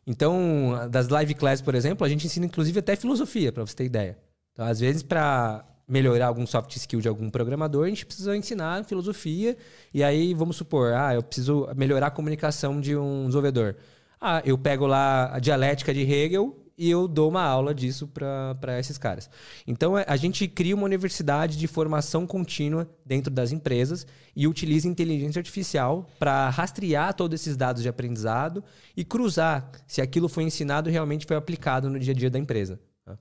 Então, 0.04 0.88
das 0.90 1.06
live 1.06 1.34
classes, 1.34 1.62
por 1.62 1.76
exemplo, 1.76 2.04
a 2.04 2.08
gente 2.08 2.26
ensina 2.26 2.44
inclusive 2.44 2.80
até 2.80 2.96
filosofia, 2.96 3.52
para 3.52 3.64
você 3.64 3.76
ter 3.76 3.84
ideia. 3.84 4.18
Então, 4.52 4.66
às 4.66 4.80
vezes, 4.80 5.04
para 5.04 5.64
melhorar 5.86 6.26
algum 6.26 6.44
soft 6.44 6.74
skill 6.74 7.00
de 7.00 7.06
algum 7.06 7.30
programador, 7.30 7.84
a 7.84 7.88
gente 7.88 8.04
precisa 8.04 8.36
ensinar 8.36 8.84
filosofia. 8.84 9.56
E 9.94 10.02
aí, 10.02 10.34
vamos 10.34 10.56
supor, 10.56 10.92
ah, 10.92 11.14
eu 11.14 11.22
preciso 11.22 11.68
melhorar 11.76 12.08
a 12.08 12.10
comunicação 12.10 12.80
de 12.80 12.96
um 12.96 13.26
desenvolvedor. 13.26 13.76
Ah, 14.20 14.42
eu 14.44 14.58
pego 14.58 14.88
lá 14.88 15.32
a 15.32 15.38
dialética 15.38 15.94
de 15.94 16.00
Hegel 16.00 16.65
e 16.78 16.90
eu 16.90 17.08
dou 17.08 17.30
uma 17.30 17.42
aula 17.42 17.74
disso 17.74 18.06
para 18.06 18.78
esses 18.78 18.98
caras. 18.98 19.30
Então 19.66 19.96
é, 19.96 20.04
a 20.06 20.16
gente 20.16 20.46
cria 20.46 20.74
uma 20.74 20.84
universidade 20.84 21.56
de 21.56 21.66
formação 21.66 22.26
contínua 22.26 22.88
dentro 23.04 23.32
das 23.32 23.50
empresas 23.50 24.06
e 24.34 24.46
utiliza 24.46 24.86
inteligência 24.86 25.40
artificial 25.40 26.06
para 26.18 26.50
rastrear 26.50 27.14
todos 27.14 27.40
esses 27.40 27.56
dados 27.56 27.82
de 27.82 27.88
aprendizado 27.88 28.62
e 28.96 29.04
cruzar 29.04 29.70
se 29.86 30.02
aquilo 30.02 30.28
foi 30.28 30.44
ensinado 30.44 30.90
realmente 30.90 31.26
foi 31.26 31.36
aplicado 31.36 31.88
no 31.88 31.98
dia 31.98 32.12
a 32.12 32.16
dia 32.16 32.30
da 32.30 32.38
empresa. 32.38 32.78
Tá? 33.04 33.18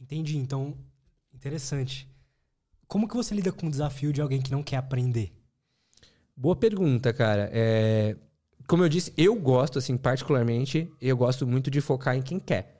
Entendi. 0.00 0.38
Então, 0.38 0.74
interessante. 1.34 2.08
Como 2.86 3.08
que 3.08 3.16
você 3.16 3.34
lida 3.34 3.50
com 3.50 3.66
o 3.66 3.70
desafio 3.70 4.12
de 4.12 4.20
alguém 4.20 4.40
que 4.40 4.52
não 4.52 4.62
quer 4.62 4.76
aprender? 4.76 5.32
Boa 6.36 6.54
pergunta, 6.54 7.12
cara. 7.12 7.50
É, 7.52 8.16
como 8.66 8.84
eu 8.84 8.88
disse, 8.88 9.12
eu 9.16 9.34
gosto, 9.34 9.78
assim, 9.78 9.96
particularmente, 9.96 10.90
eu 11.00 11.16
gosto 11.16 11.46
muito 11.46 11.70
de 11.70 11.80
focar 11.80 12.16
em 12.16 12.22
quem 12.22 12.38
quer 12.38 12.71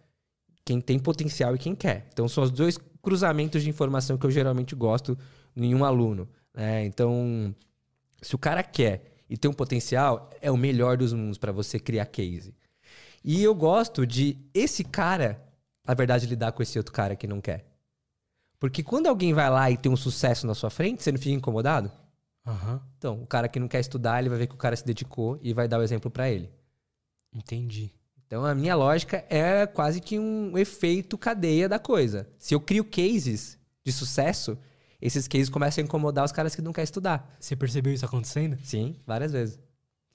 quem 0.64 0.80
tem 0.80 0.98
potencial 0.98 1.54
e 1.54 1.58
quem 1.58 1.74
quer. 1.74 2.06
Então, 2.12 2.28
são 2.28 2.44
os 2.44 2.50
dois 2.50 2.78
cruzamentos 3.00 3.62
de 3.62 3.68
informação 3.68 4.16
que 4.16 4.24
eu 4.24 4.30
geralmente 4.30 4.74
gosto 4.74 5.18
em 5.56 5.74
um 5.74 5.84
aluno. 5.84 6.28
Né? 6.54 6.84
Então, 6.84 7.54
se 8.20 8.34
o 8.34 8.38
cara 8.38 8.62
quer 8.62 9.12
e 9.28 9.36
tem 9.36 9.50
um 9.50 9.54
potencial, 9.54 10.30
é 10.40 10.50
o 10.50 10.56
melhor 10.56 10.96
dos 10.96 11.12
mundos 11.12 11.38
para 11.38 11.52
você 11.52 11.78
criar 11.78 12.06
case. 12.06 12.54
E 13.24 13.42
eu 13.42 13.54
gosto 13.54 14.06
de 14.06 14.38
esse 14.52 14.84
cara, 14.84 15.42
na 15.86 15.94
verdade, 15.94 16.26
lidar 16.26 16.52
com 16.52 16.62
esse 16.62 16.78
outro 16.78 16.92
cara 16.92 17.16
que 17.16 17.26
não 17.26 17.40
quer. 17.40 17.66
Porque 18.58 18.82
quando 18.82 19.08
alguém 19.08 19.32
vai 19.32 19.50
lá 19.50 19.70
e 19.70 19.76
tem 19.76 19.90
um 19.90 19.96
sucesso 19.96 20.46
na 20.46 20.54
sua 20.54 20.70
frente, 20.70 21.02
você 21.02 21.10
não 21.10 21.18
fica 21.18 21.34
incomodado? 21.34 21.90
Aham. 22.46 22.80
Então, 22.98 23.22
o 23.22 23.26
cara 23.26 23.48
que 23.48 23.58
não 23.58 23.68
quer 23.68 23.80
estudar, 23.80 24.20
ele 24.20 24.28
vai 24.28 24.38
ver 24.38 24.46
que 24.46 24.54
o 24.54 24.58
cara 24.58 24.76
se 24.76 24.84
dedicou 24.84 25.38
e 25.40 25.52
vai 25.52 25.66
dar 25.66 25.78
o 25.78 25.82
exemplo 25.82 26.10
para 26.10 26.30
ele. 26.30 26.50
Entendi. 27.32 27.92
Então, 28.32 28.46
a 28.46 28.54
minha 28.54 28.74
lógica 28.74 29.26
é 29.28 29.66
quase 29.66 30.00
que 30.00 30.18
um 30.18 30.56
efeito 30.56 31.18
cadeia 31.18 31.68
da 31.68 31.78
coisa. 31.78 32.26
Se 32.38 32.54
eu 32.54 32.60
crio 32.62 32.82
cases 32.82 33.58
de 33.84 33.92
sucesso, 33.92 34.56
esses 35.02 35.28
cases 35.28 35.50
começam 35.50 35.82
a 35.82 35.84
incomodar 35.84 36.24
os 36.24 36.32
caras 36.32 36.54
que 36.54 36.62
não 36.62 36.72
querem 36.72 36.84
estudar. 36.84 37.30
Você 37.38 37.54
percebeu 37.54 37.92
isso 37.92 38.06
acontecendo? 38.06 38.56
Sim, 38.64 38.96
várias 39.06 39.32
vezes. 39.32 39.60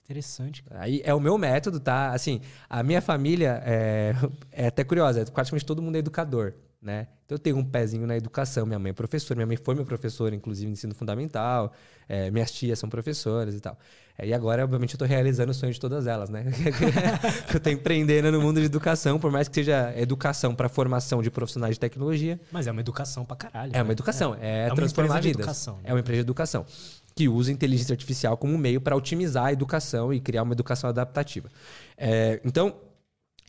Interessante, 0.04 0.64
cara. 0.64 0.82
Aí 0.82 1.00
é 1.06 1.14
o 1.14 1.20
meu 1.20 1.38
método, 1.38 1.80
tá? 1.80 2.10
Assim, 2.10 2.42
a 2.68 2.82
minha 2.82 3.04
família 3.04 3.62
é, 3.64 4.16
é 4.52 4.66
até 4.66 4.84
curiosa, 4.84 5.24
praticamente 5.26 5.64
todo 5.64 5.80
mundo 5.80 5.98
é 5.98 6.00
educador, 6.00 6.56
né? 6.88 7.08
Então 7.26 7.36
eu 7.36 7.40
tenho 7.40 7.58
um 7.58 7.64
pezinho 7.64 8.08
na 8.08 8.16
educação. 8.16 8.66
Minha 8.66 8.80
mãe 8.80 8.92
é 8.92 8.94
professora, 8.94 9.36
minha 9.36 9.46
mãe 9.46 9.58
foi 9.58 9.76
minha 9.76 9.86
professora, 9.86 10.34
inclusive, 10.34 10.66
no 10.68 10.72
ensino 10.74 10.96
fundamental. 10.96 11.74
É, 12.08 12.32
minhas 12.32 12.50
tias 12.52 12.80
são 12.80 12.88
professoras 12.90 13.54
e 13.54 13.60
tal. 13.60 13.78
É, 14.18 14.26
e 14.26 14.34
agora, 14.34 14.64
obviamente, 14.64 14.94
eu 14.94 14.98
tô 14.98 15.04
realizando 15.06 15.52
o 15.52 15.54
sonho 15.54 15.74
de 15.74 15.80
todas 15.80 16.08
elas, 16.08 16.30
né? 16.30 16.46
eu 17.54 17.60
tô 17.60 17.70
empreendendo 17.70 18.32
no 18.32 18.42
mundo 18.42 18.60
de 18.62 18.66
educação, 18.66 19.20
por 19.20 19.30
mais 19.30 19.48
que 19.50 19.56
seja 19.56 19.94
educação 19.98 20.56
para 20.56 20.70
formação 20.70 21.22
de 21.22 21.30
profissionais 21.30 21.76
de 21.76 21.80
tecnologia. 21.82 22.40
Mas 22.52 22.66
é 22.66 22.72
uma 22.72 22.80
educação 22.82 23.26
pra 23.26 23.36
caralho. 23.36 23.72
É 23.76 23.80
uma 23.80 23.86
né? 23.88 23.92
educação, 23.92 24.36
é, 24.40 24.64
É 24.64 24.68
uma 24.68 24.76
transformar 24.76 25.20
vidas. 25.20 25.36
educação, 25.42 25.76
né? 25.76 25.82
É 25.84 25.94
uma 25.94 26.00
empresa 26.00 26.18
de 26.18 26.26
educação 26.26 26.66
que 27.14 27.28
usa 27.28 27.52
inteligência 27.52 27.94
artificial 27.94 28.38
como 28.38 28.58
meio 28.58 28.80
para 28.80 28.96
otimizar 28.96 29.46
a 29.48 29.52
educação 29.52 30.14
e 30.14 30.20
criar 30.22 30.44
uma 30.44 30.54
educação 30.54 30.90
adaptativa. 30.90 31.50
É, 31.98 32.40
então, 32.46 32.76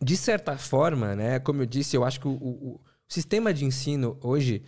de 0.03 0.17
certa 0.17 0.57
forma, 0.57 1.15
né, 1.15 1.39
como 1.39 1.63
eu 1.63 1.67
disse, 1.67 1.95
eu 1.97 2.05
acho 2.05 2.19
que 2.21 2.27
o, 2.29 2.31
o- 2.31 2.81
o 3.09 3.13
sistema 3.13 3.55
de 3.55 3.65
ensino 3.65 4.19
hoje, 4.23 4.63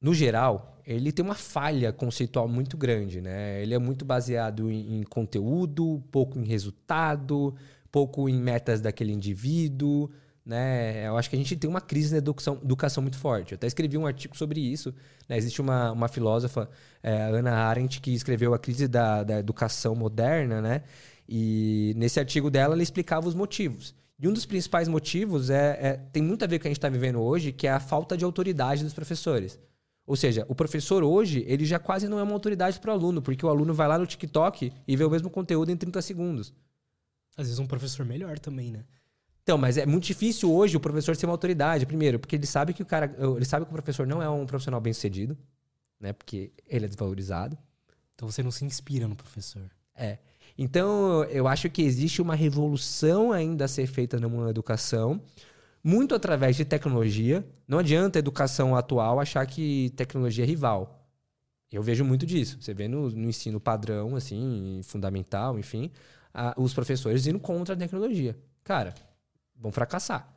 no 0.00 0.12
geral, 0.12 0.80
ele 0.84 1.12
tem 1.12 1.24
uma 1.24 1.34
falha 1.34 1.92
conceitual 1.92 2.48
muito 2.48 2.76
grande, 2.76 3.20
né? 3.20 3.62
Ele 3.62 3.74
é 3.74 3.78
muito 3.78 4.04
baseado 4.04 4.70
em, 4.70 4.98
em 4.98 5.02
conteúdo, 5.04 6.02
pouco 6.10 6.38
em 6.38 6.44
resultado, 6.44 7.54
pouco 7.92 8.28
em 8.28 8.40
metas 8.40 8.80
daquele 8.80 9.12
indivíduo, 9.12 10.10
né? 10.44 11.06
Eu 11.06 11.16
acho 11.16 11.30
que 11.30 11.36
a 11.36 11.38
gente 11.38 11.54
tem 11.54 11.70
uma 11.70 11.80
crise 11.80 12.10
na 12.10 12.18
educação, 12.18 12.58
educação 12.62 13.02
muito 13.02 13.18
forte. 13.18 13.52
Eu 13.52 13.56
até 13.56 13.68
escrevi 13.68 13.96
um 13.96 14.06
artigo 14.06 14.36
sobre 14.36 14.60
isso. 14.60 14.92
né? 15.28 15.36
Existe 15.36 15.60
uma, 15.60 15.92
uma 15.92 16.08
filósofa, 16.08 16.68
é, 17.02 17.12
Ana 17.12 17.52
Arendt, 17.52 18.00
que 18.00 18.12
escreveu 18.12 18.52
a 18.52 18.58
crise 18.58 18.88
da, 18.88 19.22
da 19.22 19.38
educação 19.38 19.94
moderna, 19.94 20.60
né? 20.60 20.82
E 21.28 21.94
nesse 21.96 22.18
artigo 22.18 22.50
dela, 22.50 22.74
ela 22.74 22.82
explicava 22.82 23.28
os 23.28 23.34
motivos. 23.34 23.94
E 24.20 24.28
um 24.28 24.32
dos 24.32 24.44
principais 24.44 24.86
motivos 24.86 25.48
é, 25.48 25.78
é- 25.80 25.96
tem 26.12 26.22
muito 26.22 26.44
a 26.44 26.46
ver 26.46 26.58
com 26.58 26.60
o 26.60 26.62
que 26.62 26.68
a 26.68 26.70
gente 26.70 26.76
está 26.78 26.90
vivendo 26.90 27.20
hoje, 27.20 27.52
que 27.52 27.66
é 27.66 27.70
a 27.70 27.80
falta 27.80 28.16
de 28.16 28.24
autoridade 28.24 28.84
dos 28.84 28.92
professores. 28.92 29.58
Ou 30.06 30.14
seja, 30.14 30.44
o 30.48 30.54
professor 30.54 31.02
hoje, 31.02 31.42
ele 31.46 31.64
já 31.64 31.78
quase 31.78 32.06
não 32.06 32.18
é 32.18 32.22
uma 32.22 32.32
autoridade 32.32 32.78
para 32.78 32.90
o 32.90 32.94
aluno, 32.94 33.22
porque 33.22 33.46
o 33.46 33.48
aluno 33.48 33.72
vai 33.72 33.88
lá 33.88 33.98
no 33.98 34.06
TikTok 34.06 34.72
e 34.86 34.96
vê 34.96 35.04
o 35.04 35.10
mesmo 35.10 35.30
conteúdo 35.30 35.70
em 35.70 35.76
30 35.76 36.02
segundos. 36.02 36.52
Às 37.36 37.46
vezes 37.46 37.58
um 37.58 37.66
professor 37.66 38.04
melhor 38.04 38.38
também, 38.38 38.70
né? 38.70 38.84
Então, 39.42 39.56
mas 39.56 39.78
é 39.78 39.86
muito 39.86 40.04
difícil 40.04 40.52
hoje 40.52 40.76
o 40.76 40.80
professor 40.80 41.16
ser 41.16 41.26
uma 41.26 41.32
autoridade, 41.32 41.86
primeiro, 41.86 42.18
porque 42.18 42.36
ele 42.36 42.46
sabe 42.46 42.74
que 42.74 42.82
o 42.82 42.86
cara, 42.86 43.14
ele 43.36 43.44
sabe 43.44 43.64
que 43.64 43.70
o 43.70 43.74
professor 43.74 44.06
não 44.06 44.22
é 44.22 44.28
um 44.28 44.44
profissional 44.44 44.80
bem-sucedido, 44.80 45.36
né? 45.98 46.12
Porque 46.12 46.52
ele 46.66 46.84
é 46.84 46.88
desvalorizado. 46.88 47.56
Então 48.14 48.30
você 48.30 48.42
não 48.42 48.50
se 48.50 48.64
inspira 48.64 49.08
no 49.08 49.16
professor. 49.16 49.70
É. 49.94 50.18
Então, 50.62 51.24
eu 51.24 51.48
acho 51.48 51.70
que 51.70 51.80
existe 51.80 52.20
uma 52.20 52.34
revolução 52.34 53.32
ainda 53.32 53.64
a 53.64 53.68
ser 53.68 53.86
feita 53.86 54.18
da 54.20 54.28
educação, 54.50 55.18
muito 55.82 56.14
através 56.14 56.54
de 56.54 56.66
tecnologia. 56.66 57.42
Não 57.66 57.78
adianta 57.78 58.18
a 58.18 58.20
educação 58.20 58.76
atual 58.76 59.18
achar 59.18 59.46
que 59.46 59.88
tecnologia 59.96 60.44
é 60.44 60.46
rival. 60.46 61.08
Eu 61.72 61.82
vejo 61.82 62.04
muito 62.04 62.26
disso. 62.26 62.58
Você 62.60 62.74
vê 62.74 62.88
no, 62.88 63.08
no 63.10 63.28
ensino 63.30 63.58
padrão, 63.58 64.16
assim, 64.16 64.82
fundamental, 64.84 65.58
enfim, 65.58 65.90
a- 66.34 66.54
os 66.58 66.74
professores 66.74 67.26
indo 67.26 67.40
contra 67.40 67.74
a 67.74 67.78
tecnologia. 67.78 68.38
Cara, 68.62 68.94
vão 69.56 69.72
fracassar. 69.72 70.28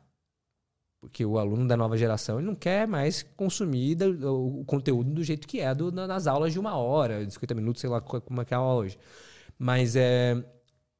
Porque 1.00 1.22
o 1.24 1.38
aluno 1.38 1.68
da 1.68 1.76
nova 1.76 1.98
geração 1.98 2.38
ele 2.38 2.46
não 2.46 2.54
quer 2.54 2.88
mais 2.88 3.22
consumir 3.36 3.98
o, 4.24 4.64
conteúdo 4.64 5.10
do 5.12 5.22
jeito 5.22 5.46
que 5.46 5.60
é 5.60 5.74
do- 5.74 5.92
na- 5.92 6.06
nas 6.06 6.26
aulas 6.26 6.52
de 6.52 6.58
uma 6.58 6.76
hora, 6.76 7.26
de 7.26 7.32
50 7.34 7.54
minutos, 7.54 7.82
sei 7.82 7.90
lá 7.90 8.00
co- 8.00 8.22
como 8.22 8.40
é 8.40 8.44
que 8.44 8.54
é 8.54 8.56
a 8.56 8.60
aula 8.60 8.82
hoje. 8.84 8.98
Mas 9.58 9.96
é. 9.96 10.42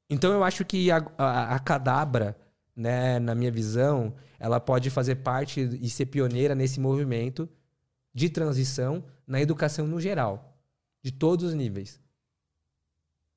Então 0.09 0.33
eu 0.33 0.45
acho 0.45 0.65
que 0.65 0.91
a, 0.91 1.05
a, 1.19 1.55
a 1.55 1.59
Cadabra, 1.59 2.37
né, 2.77 3.19
na 3.19 3.35
minha 3.35 3.51
visão, 3.51 4.15
ela 4.39 4.61
pode 4.61 4.91
fazer 4.91 5.17
parte 5.17 5.61
e 5.81 5.89
ser 5.89 6.07
pioneira 6.07 6.55
nesse 6.55 6.79
movimento 6.79 7.49
de 8.13 8.29
transição 8.29 9.05
na 9.27 9.41
educação 9.41 9.87
no 9.87 10.01
geral, 10.01 10.57
de 11.03 11.11
todos 11.11 11.47
os 11.47 11.55
níveis. 11.55 12.01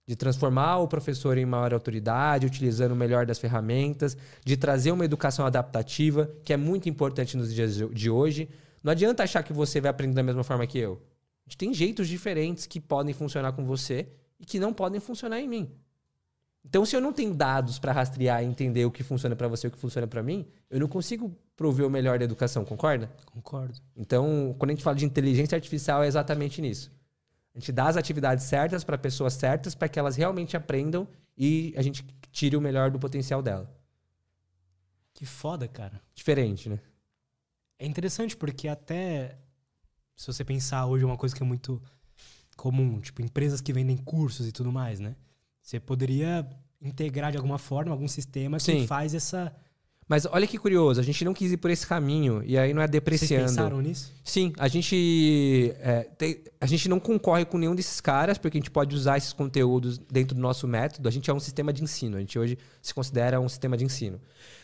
De 0.05 0.15
transformar 0.15 0.77
o 0.77 0.87
professor 0.87 1.37
em 1.37 1.45
maior 1.45 1.73
autoridade, 1.73 2.45
utilizando 2.45 2.91
o 2.91 2.95
melhor 2.95 3.25
das 3.25 3.39
ferramentas, 3.39 4.15
de 4.45 4.55
trazer 4.55 4.91
uma 4.91 5.03
educação 5.03 5.45
adaptativa, 5.45 6.31
que 6.45 6.53
é 6.53 6.57
muito 6.57 6.87
importante 6.87 7.35
nos 7.35 7.53
dias 7.53 7.75
de 7.75 8.09
hoje. 8.09 8.49
Não 8.81 8.91
adianta 8.91 9.23
achar 9.23 9.43
que 9.43 9.51
você 9.51 9.81
vai 9.81 9.91
aprender 9.91 10.15
da 10.15 10.23
mesma 10.23 10.43
forma 10.43 10.65
que 10.65 10.77
eu. 10.77 11.01
A 11.45 11.49
gente 11.49 11.57
tem 11.57 11.73
jeitos 11.73 12.07
diferentes 12.07 12.65
que 12.65 12.79
podem 12.79 13.13
funcionar 13.13 13.51
com 13.51 13.65
você 13.65 14.07
e 14.39 14.45
que 14.45 14.59
não 14.59 14.73
podem 14.73 14.99
funcionar 14.99 15.39
em 15.39 15.47
mim. 15.47 15.71
Então, 16.63 16.85
se 16.85 16.95
eu 16.95 16.99
não 16.99 17.13
tenho 17.13 17.33
dados 17.33 17.79
para 17.79 17.93
rastrear 17.93 18.43
e 18.43 18.45
entender 18.45 18.85
o 18.85 18.91
que 18.91 19.01
funciona 19.01 19.35
para 19.35 19.47
você 19.47 19.67
e 19.67 19.69
o 19.69 19.71
que 19.71 19.77
funciona 19.77 20.05
para 20.05 20.21
mim, 20.21 20.45
eu 20.69 20.79
não 20.79 20.87
consigo 20.87 21.33
prover 21.55 21.87
o 21.87 21.89
melhor 21.89 22.19
da 22.19 22.25
educação, 22.25 22.65
concorda? 22.65 23.09
Concordo. 23.25 23.79
Então, 23.95 24.53
quando 24.59 24.71
a 24.71 24.73
gente 24.73 24.83
fala 24.83 24.97
de 24.97 25.05
inteligência 25.05 25.55
artificial, 25.55 26.03
é 26.03 26.07
exatamente 26.07 26.61
nisso. 26.61 26.91
A 27.55 27.59
gente 27.59 27.71
dá 27.71 27.87
as 27.87 27.95
atividades 27.95 28.43
certas 28.45 28.83
para 28.83 28.97
pessoas 28.97 29.33
certas 29.33 29.73
para 29.73 29.87
que 29.87 29.97
elas 29.97 30.15
realmente 30.15 30.57
aprendam 30.57 31.07
e 31.37 31.73
a 31.77 31.81
gente 31.81 32.05
tire 32.31 32.57
o 32.57 32.61
melhor 32.61 32.91
do 32.91 32.99
potencial 32.99 33.41
dela. 33.41 33.73
Que 35.13 35.25
foda, 35.25 35.67
cara. 35.67 36.01
Diferente, 36.13 36.69
né? 36.69 36.79
É 37.79 37.85
interessante 37.87 38.35
porque 38.35 38.67
até 38.67 39.37
se 40.15 40.27
você 40.27 40.43
pensar 40.43 40.85
hoje 40.85 41.03
é 41.03 41.07
uma 41.07 41.17
coisa 41.17 41.35
que 41.35 41.41
é 41.41 41.45
muito 41.45 41.81
comum, 42.57 42.99
tipo 42.99 43.21
empresas 43.21 43.61
que 43.61 43.71
vendem 43.71 43.95
cursos 43.95 44.47
e 44.47 44.51
tudo 44.51 44.71
mais, 44.71 44.99
né? 44.99 45.15
Você 45.61 45.79
poderia 45.79 46.45
integrar 46.81 47.31
de 47.31 47.37
alguma 47.37 47.57
forma 47.57 47.91
algum 47.91 48.07
sistema 48.07 48.57
que 48.57 48.63
Sim. 48.63 48.87
faz 48.87 49.13
essa. 49.13 49.53
Mas 50.09 50.25
olha 50.25 50.47
que 50.47 50.57
curioso, 50.57 51.01
a 51.01 51.03
gente 51.03 51.25
não 51.25 51.33
quis 51.33 51.51
ir 51.51 51.57
por 51.57 51.69
esse 51.69 51.85
caminho 51.85 52.41
e 52.45 52.57
aí 52.57 52.73
não 52.73 52.81
é 52.81 52.85
Vocês 52.85 52.91
depreciando. 52.91 53.47
pensaram 53.47 53.81
nisso? 53.81 54.13
Sim, 54.23 54.53
a 54.57 54.67
gente, 54.69 55.75
é, 55.79 56.03
tem- 56.17 56.43
a 56.61 56.65
gente 56.65 56.87
não 56.87 56.97
concorre 56.97 57.43
com 57.43 57.57
nenhum 57.57 57.75
desses 57.75 57.99
caras, 57.99 58.37
porque 58.37 58.57
a 58.57 58.61
gente 58.61 58.71
pode 58.71 58.95
usar 58.95 59.17
esses 59.17 59.33
conteúdos 59.33 59.97
dentro 59.97 60.33
do 60.33 60.39
nosso 60.41 60.65
método. 60.65 61.09
A 61.09 61.11
gente 61.11 61.29
é 61.29 61.33
um 61.33 61.39
sistema 61.41 61.73
de 61.73 61.83
ensino, 61.83 62.15
a 62.15 62.19
gente 62.21 62.39
hoje 62.39 62.57
se 62.81 62.93
considera 62.93 63.39
um 63.41 63.49
sistema 63.49 63.75
de 63.75 63.83
ensino. 63.83 64.21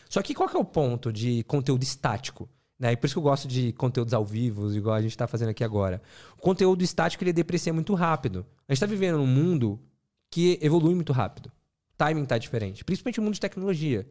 Só 0.08 0.22
que 0.22 0.34
qual 0.34 0.48
que 0.48 0.56
é 0.56 0.60
o 0.60 0.64
ponto 0.64 1.12
de 1.12 1.42
conteúdo 1.44 1.82
estático? 1.82 2.48
Né? 2.78 2.92
E 2.92 2.96
por 2.96 3.06
isso 3.06 3.14
que 3.14 3.18
eu 3.18 3.22
gosto 3.22 3.46
de 3.46 3.72
conteúdos 3.72 4.12
ao 4.12 4.24
vivo, 4.24 4.72
igual 4.72 4.94
a 4.94 5.02
gente 5.02 5.12
está 5.12 5.26
fazendo 5.26 5.50
aqui 5.50 5.62
agora. 5.62 6.02
O 6.36 6.40
conteúdo 6.40 6.82
estático 6.82 7.22
ele 7.22 7.32
deprecia 7.32 7.72
muito 7.72 7.94
rápido. 7.94 8.44
A 8.68 8.72
gente 8.72 8.78
está 8.78 8.86
vivendo 8.86 9.18
num 9.18 9.26
mundo 9.26 9.80
que 10.30 10.58
evolui 10.60 10.94
muito 10.94 11.12
rápido. 11.12 11.46
O 11.46 11.96
timing 11.96 12.24
está 12.24 12.36
diferente, 12.38 12.84
principalmente 12.84 13.18
no 13.18 13.24
mundo 13.24 13.34
de 13.34 13.40
tecnologia. 13.40 14.06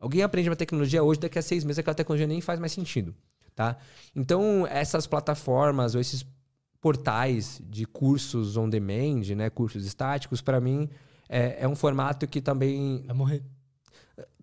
Alguém 0.00 0.22
aprende 0.22 0.48
uma 0.48 0.56
tecnologia 0.56 1.02
hoje, 1.02 1.20
daqui 1.20 1.38
a 1.38 1.42
seis 1.42 1.64
meses 1.64 1.78
aquela 1.78 1.94
tecnologia 1.94 2.26
nem 2.26 2.40
faz 2.40 2.58
mais 2.58 2.72
sentido. 2.72 3.14
Tá? 3.54 3.76
Então, 4.14 4.66
essas 4.68 5.06
plataformas 5.06 5.94
ou 5.94 6.00
esses 6.00 6.24
portais 6.80 7.60
de 7.68 7.84
cursos 7.84 8.56
on 8.56 8.68
demand, 8.68 9.22
né, 9.36 9.50
cursos 9.50 9.84
estáticos, 9.84 10.40
para 10.40 10.60
mim 10.60 10.88
é, 11.28 11.64
é 11.64 11.68
um 11.68 11.74
formato 11.74 12.26
que 12.26 12.40
também 12.40 13.02
Vai 13.04 13.16
morrer. 13.16 13.42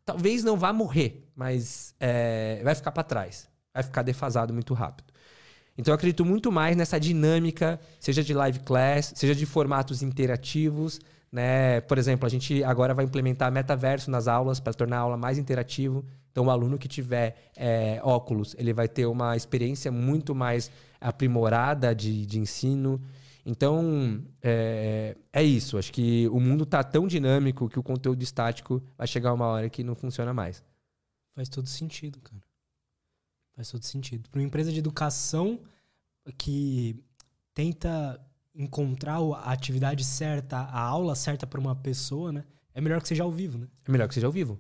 talvez 0.04 0.44
não 0.44 0.58
vá 0.58 0.74
morrer, 0.74 1.28
mas 1.36 1.96
é, 2.00 2.62
vai 2.64 2.76
ficar 2.76 2.92
para 2.92 3.04
trás, 3.04 3.50
vai 3.76 3.84
ficar 3.84 4.02
defasado 4.02 4.54
muito 4.54 4.74
rápido. 4.74 5.14
Então, 5.78 5.92
eu 5.92 5.96
acredito 5.96 6.24
muito 6.24 6.52
mais 6.52 6.76
nessa 6.76 6.98
dinâmica, 6.98 7.80
seja 8.00 8.24
de 8.24 8.34
live 8.34 8.60
class, 8.60 9.12
seja 9.16 9.36
de 9.36 9.46
formatos 9.46 10.02
interativos. 10.02 11.00
Né? 11.32 11.82
Por 11.82 11.98
exemplo, 11.98 12.26
a 12.26 12.30
gente 12.30 12.64
agora 12.64 12.94
vai 12.94 13.04
implementar 13.04 13.52
metaverso 13.52 14.10
nas 14.10 14.28
aulas 14.28 14.60
para 14.60 14.74
tornar 14.74 14.98
a 14.98 15.02
aula 15.02 15.18
mais 15.18 15.38
interativo. 15.38 16.06
Então, 16.32 16.46
o 16.46 16.50
aluno 16.50 16.78
que 16.78 16.88
tiver 16.88 17.52
é, 17.58 18.00
óculos, 18.04 18.56
ele 18.58 18.74
vai 18.74 18.88
ter 18.88 19.06
uma 19.06 19.36
experiência 19.36 19.92
muito 19.92 20.34
mais 20.34 20.72
aprimorada 21.00 21.94
de, 21.94 22.26
de 22.26 22.40
ensino. 22.40 23.02
Então, 23.46 24.24
é, 24.42 25.18
é 25.32 25.44
isso. 25.44 25.78
Acho 25.78 25.92
que 25.92 26.28
o 26.30 26.40
mundo 26.40 26.64
está 26.64 26.84
tão 26.84 27.06
dinâmico 27.06 27.68
que 27.68 27.78
o 27.78 27.84
conteúdo 27.84 28.24
estático 28.24 28.82
vai 28.98 29.08
chegar 29.08 29.34
uma 29.34 29.46
hora 29.46 29.70
que 29.70 29.84
não 29.84 29.94
funciona 29.94 30.34
mais. 30.34 30.64
Faz 31.36 31.50
todo 31.50 31.68
sentido, 31.68 32.20
cara. 32.22 32.45
Faz 33.56 33.72
todo 33.72 33.84
sentido. 33.84 34.30
Para 34.30 34.40
uma 34.40 34.46
empresa 34.46 34.72
de 34.72 34.80
educação 34.80 35.60
que 36.38 37.02
tenta 37.54 38.20
encontrar 38.54 39.20
a 39.20 39.52
atividade 39.52 40.04
certa, 40.04 40.58
a 40.58 40.80
aula 40.80 41.16
certa 41.16 41.48
para 41.48 41.60
uma 41.60 41.76
pessoa, 41.76 42.32
né? 42.32 42.44
É 42.74 42.82
melhor 42.82 43.02
que 43.02 43.08
seja 43.08 43.24
ao 43.24 43.32
vivo, 43.32 43.58
né? 43.58 43.68
É 43.88 43.92
melhor 43.92 44.08
que 44.08 44.14
seja 44.14 44.28
ao 44.28 44.34
vivo. 44.34 44.60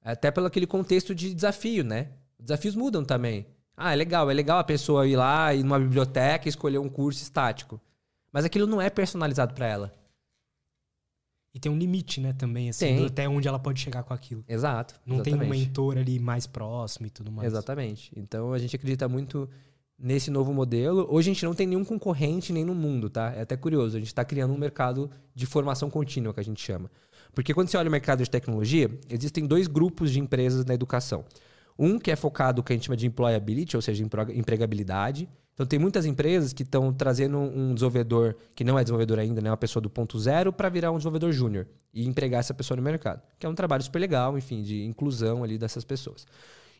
Até 0.00 0.30
pelo 0.30 0.46
aquele 0.46 0.66
contexto 0.66 1.14
de 1.14 1.32
desafio, 1.32 1.84
né? 1.84 2.08
Desafios 2.38 2.74
mudam 2.74 3.04
também. 3.04 3.46
Ah, 3.76 3.92
é 3.92 3.96
legal, 3.96 4.28
é 4.28 4.34
legal 4.34 4.58
a 4.58 4.64
pessoa 4.64 5.06
ir 5.06 5.16
lá, 5.16 5.54
ir 5.54 5.62
numa 5.62 5.78
biblioteca 5.78 6.48
escolher 6.48 6.78
um 6.78 6.88
curso 6.88 7.22
estático. 7.22 7.80
Mas 8.32 8.44
aquilo 8.44 8.66
não 8.66 8.80
é 8.80 8.90
personalizado 8.90 9.54
para 9.54 9.66
ela. 9.66 9.92
E 11.54 11.60
tem 11.60 11.70
um 11.70 11.76
limite, 11.76 12.20
né, 12.20 12.32
também, 12.32 12.70
assim, 12.70 12.96
do- 12.96 13.06
até 13.06 13.28
onde 13.28 13.46
ela 13.46 13.58
pode 13.58 13.78
chegar 13.78 14.02
com 14.02 14.14
aquilo. 14.14 14.42
Exato. 14.48 14.94
Não 15.04 15.20
tem 15.20 15.34
um 15.34 15.36
exatamente. 15.36 15.66
mentor 15.66 15.98
ali 15.98 16.18
mais 16.18 16.46
próximo 16.46 17.06
e 17.06 17.10
tudo 17.10 17.30
mais. 17.30 17.46
Exatamente. 17.46 18.10
Então 18.16 18.52
a 18.54 18.58
gente 18.58 18.74
acredita 18.74 19.06
muito 19.06 19.48
nesse 19.98 20.30
novo 20.30 20.52
modelo. 20.54 21.06
Hoje 21.10 21.30
a 21.30 21.34
gente 21.34 21.44
não 21.44 21.54
tem 21.54 21.66
nenhum 21.66 21.84
concorrente 21.84 22.52
nem 22.52 22.64
no 22.64 22.74
mundo, 22.74 23.10
tá? 23.10 23.32
É 23.36 23.42
até 23.42 23.56
curioso. 23.56 23.96
A 23.96 24.00
gente 24.00 24.08
está 24.08 24.24
criando 24.24 24.52
um 24.54 24.58
mercado 24.58 25.10
de 25.34 25.44
formação 25.44 25.90
contínua, 25.90 26.32
que 26.32 26.40
a 26.40 26.44
gente 26.44 26.60
chama. 26.60 26.90
Porque 27.34 27.52
quando 27.54 27.68
você 27.68 27.76
olha 27.76 27.88
o 27.88 27.92
mercado 27.92 28.22
de 28.24 28.30
tecnologia, 28.30 28.90
existem 29.08 29.46
dois 29.46 29.66
grupos 29.66 30.10
de 30.10 30.20
empresas 30.20 30.64
na 30.64 30.74
educação. 30.74 31.24
Um 31.78 31.98
que 31.98 32.10
é 32.10 32.16
focado 32.16 32.58
no 32.60 32.64
que 32.64 32.72
a 32.72 32.76
gente 32.76 32.86
chama 32.86 32.96
de 32.96 33.06
employability, 33.06 33.76
ou 33.76 33.82
seja, 33.82 34.02
empregabilidade. 34.34 35.28
Então 35.54 35.66
tem 35.66 35.78
muitas 35.78 36.06
empresas 36.06 36.52
que 36.52 36.62
estão 36.62 36.92
trazendo 36.92 37.38
um 37.38 37.74
desenvolvedor 37.74 38.34
que 38.54 38.64
não 38.64 38.78
é 38.78 38.82
desenvolvedor 38.82 39.18
ainda, 39.18 39.40
né, 39.40 39.50
uma 39.50 39.56
pessoa 39.56 39.82
do 39.82 39.90
ponto 39.90 40.18
zero, 40.18 40.52
para 40.52 40.68
virar 40.68 40.90
um 40.90 40.96
desenvolvedor 40.96 41.30
júnior 41.32 41.66
e 41.92 42.06
empregar 42.06 42.40
essa 42.40 42.54
pessoa 42.54 42.76
no 42.76 42.82
mercado. 42.82 43.20
Que 43.38 43.44
é 43.44 43.48
um 43.48 43.54
trabalho 43.54 43.82
super 43.82 43.98
legal, 43.98 44.36
enfim, 44.38 44.62
de 44.62 44.82
inclusão 44.84 45.44
ali 45.44 45.58
dessas 45.58 45.84
pessoas. 45.84 46.26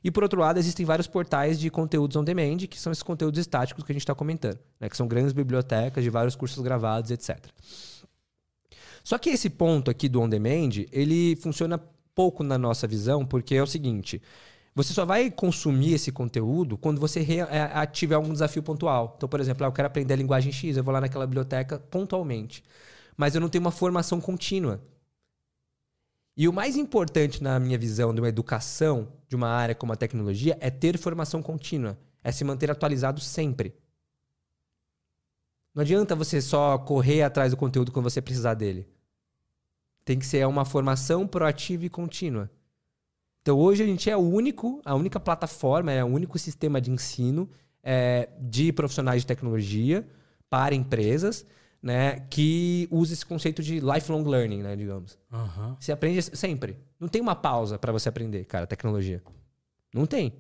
E 0.05 0.11
por 0.11 0.23
outro 0.23 0.41
lado, 0.41 0.59
existem 0.59 0.85
vários 0.85 1.07
portais 1.07 1.61
de 1.61 1.71
conteúdos 1.71 2.17
on 2.17 2.25
demand, 2.25 2.59
que 2.69 2.81
são 2.81 2.91
esses 2.91 3.03
conteúdos 3.03 3.39
estáticos 3.39 3.85
que 3.85 3.93
a 3.93 3.95
gente 3.95 4.03
está 4.03 4.15
comentando, 4.15 4.59
né? 4.81 4.89
que 4.89 4.97
são 4.97 5.07
grandes 5.07 5.33
bibliotecas 5.33 6.03
de 6.03 6.11
vários 6.11 6.35
cursos 6.35 6.61
gravados, 6.63 7.11
etc. 7.11 7.39
Só 9.05 9.19
que 9.19 9.31
esse 9.31 9.51
ponto 9.51 9.91
aqui 9.91 10.09
do 10.09 10.21
on 10.21 10.29
demand, 10.29 10.71
ele 10.91 11.37
funciona 11.37 11.79
pouco 12.15 12.43
na 12.43 12.59
nossa 12.59 12.87
visão, 12.87 13.25
porque 13.25 13.55
é 13.55 13.63
o 13.63 13.67
seguinte: 13.67 14.21
você 14.75 14.95
só 14.95 15.05
vai 15.05 15.31
consumir 15.31 15.95
esse 15.95 16.11
conteúdo 16.11 16.79
quando 16.79 17.01
você 17.01 17.21
é, 17.21 17.87
tiver 17.87 18.15
algum 18.15 18.33
desafio 18.33 18.63
pontual. 18.63 19.15
Então, 19.17 19.29
por 19.29 19.39
exemplo, 19.39 19.65
ah, 19.65 19.69
eu 19.69 19.73
quero 19.73 19.87
aprender 19.87 20.15
a 20.15 20.17
linguagem 20.17 20.51
X, 20.51 20.77
eu 20.77 20.85
vou 20.85 20.95
lá 20.95 21.01
naquela 21.01 21.27
biblioteca 21.27 21.79
pontualmente. 21.79 22.65
Mas 23.17 23.35
eu 23.35 23.41
não 23.41 23.51
tenho 23.51 23.63
uma 23.63 23.71
formação 23.71 24.21
contínua. 24.21 24.83
E 26.35 26.49
o 26.49 26.53
mais 26.53 26.77
importante 26.77 27.43
na 27.43 27.61
minha 27.61 27.77
visão 27.77 28.15
de 28.15 28.21
uma 28.21 28.29
educação 28.29 29.13
de 29.29 29.37
uma 29.37 29.49
área 29.49 29.75
como 29.75 29.93
a 29.93 29.97
tecnologia 29.97 30.57
é 30.61 30.71
ter 30.71 30.97
formação 30.97 31.43
contínua, 31.43 31.99
é 32.25 32.33
se 32.33 32.43
manter 32.43 32.71
atualizado 32.71 33.21
sempre. 33.21 33.75
Não 35.75 35.83
adianta 35.83 36.17
você 36.17 36.41
só 36.41 36.79
correr 36.79 37.23
atrás 37.23 37.51
do 37.51 37.57
conteúdo 37.59 37.93
quando 37.93 38.09
você 38.09 38.23
precisar 38.23 38.55
dele. 38.55 38.89
Tem 40.05 40.19
que 40.19 40.27
ser 40.27 40.47
uma 40.47 40.65
formação 40.65 41.27
proativa 41.27 41.85
e 41.85 41.91
contínua. 41.91 42.51
Então 43.43 43.59
hoje 43.59 43.83
a 43.83 43.87
gente 43.87 44.09
é 44.09 44.17
o 44.17 44.21
único, 44.21 44.81
a 44.85 44.95
única 44.95 45.19
plataforma, 45.19 45.91
é 45.91 46.03
o 46.03 46.07
único 46.07 46.39
sistema 46.39 46.81
de 46.81 46.91
ensino 46.91 47.51
é, 47.83 48.29
de 48.41 48.73
profissionais 48.73 49.23
de 49.23 49.27
tecnologia 49.27 50.07
para 50.49 50.75
empresas, 50.75 51.45
né, 51.83 52.21
que 52.31 52.87
usa 52.91 53.13
esse 53.13 53.27
conceito 53.27 53.61
de 53.61 53.81
lifelong 53.81 54.23
learning, 54.23 54.63
né, 54.63 54.77
digamos. 54.77 55.19
Aham. 55.33 55.77
Você 55.81 55.91
aprende 55.91 56.23
sempre. 56.23 56.79
Não 57.01 57.09
tem 57.09 57.21
uma 57.21 57.35
pausa 57.35 57.77
para 57.79 57.91
você 57.91 58.09
aprender, 58.09 58.45
cara, 58.45 58.67
tecnologia. 58.67 59.21
Não 59.93 60.07
tem. 60.07 60.35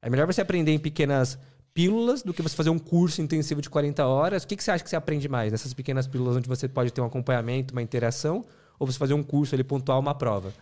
É 0.00 0.08
melhor 0.08 0.26
você 0.26 0.40
aprender 0.40 0.72
em 0.72 0.78
pequenas 0.78 1.38
pílulas 1.74 2.22
do 2.22 2.32
que 2.32 2.40
você 2.40 2.56
fazer 2.56 2.70
um 2.70 2.78
curso 2.78 3.20
intensivo 3.20 3.60
de 3.60 3.68
40 3.68 4.06
horas. 4.06 4.42
O 4.42 4.46
que, 4.46 4.56
que 4.56 4.64
você 4.64 4.70
acha 4.70 4.82
que 4.82 4.88
você 4.88 4.96
aprende 4.96 5.28
mais 5.28 5.52
nessas 5.52 5.74
pequenas 5.74 6.06
pílulas 6.06 6.36
onde 6.36 6.48
você 6.48 6.66
pode 6.66 6.90
ter 6.92 7.02
um 7.02 7.04
acompanhamento, 7.04 7.72
uma 7.72 7.82
interação, 7.82 8.44
ou 8.78 8.86
você 8.86 8.98
fazer 8.98 9.14
um 9.14 9.22
curso 9.22 9.54
ali 9.54 9.62
pontual, 9.62 10.00
uma 10.00 10.14
prova? 10.14 10.52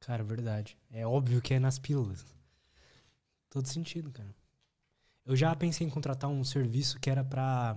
Cara, 0.00 0.24
verdade. 0.24 0.76
É 0.90 1.06
óbvio 1.06 1.40
que 1.40 1.54
é 1.54 1.58
nas 1.58 1.78
pílulas. 1.78 2.24
Todo 3.48 3.66
sentido, 3.68 4.10
cara. 4.10 4.34
Eu 5.24 5.36
já 5.36 5.54
pensei 5.54 5.86
em 5.86 5.90
contratar 5.90 6.30
um 6.30 6.42
serviço 6.42 6.98
que 6.98 7.10
era 7.10 7.22
pra. 7.22 7.76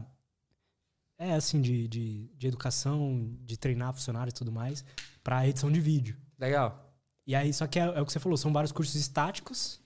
É 1.17 1.33
assim, 1.33 1.61
de, 1.61 1.87
de, 1.87 2.27
de 2.35 2.47
educação, 2.47 3.37
de 3.41 3.57
treinar 3.57 3.93
funcionários 3.93 4.33
e 4.33 4.35
tudo 4.35 4.51
mais, 4.51 4.83
pra 5.23 5.47
edição 5.47 5.71
de 5.71 5.79
vídeo. 5.79 6.17
Legal. 6.39 6.91
E 7.25 7.35
aí, 7.35 7.53
só 7.53 7.67
que 7.67 7.79
é, 7.79 7.83
é 7.83 8.01
o 8.01 8.05
que 8.05 8.11
você 8.11 8.19
falou, 8.19 8.37
são 8.37 8.51
vários 8.51 8.71
cursos 8.71 8.95
estáticos, 8.95 9.79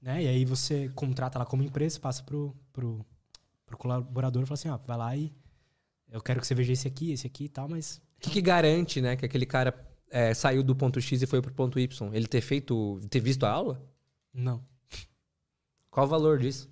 né? 0.00 0.22
E 0.22 0.28
aí 0.28 0.44
você 0.44 0.88
contrata 0.90 1.38
lá 1.38 1.46
como 1.46 1.62
empresa, 1.62 1.98
passa 1.98 2.22
pro, 2.22 2.54
pro, 2.72 3.04
pro 3.66 3.76
colaborador 3.78 4.42
e 4.42 4.46
fala 4.46 4.54
assim, 4.54 4.68
ó, 4.68 4.76
vai 4.76 4.96
lá 4.96 5.16
e 5.16 5.32
eu 6.08 6.20
quero 6.20 6.40
que 6.40 6.46
você 6.46 6.54
veja 6.54 6.72
esse 6.72 6.86
aqui, 6.86 7.10
esse 7.10 7.26
aqui 7.26 7.44
e 7.46 7.48
tal, 7.48 7.68
mas 7.68 8.00
O 8.18 8.20
que, 8.20 8.30
que 8.30 8.42
garante, 8.42 9.00
né, 9.00 9.16
que 9.16 9.24
aquele 9.24 9.46
cara 9.46 9.72
é, 10.10 10.32
saiu 10.34 10.62
do 10.62 10.74
ponto 10.74 11.00
X 11.00 11.22
e 11.22 11.26
foi 11.26 11.40
pro 11.42 11.52
ponto 11.52 11.78
Y? 11.78 12.10
Ele 12.14 12.26
ter 12.26 12.40
feito, 12.40 13.00
ter 13.10 13.20
visto 13.20 13.44
a 13.44 13.50
aula? 13.50 13.82
não. 14.32 14.62
Qual 15.90 16.06
o 16.06 16.08
valor 16.08 16.40
disso? 16.40 16.68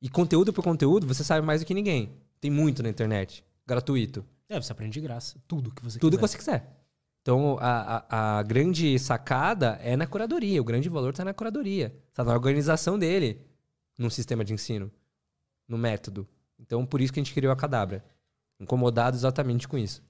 E 0.00 0.08
conteúdo 0.08 0.52
por 0.52 0.64
conteúdo, 0.64 1.06
você 1.06 1.22
sabe 1.22 1.46
mais 1.46 1.60
do 1.60 1.66
que 1.66 1.72
ninguém. 1.72 2.12
Tem 2.40 2.50
muito 2.50 2.82
na 2.82 2.88
internet, 2.88 3.44
gratuito. 3.64 4.24
É, 4.48 4.60
você 4.60 4.72
aprende 4.72 4.94
de 4.94 5.00
graça, 5.00 5.40
tudo 5.46 5.70
que 5.70 5.84
você 5.84 6.00
Tudo 6.00 6.16
que 6.16 6.22
quiser. 6.22 6.28
você 6.32 6.38
quiser. 6.38 6.84
Então, 7.20 7.56
a, 7.60 8.04
a, 8.08 8.38
a 8.38 8.42
grande 8.42 8.98
sacada 8.98 9.78
é 9.80 9.96
na 9.96 10.08
curadoria. 10.08 10.60
O 10.60 10.64
grande 10.64 10.88
valor 10.88 11.10
está 11.10 11.24
na 11.24 11.32
curadoria. 11.32 11.96
Está 12.08 12.24
na 12.24 12.32
organização 12.32 12.98
dele 12.98 13.40
num 13.96 14.10
sistema 14.10 14.44
de 14.44 14.52
ensino, 14.52 14.90
no 15.68 15.78
método. 15.78 16.26
Então, 16.58 16.84
por 16.84 17.00
isso 17.00 17.12
que 17.12 17.20
a 17.20 17.22
gente 17.22 17.32
criou 17.32 17.52
a 17.52 17.56
Cadabra. 17.56 18.04
Incomodado 18.58 19.16
exatamente 19.16 19.68
com 19.68 19.78
isso. 19.78 20.02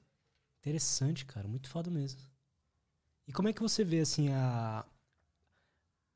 Interessante, 0.63 1.27
cara. 1.27 1.49
Muito 1.49 1.69
foda 1.69 1.91
mesmo. 1.91 2.21
E 3.27 3.33
como 3.33 3.49
é 3.49 3.53
que 3.53 3.61
você 3.61 3.83
vê, 3.83 3.99
assim, 3.99 4.29
a... 4.31 4.85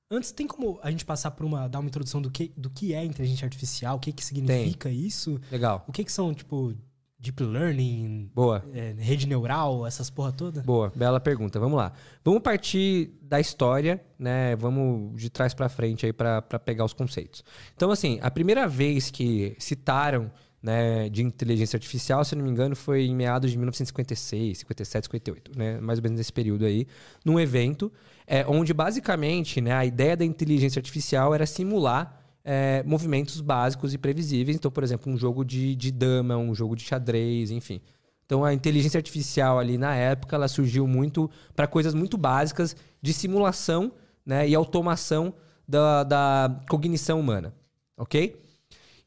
Antes, 0.08 0.30
tem 0.30 0.46
como 0.46 0.78
a 0.82 0.90
gente 0.90 1.04
passar 1.04 1.32
por 1.32 1.44
uma... 1.44 1.68
Dar 1.68 1.80
uma 1.80 1.88
introdução 1.88 2.22
do 2.22 2.30
que, 2.30 2.52
do 2.56 2.70
que 2.70 2.94
é 2.94 3.04
inteligência 3.04 3.44
artificial? 3.44 3.96
O 3.96 4.00
que 4.00 4.12
que 4.12 4.24
significa 4.24 4.88
isso? 4.88 5.40
Legal. 5.50 5.84
O 5.88 5.92
que 5.92 6.04
que 6.04 6.12
são, 6.12 6.32
tipo, 6.32 6.76
deep 7.18 7.42
learning, 7.42 8.30
Boa. 8.32 8.64
é, 8.72 8.94
rede 8.96 9.26
neural, 9.26 9.84
essas 9.84 10.08
porra 10.08 10.30
toda? 10.30 10.62
Boa, 10.62 10.92
bela 10.94 11.18
pergunta. 11.18 11.58
Vamos 11.58 11.76
lá. 11.76 11.92
Vamos 12.24 12.40
partir 12.40 13.18
da 13.20 13.40
história, 13.40 14.00
né? 14.16 14.54
Vamos 14.54 15.20
de 15.20 15.28
trás 15.28 15.54
para 15.54 15.68
frente 15.68 16.06
aí 16.06 16.12
para 16.12 16.40
pegar 16.60 16.84
os 16.84 16.92
conceitos. 16.92 17.42
Então, 17.74 17.90
assim, 17.90 18.20
a 18.22 18.30
primeira 18.30 18.68
vez 18.68 19.10
que 19.10 19.56
citaram 19.58 20.30
né, 20.66 21.08
de 21.08 21.22
inteligência 21.22 21.76
artificial, 21.76 22.24
se 22.24 22.34
não 22.34 22.42
me 22.42 22.50
engano, 22.50 22.74
foi 22.74 23.04
em 23.04 23.14
meados 23.14 23.52
de 23.52 23.56
1956, 23.56 24.58
57, 24.58 25.04
58, 25.04 25.56
né? 25.56 25.78
Mais 25.80 26.00
ou 26.00 26.02
menos 26.02 26.18
nesse 26.18 26.32
período 26.32 26.64
aí, 26.64 26.88
num 27.24 27.38
evento, 27.38 27.92
é, 28.26 28.44
onde 28.48 28.74
basicamente 28.74 29.60
né, 29.60 29.70
a 29.72 29.84
ideia 29.86 30.16
da 30.16 30.24
inteligência 30.24 30.80
artificial 30.80 31.32
era 31.32 31.46
simular 31.46 32.20
é, 32.44 32.82
movimentos 32.84 33.40
básicos 33.40 33.94
e 33.94 33.98
previsíveis. 33.98 34.56
Então, 34.56 34.68
por 34.68 34.82
exemplo, 34.82 35.12
um 35.12 35.16
jogo 35.16 35.44
de, 35.44 35.76
de 35.76 35.92
dama, 35.92 36.36
um 36.36 36.52
jogo 36.52 36.74
de 36.74 36.82
xadrez, 36.82 37.52
enfim. 37.52 37.80
Então, 38.24 38.44
a 38.44 38.52
inteligência 38.52 38.98
artificial 38.98 39.60
ali 39.60 39.78
na 39.78 39.94
época, 39.94 40.34
ela 40.34 40.48
surgiu 40.48 40.84
muito 40.88 41.30
para 41.54 41.68
coisas 41.68 41.94
muito 41.94 42.18
básicas 42.18 42.74
de 43.00 43.12
simulação 43.12 43.92
né, 44.26 44.48
e 44.48 44.52
automação 44.52 45.32
da, 45.68 46.02
da 46.02 46.60
cognição 46.68 47.20
humana, 47.20 47.54
ok? 47.96 48.45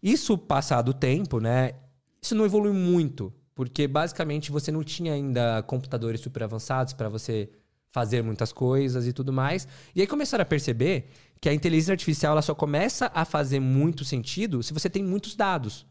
Isso, 0.02 0.38
passado 0.38 0.90
o 0.90 0.94
tempo, 0.94 1.40
né, 1.40 1.74
isso 2.22 2.36
não 2.36 2.46
evoluiu 2.46 2.74
muito, 2.74 3.34
porque 3.56 3.88
basicamente 3.88 4.52
você 4.52 4.72
não 4.72 4.84
tinha 4.84 5.14
ainda 5.14 5.62
computadores 5.64 6.22
super 6.22 6.44
avançados 6.44 6.94
para 6.94 7.10
você 7.10 7.50
fazer 7.92 8.22
muitas 8.24 8.54
coisas 8.54 9.08
e 9.08 9.14
tudo 9.14 9.34
mais. 9.34 9.68
E 9.96 10.02
aí 10.02 10.08
começaram 10.08 10.44
a 10.44 10.46
perceber 10.46 11.10
que 11.42 11.50
a 11.50 11.54
inteligência 11.54 11.94
artificial 11.94 12.34
ela 12.34 12.42
só 12.42 12.54
começa 12.54 13.12
a 13.14 13.26
fazer 13.26 13.60
muito 13.60 14.06
sentido 14.06 14.62
se 14.64 14.74
você 14.74 14.90
tem 14.90 15.04
muitos 15.04 15.36
dados. 15.36 15.86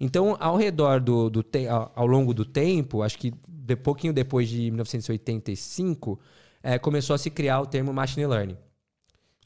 Então, 0.00 0.36
ao 0.38 0.56
redor 0.56 1.00
do, 1.00 1.28
do 1.28 1.42
te- 1.42 1.66
ao 1.66 1.92
ao 1.94 2.06
longo 2.06 2.32
do 2.32 2.44
tempo, 2.44 3.02
acho 3.02 3.18
que 3.18 3.32
de 3.48 3.76
pouquinho 3.76 4.12
depois 4.12 4.48
de 4.48 4.70
1985, 4.70 6.18
eh, 6.62 6.78
começou 6.78 7.14
a 7.14 7.18
se 7.18 7.30
criar 7.30 7.60
o 7.60 7.66
termo 7.66 7.92
machine 7.92 8.26
learning. 8.26 8.56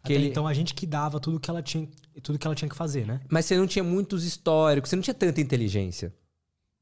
Até 0.02 0.14
ele- 0.14 0.28
Então 0.28 0.46
a 0.46 0.54
gente 0.54 0.74
que 0.74 0.86
dava 0.86 1.20
tudo 1.20 1.38
que 1.38 1.48
ela 1.50 1.62
tinha, 1.62 1.88
tudo 2.22 2.38
que 2.38 2.46
ela 2.46 2.54
tinha 2.56 2.68
que 2.68 2.76
fazer, 2.76 3.06
né? 3.06 3.20
Mas 3.30 3.46
você 3.46 3.56
não 3.56 3.66
tinha 3.66 3.82
muitos 3.84 4.24
históricos, 4.24 4.90
você 4.90 4.96
não 4.96 5.02
tinha 5.02 5.14
tanta 5.14 5.40
inteligência. 5.40 6.12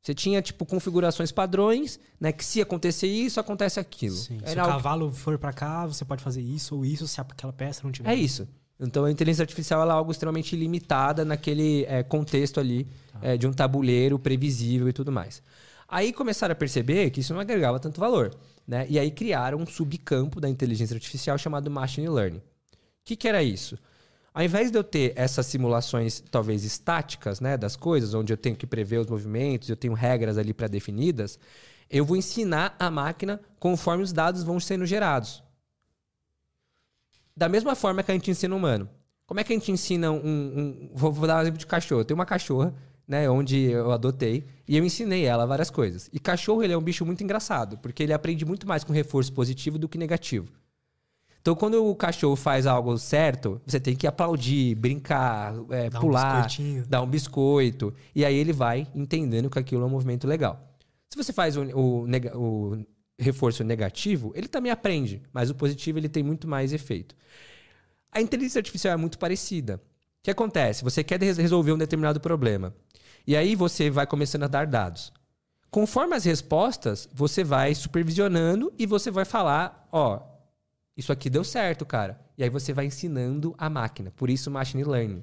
Você 0.02 0.14
tinha, 0.14 0.40
tipo, 0.40 0.64
configurações 0.64 1.30
padrões, 1.30 2.01
né? 2.18 2.32
Que 2.32 2.42
se 2.42 2.60
acontecer 2.62 3.06
isso, 3.06 3.38
acontece 3.38 3.78
aquilo. 3.78 4.16
Sim. 4.16 4.38
Se 4.38 4.51
Era 4.52 4.62
o 4.62 4.64
algo- 4.64 4.76
cavalo 4.76 5.12
for 5.12 5.38
pra 5.38 5.52
cá, 5.52 5.86
você 5.86 6.05
pode 6.06 6.22
fazer 6.22 6.40
isso 6.40 6.74
ou 6.76 6.86
isso, 6.86 7.06
se 7.06 7.20
aquela 7.20 7.52
peça 7.52 7.82
não 7.84 7.92
tiver. 7.92 8.10
É 8.10 8.14
isso. 8.14 8.48
Então 8.82 9.05
a 9.05 9.10
inteligência 9.10 9.42
artificial 9.42 9.86
é 9.86 9.92
algo 9.92 10.10
extremamente 10.10 10.56
limitada 10.56 11.22
naquele 11.22 11.84
é, 11.84 12.02
contexto 12.02 12.59
ali 12.59 12.88
é, 13.20 13.36
de 13.36 13.47
um 13.47 13.52
tabuleiro 13.52 14.18
previsível 14.18 14.88
e 14.88 14.92
tudo 14.94 15.12
mais. 15.12 15.42
Aí 15.86 16.14
começaram 16.14 16.52
a 16.52 16.56
perceber 16.56 17.10
que 17.10 17.20
isso 17.20 17.34
não 17.34 17.40
agregava 17.40 17.78
tanto 17.78 18.01
valor. 18.01 18.34
Né? 18.66 18.86
E 18.88 18.98
aí 18.98 19.10
criaram 19.10 19.59
um 19.59 19.66
subcampo 19.66 20.40
da 20.40 20.48
inteligência 20.48 20.94
artificial 20.94 21.36
chamado 21.36 21.70
Machine 21.70 22.09
Learning. 22.09 22.40
Que, 23.11 23.16
que 23.16 23.27
era 23.27 23.43
isso? 23.43 23.77
Ao 24.32 24.41
invés 24.41 24.70
de 24.70 24.78
eu 24.78 24.85
ter 24.85 25.12
essas 25.16 25.45
simulações 25.47 26.23
talvez 26.31 26.62
estáticas 26.62 27.41
né, 27.41 27.57
das 27.57 27.74
coisas, 27.74 28.15
onde 28.15 28.32
eu 28.32 28.37
tenho 28.37 28.55
que 28.55 28.69
prever 28.69 28.99
os 28.99 29.09
movimentos, 29.09 29.69
eu 29.69 29.74
tenho 29.74 29.95
regras 29.95 30.39
ali 30.39 30.55
pré-definidas, 30.55 31.37
eu 31.91 32.05
vou 32.05 32.16
ensinar 32.16 32.77
a 32.78 32.89
máquina 32.89 33.41
conforme 33.59 34.05
os 34.05 34.12
dados 34.12 34.45
vão 34.45 34.61
sendo 34.61 34.87
gerados. 34.87 35.43
Da 37.37 37.49
mesma 37.49 37.74
forma 37.74 38.01
que 38.05 38.12
a 38.12 38.15
gente 38.15 38.31
ensina 38.31 38.55
o 38.55 38.59
humano. 38.59 38.89
Como 39.27 39.41
é 39.41 39.45
que 39.45 39.53
a 39.53 39.57
gente 39.57 39.73
ensina 39.73 40.12
um. 40.12 40.19
um- 40.24 40.91
vou, 40.95 41.11
vou 41.11 41.27
dar 41.27 41.39
um 41.39 41.41
exemplo 41.43 41.59
de 41.59 41.66
cachorro. 41.66 42.05
Tem 42.05 42.15
uma 42.15 42.24
cachorra, 42.27 42.73
né, 43.09 43.28
onde 43.28 43.59
eu 43.73 43.91
adotei, 43.91 44.45
e 44.69 44.77
eu 44.77 44.85
ensinei 44.85 45.24
ela 45.24 45.47
várias 45.47 45.69
coisas. 45.69 46.09
E 46.12 46.20
cachorro, 46.20 46.62
ele 46.62 46.73
é 46.74 46.78
um 46.78 46.82
bicho 46.82 47.05
muito 47.05 47.24
engraçado, 47.24 47.77
porque 47.78 48.05
ele 48.05 48.12
aprende 48.12 48.45
muito 48.45 48.69
mais 48.69 48.85
com 48.85 48.93
reforço 48.93 49.32
positivo 49.32 49.78
do 49.81 49.89
que 49.89 49.99
negativo. 49.99 50.60
Então, 51.41 51.55
quando 51.55 51.85
o 51.85 51.95
cachorro 51.95 52.37
faz 52.37 52.67
algo 52.67 52.97
certo, 52.99 53.61
você 53.67 53.81
tem 53.81 53.97
que 53.97 54.07
aplaudir, 54.07 54.75
brincar, 54.75 55.55
é, 55.71 55.89
pular, 55.89 56.47
um 56.59 56.83
dar 56.87 57.03
um 57.03 57.07
biscoito. 57.07 57.95
E 58.15 58.25
aí 58.25 58.37
ele 58.37 58.53
vai 58.53 58.87
entendendo 58.95 59.49
que 59.49 59.59
aquilo 59.59 59.83
é 59.83 59.87
um 59.87 59.91
movimento 59.91 60.27
legal. 60.27 60.61
Se 61.09 61.17
você 61.17 61.33
faz 61.33 61.57
o, 61.57 61.62
o, 61.62 62.07
o 62.35 62.87
reforço 63.19 63.65
negativo, 63.65 64.33
ele 64.35 64.49
também 64.49 64.71
aprende, 64.71 65.23
mas 65.33 65.49
o 65.49 65.55
positivo 65.55 65.99
ele 65.99 66.09
tem 66.09 66.23
muito 66.23 66.47
mais 66.47 66.73
efeito. 66.73 67.17
A 68.12 68.21
inteligência 68.21 68.59
artificial 68.59 68.95
é 68.95 68.97
muito 68.97 69.19
parecida. 69.19 69.77
O 69.77 70.25
que 70.25 70.31
acontece? 70.31 70.85
Você 70.85 71.03
quer 71.03 71.21
resolver 71.21 71.73
um 71.73 71.79
determinado 71.79 72.21
problema. 72.21 72.75
E 73.27 73.35
aí 73.35 73.55
você 73.55 73.89
vai 73.89 74.07
começando 74.07 74.43
a 74.43 74.49
dar 74.49 74.67
dados. 74.67 75.12
Conforme 75.71 76.17
as 76.17 76.25
respostas, 76.25 77.09
você 77.15 77.45
vai 77.45 77.75
supervisionando 77.75 78.73
e 78.79 78.87
você 78.87 79.11
vai 79.11 79.25
falar, 79.25 79.89
ó, 79.91 80.21
isso 80.97 81.12
aqui 81.12 81.31
deu 81.31 81.45
certo, 81.45 81.87
cara. 81.87 82.21
E 82.37 82.43
aí 82.43 82.51
você 82.51 82.73
vai 82.73 82.87
ensinando 82.87 83.55
a 83.57 83.71
máquina. 83.71 84.11
Por 84.11 84.31
isso 84.31 84.51
machine 84.51 84.85
learning. 84.85 85.23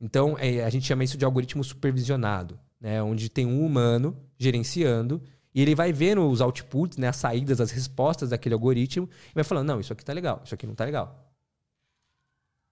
Então, 0.00 0.36
é, 0.38 0.64
a 0.64 0.70
gente 0.70 0.86
chama 0.86 1.04
isso 1.04 1.16
de 1.16 1.24
algoritmo 1.24 1.62
supervisionado, 1.62 2.58
né? 2.80 3.02
Onde 3.02 3.28
tem 3.28 3.46
um 3.46 3.64
humano 3.64 4.16
gerenciando 4.38 5.22
e 5.54 5.62
ele 5.62 5.74
vai 5.74 5.92
vendo 5.92 6.28
os 6.28 6.40
outputs, 6.40 6.98
né, 6.98 7.08
as 7.08 7.16
saídas, 7.16 7.60
as 7.60 7.70
respostas 7.70 8.30
daquele 8.30 8.54
algoritmo 8.54 9.08
e 9.30 9.34
vai 9.34 9.44
falando, 9.44 9.68
não, 9.68 9.80
isso 9.80 9.92
aqui 9.92 10.04
tá 10.04 10.12
legal, 10.12 10.42
isso 10.44 10.52
aqui 10.52 10.66
não 10.66 10.74
tá 10.74 10.84
legal. 10.84 11.32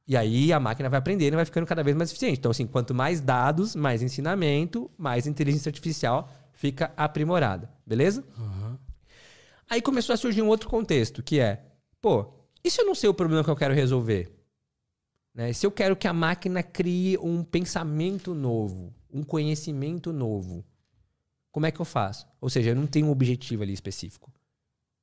E 0.06 0.16
aí 0.16 0.52
a 0.52 0.58
máquina 0.58 0.88
vai 0.88 0.98
aprendendo 0.98 1.34
e 1.34 1.36
vai 1.36 1.44
ficando 1.44 1.64
cada 1.64 1.82
vez 1.82 1.96
mais 1.96 2.10
eficiente. 2.10 2.40
Então, 2.40 2.50
assim, 2.50 2.66
quanto 2.66 2.92
mais 2.92 3.20
dados, 3.20 3.76
mais 3.76 4.02
ensinamento, 4.02 4.90
mais 4.98 5.28
inteligência 5.28 5.68
artificial 5.68 6.28
fica 6.52 6.92
aprimorada. 6.96 7.70
Beleza? 7.86 8.24
Uhum. 8.36 8.76
Aí 9.70 9.80
começou 9.80 10.12
a 10.12 10.16
surgir 10.16 10.42
um 10.42 10.48
outro 10.48 10.68
contexto, 10.68 11.22
que 11.22 11.38
é, 11.38 11.64
pô, 12.02 12.26
e 12.64 12.70
se 12.70 12.80
eu 12.80 12.84
não 12.84 12.94
sei 12.94 13.08
o 13.08 13.14
problema 13.14 13.44
que 13.44 13.50
eu 13.50 13.56
quero 13.56 13.72
resolver? 13.72 14.30
Né? 15.32 15.52
Se 15.52 15.64
eu 15.64 15.70
quero 15.70 15.96
que 15.96 16.08
a 16.08 16.12
máquina 16.12 16.62
crie 16.62 17.16
um 17.18 17.42
pensamento 17.42 18.34
novo, 18.34 18.92
um 19.10 19.22
conhecimento 19.22 20.12
novo, 20.12 20.64
como 21.50 21.64
é 21.64 21.70
que 21.70 21.80
eu 21.80 21.84
faço? 21.84 22.26
Ou 22.40 22.50
seja, 22.50 22.70
eu 22.70 22.76
não 22.76 22.86
tenho 22.86 23.06
um 23.06 23.10
objetivo 23.10 23.62
ali 23.62 23.72
específico. 23.72 24.32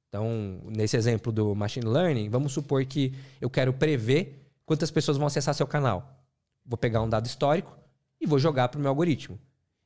Então, 0.09 0.61
nesse 0.65 0.97
exemplo 0.97 1.31
do 1.31 1.55
machine 1.55 1.85
learning, 1.85 2.29
vamos 2.29 2.51
supor 2.51 2.83
que 2.85 3.13
eu 3.39 3.49
quero 3.49 3.71
prever 3.71 4.51
quantas 4.65 4.91
pessoas 4.91 5.17
vão 5.17 5.27
acessar 5.27 5.53
seu 5.53 5.67
canal. 5.67 6.25
Vou 6.65 6.77
pegar 6.77 7.01
um 7.01 7.09
dado 7.09 7.27
histórico 7.27 7.77
e 8.19 8.25
vou 8.25 8.39
jogar 8.39 8.69
para 8.69 8.77
o 8.77 8.81
meu 8.81 8.89
algoritmo. 8.89 9.39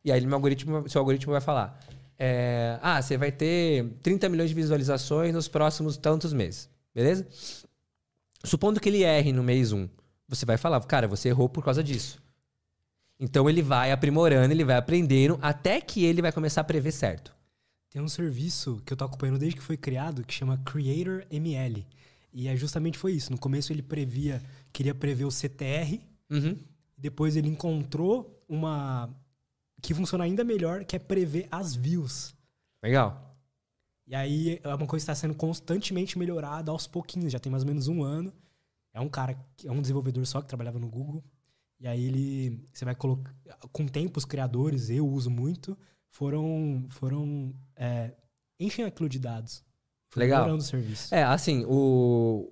E 0.04 0.12
aí 0.12 0.26
meu 0.26 0.36
algoritmo, 0.36 0.88
seu 0.90 1.00
algoritmo 1.00 1.32
vai 1.32 1.42
falar: 1.42 1.80
é, 2.18 2.80
ah, 2.82 3.02
você 3.02 3.18
vai 3.18 3.32
ter 3.32 3.86
30 4.02 4.30
milhões 4.30 4.50
de 4.50 4.56
visualizações 4.56 5.34
nos 5.34 5.48
próximos 5.48 5.98
tantos 5.98 6.32
meses. 6.32 6.70
Beleza? 6.94 7.28
Supondo 8.44 8.80
que 8.80 8.90
ele 8.90 9.04
erre 9.04 9.32
no 9.32 9.44
mês 9.44 9.72
1, 9.72 9.88
você 10.28 10.46
vai 10.46 10.58
falar, 10.58 10.80
cara, 10.82 11.08
você 11.08 11.30
errou 11.30 11.48
por 11.48 11.64
causa 11.64 11.84
disso. 11.84 12.22
Então 13.20 13.50
ele 13.50 13.62
vai 13.62 13.92
aprimorando, 13.92 14.54
ele 14.54 14.64
vai 14.64 14.76
aprendendo, 14.76 15.40
até 15.42 15.80
que 15.80 16.04
ele 16.04 16.22
vai 16.22 16.32
começar 16.32 16.62
a 16.62 16.66
prever 16.66 16.92
certo. 16.92 17.34
Tem 17.90 18.02
um 18.02 18.08
serviço 18.08 18.82
que 18.86 18.92
eu 18.92 18.98
tô 18.98 19.06
acompanhando 19.06 19.40
desde 19.40 19.56
que 19.56 19.64
foi 19.64 19.78
criado, 19.78 20.26
que 20.26 20.34
chama 20.34 20.58
Creator 20.66 21.26
ML. 21.30 21.86
E 22.34 22.48
é 22.48 22.58
justamente 22.58 22.98
foi 22.98 23.14
isso. 23.14 23.32
No 23.32 23.38
começo 23.38 23.72
ele 23.72 23.84
previa, 23.84 24.42
queria 24.74 24.96
prever 24.96 25.26
o 25.26 25.32
CTR. 25.32 26.02
Uhum. 26.30 26.58
Depois 26.98 27.36
ele 27.36 27.48
encontrou 27.48 28.44
uma 28.50 29.10
que 29.82 29.94
funciona 29.94 30.24
ainda 30.24 30.44
melhor, 30.44 30.84
que 30.86 30.96
é 30.96 31.00
prever 31.00 31.48
as 31.52 31.76
views. 31.76 32.34
Legal. 32.82 33.33
E 34.06 34.16
aí 34.16 34.60
é 34.64 34.68
uma 34.68 34.88
coisa 34.88 35.06
que 35.06 35.12
está 35.12 35.16
sendo 35.16 35.34
constantemente 35.34 36.18
melhorada 36.18 36.72
aos 36.72 36.88
pouquinhos. 36.88 37.32
Já 37.32 37.40
tem 37.40 37.52
mais 37.52 37.64
ou 37.64 37.68
menos 37.68 37.88
um 37.88 38.04
ano. 38.04 38.34
É 38.94 39.00
um 39.00 39.10
cara, 39.10 39.38
é 39.64 39.72
um 39.72 39.82
desenvolvedor 39.82 40.26
só 40.26 40.42
que 40.42 40.48
trabalhava 40.48 40.80
no 40.80 40.88
Google. 40.88 41.24
E 41.80 41.88
aí 41.88 42.06
ele, 42.06 42.68
você 42.72 42.86
vai 42.86 42.96
colocar, 42.96 43.34
com 43.72 43.84
o 43.84 43.90
tempo 43.90 44.18
os 44.18 44.26
criadores, 44.26 44.90
eu 44.90 45.06
uso 45.06 45.30
muito, 45.30 45.78
foram, 46.10 46.86
foram 46.90 47.54
é, 47.76 48.12
enchem 48.60 48.86
aquilo 48.86 49.10
de 49.10 49.20
dados. 49.20 49.64
Legal. 50.16 50.56
o 50.56 50.62
serviço. 50.62 51.14
É, 51.14 51.24
assim, 51.24 51.66
o 51.68 52.52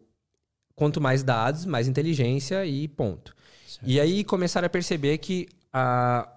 quanto 0.75 0.99
mais 0.99 1.21
dados, 1.23 1.65
mais 1.65 1.87
inteligência 1.87 2.65
e 2.65 2.87
ponto. 2.87 3.35
Certo. 3.67 3.87
E 3.87 3.99
aí 3.99 4.23
começaram 4.23 4.65
a 4.65 4.69
perceber 4.69 5.17
que 5.19 5.47
a 5.71 6.27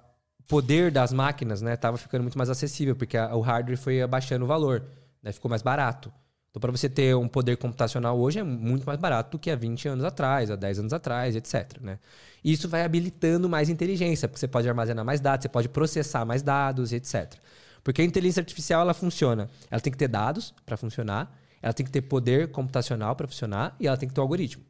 poder 0.47 0.91
das 0.91 1.13
máquinas, 1.13 1.63
né, 1.63 1.77
tava 1.77 1.97
ficando 1.97 2.23
muito 2.23 2.37
mais 2.37 2.51
acessível, 2.51 2.95
porque 2.95 3.17
a, 3.17 3.35
o 3.35 3.41
hardware 3.41 3.79
foi 3.79 4.03
abaixando 4.03 4.45
o 4.45 4.49
valor, 4.49 4.87
né, 5.25 5.33
ficou 5.33 5.49
mais 5.49 5.63
barato. 5.63 6.13
Então, 6.51 6.61
para 6.61 6.71
você 6.71 6.89
ter 6.89 7.17
um 7.17 7.27
poder 7.27 7.57
computacional 7.57 8.17
hoje 8.17 8.39
é 8.39 8.45
muito 8.45 8.87
mais 8.87 9.01
barato 9.01 9.33
do 9.33 9.41
que 9.41 9.51
há 9.51 9.57
20 9.57 9.89
anos 9.89 10.05
atrás, 10.05 10.53
há 10.53 10.55
10 10.55 10.81
anos 10.81 10.93
atrás, 10.93 11.35
etc. 11.35 11.81
Né? 11.81 11.99
Isso 12.45 12.69
vai 12.69 12.85
habilitando 12.85 13.49
mais 13.49 13.69
inteligência, 13.69 14.29
porque 14.29 14.39
você 14.39 14.47
pode 14.47 14.69
armazenar 14.69 15.05
mais 15.05 15.21
dados, 15.21 15.43
você 15.43 15.49
pode 15.49 15.69
processar 15.69 16.25
mais 16.25 16.43
dados, 16.43 16.93
etc. 16.93 17.35
Porque 17.83 18.03
a 18.03 18.05
inteligência 18.05 18.41
artificial 18.41 18.83
ela 18.83 18.95
funciona. 18.95 19.51
Ela 19.69 19.81
tem 19.81 19.91
que 19.91 19.99
ter 19.99 20.07
dados 20.07 20.55
para 20.65 20.77
funcionar, 20.77 21.37
ela 21.61 21.73
tem 21.73 21.85
que 21.85 21.91
ter 21.91 22.03
poder 22.03 22.53
computacional 22.53 23.17
para 23.17 23.27
funcionar 23.27 23.75
e 23.81 23.89
ela 23.89 23.97
tem 23.97 24.09
que 24.09 24.15
ter 24.15 24.21
um 24.21 24.25
algoritmo. 24.25 24.63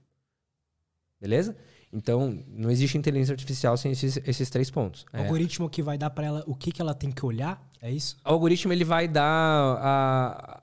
Beleza? 1.21 1.55
Então, 1.95 2.43
não 2.49 2.73
existe 2.73 2.99
inteligência 2.99 3.33
artificial 3.33 3.77
sem 3.77 3.93
esses, 3.93 4.17
esses 4.27 4.51
três 4.51 4.69
pontos. 4.69 5.07
O 5.13 5.17
algoritmo 5.17 5.71
que 5.71 5.81
vai 5.81 5.97
dar 5.97 6.11
para 6.11 6.27
ela 6.27 6.45
o 6.45 6.55
que, 6.55 6.73
que 6.73 6.83
ela 6.83 6.93
tem 6.93 7.13
que 7.13 7.25
olhar, 7.25 7.65
é 7.81 7.89
isso? 7.89 8.17
O 8.25 8.31
algoritmo 8.31 8.73
ele 8.73 8.85
vai 8.85 9.07
dar 9.07 9.25
a, 9.25 10.63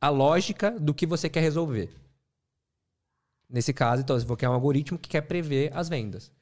a 0.00 0.08
lógica 0.08 0.70
do 0.70 0.94
que 0.94 1.06
você 1.06 1.28
quer 1.28 1.40
resolver. 1.40 1.90
Nesse 3.48 3.74
caso, 3.74 4.00
então, 4.00 4.18
você 4.18 4.36
quer 4.36 4.48
um 4.48 4.54
algoritmo 4.54 4.98
que 4.98 5.10
quer 5.10 5.20
prever 5.20 5.70
as 5.74 5.88
vendas. 5.88 6.32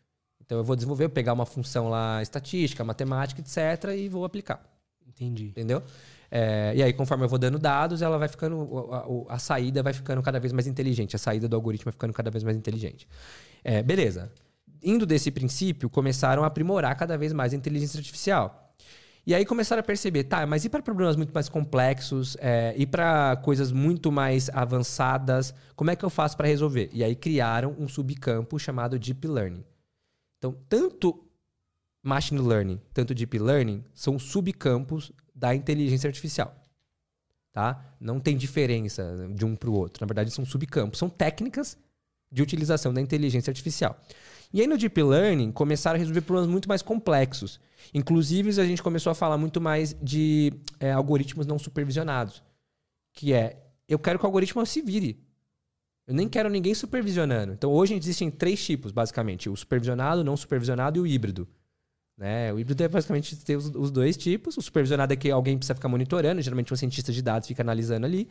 Então, 0.41 0.59
eu 0.59 0.65
vou 0.65 0.77
desenvolver, 0.77 1.09
vou 1.09 1.15
pegar 1.15 1.33
uma 1.33 1.47
função 1.47 1.89
lá 1.89 2.23
estatística, 2.23 2.85
matemática, 2.85 3.41
etc., 3.41 3.93
e 3.99 4.09
vou 4.09 4.25
aplicar. 4.25 4.63
Entendi. 5.05 5.47
Entendeu? 5.47 5.83
É, 6.31 6.75
e 6.77 6.83
aí, 6.83 6.93
conforme 6.93 7.25
eu 7.25 7.29
vou 7.29 7.39
dando 7.39 7.59
dados, 7.59 8.03
ela 8.03 8.19
vai 8.19 8.29
ficando. 8.29 9.27
A, 9.29 9.35
a, 9.35 9.39
saída 9.39 9.83
vai 9.83 9.93
ficando 9.93 10.23
cada 10.23 10.39
vez 10.39 10.53
mais 10.53 10.67
inteligente. 10.67 11.17
A 11.17 11.19
saída 11.19 11.49
do 11.49 11.57
algoritmo 11.57 11.87
vai 11.87 11.93
ficando 11.93 12.13
cada 12.13 12.31
vez 12.31 12.45
mais 12.45 12.57
inteligente. 12.57 13.09
É, 13.63 13.83
beleza. 13.83 14.31
Indo 14.83 15.05
desse 15.05 15.31
princípio, 15.31 15.91
começaram 15.91 16.45
a 16.45 16.47
aprimorar 16.47 16.97
cada 16.97 17.17
vez 17.19 17.33
mais 17.33 17.53
a 17.53 17.57
inteligência 17.57 17.99
artificial. 17.99 18.69
E 19.27 19.35
aí 19.35 19.45
começaram 19.45 19.81
a 19.81 19.83
perceber, 19.83 20.25
tá, 20.25 20.47
mas 20.47 20.65
e 20.65 20.71
para 20.71 20.81
problemas 20.81 21.15
muito 21.15 21.35
mais 21.35 21.51
complexos, 21.51 22.35
é, 22.41 22.73
e 22.79 22.87
para 22.87 23.37
coisas 23.37 23.71
muito 23.71 24.11
mais 24.11 24.49
avançadas, 24.55 25.53
como 25.77 25.91
é 25.91 25.97
que 25.97 26.03
eu 26.03 26.09
faço 26.09 26.35
para 26.35 26.49
resolver? 26.49 26.89
E 26.95 27.05
aí 27.05 27.15
criaram 27.15 27.77
um 27.79 27.87
subcampo 27.87 28.59
chamado 28.59 28.99
Deep 28.99 29.27
Learning. 29.29 29.63
Então, 30.39 30.57
tanto 30.67 31.29
Machine 32.03 32.41
Learning, 32.41 32.81
tanto 32.95 33.15
Deep 33.15 33.39
Learning, 33.39 33.85
são 33.93 34.19
subcampos 34.19 35.13
da 35.35 35.55
inteligência 35.55 36.09
artificial. 36.09 36.55
Tá? 37.53 37.85
Não 38.01 38.19
tem 38.21 38.35
diferença 38.35 39.29
de 39.35 39.45
um 39.45 39.55
para 39.55 39.69
o 39.69 39.75
outro. 39.75 40.01
Na 40.01 40.07
verdade, 40.07 40.31
são 40.31 40.47
subcampos, 40.47 40.99
são 40.99 41.11
técnicas 41.11 41.77
de 42.31 42.43
utilização 42.43 42.93
da 42.93 43.01
inteligência 43.01 43.51
artificial. 43.51 43.99
E 44.53 44.61
aí 44.61 44.67
no 44.67 44.79
Deep 44.79 45.03
Learning 45.03 45.53
começaram 45.53 45.97
a 45.97 45.99
resolver 45.99 46.23
problemas 46.23 46.51
muito 46.51 46.69
mais 46.69 46.83
complexos. 46.83 47.61
Inclusive, 47.93 48.61
a 48.61 48.65
gente 48.65 48.83
começou 48.83 49.11
a 49.11 49.15
falar 49.15 49.37
muito 49.37 49.61
mais 49.61 49.97
de 50.03 50.53
é, 50.81 50.93
algoritmos 50.93 51.47
não 51.47 51.59
supervisionados. 51.59 52.43
Que 53.13 53.33
é, 53.33 53.63
eu 53.89 53.99
quero 53.99 54.19
que 54.19 54.25
o 54.25 54.29
algoritmo 54.29 54.65
se 54.65 54.81
vire. 54.83 55.23
Eu 56.07 56.15
nem 56.15 56.29
quero 56.29 56.49
ninguém 56.49 56.75
supervisionando. 56.75 57.53
Então, 57.53 57.71
hoje 57.71 57.95
existem 57.95 58.31
três 58.31 58.65
tipos, 58.65 58.93
basicamente: 58.93 59.51
o 59.51 59.57
supervisionado, 59.57 60.23
o 60.23 60.25
não 60.25 60.37
supervisionado 60.37 60.99
e 60.99 61.01
o 61.01 61.07
híbrido. 61.07 61.47
Né? 62.17 62.53
O 62.53 62.59
híbrido 62.59 62.83
é 62.83 62.89
basicamente 62.89 63.37
ter 63.37 63.57
os, 63.57 63.67
os, 63.75 63.91
dois 63.91 64.17
tipos. 64.17 64.57
O 64.57 64.63
supervisionado 64.63 65.13
é 65.13 65.17
que 65.17 65.31
alguém 65.31 65.57
precisa 65.57 65.75
ficar 65.75 65.89
monitorando, 65.89 66.41
geralmente 66.43 66.73
um 66.73 66.77
cientista 66.77 67.13
de 67.13 67.23
dados 67.23 67.47
fica 67.47 67.63
analisando 67.63 68.07
ali. 68.07 68.29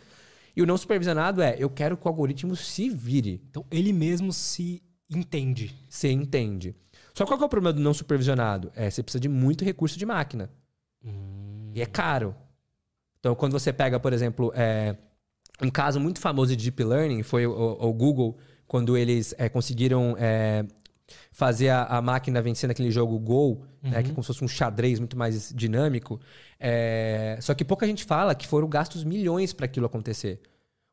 E 0.58 0.62
o 0.64 0.66
não 0.66 0.76
supervisionado 0.76 1.40
é 1.40 1.56
eu 1.60 1.70
quero 1.70 1.96
que 1.96 2.08
o 2.08 2.10
algoritmo 2.10 2.56
se 2.56 2.90
vire. 2.90 3.44
Então 3.48 3.64
ele 3.70 3.94
mesmo 3.94 4.34
se 4.34 4.82
entende. 5.08 5.76
Se 5.88 6.10
entende. 6.10 6.76
Só 7.14 7.28
qual 7.28 7.38
que 7.38 7.44
é 7.44 7.46
o 7.46 7.50
problema 7.50 7.74
do 7.74 7.80
não 7.80 7.94
supervisionado? 7.94 8.72
É 8.76 8.90
você 8.90 9.04
precisa 9.04 9.20
de 9.20 9.30
muito 9.30 9.64
recurso 9.64 10.00
de 10.00 10.06
máquina. 10.06 10.50
Hum. 11.06 11.70
E 11.76 11.82
é 11.82 11.86
caro. 11.86 12.36
Então 13.20 13.36
quando 13.36 13.52
você 13.52 13.72
pega, 13.72 14.00
por 14.00 14.12
exemplo, 14.14 14.52
é, 14.56 14.96
um 15.62 15.70
caso 15.70 16.00
muito 16.00 16.20
famoso 16.20 16.56
de 16.56 16.64
deep 16.64 16.84
learning 16.84 17.22
foi 17.22 17.46
o, 17.46 17.78
o 17.80 17.94
Google 17.94 18.36
quando 18.66 18.98
eles 18.98 19.36
é, 19.38 19.48
conseguiram 19.48 20.16
é, 20.18 20.66
fazer 21.38 21.70
a, 21.70 21.84
a, 21.84 22.02
máquina 22.02 22.42
vencer 22.42 22.68
naquele 22.68 22.90
jogo 22.90 23.20
Go, 23.20 23.50
uhum. 23.84 23.92
né, 23.92 24.02
que 24.02 24.10
é 24.10 24.12
como 24.12 24.24
se 24.24 24.28
fosse 24.28 24.44
um 24.44 24.48
xadrez 24.48 24.98
muito 24.98 25.16
mais 25.16 25.54
dinâmico. 25.56 26.20
É... 26.60 27.38
Só 27.42 27.54
que 27.54 27.64
pouca 27.64 27.86
gente 27.86 28.06
fala 28.06 28.34
que 28.34 28.48
foram 28.48 28.68
gastos 28.68 29.04
milhões 29.04 29.54
para 29.54 29.68
aquilo 29.68 29.86
acontecer. 29.86 30.42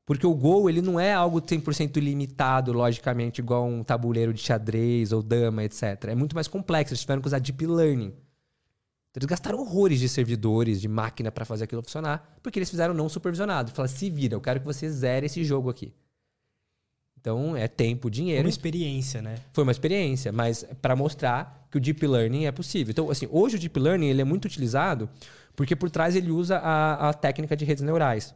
Porque 0.05 0.27
o 0.27 0.35
Go, 0.35 0.69
ele 0.69 0.83
não 0.83 1.01
é 1.01 1.15
algo 1.15 1.41
100% 1.41 1.97
ilimitado, 1.97 2.75
logicamente, 2.75 3.41
igual 3.41 3.66
um 3.66 3.83
tabuleiro 3.83 4.35
de 4.35 4.43
xadrez 4.43 5.12
ou 5.12 5.23
dama, 5.23 5.65
etc. 5.65 6.09
É 6.09 6.15
muito 6.15 6.35
mais 6.35 6.47
complexo. 6.47 6.93
Eles 6.93 7.01
tiveram 7.01 7.23
que 7.23 7.29
usar 7.29 7.39
Deep 7.39 7.66
Learning. 7.66 8.12
Então, 8.12 9.21
eles 9.21 9.27
gastaram 9.27 9.61
horrores 9.61 9.99
de 9.99 10.11
servidores, 10.11 10.79
de 10.79 10.89
máquina 10.89 11.33
para 11.33 11.47
fazer 11.47 11.65
aquilo 11.65 11.83
funcionar, 11.83 12.37
porque 12.43 12.59
eles 12.59 12.69
fizeram 12.69 12.93
não 12.93 13.09
supervisionado. 13.09 13.73
Falaram, 13.73 13.97
se 13.97 14.11
vira, 14.11 14.35
eu 14.35 14.43
quero 14.43 14.61
que 14.61 14.66
você 14.66 14.91
zere 14.91 15.25
esse 15.25 15.43
jogo 15.43 15.71
aqui. 15.71 15.95
Então, 17.25 17.57
é 17.57 17.67
tempo, 17.67 18.11
dinheiro. 18.11 18.43
Foi 18.43 18.45
uma 18.45 18.51
experiência, 18.51 19.23
né? 19.23 19.39
Foi 19.51 19.65
uma 19.65 19.73
experiência, 19.73 20.31
mas 20.31 20.63
para 20.83 20.95
mostrar 20.95 21.67
que 21.71 21.79
o 21.79 21.81
deep 21.81 22.07
learning 22.07 22.45
é 22.45 22.53
possível. 22.53 22.91
Então, 22.91 23.11
assim, 23.11 23.27
hoje 23.31 23.57
o 23.57 23.59
deep 23.59 23.81
learning 23.81 24.09
ele 24.09 24.21
é 24.21 24.25
muito 24.25 24.45
utilizado 24.45 25.09
porque 25.57 25.75
por 25.75 25.91
trás 25.91 26.15
ele 26.15 26.31
usa 26.31 26.59
a, 26.59 27.09
a 27.09 27.15
técnica 27.15 27.57
de 27.57 27.65
redes 27.65 27.83
neurais. 27.83 28.35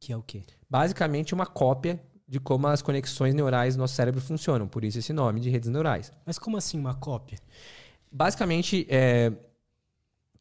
Que 0.00 0.12
é 0.12 0.16
o 0.16 0.22
quê? 0.24 0.42
Basicamente 0.68 1.32
uma 1.34 1.46
cópia 1.46 2.02
de 2.26 2.40
como 2.40 2.66
as 2.66 2.82
conexões 2.82 3.32
neurais 3.32 3.76
do 3.76 3.78
nosso 3.78 3.94
cérebro 3.94 4.20
funcionam. 4.20 4.66
Por 4.66 4.82
isso 4.82 4.98
esse 4.98 5.12
nome 5.12 5.38
de 5.38 5.48
redes 5.48 5.70
neurais. 5.70 6.10
Mas 6.26 6.36
como 6.36 6.56
assim 6.56 6.76
uma 6.76 6.94
cópia? 6.94 7.38
Basicamente, 8.10 8.88
é... 8.90 9.30
deixa 9.30 9.38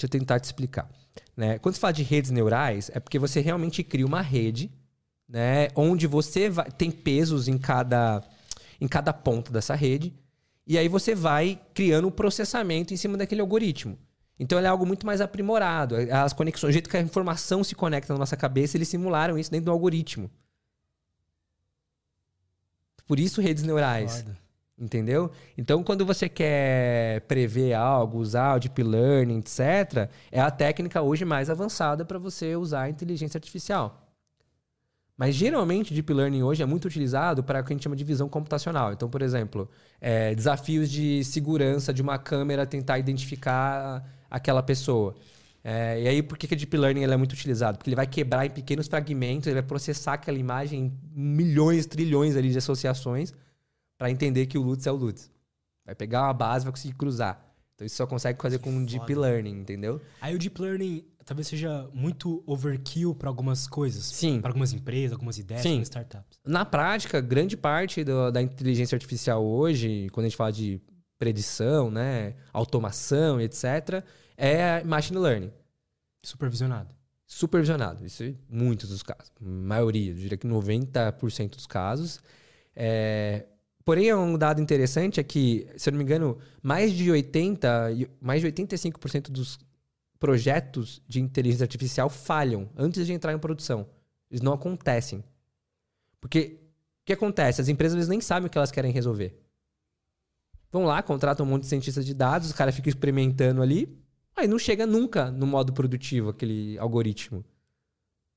eu 0.06 0.10
tentar 0.10 0.40
te 0.40 0.46
explicar. 0.46 0.90
Né? 1.38 1.60
Quando 1.60 1.76
se 1.76 1.80
fala 1.80 1.94
de 1.94 2.02
redes 2.02 2.32
neurais, 2.32 2.90
é 2.96 3.00
porque 3.00 3.20
você 3.20 3.42
realmente 3.42 3.84
cria 3.84 4.08
uma 4.08 4.22
rede 4.22 4.72
né? 5.34 5.70
Onde 5.76 6.06
você 6.06 6.48
vai, 6.48 6.70
tem 6.72 6.92
pesos 6.92 7.48
em 7.48 7.58
cada, 7.58 8.22
em 8.80 8.88
cada 8.88 9.12
ponto 9.12 9.52
dessa 9.52 9.74
rede. 9.74 10.14
E 10.66 10.78
aí 10.78 10.88
você 10.88 11.16
vai 11.16 11.60
criando 11.74 12.08
um 12.08 12.12
processamento 12.12 12.94
em 12.94 12.98
cima 12.98 13.18
daquele 13.18 13.42
algoritmo. 13.42 13.98
Então 14.40 14.60
é 14.60 14.68
algo 14.68 14.86
muito 14.86 15.08
mais 15.08 15.22
aprimorado. 15.22 15.96
As 16.12 16.34
conexões, 16.34 16.70
o 16.70 16.74
jeito 16.74 16.88
que 16.90 16.96
a 16.96 17.02
informação 17.02 17.64
se 17.64 17.74
conecta 17.74 18.14
na 18.14 18.20
nossa 18.20 18.38
cabeça, 18.38 18.78
eles 18.78 18.88
simularam 18.88 19.38
isso 19.38 19.50
dentro 19.50 19.66
do 19.66 19.72
algoritmo. 19.72 20.30
Por 23.08 23.20
isso 23.20 23.42
redes 23.42 23.64
neurais. 23.64 24.20
Foda. 24.20 24.38
Entendeu? 24.78 25.32
Então, 25.58 25.84
quando 25.84 26.06
você 26.06 26.28
quer 26.28 27.22
prever 27.22 27.74
algo, 27.74 28.20
usar 28.20 28.56
o 28.56 28.60
deep 28.60 28.84
learning, 28.84 29.40
etc., 29.40 30.10
é 30.32 30.40
a 30.40 30.52
técnica 30.52 31.02
hoje 31.02 31.26
mais 31.26 31.50
avançada 31.50 32.04
para 32.06 32.20
você 32.20 32.56
usar 32.56 32.84
a 32.84 32.90
inteligência 32.90 33.38
artificial. 33.38 34.03
Mas 35.18 35.36
geralmente 35.36 35.94
Deep 35.94 36.12
Learning 36.12 36.42
hoje 36.42 36.64
é 36.64 36.66
muito 36.66 36.86
utilizado 36.86 37.44
para 37.44 37.62
o 37.62 37.64
que 37.64 37.72
a 37.72 37.76
gente 37.76 37.84
chama 37.84 37.96
de 37.96 38.04
visão 38.04 38.28
computacional. 38.28 38.94
Então, 38.94 39.10
por 39.10 39.22
exemplo, 39.22 39.70
é, 40.02 40.34
desafios 40.34 40.90
de 40.90 41.24
segurança 41.24 41.94
de 41.94 42.02
uma 42.02 42.18
câmera 42.18 42.66
tentar 42.66 42.98
identificar 42.98 44.04
aquela 44.30 44.64
pessoa. 44.64 45.16
É, 45.64 46.02
e 46.02 46.08
aí, 46.08 46.24
por 46.24 46.38
que, 46.38 46.48
que 46.48 46.56
o 46.56 46.58
Deep 46.58 46.76
Learning 46.76 47.04
é 47.04 47.18
muito 47.18 47.34
utilizado? 47.34 47.78
Porque 47.78 47.90
ele 47.90 47.96
vai 47.96 48.08
quebrar 48.08 48.46
em 48.46 48.50
pequenos 48.50 48.88
fragmentos, 48.88 49.48
ele 49.48 49.54
vai 49.54 49.64
processar 49.64 50.14
aquela 50.14 50.38
imagem 50.38 50.86
em 50.86 51.00
milhões, 51.16 51.86
trilhões 51.86 52.36
ali 52.36 52.50
de 52.50 52.58
associações 52.58 53.34
para 53.98 54.12
entender 54.12 54.48
que 54.48 54.58
o 54.58 54.62
Lutz 54.62 54.86
é 54.88 54.92
o 54.92 54.96
Lutz. 54.96 55.32
Vai 55.86 55.96
pegar 55.96 56.24
uma 56.24 56.34
base, 56.34 56.66
vai 56.66 56.72
conseguir 56.74 56.96
cruzar. 56.96 57.40
Então, 57.76 57.88
isso 57.88 57.96
só 57.96 58.06
consegue 58.06 58.42
fazer 58.42 58.58
que 58.58 58.66
com 58.66 58.72
foda. 58.72 58.86
Deep 58.86 59.16
Learning, 59.16 59.60
entendeu? 59.62 60.02
Aí 60.20 60.36
o 60.36 60.40
Deep 60.40 60.62
Learning 60.62 61.06
talvez 61.26 61.48
seja 61.48 61.90
muito 61.94 62.44
overkill 62.46 63.16
para 63.16 63.30
algumas 63.30 63.68
coisas. 63.68 64.06
Sim. 64.06 64.42
Para 64.42 64.50
algumas 64.50 64.74
empresas, 64.74 65.14
algumas 65.14 65.38
ideias, 65.38 65.62
Sim. 65.62 65.70
algumas 65.70 65.88
startups. 65.88 66.40
Na 66.46 66.66
prática, 66.66 67.22
grande 67.22 67.58
parte 67.58 68.04
do, 68.04 68.32
da 68.32 68.42
inteligência 68.42 68.96
artificial 68.96 69.46
hoje, 69.46 70.10
quando 70.12 70.26
a 70.26 70.30
gente 70.30 70.38
fala 70.38 70.52
de 70.52 70.82
predição, 71.18 71.90
né, 71.90 72.36
automação, 72.52 73.40
etc., 73.40 74.04
é 74.36 74.84
machine 74.84 75.20
learning. 75.20 75.52
Supervisionado. 76.22 76.94
Supervisionado. 77.26 78.06
Isso 78.06 78.24
em 78.24 78.38
muitos 78.50 78.90
dos 78.90 79.02
casos. 79.02 79.32
maioria, 79.40 80.12
eu 80.12 80.16
diria 80.16 80.38
que 80.38 80.48
90% 80.48 81.52
dos 81.52 81.66
casos. 81.66 82.22
É... 82.76 83.46
Porém, 83.86 84.14
um 84.14 84.38
dado 84.38 84.62
interessante 84.62 85.20
é 85.20 85.24
que, 85.24 85.68
se 85.76 85.90
eu 85.90 85.92
não 85.92 85.98
me 85.98 86.04
engano, 86.06 86.38
mais 86.62 86.94
de 86.94 87.12
80, 87.12 87.90
mais 88.22 88.42
de 88.42 88.48
85% 88.48 89.30
dos 89.30 89.60
projetos 90.24 91.02
de 91.06 91.20
inteligência 91.20 91.66
artificial 91.66 92.10
falham 92.10 92.70
antes 92.78 93.06
de 93.06 93.12
entrar 93.12 93.34
em 93.34 93.38
produção. 93.38 93.90
Eles 94.32 94.42
não 94.42 94.54
acontecem. 94.54 95.22
Porque 96.22 96.62
o 97.02 97.06
que 97.08 97.12
acontece? 97.12 97.60
As 97.60 97.68
empresas 97.68 98.08
nem 98.08 98.22
sabem 98.22 98.48
o 98.48 98.50
que 98.50 98.58
elas 98.58 98.72
querem 98.72 98.94
resolver. 98.94 99.38
Vão 100.72 100.86
lá, 100.86 101.04
contratam 101.04 101.46
um 101.46 101.50
monte 101.50 101.64
de 101.64 101.68
cientistas 101.68 102.06
de 102.06 102.14
dados, 102.14 102.48
os 102.48 102.54
caras 102.54 102.74
ficam 102.74 102.88
experimentando 102.88 103.62
ali, 103.62 104.02
aí 104.34 104.48
não 104.48 104.58
chega 104.58 104.88
nunca 104.88 105.30
no 105.30 105.46
modo 105.46 105.74
produtivo 105.74 106.30
aquele 106.30 106.78
algoritmo. 106.78 107.44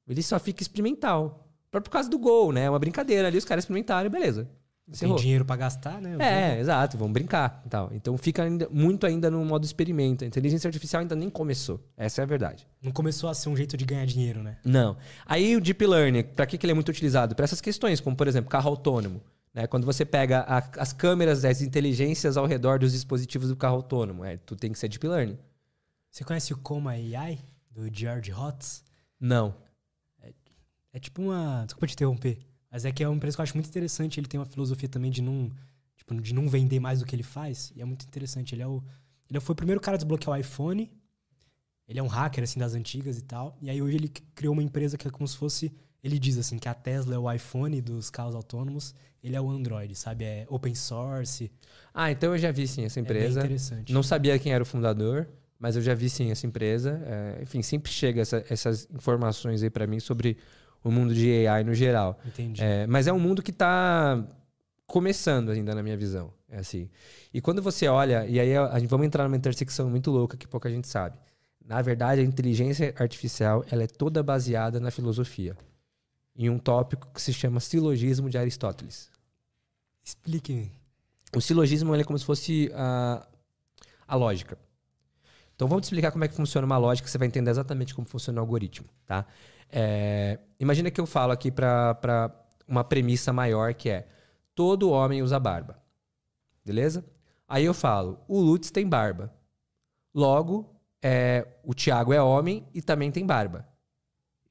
Ele 0.09 0.25
só 0.25 0.41
fica 0.41 0.65
experimental. 0.65 1.49
Por 1.71 1.89
causa 1.89 2.11
do 2.11 2.19
gol, 2.19 2.51
né? 2.51 2.65
É 2.65 2.71
uma 2.71 2.81
brincadeira 2.81 3.29
ali, 3.29 3.39
os 3.39 3.45
caras 3.45 3.63
experimentaram 3.63 4.11
beleza. 4.11 4.51
Encerrou. 4.89 5.17
Tem 5.17 5.23
dinheiro 5.23 5.45
para 5.45 5.57
gastar, 5.57 6.01
né? 6.01 6.17
É, 6.21 6.61
exato, 6.61 6.97
vamos 6.97 7.13
brincar 7.13 7.61
e 7.67 7.69
tal. 7.69 7.91
Então 7.93 8.17
fica 8.17 8.45
ainda, 8.45 8.69
muito 8.71 9.05
ainda 9.05 9.29
no 9.29 9.45
modo 9.45 9.65
experimento. 9.65 10.23
A 10.23 10.27
inteligência 10.27 10.69
artificial 10.69 11.01
ainda 11.01 11.17
nem 11.17 11.29
começou. 11.29 11.81
Essa 11.97 12.21
é 12.21 12.25
a 12.25 12.27
verdade. 12.27 12.67
Não 12.81 12.93
começou 12.93 13.29
a 13.29 13.35
ser 13.35 13.49
um 13.49 13.57
jeito 13.57 13.77
de 13.77 13.85
ganhar 13.85 14.07
dinheiro, 14.07 14.45
né? 14.45 14.59
Não. 14.65 14.97
Aí 15.25 15.57
o 15.57 15.61
deep 15.61 15.85
learning, 15.85 16.23
para 16.23 16.47
que, 16.47 16.57
que 16.57 16.65
ele 16.65 16.71
é 16.71 16.75
muito 16.75 16.89
utilizado? 16.89 17.35
Para 17.35 17.45
essas 17.45 17.61
questões, 17.61 18.01
como 18.01 18.15
por 18.15 18.29
exemplo, 18.29 18.49
carro 18.49 18.71
autônomo. 18.71 19.21
Né? 19.53 19.67
Quando 19.67 19.85
você 19.85 20.05
pega 20.05 20.41
a, 20.43 20.59
as 20.81 20.93
câmeras, 20.93 21.45
as 21.45 21.63
inteligências 21.63 22.37
ao 22.37 22.47
redor 22.47 22.79
dos 22.79 22.93
dispositivos 22.93 23.49
do 23.49 23.57
carro 23.57 23.77
autônomo, 23.77 24.25
é, 24.25 24.37
tu 24.37 24.55
tem 24.55 24.71
que 24.71 24.79
ser 24.79 24.89
deep 24.89 25.09
learning. 25.09 25.39
Você 26.13 26.23
conhece 26.23 26.53
o 26.53 26.59
Coma 26.59 26.93
AI 26.93 27.41
do 27.71 27.89
George 27.93 28.33
Hotz? 28.33 28.85
Não. 29.19 29.57
É, 30.23 30.33
é 30.93 30.99
tipo 31.01 31.23
uma. 31.23 31.65
Desculpa 31.65 31.87
te 31.89 31.95
interromper. 31.95 32.39
Mas 32.77 32.85
é 32.85 32.93
que 32.93 33.03
é 33.03 33.09
uma 33.09 33.17
empresa 33.17 33.35
que 33.35 33.41
eu 33.41 33.43
acho 33.43 33.55
muito 33.55 33.71
interessante. 33.71 34.21
Ele 34.21 34.27
tem 34.27 34.39
uma 34.39 34.45
filosofia 34.45 34.87
também 34.87 35.11
de 35.11 35.23
não, 35.23 35.51
tipo, 35.97 36.15
de 36.21 36.35
não 36.35 36.47
vender 36.47 36.79
mais 36.79 37.01
do 37.01 37.07
que 37.07 37.17
ele 37.17 37.23
faz. 37.23 37.73
E 37.75 37.81
é 37.81 37.87
muito 37.87 38.05
interessante. 38.05 38.55
Ele, 38.55 38.61
é 38.61 38.67
o, 38.67 38.85
ele 39.31 39.41
foi 39.41 39.55
o 39.55 39.57
primeiro 39.57 39.81
cara 39.81 39.95
a 39.95 39.97
desbloquear 39.97 40.37
o 40.37 40.39
iPhone. 40.39 40.93
Ele 41.89 41.99
é 41.99 42.03
um 42.03 42.07
hacker, 42.07 42.45
assim, 42.45 42.61
das 42.61 42.75
antigas 42.75 43.17
e 43.17 43.23
tal. 43.23 43.57
E 43.63 43.71
aí 43.71 43.81
hoje 43.81 43.97
ele 43.97 44.09
criou 44.35 44.53
uma 44.53 44.63
empresa 44.63 44.99
que 44.99 45.09
é 45.09 45.11
como 45.11 45.27
se 45.27 45.39
fosse... 45.39 45.73
Ele 46.05 46.19
diz, 46.19 46.37
assim, 46.37 46.59
que 46.59 46.69
a 46.69 46.75
Tesla 46.75 47.15
é 47.15 47.19
o 47.19 47.33
iPhone 47.33 47.81
dos 47.81 48.11
carros 48.11 48.35
autônomos. 48.35 48.95
Ele 49.23 49.35
é 49.35 49.41
o 49.41 49.49
Android, 49.49 49.95
sabe? 49.95 50.27
É 50.27 50.47
open 50.51 50.75
source. 50.75 51.51
Ah, 51.95 52.11
então 52.11 52.33
eu 52.33 52.39
já 52.39 52.53
vi, 52.53 52.69
sim, 52.69 52.85
essa 52.85 53.01
empresa. 53.01 53.41
É 53.41 53.43
bem 53.43 53.53
interessante. 53.53 53.91
Não 53.91 54.03
sabia 54.03 54.39
quem 54.39 54.53
era 54.53 54.63
o 54.63 54.67
fundador. 54.67 55.27
Mas 55.59 55.77
eu 55.77 55.81
já 55.81 55.95
vi 55.95 56.11
sim 56.11 56.31
essa 56.31 56.47
empresa. 56.47 57.01
É, 57.07 57.43
enfim, 57.43 57.63
sempre 57.63 57.91
chega 57.91 58.21
essa, 58.21 58.45
essas 58.51 58.87
informações 58.95 59.63
aí 59.63 59.71
para 59.71 59.87
mim 59.87 59.99
sobre 59.99 60.37
o 60.83 60.91
mundo 60.91 61.15
de 61.15 61.47
AI 61.47 61.65
no 61.65 61.75
geral. 61.75 62.19
Entendi. 62.25 62.63
É, 62.63 62.87
mas 62.87 63.07
é 63.07 63.13
um 63.13 63.19
mundo 63.19 63.43
que 63.43 63.51
está 63.51 64.25
começando 64.87 65.51
ainda 65.51 65.75
na 65.75 65.83
minha 65.83 65.97
visão. 65.97 66.33
É 66.49 66.59
assim. 66.59 66.89
E 67.35 67.41
quando 67.41 67.61
você 67.61 67.89
olha, 67.89 68.25
e 68.27 68.39
aí 68.39 68.57
a, 68.57 68.79
gente 68.79 68.89
vamos 68.89 69.07
entrar 69.07 69.25
numa 69.25 69.37
intersecção 69.37 69.91
muito 69.91 70.11
louca 70.11 70.37
que 70.37 70.47
pouca 70.47 70.71
gente 70.71 70.87
sabe. 70.87 71.19
Na 71.65 71.83
verdade, 71.83 72.21
a 72.21 72.25
inteligência 72.25 72.95
artificial 72.97 73.65
ela 73.71 73.83
é 73.83 73.87
toda 73.87 74.23
baseada 74.23 74.79
na 74.79 74.91
filosofia. 74.91 75.57
Em 76.37 76.49
um 76.49 76.59
tópico 76.59 77.09
que 77.13 77.21
se 77.21 77.33
chama 77.33 77.59
silogismo 77.59 78.31
de 78.31 78.39
Aristóteles. 78.39 79.11
Explique. 80.05 80.71
O 81.35 81.41
silogismo 81.41 81.95
é 81.95 82.05
como 82.05 82.19
se 82.19 82.25
fosse 82.25 82.71
a, 82.75 83.27
a 84.07 84.15
lógica. 84.15 84.57
Então 85.57 85.67
vamos 85.67 85.83
te 85.83 85.85
explicar 85.87 86.13
como 86.13 86.23
é 86.23 86.29
que 86.29 86.35
funciona 86.35 86.67
uma 86.67 86.77
lógica, 86.77 87.09
você 87.09 87.19
vai 87.19 87.27
entender 87.27 87.51
exatamente 87.51 87.95
como 87.95 88.07
funciona 88.07 88.39
o 88.39 88.43
algoritmo, 88.43 88.87
tá? 89.07 89.27
É, 89.71 90.39
imagina 90.59 90.91
que 90.91 91.01
eu 91.01 91.07
falo 91.07 91.33
aqui 91.33 91.51
para 91.51 92.31
uma 92.67 92.85
premissa 92.85 93.33
maior 93.33 93.75
que 93.75 93.89
é 93.91 94.09
todo 94.55 94.91
homem 94.91 95.23
usa 95.23 95.39
barba. 95.39 95.79
Beleza? 96.65 97.05
Aí 97.47 97.65
eu 97.65 97.75
falo, 97.75 98.19
o 98.27 98.41
Lutz 98.41 98.71
tem 98.71 98.89
barba. 98.89 99.33
Logo, 100.15 100.75
é, 101.03 101.47
o 101.63 101.75
Thiago 101.75 102.13
é 102.13 102.21
homem 102.21 102.67
e 102.75 102.83
também 102.83 103.13
tem 103.13 103.25
barba. 103.25 103.69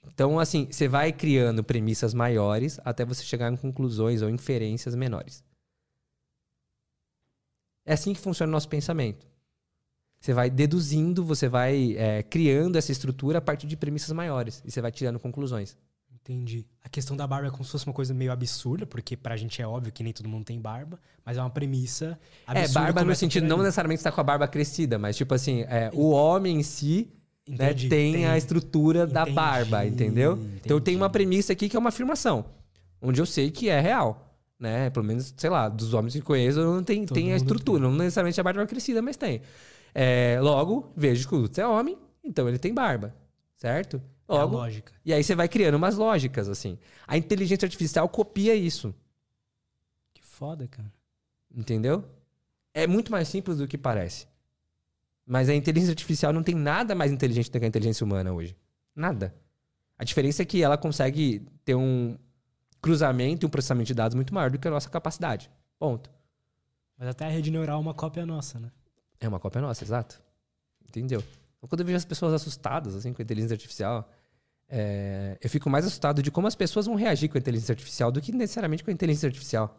Então, 0.08 0.40
assim, 0.40 0.68
você 0.72 0.88
vai 0.88 1.12
criando 1.12 1.64
premissas 1.64 2.14
maiores 2.14 2.80
até 2.86 3.04
você 3.04 3.24
chegar 3.24 3.52
em 3.52 3.58
conclusões 3.58 4.22
ou 4.22 4.30
inferências 4.30 4.96
menores. 4.96 5.44
É 7.86 7.94
assim 7.94 8.14
que 8.14 8.20
funciona 8.20 8.50
o 8.50 8.52
nosso 8.52 8.70
pensamento. 8.70 9.28
Você 10.26 10.34
vai 10.34 10.49
deduzindo, 10.49 11.23
você 11.23 11.47
vai 11.47 11.95
é, 11.95 12.23
criando 12.23 12.80
essa 12.80 12.91
estrutura 12.91 13.38
a 13.38 13.41
partir 13.41 13.68
de 13.68 13.77
premissas 13.77 14.11
maiores. 14.11 14.60
E 14.65 14.72
você 14.72 14.81
vai 14.81 14.91
tirando 14.91 15.19
conclusões. 15.19 15.77
Entendi. 16.11 16.65
A 16.84 16.89
questão 16.89 17.15
da 17.15 17.27
barba 17.27 17.49
é 17.49 17.52
como 17.52 17.64
se 17.64 17.69
fosse 17.69 17.85
uma 17.85 17.93
coisa 17.93 18.11
meio 18.11 18.31
absurda, 18.31 18.88
porque 18.88 19.15
pra 19.15 19.38
gente 19.38 19.61
é 19.61 19.68
óbvio 19.68 19.93
que 19.93 20.02
nem 20.02 20.11
todo 20.11 20.27
mundo 20.27 20.43
tem 20.43 20.60
barba, 20.60 20.99
mas 21.23 21.38
é 21.38 21.41
uma 21.41 21.52
premissa 21.52 22.18
é, 22.47 22.61
absurda. 22.61 22.80
É, 22.80 22.84
barba 22.85 23.03
no 23.03 23.15
sentido, 23.15 23.45
não 23.45 23.60
necessariamente 23.60 23.99
estar 23.99 24.10
tá 24.10 24.15
com 24.15 24.22
a 24.22 24.23
barba 24.23 24.47
crescida, 24.47 24.97
mas 24.97 25.15
tipo 25.15 25.31
assim, 25.31 25.61
é, 25.61 25.91
o 25.93 26.10
homem 26.10 26.57
em 26.57 26.64
si 26.64 27.07
né, 27.47 27.76
tem, 27.76 27.88
tem, 27.88 28.26
a 28.26 28.35
estrutura 28.35 29.02
entendi, 29.03 29.14
da 29.14 29.26
barba, 29.27 29.85
entendeu? 29.85 30.34
Entendi. 30.34 30.61
Então 30.65 30.81
tem 30.81 30.95
uma 30.95 31.07
premissa 31.07 31.53
aqui 31.53 31.69
que 31.69 31.77
é 31.77 31.80
uma 31.80 31.89
afirmação, 31.89 32.45
onde 32.99 33.22
eu 33.22 33.27
sei 33.27 33.52
que 33.52 33.69
é 33.69 33.80
real. 33.80 34.23
Né? 34.60 34.89
Pelo 34.89 35.06
menos, 35.06 35.35
sei 35.38 35.49
lá, 35.52 35.69
dos 35.69 35.93
homens 35.93 36.15
que 36.15 36.22
conheço, 36.22 36.64
não 36.64 36.81
tem, 36.81 37.06
tem 37.06 37.31
a 37.31 37.35
estrutura. 37.35 37.80
Tem. 37.80 37.91
Não 37.91 37.95
necessariamente 37.95 38.41
a 38.41 38.43
barba 38.43 38.65
crescida, 38.65 39.03
mas 39.03 39.18
tem. 39.18 39.41
É, 39.98 40.38
logo, 40.42 40.92
vejo 40.94 41.26
que 41.26 41.34
o 41.34 41.38
Lutz 41.38 41.58
é 41.58 41.66
homem, 41.66 41.98
então 42.22 42.50
ele 42.50 42.60
tem 42.60 42.74
barba, 42.74 43.16
certo? 43.56 44.02
Logo, 44.28 44.56
é 44.56 44.58
lógica. 44.58 44.92
E 45.06 45.14
aí 45.14 45.24
você 45.24 45.34
vai 45.34 45.48
criando 45.48 45.76
umas 45.76 45.96
lógicas, 45.96 46.50
assim. 46.50 46.78
A 47.08 47.18
inteligência 47.18 47.66
artificial 47.66 48.10
copia 48.10 48.54
isso. 48.54 48.94
Que 50.14 50.22
foda, 50.22 50.68
cara. 50.68 50.92
Entendeu? 51.56 52.04
É 52.74 52.86
muito 52.86 53.10
mais 53.10 53.30
simples 53.30 53.58
do 53.58 53.68
que 53.70 53.78
parece. 53.78 54.28
Mas 55.26 55.48
a 55.48 55.56
inteligência 55.56 55.94
artificial 55.94 56.34
não 56.34 56.44
tem 56.44 56.54
nada 56.54 56.94
mais 56.94 57.10
inteligente 57.10 57.50
do 57.50 57.58
que 57.58 57.64
a 57.64 57.68
inteligência 57.68 58.04
humana 58.04 58.34
hoje. 58.34 58.54
Nada. 58.94 59.34
A 59.98 60.04
diferença 60.04 60.42
é 60.42 60.46
que 60.46 60.62
ela 60.62 60.78
consegue 60.78 61.48
ter 61.64 61.76
um 61.76 62.18
cruzamento 62.82 63.46
e 63.46 63.48
um 63.48 63.50
processamento 63.50 63.88
de 63.88 63.94
dados 63.94 64.14
muito 64.14 64.34
maior 64.34 64.52
do 64.52 64.60
que 64.60 64.68
a 64.68 64.72
nossa 64.72 64.90
capacidade. 64.90 65.50
Ponto. 65.80 66.12
Mas 66.98 67.08
até 67.08 67.26
a 67.26 67.30
rede 67.30 67.50
neural 67.50 67.78
é 67.78 67.82
uma 67.82 67.94
cópia 67.94 68.26
nossa, 68.26 68.60
né? 68.60 68.72
É 69.20 69.28
uma 69.28 69.40
cópia 69.40 69.62
nossa, 69.62 69.84
exato. 69.84 70.22
Entendeu? 70.88 71.24
Então, 71.58 71.70
quando 71.70 71.82
eu 71.82 71.86
vejo 71.86 71.98
as 71.98 72.06
pessoas 72.06 72.34
assustadas 72.34 72.96
assim, 72.96 73.14
com 73.14 73.22
a 73.22 73.24
inteligência 73.24 73.54
artificial, 73.54 74.10
é, 74.68 75.38
eu 75.42 75.50
fico 75.50 75.70
mais 75.70 75.86
assustado 75.86 76.22
de 76.22 76.32
como 76.32 76.48
as 76.48 76.56
pessoas 76.56 76.86
vão 76.86 76.96
reagir 76.96 77.30
com 77.30 77.38
a 77.38 77.42
inteligência 77.42 77.74
artificial 77.74 78.12
do 78.12 78.22
que 78.22 78.32
necessariamente 78.32 78.84
com 78.84 78.92
a 78.92 78.94
inteligência 78.94 79.28
artificial. 79.28 79.78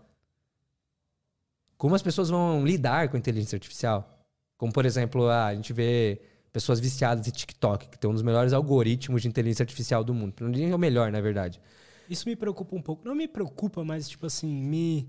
Como 1.76 1.94
as 1.94 2.02
pessoas 2.02 2.30
vão 2.30 2.64
lidar 2.64 3.08
com 3.08 3.16
a 3.16 3.18
inteligência 3.18 3.56
artificial. 3.56 4.16
Como, 4.56 4.72
por 4.72 4.86
exemplo, 4.86 5.28
a 5.28 5.54
gente 5.54 5.72
vê 5.72 6.20
pessoas 6.50 6.80
viciadas 6.80 7.28
em 7.28 7.30
TikTok, 7.30 7.88
que 7.88 7.98
tem 7.98 8.08
um 8.08 8.14
dos 8.14 8.22
melhores 8.22 8.54
algoritmos 8.54 9.20
de 9.20 9.28
inteligência 9.28 9.62
artificial 9.62 10.02
do 10.02 10.14
mundo. 10.14 10.34
Não 10.40 10.58
é 10.58 10.74
o 10.74 10.78
melhor, 10.78 11.12
na 11.12 11.20
verdade. 11.20 11.60
Isso 12.08 12.26
me 12.28 12.34
preocupa 12.34 12.74
um 12.74 12.80
pouco. 12.80 13.06
Não 13.06 13.14
me 13.14 13.28
preocupa, 13.28 13.84
mas, 13.84 14.08
tipo 14.08 14.24
assim, 14.24 14.48
me. 14.48 15.08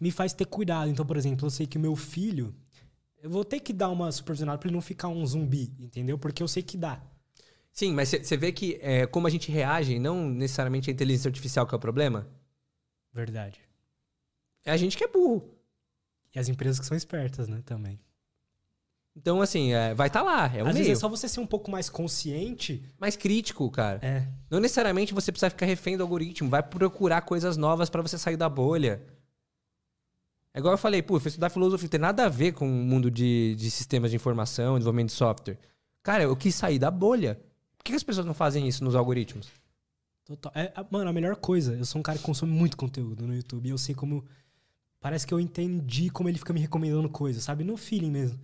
Me 0.00 0.10
faz 0.10 0.32
ter 0.32 0.46
cuidado. 0.46 0.90
Então, 0.90 1.04
por 1.04 1.16
exemplo, 1.16 1.46
eu 1.46 1.50
sei 1.50 1.66
que 1.66 1.78
o 1.78 1.80
meu 1.80 1.96
filho. 1.96 2.54
Eu 3.22 3.30
vou 3.30 3.44
ter 3.44 3.60
que 3.60 3.72
dar 3.72 3.88
uma 3.88 4.12
supervisionada 4.12 4.58
pra 4.58 4.68
ele 4.68 4.74
não 4.74 4.82
ficar 4.82 5.08
um 5.08 5.24
zumbi, 5.26 5.74
entendeu? 5.78 6.18
Porque 6.18 6.42
eu 6.42 6.48
sei 6.48 6.62
que 6.62 6.76
dá. 6.76 7.02
Sim, 7.72 7.92
mas 7.92 8.08
você 8.08 8.36
vê 8.36 8.52
que 8.52 8.78
é, 8.80 9.06
como 9.06 9.26
a 9.26 9.30
gente 9.30 9.50
reage, 9.50 9.98
não 9.98 10.30
necessariamente 10.30 10.88
a 10.88 10.92
inteligência 10.92 11.28
artificial 11.28 11.66
que 11.66 11.74
é 11.74 11.76
o 11.76 11.80
problema. 11.80 12.26
Verdade. 13.12 13.60
É 14.64 14.70
a 14.70 14.76
gente 14.76 14.96
que 14.96 15.04
é 15.04 15.08
burro. 15.08 15.56
E 16.34 16.38
as 16.38 16.48
empresas 16.48 16.78
que 16.78 16.86
são 16.86 16.96
espertas, 16.96 17.48
né, 17.48 17.62
também. 17.64 17.98
Então, 19.16 19.40
assim, 19.40 19.72
é, 19.72 19.94
vai 19.94 20.08
estar 20.08 20.20
tá 20.20 20.24
lá. 20.24 20.44
É 20.54 20.62
um 20.62 20.66
Às 20.66 20.74
meio. 20.74 20.86
vezes 20.86 20.98
é 20.98 21.00
só 21.00 21.08
você 21.08 21.26
ser 21.26 21.40
um 21.40 21.46
pouco 21.46 21.70
mais 21.70 21.88
consciente. 21.88 22.84
Mais 22.98 23.16
crítico, 23.16 23.70
cara. 23.70 23.98
É. 24.02 24.28
Não 24.50 24.60
necessariamente 24.60 25.14
você 25.14 25.32
precisa 25.32 25.48
ficar 25.48 25.64
refém 25.64 25.96
do 25.96 26.02
algoritmo. 26.02 26.50
Vai 26.50 26.62
procurar 26.62 27.22
coisas 27.22 27.56
novas 27.56 27.88
para 27.88 28.02
você 28.02 28.18
sair 28.18 28.36
da 28.36 28.48
bolha. 28.48 29.02
É 30.56 30.58
igual 30.58 30.72
eu 30.72 30.78
falei, 30.78 31.02
pô, 31.02 31.16
eu 31.16 31.20
fui 31.20 31.28
estudar 31.28 31.50
filosofia, 31.50 31.86
tem 31.86 32.00
nada 32.00 32.24
a 32.24 32.30
ver 32.30 32.52
com 32.52 32.66
o 32.66 32.72
mundo 32.72 33.10
de, 33.10 33.54
de 33.56 33.70
sistemas 33.70 34.10
de 34.10 34.16
informação, 34.16 34.78
desenvolvimento 34.78 35.08
de 35.08 35.12
software. 35.12 35.58
Cara, 36.02 36.22
eu 36.22 36.34
quis 36.34 36.54
sair 36.54 36.78
da 36.78 36.90
bolha. 36.90 37.38
Por 37.76 37.84
que 37.84 37.92
as 37.92 38.02
pessoas 38.02 38.24
não 38.24 38.32
fazem 38.32 38.66
isso 38.66 38.82
nos 38.82 38.94
algoritmos? 38.94 39.48
Total. 40.24 40.50
É, 40.54 40.72
mano, 40.90 41.10
a 41.10 41.12
melhor 41.12 41.36
coisa, 41.36 41.74
eu 41.74 41.84
sou 41.84 41.98
um 41.98 42.02
cara 42.02 42.16
que 42.16 42.24
consome 42.24 42.52
muito 42.52 42.74
conteúdo 42.74 43.26
no 43.26 43.34
YouTube 43.34 43.66
e 43.66 43.70
eu 43.70 43.76
sei 43.76 43.94
como. 43.94 44.24
Parece 44.98 45.26
que 45.26 45.34
eu 45.34 45.38
entendi 45.38 46.08
como 46.08 46.26
ele 46.26 46.38
fica 46.38 46.54
me 46.54 46.60
recomendando 46.60 47.10
coisas, 47.10 47.44
sabe? 47.44 47.62
No 47.62 47.76
feeling 47.76 48.10
mesmo. 48.10 48.40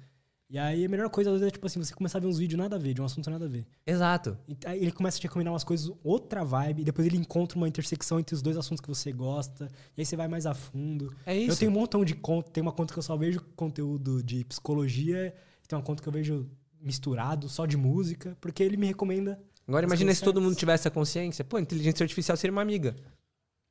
E 0.52 0.58
aí 0.58 0.84
a 0.84 0.88
melhor 0.90 1.08
coisa, 1.08 1.30
às 1.30 1.40
vezes, 1.40 1.48
é 1.48 1.50
tipo 1.50 1.66
assim, 1.66 1.82
você 1.82 1.94
começar 1.94 2.18
a 2.18 2.20
ver 2.20 2.26
uns 2.26 2.36
vídeos 2.36 2.58
nada 2.58 2.76
a 2.76 2.78
ver, 2.78 2.92
de 2.92 3.00
um 3.00 3.06
assunto 3.06 3.30
nada 3.30 3.46
a 3.46 3.48
ver. 3.48 3.64
Exato. 3.86 4.36
E 4.46 4.54
aí 4.66 4.82
ele 4.82 4.92
começa 4.92 5.16
a 5.16 5.20
te 5.20 5.22
recomendar 5.22 5.50
umas 5.50 5.64
coisas, 5.64 5.90
outra 6.04 6.44
vibe, 6.44 6.82
e 6.82 6.84
depois 6.84 7.06
ele 7.06 7.16
encontra 7.16 7.56
uma 7.56 7.66
intersecção 7.66 8.20
entre 8.20 8.34
os 8.34 8.42
dois 8.42 8.58
assuntos 8.58 8.82
que 8.82 8.86
você 8.86 9.10
gosta, 9.12 9.70
e 9.96 10.02
aí 10.02 10.04
você 10.04 10.14
vai 10.14 10.28
mais 10.28 10.44
a 10.44 10.52
fundo. 10.52 11.16
É 11.24 11.34
isso. 11.34 11.52
Eu 11.52 11.56
tenho 11.56 11.70
um 11.70 11.74
montão 11.74 12.04
de 12.04 12.14
conta, 12.14 12.50
tem 12.50 12.60
uma 12.60 12.70
conta 12.70 12.92
que 12.92 12.98
eu 12.98 13.02
só 13.02 13.16
vejo 13.16 13.40
conteúdo 13.56 14.22
de 14.22 14.44
psicologia, 14.44 15.34
tem 15.66 15.74
uma 15.74 15.82
conta 15.82 16.02
que 16.02 16.08
eu 16.10 16.12
vejo 16.12 16.46
misturado, 16.78 17.48
só 17.48 17.64
de 17.64 17.78
música, 17.78 18.36
porque 18.38 18.62
ele 18.62 18.76
me 18.76 18.86
recomenda. 18.86 19.42
Agora 19.66 19.86
imagina 19.86 20.14
se 20.14 20.22
todo 20.22 20.38
mundo 20.38 20.54
tivesse 20.54 20.82
essa 20.82 20.90
consciência. 20.90 21.42
Pô, 21.42 21.58
inteligência 21.58 22.04
artificial 22.04 22.36
seria 22.36 22.52
uma 22.52 22.60
amiga. 22.60 22.94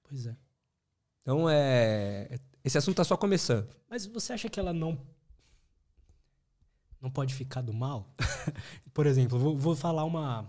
Pois 0.10 0.26
é. 0.26 0.36
Então, 1.22 1.48
é... 1.48 2.40
Esse 2.64 2.80
assunto 2.80 2.96
tá 2.96 3.04
só 3.04 3.16
começando. 3.16 3.68
Mas 3.88 4.08
você 4.08 4.34
acha 4.34 4.50
que 4.50 4.60
ela 4.60 4.74
não. 4.74 5.00
Não 7.02 7.10
pode 7.10 7.34
ficar 7.34 7.62
do 7.62 7.74
mal? 7.74 8.14
por 8.94 9.06
exemplo, 9.08 9.40
vou, 9.40 9.58
vou 9.58 9.76
falar 9.76 10.04
uma, 10.06 10.48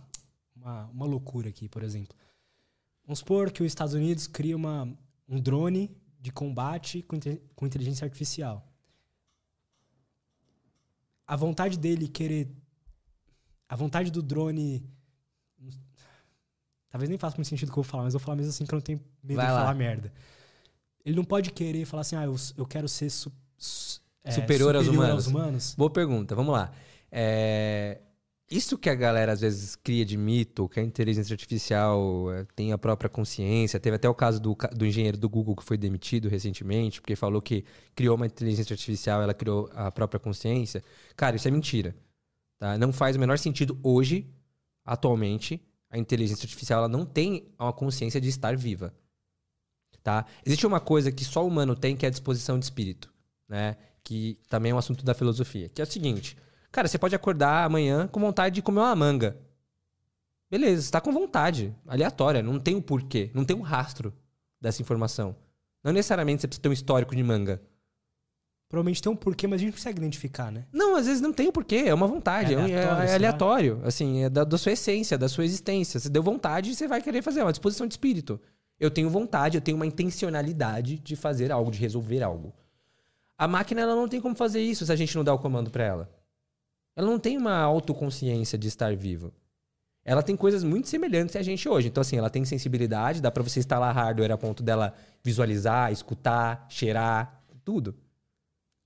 uma, 0.55 0.85
uma 0.87 1.07
loucura 1.07 1.49
aqui, 1.49 1.69
por 1.69 1.83
exemplo. 1.83 2.15
Vamos 3.05 3.21
supor 3.21 3.51
que 3.51 3.63
os 3.63 3.67
Estados 3.67 3.95
Unidos 3.95 4.27
cria 4.27 4.55
uma, 4.55 4.87
um 5.29 5.41
drone 5.41 5.91
de 6.21 6.31
combate 6.31 7.03
com, 7.03 7.19
com 7.57 7.67
inteligência 7.67 8.05
artificial. 8.05 8.69
A 11.27 11.37
vontade 11.37 11.79
dele 11.79 12.07
querer. 12.09 12.55
A 13.69 13.75
vontade 13.75 14.11
do 14.11 14.23
drone. 14.23 14.85
Talvez 16.91 17.09
nem 17.09 17.19
faça 17.19 17.37
muito 17.39 17.49
sentido 17.49 17.71
o 17.71 17.73
que 17.73 17.79
eu 17.79 17.83
vou 17.83 17.91
falar, 17.91 18.03
mas 18.05 18.13
eu 18.13 18.21
vou 18.21 18.25
falar 18.27 18.37
mesmo 18.37 18.51
assim 18.51 18.67
que 18.67 18.75
eu 18.75 18.77
não 18.77 18.83
tenho 18.83 19.01
medo 19.23 19.37
Vai 19.39 19.47
de 19.47 19.53
lá. 19.53 19.59
falar 19.61 19.75
merda. 19.75 20.13
Ele 21.05 21.17
não 21.17 21.25
pode 21.25 21.51
querer 21.51 21.87
falar 21.87 22.03
assim, 22.03 22.17
ah, 22.17 22.25
eu, 22.25 22.37
eu 22.59 22.67
quero 22.67 22.87
ser 22.87 23.09
su- 23.09 23.33
su- 23.57 24.02
é, 24.25 24.31
Superior 24.31 24.77
aos 24.77 24.87
humanos. 24.87 25.27
humanos. 25.27 25.75
Boa 25.77 25.91
pergunta, 25.91 26.35
vamos 26.35 26.53
lá. 26.53 26.73
É, 27.11 28.01
Isso 28.51 28.79
que 28.79 28.89
a 28.89 28.95
galera 28.95 29.33
às 29.33 29.41
vezes 29.41 29.75
cria 29.75 30.05
de 30.05 30.17
mito, 30.17 30.69
que 30.69 30.79
a 30.79 30.83
inteligência 30.83 31.35
artificial 31.35 32.31
é, 32.33 32.47
tem 32.55 32.73
a 32.73 32.79
própria 32.79 33.11
consciência. 33.11 33.81
Teve 33.81 33.97
até 33.97 34.09
o 34.09 34.15
caso 34.15 34.41
do, 34.41 34.57
do 34.75 34.87
engenheiro 34.87 35.17
do 35.17 35.29
Google 35.29 35.57
que 35.57 35.65
foi 35.65 35.77
demitido 35.77 36.29
recentemente, 36.29 37.01
porque 37.01 37.17
falou 37.17 37.43
que 37.43 37.65
criou 37.95 38.17
uma 38.17 38.27
inteligência 38.27 38.73
artificial, 38.73 39.23
ela 39.23 39.35
criou 39.35 39.71
a 39.75 39.91
própria 39.91 40.21
consciência. 40.21 40.83
Cara, 41.17 41.37
isso 41.37 41.49
é 41.49 41.51
mentira. 41.51 41.97
Tá? 42.59 42.79
Não 42.79 42.93
faz 42.93 43.17
o 43.17 43.19
menor 43.19 43.39
sentido 43.39 43.79
hoje, 43.83 44.31
atualmente, 44.85 45.61
a 45.91 45.99
inteligência 45.99 46.45
artificial 46.45 46.79
ela 46.81 46.89
não 46.89 47.05
tem 47.05 47.49
uma 47.59 47.73
consciência 47.73 48.21
de 48.21 48.29
estar 48.29 48.57
viva. 48.57 48.95
Tá? 50.03 50.27
Existe 50.45 50.67
uma 50.67 50.81
coisa 50.81 51.11
que 51.11 51.25
só 51.25 51.45
o 51.45 51.49
humano 51.49 51.75
tem, 51.75 51.97
que 51.97 52.07
é 52.07 52.09
a 52.09 52.11
disposição 52.11 52.59
de 52.59 52.65
espírito. 52.65 53.13
Né? 53.49 53.77
Que 54.05 54.39
também 54.49 54.73
é 54.73 54.75
um 54.75 54.79
assunto 54.79 55.05
da 55.05 55.15
filosofia, 55.15 55.69
que 55.69 55.81
é 55.81 55.85
o 55.85 55.91
seguinte: 55.91 56.37
cara, 56.71 56.89
você 56.89 56.99
pode 56.99 57.15
acordar 57.15 57.65
amanhã 57.65 58.07
com 58.09 58.21
vontade 58.21 58.55
de 58.55 58.63
comer 58.63 58.81
uma 58.81 58.97
manga. 58.97 59.37
Beleza, 60.51 60.83
você 60.83 60.91
tá 60.91 61.01
com 61.01 61.13
vontade, 61.13 61.75
aleatória, 61.87 62.43
não 62.43 62.61
tem 62.61 62.75
o 62.77 62.83
porquê, 62.83 63.31
não 63.33 63.45
tem 63.45 63.57
um 63.57 63.63
rastro 63.63 64.13
dessa 64.61 64.83
informação. 64.83 65.35
Não 65.83 65.93
necessariamente 65.93 66.43
você 66.43 66.47
precisa 66.49 66.63
ter 66.63 66.69
um 66.69 66.73
histórico 66.73 67.17
de 67.17 67.23
manga. 67.23 67.61
Provavelmente 68.69 69.03
tem 69.03 69.13
um 69.13 69.17
porquê, 69.17 69.47
mas 69.47 69.57
a 69.57 69.59
gente 69.59 69.71
não 69.73 69.77
consegue 69.79 69.99
identificar, 69.99 70.51
né? 70.51 70.65
Não, 70.73 70.97
às 70.97 71.07
vezes 71.07 71.21
não 71.21 71.33
tem 71.33 71.49
o 71.49 71.53
porquê, 71.53 71.85
é 71.87 71.93
uma 71.95 72.07
vontade, 72.07 72.55
É 72.55 72.57
é, 72.57 72.59
um- 72.59 72.67
é- 72.67 72.75
aleatório, 72.85 73.03
é 73.03 73.09
lá. 73.09 73.15
aleatório, 73.15 73.81
assim, 73.85 74.25
é 74.25 74.31
da, 74.31 74.45
da 74.45 74.57
sua 74.57 74.73
essência, 74.73 75.19
da 75.19 75.29
sua 75.29 75.45
existência. 75.45 75.99
Você 76.01 76.09
deu 76.09 76.23
vontade, 76.23 76.75
você 76.75 76.87
vai 76.89 77.03
querer 77.03 77.21
fazer, 77.23 77.41
é 77.41 77.45
uma 77.45 77.53
disposição 77.53 77.87
de 77.87 77.95
espírito. 77.95 78.41
Eu 78.81 78.91
tenho 78.91 79.11
vontade, 79.11 79.57
eu 79.59 79.61
tenho 79.61 79.77
uma 79.77 79.87
intencionalidade 79.87 80.99
de 80.99 81.17
fazer 81.17 81.53
algo, 81.53 81.71
de 81.71 81.79
resolver 81.79 82.23
algo. 82.23 82.53
A 83.43 83.49
máquina 83.49 83.81
ela 83.81 83.97
não 83.97 84.07
tem 84.07 84.21
como 84.21 84.37
fazer 84.37 84.61
isso 84.63 84.87
se 84.87 84.93
a 84.93 84.95
gente 84.95 85.17
não 85.17 85.25
dá 85.25 85.35
o 85.35 85.39
comando 85.39 85.69
para 85.69 85.83
ela. 85.83 86.09
Ela 86.95 87.11
não 87.11 87.19
tem 87.19 87.37
uma 87.37 87.57
autoconsciência 87.59 88.57
de 88.57 88.69
estar 88.69 88.95
vivo. 88.95 89.33
Ela 90.05 90.23
tem 90.23 90.37
coisas 90.37 90.63
muito 90.63 90.89
semelhantes 90.89 91.35
a 91.35 91.43
gente 91.43 91.69
hoje. 91.69 91.89
Então, 91.89 92.03
assim, 92.03 92.17
ela 92.17 92.31
tem 92.31 92.45
sensibilidade, 92.45 93.21
dá 93.21 93.33
para 93.33 93.43
você 93.43 93.59
instalar 93.59 93.93
hardware 93.93 94.31
a 94.31 94.39
ponto 94.39 94.63
dela 94.63 94.95
visualizar, 95.25 95.91
escutar, 95.91 96.65
cheirar, 96.69 97.43
tudo. 97.65 97.97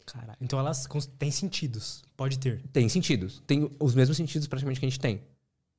Cara, 0.06 0.34
então 0.40 0.58
elas 0.58 0.88
têm 1.18 1.30
sentidos. 1.30 2.02
Pode 2.16 2.38
ter. 2.38 2.62
Tem 2.72 2.88
sentidos. 2.88 3.42
Tem 3.46 3.70
os 3.78 3.94
mesmos 3.94 4.16
sentidos 4.16 4.48
praticamente 4.48 4.80
que 4.80 4.86
a 4.86 4.88
gente 4.88 5.00
tem. 5.00 5.20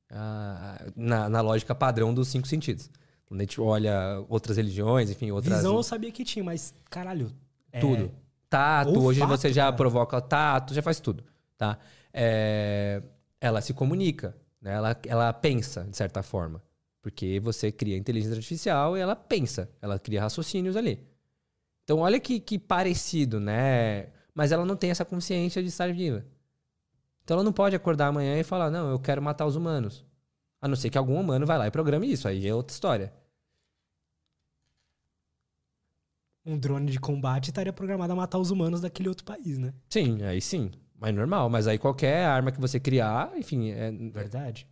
Ah, 0.08 0.86
na, 0.94 1.28
na 1.28 1.40
lógica 1.40 1.74
padrão 1.74 2.14
dos 2.14 2.28
cinco 2.28 2.46
sentidos. 2.46 2.88
Quando 3.26 3.40
a 3.40 3.42
gente 3.42 3.60
olha 3.60 4.24
outras 4.28 4.56
religiões, 4.56 5.10
enfim, 5.10 5.32
outras. 5.32 5.56
Visão 5.56 5.74
eu 5.74 5.82
sabia 5.82 6.12
que 6.12 6.24
tinha, 6.24 6.44
mas, 6.44 6.72
caralho. 6.88 7.32
é, 7.72 7.80
Tato, 8.48 9.00
hoje 9.00 9.20
olfato, 9.20 9.40
você 9.40 9.52
já 9.52 9.64
cara. 9.64 9.76
provoca 9.76 10.20
tato, 10.20 10.74
já 10.74 10.82
faz 10.82 11.00
tudo. 11.00 11.24
Tá? 11.56 11.78
É, 12.12 13.02
ela 13.40 13.60
se 13.60 13.74
comunica, 13.74 14.36
né? 14.60 14.74
ela, 14.74 14.96
ela 15.06 15.32
pensa, 15.32 15.84
de 15.84 15.96
certa 15.96 16.22
forma. 16.22 16.62
Porque 17.02 17.40
você 17.40 17.70
cria 17.70 17.96
inteligência 17.96 18.36
artificial 18.36 18.96
e 18.96 19.00
ela 19.00 19.14
pensa, 19.14 19.70
ela 19.80 19.98
cria 19.98 20.20
raciocínios 20.20 20.76
ali. 20.76 21.06
Então, 21.84 22.00
olha 22.00 22.20
que, 22.20 22.38
que 22.38 22.58
parecido, 22.58 23.40
né? 23.40 24.08
Mas 24.34 24.52
ela 24.52 24.64
não 24.64 24.76
tem 24.76 24.90
essa 24.90 25.04
consciência 25.04 25.62
de 25.62 25.68
estar 25.68 25.92
viva. 25.92 26.24
Então, 27.24 27.36
ela 27.36 27.44
não 27.44 27.52
pode 27.52 27.74
acordar 27.74 28.08
amanhã 28.08 28.38
e 28.38 28.44
falar: 28.44 28.70
Não, 28.70 28.90
eu 28.90 28.98
quero 28.98 29.22
matar 29.22 29.46
os 29.46 29.56
humanos. 29.56 30.04
A 30.60 30.68
não 30.68 30.76
ser 30.76 30.90
que 30.90 30.98
algum 30.98 31.18
humano 31.18 31.46
vai 31.46 31.56
lá 31.56 31.66
e 31.66 31.70
programe 31.70 32.10
isso. 32.10 32.28
Aí 32.28 32.46
é 32.46 32.54
outra 32.54 32.74
história. 32.74 33.12
Um 36.48 36.58
drone 36.58 36.90
de 36.90 36.98
combate 36.98 37.48
estaria 37.48 37.72
programado 37.72 38.12
a 38.12 38.16
matar 38.16 38.38
os 38.38 38.50
humanos 38.50 38.80
daquele 38.80 39.08
outro 39.08 39.24
país, 39.24 39.58
né? 39.58 39.74
Sim, 39.90 40.22
aí 40.22 40.40
sim. 40.40 40.70
Mas 40.98 41.14
normal. 41.14 41.50
Mas 41.50 41.66
aí 41.66 41.78
qualquer 41.78 42.24
arma 42.24 42.50
que 42.50 42.60
você 42.60 42.80
criar, 42.80 43.30
enfim, 43.36 43.70
é- 43.70 43.90
Verdade. 43.90 44.66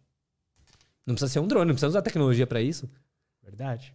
não 1.07 1.15
precisa 1.15 1.33
ser 1.33 1.41
um 1.41 1.47
drone, 1.47 1.67
não 1.67 1.75
precisa 1.75 1.89
usar 1.89 2.03
tecnologia 2.03 2.47
pra 2.47 2.61
isso. 2.63 2.89
Verdade. 3.43 3.95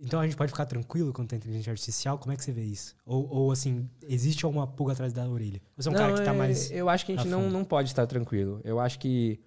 Então 0.00 0.18
a 0.18 0.24
gente 0.24 0.36
pode 0.36 0.50
ficar 0.50 0.66
tranquilo 0.66 1.12
quando 1.12 1.28
tem 1.28 1.36
inteligência 1.38 1.70
artificial? 1.70 2.18
Como 2.18 2.32
é 2.32 2.36
que 2.36 2.42
você 2.42 2.50
vê 2.50 2.64
isso? 2.64 2.96
Ou, 3.06 3.28
ou 3.30 3.52
assim, 3.52 3.88
existe 4.02 4.44
alguma 4.44 4.66
pulga 4.66 4.92
atrás 4.94 5.12
da 5.12 5.28
orelha? 5.28 5.62
Você 5.76 5.88
é 5.88 5.92
um 5.92 5.94
cara 5.94 6.12
que 6.14 6.24
tá 6.24 6.34
é- 6.34 6.36
mais. 6.36 6.70
Eu 6.72 6.88
acho 6.88 7.06
que 7.06 7.12
a 7.12 7.16
gente 7.16 7.28
não, 7.28 7.48
não 7.48 7.64
pode 7.64 7.88
estar 7.88 8.04
tranquilo. 8.06 8.60
Eu 8.64 8.80
acho 8.80 8.98
que 8.98 9.40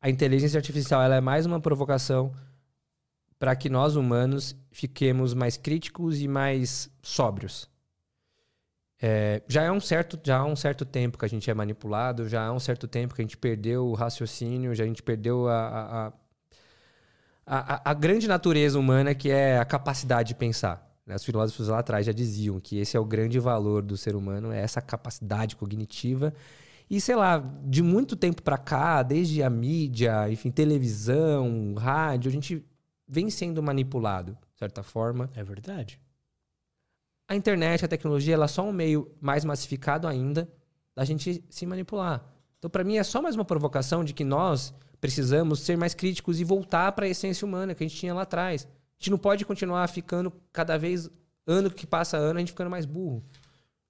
a 0.00 0.08
inteligência 0.08 0.56
artificial 0.56 1.02
ela 1.02 1.16
é 1.16 1.20
mais 1.20 1.44
uma 1.46 1.60
provocação 1.60 2.32
para 3.38 3.54
que 3.54 3.68
nós 3.68 3.96
humanos 3.96 4.56
fiquemos 4.70 5.32
mais 5.32 5.56
críticos 5.56 6.20
e 6.20 6.28
mais 6.28 6.90
sóbrios. 7.02 7.68
É, 9.00 9.42
já 9.46 9.62
é 9.62 9.70
um 9.70 9.78
certo 9.78 10.18
já 10.24 10.38
há 10.38 10.44
um 10.44 10.56
certo 10.56 10.84
tempo 10.84 11.16
que 11.16 11.24
a 11.24 11.28
gente 11.28 11.48
é 11.48 11.54
manipulado, 11.54 12.28
já 12.28 12.46
há 12.46 12.52
um 12.52 12.58
certo 12.58 12.88
tempo 12.88 13.14
que 13.14 13.22
a 13.22 13.24
gente 13.24 13.36
perdeu 13.36 13.86
o 13.86 13.94
raciocínio, 13.94 14.74
já 14.74 14.82
a 14.82 14.86
gente 14.88 15.04
perdeu 15.04 15.46
a, 15.48 16.12
a, 17.46 17.54
a, 17.76 17.90
a 17.90 17.94
grande 17.94 18.26
natureza 18.26 18.76
humana 18.76 19.14
que 19.14 19.30
é 19.30 19.58
a 19.58 19.64
capacidade 19.64 20.28
de 20.28 20.34
pensar. 20.34 20.84
Né? 21.06 21.14
Os 21.14 21.24
filósofos 21.24 21.68
lá 21.68 21.78
atrás 21.78 22.06
já 22.06 22.12
diziam 22.12 22.58
que 22.58 22.78
esse 22.78 22.96
é 22.96 23.00
o 23.00 23.04
grande 23.04 23.38
valor 23.38 23.82
do 23.82 23.96
ser 23.96 24.16
humano, 24.16 24.52
é 24.52 24.60
essa 24.60 24.82
capacidade 24.82 25.54
cognitiva. 25.54 26.34
E 26.90 27.00
sei 27.00 27.14
lá, 27.14 27.38
de 27.64 27.82
muito 27.82 28.16
tempo 28.16 28.42
para 28.42 28.58
cá, 28.58 29.02
desde 29.02 29.42
a 29.42 29.50
mídia, 29.50 30.28
enfim, 30.28 30.50
televisão, 30.50 31.74
rádio, 31.76 32.28
a 32.30 32.32
gente 32.32 32.66
vem 33.08 33.30
sendo 33.30 33.62
manipulado, 33.62 34.32
de 34.52 34.58
certa 34.58 34.82
forma. 34.82 35.30
É 35.34 35.42
verdade. 35.42 36.00
A 37.26 37.34
internet, 37.34 37.84
a 37.84 37.88
tecnologia, 37.88 38.34
ela 38.34 38.44
é 38.44 38.48
só 38.48 38.64
um 38.64 38.72
meio 38.72 39.10
mais 39.20 39.44
massificado 39.44 40.06
ainda 40.06 40.48
da 40.94 41.04
gente 41.04 41.44
se 41.48 41.66
manipular. 41.66 42.24
Então, 42.58 42.68
para 42.68 42.82
mim, 42.82 42.96
é 42.96 43.04
só 43.04 43.22
mais 43.22 43.34
uma 43.34 43.44
provocação 43.44 44.02
de 44.02 44.12
que 44.12 44.24
nós 44.24 44.74
precisamos 45.00 45.60
ser 45.60 45.76
mais 45.76 45.94
críticos 45.94 46.40
e 46.40 46.44
voltar 46.44 46.92
para 46.92 47.06
a 47.06 47.08
essência 47.08 47.46
humana 47.46 47.74
que 47.74 47.84
a 47.84 47.86
gente 47.86 47.98
tinha 47.98 48.14
lá 48.14 48.22
atrás. 48.22 48.66
A 48.66 48.98
gente 48.98 49.10
não 49.10 49.18
pode 49.18 49.44
continuar 49.44 49.86
ficando 49.88 50.32
cada 50.52 50.76
vez, 50.76 51.08
ano 51.46 51.70
que 51.70 51.86
passa 51.86 52.16
ano, 52.16 52.38
a 52.38 52.40
gente 52.40 52.50
ficando 52.50 52.70
mais 52.70 52.84
burro. 52.84 53.22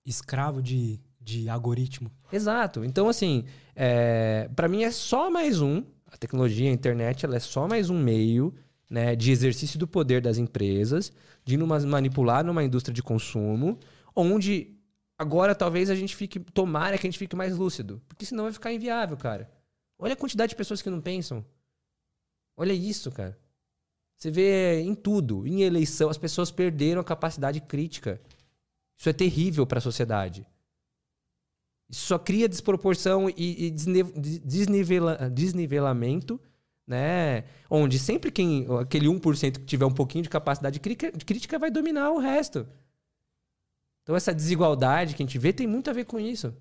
Escravo 0.05 0.61
de, 0.61 1.01
de 1.20 1.49
algoritmo. 1.49 2.11
Exato. 2.31 2.85
Então, 2.85 3.09
assim, 3.09 3.45
é, 3.74 4.51
para 4.55 4.69
mim 4.69 4.82
é 4.82 4.90
só 4.90 5.31
mais 5.31 5.61
um. 5.61 5.82
A 6.11 6.16
tecnologia, 6.16 6.70
a 6.70 6.73
internet, 6.73 7.24
ela 7.24 7.36
é 7.36 7.40
só 7.40 7.69
mais 7.69 7.89
um 7.89 7.99
meio 7.99 8.55
né, 8.89 9.15
de 9.15 9.31
exercício 9.31 9.78
do 9.78 9.86
poder 9.86 10.20
das 10.20 10.39
empresas, 10.39 11.12
de 11.44 11.56
numa, 11.56 11.78
manipular 11.81 12.44
numa 12.44 12.65
indústria 12.65 12.94
de 12.94 13.02
consumo, 13.02 13.78
onde 14.15 14.77
agora 15.19 15.55
talvez 15.55 15.90
a 15.90 15.94
gente 15.94 16.16
fique, 16.16 16.39
tomara 16.39 16.97
que 16.97 17.06
a 17.06 17.10
gente 17.10 17.19
fique 17.19 17.36
mais 17.36 17.56
lúcido, 17.56 18.01
porque 18.09 18.24
senão 18.24 18.44
vai 18.44 18.52
ficar 18.52 18.73
inviável, 18.73 19.16
cara. 19.16 19.51
Olha 19.98 20.15
a 20.15 20.16
quantidade 20.16 20.51
de 20.51 20.56
pessoas 20.56 20.81
que 20.81 20.89
não 20.89 21.01
pensam. 21.01 21.44
Olha 22.56 22.73
isso, 22.73 23.10
cara. 23.10 23.39
Você 24.16 24.31
vê 24.31 24.81
em 24.81 24.94
tudo, 24.94 25.47
em 25.47 25.62
eleição, 25.62 26.09
as 26.09 26.19
pessoas 26.19 26.51
perderam 26.51 27.01
a 27.01 27.05
capacidade 27.05 27.60
crítica. 27.60 28.20
Isso 28.98 29.09
é 29.09 29.12
terrível 29.12 29.66
para 29.66 29.78
a 29.78 29.82
sociedade. 29.82 30.47
Isso 31.89 32.06
só 32.06 32.19
cria 32.19 32.48
desproporção 32.48 33.31
e, 33.31 33.66
e 33.66 33.70
desnivela, 33.70 35.31
desnivelamento 35.31 36.40
né? 36.89 37.44
Onde 37.69 37.98
sempre 37.98 38.32
quem 38.32 38.66
aquele 38.81 39.06
1% 39.06 39.59
que 39.59 39.66
tiver 39.66 39.85
um 39.85 39.93
pouquinho 39.93 40.23
de 40.23 40.31
capacidade 40.31 40.81
crítica 40.81 41.59
vai 41.59 41.70
dominar 41.70 42.10
o 42.10 42.19
resto. 42.19 42.66
Então 44.02 44.16
essa 44.16 44.35
desigualdade 44.35 45.15
que 45.15 45.23
a 45.23 45.27
gente 45.27 45.39
vê 45.39 45.52
tem 45.52 45.66
muito 45.66 45.90
a 45.90 45.93
ver 45.93 46.06
com 46.06 46.19
isso. 46.19 46.56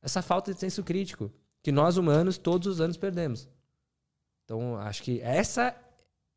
Essa 0.00 0.22
falta 0.22 0.54
de 0.54 0.60
senso 0.60 0.84
crítico 0.84 1.30
que 1.60 1.72
nós 1.72 1.96
humanos 1.96 2.38
todos 2.38 2.68
os 2.68 2.80
anos 2.80 2.96
perdemos. 2.96 3.48
Então 4.44 4.76
acho 4.76 5.02
que 5.02 5.20
essa 5.20 5.76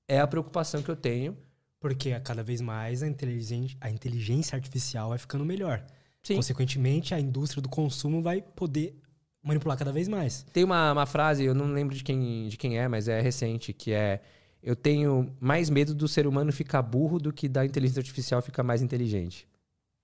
é 0.07 0.19
a 0.19 0.27
preocupação 0.27 0.81
que 0.81 0.89
eu 0.89 0.95
tenho, 0.95 1.37
porque 1.79 2.19
cada 2.21 2.43
vez 2.43 2.59
mais 2.59 3.03
a 3.03 3.07
inteligência, 3.07 3.77
a 3.79 3.89
inteligência 3.89 4.55
artificial 4.55 5.09
vai 5.09 5.19
ficando 5.19 5.45
melhor. 5.45 5.85
Sim. 6.23 6.35
Consequentemente, 6.35 7.15
a 7.15 7.19
indústria 7.19 7.61
do 7.61 7.69
consumo 7.69 8.21
vai 8.21 8.41
poder 8.41 9.00
manipular 9.43 9.77
cada 9.77 9.91
vez 9.91 10.07
mais. 10.07 10.43
Tem 10.53 10.63
uma, 10.63 10.91
uma 10.91 11.05
frase, 11.05 11.43
eu 11.43 11.53
não 11.53 11.71
lembro 11.71 11.95
de 11.95 12.03
quem, 12.03 12.47
de 12.47 12.57
quem 12.57 12.77
é, 12.77 12.87
mas 12.87 13.07
é 13.07 13.19
recente, 13.19 13.73
que 13.73 13.91
é 13.91 14.21
eu 14.61 14.75
tenho 14.75 15.35
mais 15.39 15.69
medo 15.69 15.95
do 15.95 16.07
ser 16.07 16.27
humano 16.27 16.53
ficar 16.53 16.81
burro 16.83 17.17
do 17.17 17.33
que 17.33 17.49
da 17.49 17.65
inteligência 17.65 17.99
artificial 17.99 18.41
ficar 18.41 18.61
mais 18.61 18.81
inteligente. 18.81 19.47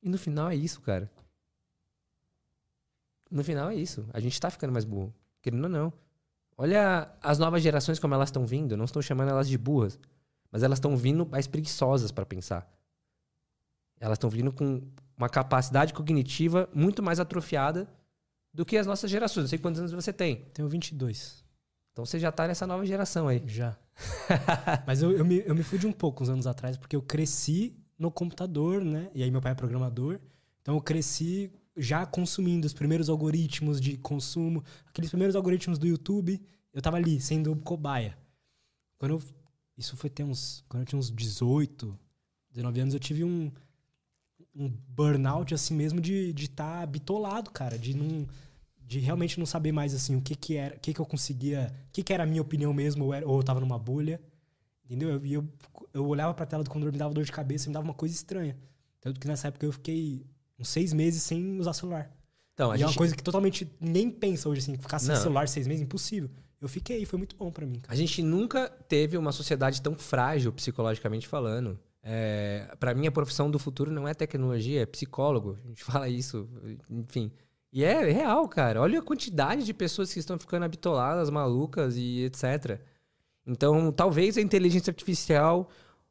E 0.01 0.09
no 0.09 0.17
final 0.17 0.49
é 0.49 0.55
isso, 0.55 0.81
cara. 0.81 1.11
No 3.29 3.43
final 3.43 3.69
é 3.69 3.75
isso. 3.75 4.07
A 4.13 4.19
gente 4.19 4.39
tá 4.39 4.49
ficando 4.49 4.73
mais 4.73 4.85
burro. 4.85 5.13
Querendo 5.41 5.65
ou 5.65 5.69
não. 5.69 5.93
Olha 6.57 7.11
as 7.21 7.37
novas 7.37 7.61
gerações 7.61 7.99
como 7.99 8.15
elas 8.15 8.29
estão 8.29 8.47
vindo. 8.47 8.75
Não 8.75 8.85
estou 8.85 9.01
chamando 9.01 9.29
elas 9.29 9.47
de 9.47 9.57
burras. 9.57 9.99
Mas 10.51 10.63
elas 10.63 10.77
estão 10.77 10.97
vindo 10.97 11.25
mais 11.25 11.45
preguiçosas 11.45 12.11
para 12.11 12.25
pensar. 12.25 12.67
Elas 13.99 14.15
estão 14.15 14.29
vindo 14.29 14.51
com 14.51 14.81
uma 15.15 15.29
capacidade 15.29 15.93
cognitiva 15.93 16.67
muito 16.73 17.03
mais 17.03 17.19
atrofiada 17.19 17.87
do 18.57 18.65
que 18.65 18.75
as 18.75 18.87
nossas 18.87 19.11
gerações. 19.11 19.43
Não 19.43 19.49
sei 19.49 19.59
quantos 19.59 19.79
anos 19.79 19.91
você 19.91 20.11
tem. 20.11 20.37
Tenho 20.51 20.67
22. 20.67 21.45
Então 21.91 22.03
você 22.03 22.19
já 22.19 22.31
tá 22.31 22.47
nessa 22.47 22.65
nova 22.65 22.83
geração 22.83 23.27
aí. 23.27 23.43
Já. 23.45 23.77
Mas 24.87 25.03
eu, 25.03 25.11
eu, 25.11 25.23
me, 25.23 25.43
eu 25.45 25.53
me 25.53 25.61
fui 25.61 25.77
de 25.77 25.85
um 25.85 25.91
pouco 25.91 26.23
uns 26.23 26.29
anos 26.29 26.47
atrás, 26.47 26.75
porque 26.75 26.95
eu 26.95 27.01
cresci 27.03 27.77
no 27.99 28.09
computador, 28.09 28.83
né? 28.83 29.11
E 29.13 29.21
aí 29.21 29.29
meu 29.29 29.39
pai 29.39 29.51
é 29.51 29.55
programador. 29.55 30.19
Então 30.59 30.73
eu 30.73 30.81
cresci 30.81 31.51
já 31.77 32.03
consumindo 32.03 32.65
os 32.65 32.73
primeiros 32.73 33.09
algoritmos 33.09 33.79
de 33.79 33.95
consumo, 33.95 34.63
aqueles 34.87 35.11
primeiros 35.11 35.35
algoritmos 35.35 35.77
do 35.77 35.85
YouTube. 35.85 36.41
Eu 36.73 36.81
tava 36.81 36.97
ali, 36.97 37.21
sendo 37.21 37.55
cobaia. 37.57 38.17
Quando 38.97 39.11
eu, 39.11 39.23
isso 39.77 39.95
foi 39.95 40.09
ter 40.09 40.23
uns. 40.23 40.65
Quando 40.67 40.81
eu 40.81 40.87
tinha 40.87 40.97
uns 40.97 41.11
18, 41.11 41.95
19 42.49 42.79
anos, 42.79 42.93
eu 42.95 42.99
tive 42.99 43.23
um, 43.23 43.51
um 44.55 44.67
burnout 44.67 45.53
assim 45.53 45.75
mesmo 45.75 46.01
de 46.01 46.33
estar 46.35 46.79
tá 46.79 46.85
bitolado, 46.87 47.51
cara. 47.51 47.77
De 47.77 47.95
não 47.95 48.27
de 48.87 48.99
realmente 48.99 49.37
não 49.37 49.45
saber 49.45 49.73
mais 49.73 49.93
assim 49.93 50.15
o 50.15 50.21
que 50.21 50.33
que 50.33 50.55
era, 50.55 50.73
o 50.73 50.79
que 50.79 50.93
que 50.93 50.99
eu 50.99 51.05
conseguia, 51.05 51.73
o 51.89 51.91
que 51.91 52.01
que 52.01 52.13
era 52.13 52.23
a 52.23 52.25
minha 52.25 52.41
opinião 52.41 52.73
mesmo, 52.73 53.03
ou, 53.03 53.13
era, 53.13 53.27
ou 53.27 53.37
eu 53.37 53.43
tava 53.43 53.59
numa 53.59 53.77
bolha, 53.77 54.21
entendeu? 54.85 55.23
E 55.25 55.33
eu, 55.33 55.43
eu, 55.43 55.89
eu 55.93 56.07
olhava 56.07 56.33
pra 56.33 56.45
tela 56.45 56.63
do 56.63 56.69
computador, 56.69 56.93
me 56.93 56.97
dava 56.97 57.13
dor 57.13 57.25
de 57.25 57.31
cabeça, 57.31 57.67
me 57.67 57.73
dava 57.73 57.83
uma 57.85 57.93
coisa 57.93 58.15
estranha. 58.15 58.57
Tanto 59.01 59.19
que 59.19 59.27
nessa 59.27 59.49
época 59.49 59.65
eu 59.65 59.73
fiquei 59.73 60.25
uns 60.57 60.69
seis 60.69 60.93
meses 60.93 61.21
sem 61.21 61.59
usar 61.59 61.73
celular. 61.73 62.09
Então, 62.53 62.71
a 62.71 62.75
e 62.75 62.77
gente... 62.79 62.87
é 62.87 62.89
uma 62.89 62.95
coisa 62.95 63.13
que 63.13 63.21
totalmente 63.21 63.69
nem 63.77 64.09
pensa 64.09 64.47
hoje, 64.47 64.61
assim, 64.61 64.77
ficar 64.77 64.99
sem 64.99 65.13
não. 65.13 65.21
celular 65.21 65.49
seis 65.49 65.67
meses, 65.67 65.83
impossível. 65.83 66.29
Eu 66.61 66.69
fiquei, 66.69 67.05
foi 67.05 67.17
muito 67.17 67.35
bom 67.35 67.51
para 67.51 67.65
mim. 67.65 67.81
Cara. 67.81 67.93
A 67.93 67.95
gente 67.95 68.23
nunca 68.23 68.69
teve 68.69 69.17
uma 69.17 69.33
sociedade 69.33 69.81
tão 69.81 69.95
frágil, 69.95 70.51
psicologicamente 70.53 71.27
falando. 71.27 71.77
É, 72.01 72.73
para 72.79 72.95
mim, 72.95 73.05
a 73.05 73.11
profissão 73.11 73.51
do 73.51 73.59
futuro 73.59 73.91
não 73.91 74.07
é 74.07 74.13
tecnologia, 74.13 74.81
é 74.81 74.85
psicólogo. 74.85 75.59
A 75.65 75.67
gente 75.67 75.83
fala 75.83 76.07
isso, 76.07 76.49
enfim. 76.89 77.31
E 77.77 77.83
é 77.83 78.11
real, 78.11 78.47
cara. 78.47 78.81
Olha 78.81 78.97
a 78.97 79.03
quantidade 79.03 79.63
de 79.63 79.71
pessoas 79.71 80.11
que 80.11 80.17
estão 80.17 80.35
ficando 80.39 80.63
habitoladas, 80.65 81.29
malucas 81.29 81.95
e 81.95 82.23
etc. 82.23 82.81
Então, 83.45 83.91
talvez 83.91 84.35
a 84.35 84.41
inteligência 84.41 84.89
artificial 84.89 85.69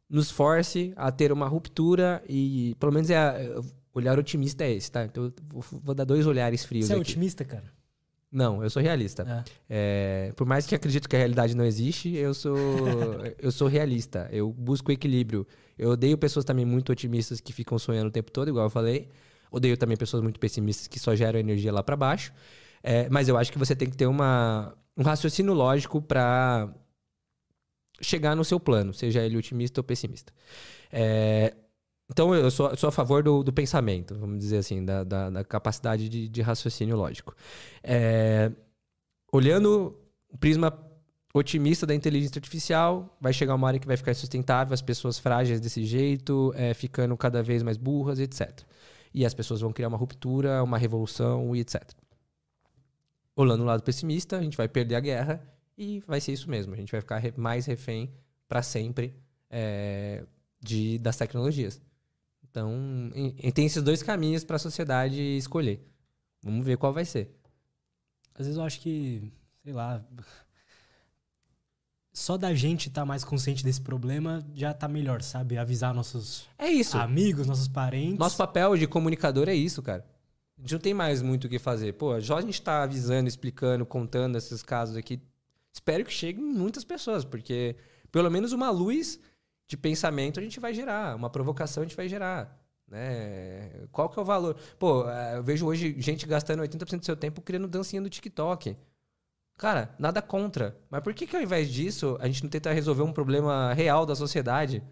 nos 0.09 0.31
force 0.31 0.93
a 0.95 1.11
ter 1.11 1.33
uma 1.33 1.49
ruptura 1.49 2.23
e, 2.29 2.77
pelo 2.79 2.93
menos, 2.93 3.11
é 3.11 3.17
a, 3.17 3.61
olhar 3.93 4.17
otimista 4.17 4.63
é 4.63 4.75
esse, 4.75 4.93
tá? 4.93 5.07
Então, 5.07 5.33
vou, 5.49 5.65
vou 5.83 5.93
dar 5.93 6.05
dois 6.05 6.25
olhares 6.25 6.65
frios 6.65 6.87
Você 6.87 6.93
é 6.93 6.95
aqui. 6.95 7.11
otimista, 7.11 7.45
cara? 7.45 7.65
Não, 8.31 8.63
eu 8.63 8.71
sou 8.71 8.81
realista. 8.81 9.45
É. 9.69 10.29
É, 10.29 10.33
por 10.37 10.47
mais 10.47 10.69
que 10.69 10.75
acredito 10.77 11.09
que 11.09 11.17
a 11.17 11.19
realidade 11.19 11.57
não 11.57 11.65
existe, 11.65 12.15
eu 12.15 12.33
sou, 12.33 12.57
eu 13.43 13.51
sou 13.51 13.67
realista. 13.67 14.29
Eu 14.31 14.53
busco 14.53 14.93
equilíbrio. 14.93 15.45
Eu 15.77 15.91
odeio 15.91 16.17
pessoas 16.17 16.45
também 16.45 16.65
muito 16.65 16.93
otimistas 16.93 17.41
que 17.41 17.53
ficam 17.53 17.77
sonhando 17.77 18.07
o 18.07 18.13
tempo 18.13 18.31
todo, 18.31 18.47
igual 18.47 18.67
eu 18.67 18.71
falei. 18.71 19.09
Odeio 19.57 19.77
também 19.77 19.97
pessoas 19.97 20.23
muito 20.23 20.39
pessimistas 20.39 20.87
que 20.87 20.99
só 20.99 21.15
geram 21.15 21.39
energia 21.39 21.73
lá 21.73 21.83
para 21.83 21.97
baixo. 21.97 22.33
É, 22.83 23.09
mas 23.09 23.29
eu 23.29 23.37
acho 23.37 23.51
que 23.51 23.59
você 23.59 23.75
tem 23.75 23.89
que 23.89 23.97
ter 23.97 24.07
uma, 24.07 24.77
um 24.97 25.03
raciocínio 25.03 25.53
lógico 25.55 26.01
para 26.01 26.69
chegar 28.01 28.37
no 28.37 28.45
seu 28.45 28.61
plano, 28.61 28.93
seja 28.93 29.23
ele 29.23 29.37
otimista 29.37 29.81
ou 29.81 29.85
pessimista. 29.85 30.33
É, 30.93 31.55
então 32.11 32.35
eu 32.35 32.51
sou, 32.51 32.77
sou, 32.77 32.89
a 32.89 32.93
favor 32.93 33.23
do, 33.23 33.43
do, 33.43 33.53
pensamento, 33.53 34.15
vamos 34.15 34.39
dizer 34.39 34.59
assim, 34.59 34.85
da, 34.85 35.03
da, 35.03 35.31
da 35.31 35.45
capacidade 35.45 36.09
de, 36.09 36.29
de, 36.29 36.43
raciocínio 36.43 36.97
lógico. 36.97 37.35
É, 37.83 38.53
olhando 39.33 39.99
o 40.29 40.39
prisma 40.39 40.73
otimista 41.35 41.87
da 41.87 41.95
inteligência 41.95 42.39
artificial, 42.39 43.17
vai 43.21 43.33
chegar 43.33 43.55
uma 43.55 43.67
hora 43.67 43.79
que 43.79 43.87
vai 43.87 43.97
ficar 43.97 44.13
insustentável, 44.13 44.73
as 44.73 44.83
pessoas 44.83 45.19
frágeis 45.19 45.61
desse 45.61 45.85
jeito, 45.85 46.53
é, 46.55 46.73
ficando 46.73 47.17
cada 47.17 47.43
vez 47.43 47.63
mais 47.63 47.77
burras, 47.77 48.21
etc. 48.21 48.63
E 49.17 49.25
as 49.25 49.33
pessoas 49.33 49.63
vão 49.63 49.73
criar 49.73 49.89
uma 49.89 49.97
ruptura, 49.97 50.63
uma 50.63 50.77
revolução 50.77 51.57
e 51.57 51.61
etc. 51.61 51.83
Olhando 53.35 53.63
o 53.63 53.67
lado 53.67 53.83
pessimista, 53.83 54.37
a 54.37 54.43
gente 54.43 54.59
vai 54.59 54.69
perder 54.69 54.95
a 54.95 55.01
guerra 55.01 55.43
e 55.77 56.01
vai 56.01 56.21
ser 56.21 56.35
isso 56.35 56.51
mesmo. 56.51 56.75
A 56.75 56.77
gente 56.77 56.93
vai 56.93 57.01
ficar 57.01 57.23
mais 57.35 57.65
refém 57.65 58.13
para 58.47 58.63
sempre 58.63 59.17
é, 59.49 60.23
de, 60.61 60.99
das 60.99 61.17
tecnologias. 61.17 61.81
Então, 62.45 63.11
tem 63.55 63.65
esses 63.65 63.83
dois 63.83 64.03
caminhos 64.03 64.45
para 64.45 64.57
a 64.57 64.59
sociedade 64.59 65.19
escolher. 65.39 65.83
Vamos 66.43 66.67
ver 66.67 66.77
qual 66.77 66.93
vai 66.93 67.07
ser. 67.07 67.35
Às 68.35 68.45
vezes 68.45 68.59
eu 68.59 68.65
acho 68.65 68.81
que, 68.81 69.33
sei 69.65 69.73
lá, 69.73 70.05
só 72.17 72.39
da 72.39 72.55
gente 72.55 72.89
estar 72.89 73.03
tá 73.03 73.05
mais 73.05 73.23
consciente 73.23 73.63
desse 73.63 73.79
problema 73.79 74.43
já 74.55 74.73
tá 74.73 74.89
melhor, 74.89 75.21
sabe? 75.21 75.59
Avisar 75.59 75.93
nossos 75.93 76.49
é 76.59 76.67
isso. 76.67 76.97
amigos, 76.97 77.47
nossos 77.47 77.69
parentes. 77.69 78.19
Nosso 78.19 78.39
papel 78.39 78.75
de 78.75 78.87
comunicador 78.87 79.51
é 79.51 79.55
isso, 79.55 79.83
cara. 79.83 80.03
A 80.57 80.63
gente 80.63 80.73
não 80.73 80.81
tem 80.81 80.95
mais 80.95 81.21
muito 81.21 81.45
o 81.45 81.49
que 81.51 81.59
fazer. 81.59 81.93
Pô, 81.93 82.19
já 82.19 82.39
a 82.39 82.41
gente 82.41 82.63
tá 82.63 82.85
avisando, 82.85 83.29
explicando, 83.29 83.85
contando 83.85 84.39
esses 84.39 84.63
casos 84.63 84.97
aqui. 84.97 85.21
Espero 85.71 86.07
que 86.07 86.11
cheguem 86.11 86.43
muitas 86.43 86.85
pessoas, 86.85 87.23
porque 87.23 87.77
pelo 88.11 88.31
menos 88.31 88.53
uma 88.53 88.71
luz 88.71 89.21
de 89.69 89.77
pensamento 89.77 90.41
a 90.41 90.43
gente 90.43 90.59
vai 90.59 90.73
gerar, 90.73 91.15
uma 91.15 91.29
provocação 91.29 91.83
a 91.83 91.87
gente 91.87 91.97
vai 91.97 92.09
gerar. 92.09 92.59
Né? 92.89 93.87
Qual 93.93 94.09
que 94.09 94.19
é 94.19 94.23
o 94.23 94.25
valor? 94.25 94.57
Pô, 94.79 95.07
é, 95.07 95.37
eu 95.37 95.43
vejo 95.43 95.67
hoje 95.67 95.95
gente 95.99 96.27
gastando 96.27 96.63
80% 96.63 96.99
do 96.99 97.05
seu 97.05 97.17
tempo 97.17 97.43
criando 97.43 97.69
dancinha 97.69 98.01
no 98.01 98.09
TikTok. 98.09 98.75
Cara, 99.57 99.95
nada 99.99 100.21
contra. 100.21 100.79
Mas 100.91 101.03
por 101.03 101.15
que, 101.15 101.27
que 101.27 101.35
ao 101.35 101.43
invés 101.43 101.71
disso 101.71 102.17
a 102.21 102.27
gente 102.27 102.43
não 102.43 102.51
tenta 102.51 102.73
resolver 102.73 103.03
um 103.03 103.13
problema 103.13 103.73
real 103.73 104.05
da 104.05 104.15
sociedade? 104.15 104.83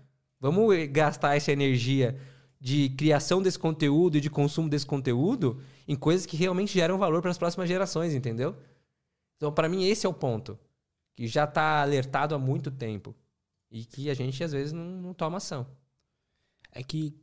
Vamos 0.40 0.74
gastar 0.90 1.36
essa 1.36 1.52
energia 1.52 2.18
de 2.58 2.88
criação 2.90 3.42
desse 3.42 3.58
conteúdo 3.58 4.16
e 4.16 4.20
de 4.20 4.30
consumo 4.30 4.70
desse 4.70 4.86
conteúdo 4.86 5.60
em 5.86 5.94
coisas 5.94 6.24
que 6.24 6.36
realmente 6.36 6.72
geram 6.72 6.96
valor 6.96 7.20
para 7.20 7.30
as 7.30 7.36
próximas 7.36 7.68
gerações, 7.68 8.14
entendeu? 8.14 8.56
Então, 9.36 9.52
para 9.52 9.68
mim, 9.68 9.84
esse 9.84 10.06
é 10.06 10.08
o 10.08 10.14
ponto. 10.14 10.58
Que 11.14 11.26
já 11.26 11.44
está 11.44 11.82
alertado 11.82 12.34
há 12.34 12.38
muito 12.38 12.70
tempo. 12.70 13.14
E 13.70 13.84
que 13.84 14.08
a 14.08 14.14
gente, 14.14 14.42
às 14.42 14.52
vezes, 14.52 14.72
não, 14.72 14.84
não 14.84 15.12
toma 15.12 15.36
ação. 15.36 15.66
É 16.72 16.82
que 16.82 17.14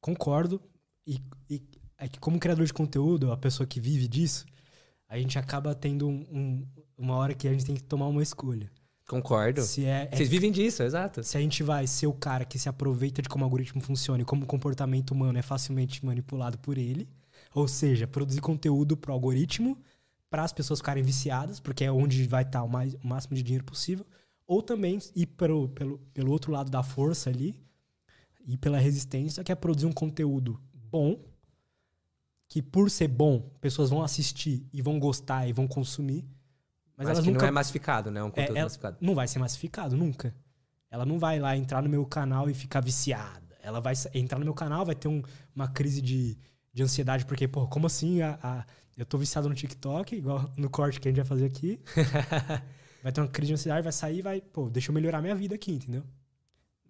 concordo. 0.00 0.62
E, 1.04 1.20
e, 1.50 1.60
é 1.98 2.06
que, 2.06 2.20
como 2.20 2.38
criador 2.38 2.64
de 2.64 2.72
conteúdo, 2.72 3.32
a 3.32 3.36
pessoa 3.36 3.66
que 3.66 3.80
vive 3.80 4.06
disso, 4.06 4.46
a 5.08 5.18
gente 5.18 5.38
acaba 5.38 5.74
tendo 5.74 6.08
um, 6.08 6.26
um, 6.30 6.66
uma 6.96 7.16
hora 7.16 7.34
que 7.34 7.48
a 7.48 7.52
gente 7.52 7.64
tem 7.64 7.74
que 7.74 7.82
tomar 7.82 8.06
uma 8.06 8.22
escolha. 8.22 8.70
Concordo. 9.08 9.62
Se 9.62 9.86
é, 9.86 10.08
é, 10.10 10.16
Vocês 10.16 10.28
vivem 10.28 10.52
disso, 10.52 10.82
exato. 10.82 11.22
Se 11.24 11.38
a 11.38 11.40
gente 11.40 11.62
vai 11.62 11.86
ser 11.86 12.06
o 12.06 12.12
cara 12.12 12.44
que 12.44 12.58
se 12.58 12.68
aproveita 12.68 13.22
de 13.22 13.28
como 13.28 13.42
o 13.42 13.46
algoritmo 13.46 13.80
funciona 13.80 14.22
e 14.22 14.24
como 14.24 14.44
o 14.44 14.46
comportamento 14.46 15.12
humano 15.12 15.38
é 15.38 15.42
facilmente 15.42 16.04
manipulado 16.04 16.58
por 16.58 16.76
ele, 16.76 17.08
ou 17.54 17.66
seja, 17.66 18.06
produzir 18.06 18.42
conteúdo 18.42 18.96
pro 18.96 19.12
algoritmo 19.12 19.78
para 20.28 20.44
as 20.44 20.52
pessoas 20.52 20.80
ficarem 20.80 21.02
viciadas, 21.02 21.58
porque 21.58 21.84
é 21.84 21.90
onde 21.90 22.26
vai 22.26 22.42
estar 22.42 22.62
o, 22.62 22.68
mais, 22.68 22.92
o 23.02 23.06
máximo 23.06 23.34
de 23.34 23.42
dinheiro 23.42 23.64
possível, 23.64 24.06
ou 24.46 24.60
também 24.62 24.98
ir 25.16 25.26
pelo, 25.26 25.70
pelo, 25.70 25.98
pelo 26.12 26.30
outro 26.30 26.52
lado 26.52 26.70
da 26.70 26.82
força 26.82 27.30
ali, 27.30 27.54
e 28.48 28.56
pela 28.56 28.78
resistência, 28.78 29.44
que 29.44 29.52
é 29.52 29.54
produzir 29.54 29.84
um 29.84 29.92
conteúdo 29.92 30.58
bom, 30.72 31.20
que 32.48 32.62
por 32.62 32.90
ser 32.90 33.08
bom, 33.08 33.40
pessoas 33.60 33.90
vão 33.90 34.02
assistir 34.02 34.66
e 34.72 34.80
vão 34.80 34.98
gostar 34.98 35.46
e 35.46 35.52
vão 35.52 35.68
consumir. 35.68 36.24
Mas, 36.96 37.06
mas 37.06 37.08
elas 37.08 37.24
que 37.24 37.30
nunca... 37.30 37.42
não 37.42 37.48
é 37.48 37.50
massificado, 37.52 38.10
né? 38.10 38.22
Um 38.22 38.30
conteúdo 38.30 38.56
é, 38.56 38.62
massificado. 38.62 38.96
Não 39.00 39.14
vai 39.14 39.28
ser 39.28 39.38
massificado, 39.38 39.96
nunca. 39.96 40.34
Ela 40.90 41.04
não 41.04 41.18
vai 41.18 41.38
lá 41.38 41.56
entrar 41.56 41.82
no 41.82 41.88
meu 41.88 42.04
canal 42.06 42.48
e 42.48 42.54
ficar 42.54 42.80
viciada. 42.80 43.56
Ela 43.62 43.80
vai 43.80 43.92
entrar 44.14 44.38
no 44.38 44.44
meu 44.44 44.54
canal, 44.54 44.86
vai 44.86 44.94
ter 44.94 45.08
um, 45.08 45.22
uma 45.54 45.68
crise 45.68 46.00
de, 46.00 46.38
de 46.72 46.82
ansiedade, 46.82 47.26
porque, 47.26 47.46
pô, 47.46 47.68
como 47.68 47.86
assim 47.86 48.22
a, 48.22 48.38
a, 48.42 48.64
eu 48.96 49.04
tô 49.04 49.18
viciado 49.18 49.48
no 49.48 49.54
TikTok, 49.54 50.16
igual 50.16 50.50
no 50.56 50.70
corte 50.70 50.98
que 50.98 51.08
a 51.08 51.10
gente 51.10 51.18
vai 51.18 51.26
fazer 51.26 51.44
aqui. 51.44 51.78
vai 53.02 53.12
ter 53.12 53.20
uma 53.20 53.28
crise 53.28 53.48
de 53.48 53.54
ansiedade, 53.54 53.82
vai 53.82 53.92
sair 53.92 54.22
vai, 54.22 54.40
pô, 54.40 54.70
deixa 54.70 54.90
eu 54.90 54.94
melhorar 54.94 55.20
minha 55.20 55.34
vida 55.34 55.54
aqui, 55.54 55.72
entendeu? 55.72 56.02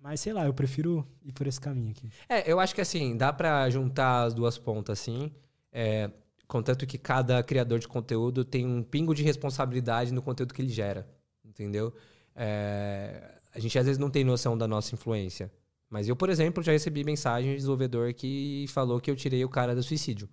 Mas 0.01 0.20
sei 0.20 0.32
lá, 0.32 0.47
eu 0.47 0.55
prefiro 0.55 1.06
ir 1.24 1.32
por 1.32 1.47
esse 1.47 1.60
caminho 1.60 1.90
aqui. 1.90 2.09
É, 2.28 2.51
eu 2.51 2.60
acho 2.60 2.74
que 2.74 2.80
assim, 2.80 3.16
dá 3.16 3.32
para 3.32 3.68
juntar 3.68 4.22
as 4.22 4.35
duas 4.35 4.56
pontas 4.56 5.01
assim. 5.01 5.32
É, 5.73 6.11
contanto 6.47 6.86
que 6.86 6.99
cada 6.99 7.43
criador 7.43 7.78
de 7.78 7.89
conteúdo 7.89 8.45
tem 8.45 8.66
um 8.66 8.82
pingo 8.82 9.15
de 9.15 9.23
responsabilidade 9.23 10.12
no 10.12 10.23
conteúdo 10.23 10.55
que 10.55 10.62
ele 10.62 10.70
gera, 10.70 11.09
entendeu? 11.45 11.95
É, 12.35 13.39
a 13.53 13.59
gente 13.59 13.78
às 13.78 13.85
vezes 13.86 13.99
não 13.99 14.11
tem 14.11 14.24
noção 14.24 14.57
da 14.57 14.66
nossa 14.66 14.95
influência. 14.95 15.53
Mas 15.90 16.07
eu, 16.07 16.15
por 16.15 16.28
exemplo, 16.28 16.62
já 16.62 16.73
recebi 16.73 17.03
mensagem 17.03 17.51
de 17.51 17.57
desenvolvedor 17.57 18.12
que 18.12 18.66
falou 18.69 19.01
que 19.01 19.11
eu 19.11 19.16
tirei 19.16 19.45
o 19.45 19.49
cara 19.49 19.74
do 19.74 19.82
suicídio. 19.82 20.28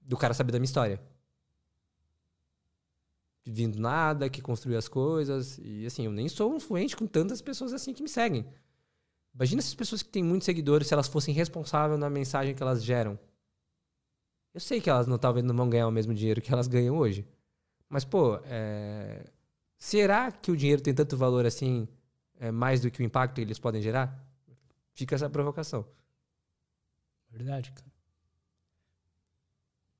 Do 0.00 0.16
cara 0.16 0.32
saber 0.32 0.52
da 0.52 0.58
minha 0.58 0.64
história. 0.64 1.00
Vindo 3.44 3.78
nada, 3.78 4.28
que 4.28 4.40
construiu 4.40 4.78
as 4.78 4.88
coisas. 4.88 5.58
E 5.62 5.84
assim, 5.86 6.06
eu 6.06 6.12
nem 6.12 6.28
sou 6.28 6.54
influente 6.56 6.96
com 6.96 7.06
tantas 7.06 7.42
pessoas 7.42 7.72
assim 7.72 7.92
que 7.92 8.02
me 8.02 8.08
seguem. 8.08 8.46
Imagina 9.34 9.60
essas 9.60 9.74
pessoas 9.74 10.02
que 10.02 10.08
têm 10.08 10.22
muitos 10.22 10.46
seguidores, 10.46 10.88
se 10.88 10.94
elas 10.94 11.06
fossem 11.06 11.34
responsáveis 11.34 12.00
na 12.00 12.10
mensagem 12.10 12.54
que 12.54 12.62
elas 12.62 12.82
geram. 12.82 13.18
Eu 14.58 14.60
sei 14.60 14.80
que 14.80 14.90
elas 14.90 15.06
não 15.06 15.16
talvez 15.16 15.46
não 15.46 15.54
vão 15.54 15.70
ganhar 15.70 15.86
o 15.86 15.90
mesmo 15.92 16.12
dinheiro 16.12 16.42
que 16.42 16.52
elas 16.52 16.66
ganham 16.66 16.96
hoje. 16.96 17.24
Mas, 17.88 18.04
pô, 18.04 18.40
é... 18.46 19.24
será 19.78 20.32
que 20.32 20.50
o 20.50 20.56
dinheiro 20.56 20.82
tem 20.82 20.92
tanto 20.92 21.16
valor 21.16 21.46
assim, 21.46 21.86
é, 22.40 22.50
mais 22.50 22.80
do 22.80 22.90
que 22.90 23.00
o 23.00 23.04
impacto 23.04 23.36
que 23.36 23.40
eles 23.40 23.60
podem 23.60 23.80
gerar? 23.80 24.20
Fica 24.94 25.14
essa 25.14 25.30
provocação. 25.30 25.86
Verdade, 27.30 27.70
cara. 27.70 27.86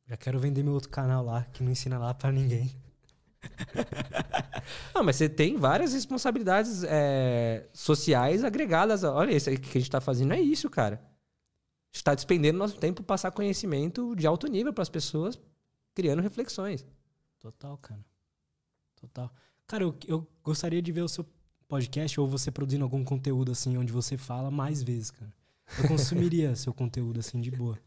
Já 0.08 0.16
quero 0.16 0.40
vender 0.40 0.64
meu 0.64 0.72
outro 0.72 0.88
canal 0.88 1.24
lá, 1.24 1.44
que 1.52 1.62
não 1.62 1.70
ensina 1.70 1.96
lá 1.96 2.12
para 2.12 2.32
ninguém. 2.32 2.74
não, 4.92 5.04
mas 5.04 5.14
você 5.14 5.28
tem 5.28 5.56
várias 5.56 5.92
responsabilidades 5.92 6.82
é, 6.82 7.68
sociais 7.72 8.42
agregadas. 8.42 9.04
Olha, 9.04 9.30
isso 9.30 9.52
que 9.52 9.78
a 9.78 9.80
gente 9.80 9.90
tá 9.92 10.00
fazendo 10.00 10.34
é 10.34 10.40
isso, 10.40 10.68
cara 10.68 11.07
está 11.92 12.14
despendendo 12.14 12.58
nosso 12.58 12.78
tempo 12.78 13.02
para 13.02 13.14
passar 13.14 13.30
conhecimento 13.30 14.14
de 14.14 14.26
alto 14.26 14.46
nível 14.46 14.72
para 14.72 14.82
as 14.82 14.88
pessoas, 14.88 15.38
criando 15.94 16.22
reflexões. 16.22 16.86
Total, 17.38 17.76
cara. 17.78 18.04
Total. 19.00 19.32
Cara, 19.66 19.84
eu, 19.84 19.94
eu 20.06 20.26
gostaria 20.42 20.82
de 20.82 20.92
ver 20.92 21.02
o 21.02 21.08
seu 21.08 21.24
podcast 21.68 22.18
ou 22.18 22.26
você 22.26 22.50
produzindo 22.50 22.84
algum 22.84 23.04
conteúdo 23.04 23.52
assim, 23.52 23.76
onde 23.76 23.92
você 23.92 24.16
fala 24.16 24.50
mais 24.50 24.82
vezes, 24.82 25.10
cara. 25.10 25.32
Eu 25.78 25.86
consumiria 25.86 26.54
seu 26.56 26.72
conteúdo 26.72 27.20
assim 27.20 27.40
de 27.40 27.50
boa. 27.50 27.78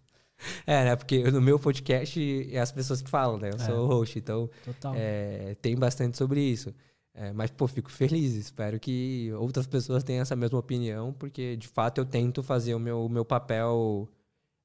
É, 0.66 0.86
né? 0.86 0.96
Porque 0.96 1.30
no 1.32 1.42
meu 1.42 1.60
podcast 1.60 2.50
é 2.52 2.60
as 2.60 2.72
pessoas 2.72 3.02
que 3.02 3.10
falam, 3.10 3.38
né? 3.38 3.50
Eu 3.50 3.56
é. 3.56 3.66
sou 3.66 3.84
o 3.84 3.88
host, 3.88 4.18
então 4.18 4.50
é, 4.96 5.56
tem 5.62 5.76
bastante 5.76 6.18
sobre 6.18 6.42
isso. 6.42 6.74
É, 7.14 7.34
mas, 7.34 7.52
pô, 7.52 7.68
fico 7.68 7.92
feliz. 7.92 8.34
Espero 8.36 8.80
que 8.80 9.32
outras 9.34 9.68
pessoas 9.68 10.04
tenham 10.04 10.22
essa 10.22 10.36
mesma 10.36 10.60
opinião, 10.60 11.14
porque 11.14 11.56
de 11.58 11.68
fato 11.68 12.00
eu 12.00 12.06
tento 12.06 12.42
fazer 12.42 12.74
o 12.74 12.80
meu, 12.80 13.06
o 13.06 13.10
meu 13.10 13.26
papel 13.26 14.08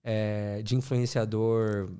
é, 0.04 0.62
de 0.62 0.76
influenciador. 0.76 1.90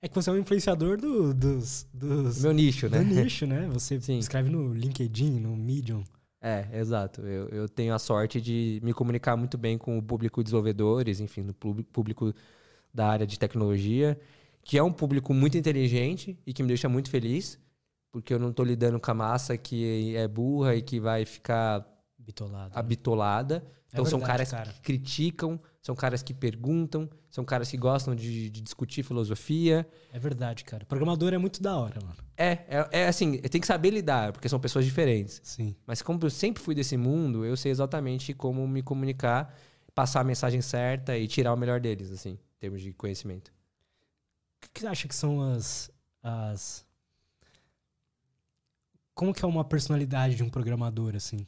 É 0.00 0.08
que 0.08 0.14
você 0.14 0.30
é 0.30 0.32
um 0.32 0.38
influenciador 0.38 0.96
do, 0.96 1.34
dos, 1.34 1.86
dos. 1.92 2.36
Do 2.36 2.42
meu 2.42 2.52
nicho, 2.52 2.88
né? 2.88 3.02
Do 3.02 3.04
nicho, 3.04 3.46
né? 3.46 3.68
Você 3.72 3.98
Sim. 4.00 4.18
escreve 4.18 4.48
no 4.48 4.72
LinkedIn, 4.72 5.40
no 5.40 5.56
Medium. 5.56 6.04
É, 6.40 6.68
exato. 6.78 7.20
Eu, 7.22 7.48
eu 7.48 7.68
tenho 7.68 7.92
a 7.92 7.98
sorte 7.98 8.40
de 8.40 8.80
me 8.84 8.94
comunicar 8.94 9.36
muito 9.36 9.58
bem 9.58 9.76
com 9.76 9.98
o 9.98 10.02
público 10.02 10.40
de 10.40 10.44
desenvolvedores, 10.44 11.18
enfim, 11.18 11.42
no 11.42 11.52
público 11.52 12.32
da 12.94 13.08
área 13.08 13.26
de 13.26 13.36
tecnologia, 13.36 14.18
que 14.62 14.78
é 14.78 14.82
um 14.82 14.92
público 14.92 15.34
muito 15.34 15.58
inteligente 15.58 16.38
e 16.46 16.52
que 16.52 16.62
me 16.62 16.68
deixa 16.68 16.88
muito 16.88 17.10
feliz 17.10 17.58
porque 18.10 18.32
eu 18.32 18.38
não 18.38 18.50
estou 18.50 18.64
lidando 18.64 18.98
com 19.00 19.10
a 19.10 19.14
massa 19.14 19.56
que 19.56 20.16
é 20.16 20.26
burra 20.26 20.74
e 20.74 20.82
que 20.82 20.98
vai 20.98 21.24
ficar 21.24 21.86
bitolada. 22.18 22.78
abitolada. 22.78 23.56
É 23.56 23.78
então 23.90 24.04
é 24.04 24.08
verdade, 24.08 24.10
são 24.10 24.20
caras 24.20 24.50
cara. 24.50 24.72
que 24.72 24.80
criticam, 24.82 25.60
são 25.80 25.94
caras 25.94 26.22
que 26.22 26.34
perguntam, 26.34 27.08
são 27.30 27.42
caras 27.44 27.70
que 27.70 27.76
gostam 27.76 28.14
de, 28.14 28.50
de, 28.50 28.60
discutir 28.60 29.02
filosofia. 29.02 29.88
É 30.12 30.18
verdade, 30.18 30.62
cara. 30.62 30.84
Programador 30.84 31.32
é 31.32 31.38
muito 31.38 31.62
da 31.62 31.76
hora, 31.76 31.98
mano. 32.02 32.16
É, 32.36 32.52
é, 32.68 32.88
é 32.92 33.08
assim, 33.08 33.38
tem 33.38 33.60
que 33.60 33.66
saber 33.66 33.90
lidar, 33.90 34.32
porque 34.32 34.48
são 34.48 34.60
pessoas 34.60 34.84
diferentes. 34.84 35.40
Sim. 35.42 35.74
Mas 35.86 36.02
como 36.02 36.20
eu 36.22 36.28
sempre 36.28 36.62
fui 36.62 36.74
desse 36.74 36.98
mundo, 36.98 37.46
eu 37.46 37.56
sei 37.56 37.72
exatamente 37.72 38.34
como 38.34 38.66
me 38.68 38.82
comunicar, 38.82 39.54
passar 39.94 40.20
a 40.20 40.24
mensagem 40.24 40.60
certa 40.60 41.16
e 41.16 41.26
tirar 41.26 41.54
o 41.54 41.56
melhor 41.56 41.80
deles, 41.80 42.10
assim, 42.10 42.32
em 42.32 42.58
termos 42.60 42.82
de 42.82 42.92
conhecimento. 42.92 43.48
O 43.48 44.60
que, 44.60 44.68
que 44.74 44.80
você 44.80 44.86
acha 44.86 45.08
que 45.08 45.14
são 45.14 45.40
as, 45.40 45.90
as 46.22 46.84
como 49.18 49.34
que 49.34 49.44
é 49.44 49.48
uma 49.48 49.64
personalidade 49.64 50.36
de 50.36 50.44
um 50.44 50.48
programador, 50.48 51.16
assim? 51.16 51.44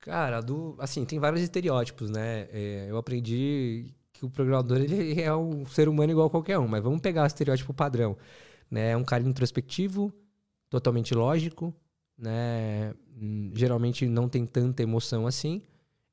Cara, 0.00 0.40
do, 0.40 0.74
assim, 0.78 1.04
tem 1.04 1.18
vários 1.18 1.42
estereótipos, 1.42 2.08
né? 2.08 2.48
É, 2.50 2.86
eu 2.88 2.96
aprendi 2.96 3.94
que 4.10 4.24
o 4.24 4.30
programador 4.30 4.78
ele 4.80 5.20
é 5.20 5.36
um 5.36 5.66
ser 5.66 5.86
humano 5.86 6.12
igual 6.12 6.28
a 6.28 6.30
qualquer 6.30 6.58
um, 6.58 6.66
mas 6.66 6.82
vamos 6.82 7.02
pegar 7.02 7.24
o 7.24 7.26
estereótipo 7.26 7.74
padrão. 7.74 8.16
Né? 8.70 8.92
É 8.92 8.96
um 8.96 9.04
cara 9.04 9.22
introspectivo, 9.22 10.10
totalmente 10.70 11.14
lógico, 11.14 11.74
né? 12.16 12.94
Hum, 13.20 13.50
geralmente 13.54 14.06
não 14.06 14.26
tem 14.26 14.46
tanta 14.46 14.82
emoção 14.82 15.26
assim. 15.26 15.60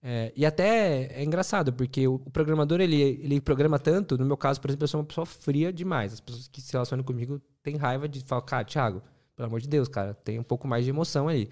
É, 0.04 0.34
e 0.36 0.46
até 0.46 1.22
é 1.22 1.24
engraçado, 1.24 1.72
porque 1.72 2.06
o, 2.06 2.16
o, 2.16 2.30
programador 2.30 2.82
ele, 2.82 3.02
ele 3.02 3.40
programa 3.40 3.80
tanto, 3.80 4.18
no 4.18 4.26
meu 4.26 4.36
caso, 4.36 4.60
por 4.60 4.70
exemplo, 4.70 4.84
eu 4.84 4.88
sou 4.90 5.00
uma 5.00 5.06
pessoa 5.08 5.26
fria 5.26 5.72
demais. 5.72 6.12
As 6.12 6.20
pessoas 6.20 6.50
que 6.50 6.60
se 6.60 6.74
relacionam 6.74 7.04
comigo 7.04 7.42
têm 7.64 7.78
raiva 7.78 8.10
de 8.10 8.20
falar, 8.26 8.42
cara, 8.42 8.66
Thiago, 8.66 9.02
pelo 9.40 9.48
amor 9.48 9.62
de 9.62 9.70
Deus, 9.70 9.88
cara. 9.88 10.14
Tem 10.14 10.38
um 10.38 10.44
pouco 10.44 10.68
mais 10.68 10.84
de 10.84 10.90
emoção 10.90 11.30
aí. 11.30 11.48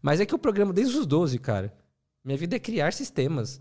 Mas 0.00 0.18
é 0.18 0.24
que 0.24 0.32
eu 0.32 0.38
programo 0.38 0.72
desde 0.72 0.96
os 0.96 1.04
12, 1.04 1.38
cara. 1.38 1.74
Minha 2.24 2.38
vida 2.38 2.56
é 2.56 2.58
criar 2.58 2.90
sistemas. 2.94 3.60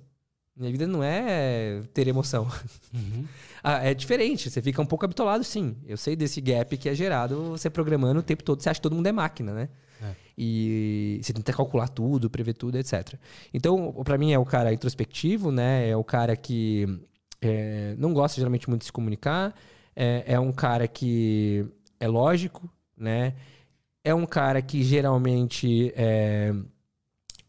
Minha 0.55 0.71
vida 0.71 0.87
não 0.87 1.03
é 1.03 1.81
ter 1.93 2.07
emoção. 2.07 2.49
Uhum. 2.93 3.25
ah, 3.61 3.85
é 3.85 3.93
diferente. 3.93 4.49
Você 4.49 4.61
fica 4.61 4.81
um 4.81 4.85
pouco 4.85 5.03
habitolado, 5.03 5.43
sim. 5.43 5.75
Eu 5.85 5.97
sei 5.97 6.15
desse 6.15 6.39
gap 6.39 6.77
que 6.77 6.87
é 6.87 6.95
gerado 6.95 7.43
você 7.49 7.69
programando 7.69 8.21
o 8.21 8.23
tempo 8.23 8.41
todo. 8.41 8.63
Você 8.63 8.69
acha 8.69 8.79
que 8.79 8.83
todo 8.83 8.95
mundo 8.95 9.07
é 9.07 9.11
máquina, 9.11 9.53
né? 9.53 9.69
É. 10.01 10.15
E 10.37 11.19
você 11.21 11.33
tenta 11.33 11.51
calcular 11.51 11.89
tudo, 11.89 12.29
prever 12.29 12.53
tudo, 12.53 12.77
etc. 12.77 13.15
Então, 13.53 13.91
para 14.05 14.17
mim, 14.17 14.31
é 14.31 14.39
o 14.39 14.45
cara 14.45 14.71
introspectivo, 14.71 15.51
né? 15.51 15.89
É 15.89 15.97
o 15.97 16.05
cara 16.05 16.37
que 16.37 16.87
é, 17.41 17.95
não 17.97 18.13
gosta 18.13 18.37
geralmente 18.37 18.69
muito 18.69 18.83
de 18.83 18.85
se 18.85 18.93
comunicar. 18.93 19.53
É, 19.93 20.23
é 20.25 20.39
um 20.39 20.53
cara 20.53 20.87
que 20.87 21.65
é 21.99 22.07
lógico, 22.07 22.69
né? 22.95 23.33
É 24.07 24.15
um 24.15 24.25
cara 24.25 24.61
que 24.61 24.81
geralmente 24.83 25.91
é, 25.93 26.53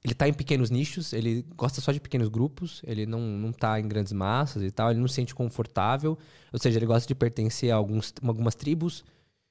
ele 0.02 0.12
tá 0.12 0.28
em 0.28 0.32
pequenos 0.32 0.70
nichos, 0.70 1.12
ele 1.12 1.46
gosta 1.56 1.80
só 1.80 1.92
de 1.92 2.00
pequenos 2.00 2.28
grupos, 2.28 2.82
ele 2.84 3.06
não, 3.06 3.20
não 3.20 3.52
tá 3.52 3.78
em 3.78 3.86
grandes 3.86 4.12
massas 4.12 4.64
e 4.64 4.70
tal, 4.72 4.90
ele 4.90 4.98
não 4.98 5.06
se 5.06 5.14
sente 5.14 5.34
confortável, 5.34 6.18
ou 6.52 6.58
seja, 6.58 6.76
ele 6.76 6.86
gosta 6.86 7.06
de 7.06 7.14
pertencer 7.14 7.70
a 7.70 7.76
alguns, 7.76 8.12
algumas 8.24 8.56
tribos, 8.56 9.04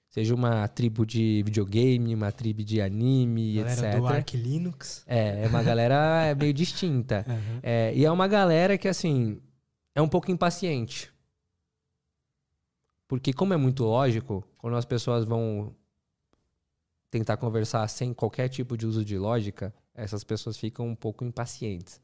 seja 0.09 0.35
uma 0.35 0.67
tribo 0.67 1.05
de 1.05 1.43
videogame, 1.45 2.13
uma 2.13 2.29
tribo 2.29 2.61
de 2.61 2.81
anime, 2.81 3.55
Galera 3.55 3.87
etc. 3.87 3.99
do 3.99 4.07
Arc 4.07 4.33
Linux. 4.33 5.03
É, 5.07 5.45
é 5.45 5.47
uma 5.47 5.63
galera 5.63 6.35
meio 6.35 6.53
distinta. 6.53 7.25
Aham. 7.25 7.59
É, 7.63 7.93
e 7.95 8.03
é 8.03 8.11
uma 8.11 8.27
galera 8.27 8.77
que, 8.77 8.89
assim, 8.89 9.39
é 9.95 10.01
um 10.01 10.09
pouco 10.09 10.29
impaciente. 10.29 11.09
Porque, 13.07 13.31
como 13.31 13.53
é 13.53 13.57
muito 13.57 13.85
lógico, 13.85 14.43
quando 14.57 14.75
as 14.75 14.83
pessoas 14.83 15.23
vão 15.23 15.73
tentar 17.09 17.37
conversar 17.37 17.87
sem 17.87 18.13
qualquer 18.13 18.49
tipo 18.49 18.77
de 18.77 18.85
uso 18.85 19.03
de 19.03 19.17
lógica, 19.17 19.73
essas 19.93 20.23
pessoas 20.23 20.57
ficam 20.57 20.87
um 20.87 20.95
pouco 20.95 21.23
impacientes. 21.23 22.01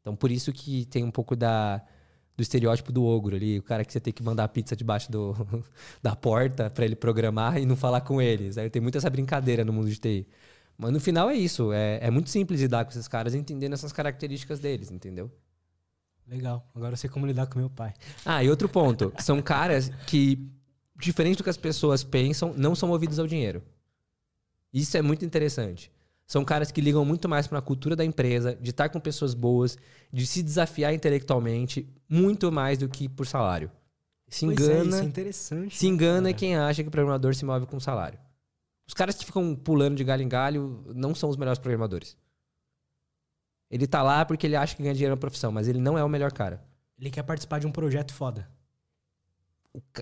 Então, 0.00 0.14
por 0.14 0.30
isso 0.30 0.52
que 0.52 0.84
tem 0.86 1.02
um 1.02 1.10
pouco 1.10 1.34
da, 1.34 1.82
do 2.36 2.42
estereótipo 2.42 2.92
do 2.92 3.04
ogro 3.04 3.36
ali, 3.36 3.58
o 3.58 3.62
cara 3.62 3.84
que 3.84 3.92
você 3.92 4.00
tem 4.00 4.12
que 4.12 4.22
mandar 4.22 4.44
a 4.44 4.48
pizza 4.48 4.76
debaixo 4.76 5.10
do, 5.10 5.34
da 6.02 6.14
porta 6.14 6.68
para 6.70 6.84
ele 6.84 6.96
programar 6.96 7.58
e 7.58 7.66
não 7.66 7.76
falar 7.76 8.00
com 8.02 8.20
eles. 8.20 8.58
Aí 8.58 8.68
tem 8.68 8.82
muita 8.82 8.98
essa 8.98 9.10
brincadeira 9.10 9.64
no 9.64 9.72
mundo 9.72 9.88
de 9.88 9.98
TI. 9.98 10.26
Mas 10.76 10.92
no 10.92 11.00
final 11.00 11.30
é 11.30 11.34
isso, 11.34 11.72
é, 11.72 12.00
é 12.02 12.10
muito 12.10 12.28
simples 12.30 12.60
lidar 12.60 12.84
com 12.84 12.90
esses 12.90 13.06
caras 13.06 13.34
entendendo 13.34 13.74
essas 13.74 13.92
características 13.92 14.58
deles, 14.58 14.90
entendeu? 14.90 15.30
Legal. 16.26 16.66
Agora 16.74 16.94
eu 16.94 16.96
sei 16.96 17.08
como 17.08 17.26
lidar 17.26 17.46
com 17.46 17.58
meu 17.58 17.70
pai. 17.70 17.94
Ah, 18.24 18.42
e 18.42 18.50
outro 18.50 18.68
ponto. 18.68 19.12
São 19.18 19.40
caras 19.40 19.90
que, 20.06 20.50
diferente 20.98 21.38
do 21.38 21.44
que 21.44 21.50
as 21.50 21.56
pessoas 21.56 22.02
pensam, 22.02 22.52
não 22.56 22.74
são 22.74 22.88
movidos 22.88 23.18
ao 23.18 23.26
dinheiro. 23.26 23.62
Isso 24.74 24.96
é 24.96 25.02
muito 25.02 25.24
interessante. 25.24 25.90
São 26.26 26.44
caras 26.44 26.72
que 26.72 26.80
ligam 26.80 27.04
muito 27.04 27.28
mais 27.28 27.46
para 27.46 27.60
a 27.60 27.62
cultura 27.62 27.94
da 27.94 28.04
empresa, 28.04 28.56
de 28.60 28.70
estar 28.70 28.88
com 28.88 28.98
pessoas 28.98 29.34
boas, 29.34 29.78
de 30.12 30.26
se 30.26 30.42
desafiar 30.42 30.92
intelectualmente, 30.92 31.88
muito 32.08 32.50
mais 32.50 32.78
do 32.78 32.88
que 32.88 33.08
por 33.08 33.24
salário. 33.24 33.70
Se 34.26 34.44
Pois 34.46 34.58
é, 34.58 34.64
engana, 34.64 34.84
isso 34.96 34.98
é 34.98 35.04
interessante. 35.04 35.76
se 35.76 35.86
engana 35.86 36.28
cara? 36.28 36.34
quem 36.34 36.56
acha 36.56 36.82
que 36.82 36.88
o 36.88 36.90
programador 36.90 37.34
se 37.36 37.44
move 37.44 37.66
com 37.66 37.78
salário. 37.78 38.18
Os 38.88 38.94
caras 38.94 39.14
que 39.14 39.24
ficam 39.24 39.54
pulando 39.54 39.96
de 39.96 40.02
galho 40.02 40.22
em 40.22 40.28
galho 40.28 40.84
não 40.94 41.14
são 41.14 41.30
os 41.30 41.36
melhores 41.36 41.58
programadores. 41.58 42.16
Ele 43.70 43.86
tá 43.86 44.02
lá 44.02 44.24
porque 44.24 44.46
ele 44.46 44.56
acha 44.56 44.74
que 44.74 44.82
ganha 44.82 44.94
dinheiro 44.94 45.14
na 45.14 45.20
profissão, 45.20 45.52
mas 45.52 45.68
ele 45.68 45.78
não 45.78 45.96
é 45.96 46.02
o 46.02 46.08
melhor 46.08 46.32
cara. 46.32 46.64
Ele 46.98 47.10
quer 47.10 47.22
participar 47.22 47.60
de 47.60 47.66
um 47.66 47.72
projeto 47.72 48.12
foda. 48.12 48.48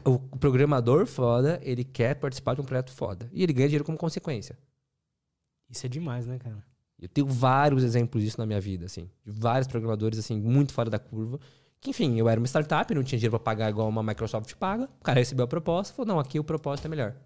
O, 0.04 0.14
o 0.14 0.38
programador 0.38 1.06
foda, 1.06 1.58
ele 1.62 1.82
quer 1.82 2.14
participar 2.16 2.54
de 2.54 2.60
um 2.60 2.64
projeto 2.64 2.92
foda. 2.92 3.28
E 3.32 3.42
ele 3.42 3.52
ganha 3.52 3.68
dinheiro 3.68 3.84
como 3.84 3.96
consequência. 3.96 4.58
Isso 5.70 5.86
é 5.86 5.88
demais, 5.88 6.26
né, 6.26 6.38
cara? 6.38 6.62
Eu 7.00 7.08
tenho 7.08 7.26
vários 7.26 7.82
exemplos 7.82 8.22
disso 8.22 8.38
na 8.38 8.44
minha 8.46 8.60
vida, 8.60 8.84
assim. 8.86 9.10
De 9.24 9.32
vários 9.32 9.66
programadores, 9.66 10.18
assim, 10.18 10.38
muito 10.38 10.72
fora 10.72 10.90
da 10.90 10.98
curva. 10.98 11.40
Que, 11.80 11.90
enfim, 11.90 12.16
eu 12.16 12.28
era 12.28 12.38
uma 12.38 12.46
startup, 12.46 12.94
não 12.94 13.02
tinha 13.02 13.18
dinheiro 13.18 13.32
pra 13.38 13.40
pagar 13.40 13.70
igual 13.70 13.88
uma 13.88 14.02
Microsoft 14.02 14.54
paga. 14.54 14.84
O 15.00 15.04
cara 15.04 15.18
recebeu 15.18 15.44
a 15.44 15.48
proposta 15.48 15.92
e 15.92 15.96
falou, 15.96 16.14
não, 16.14 16.20
aqui 16.20 16.38
o 16.38 16.44
propósito 16.44 16.84
é 16.86 16.88
melhor. 16.88 17.16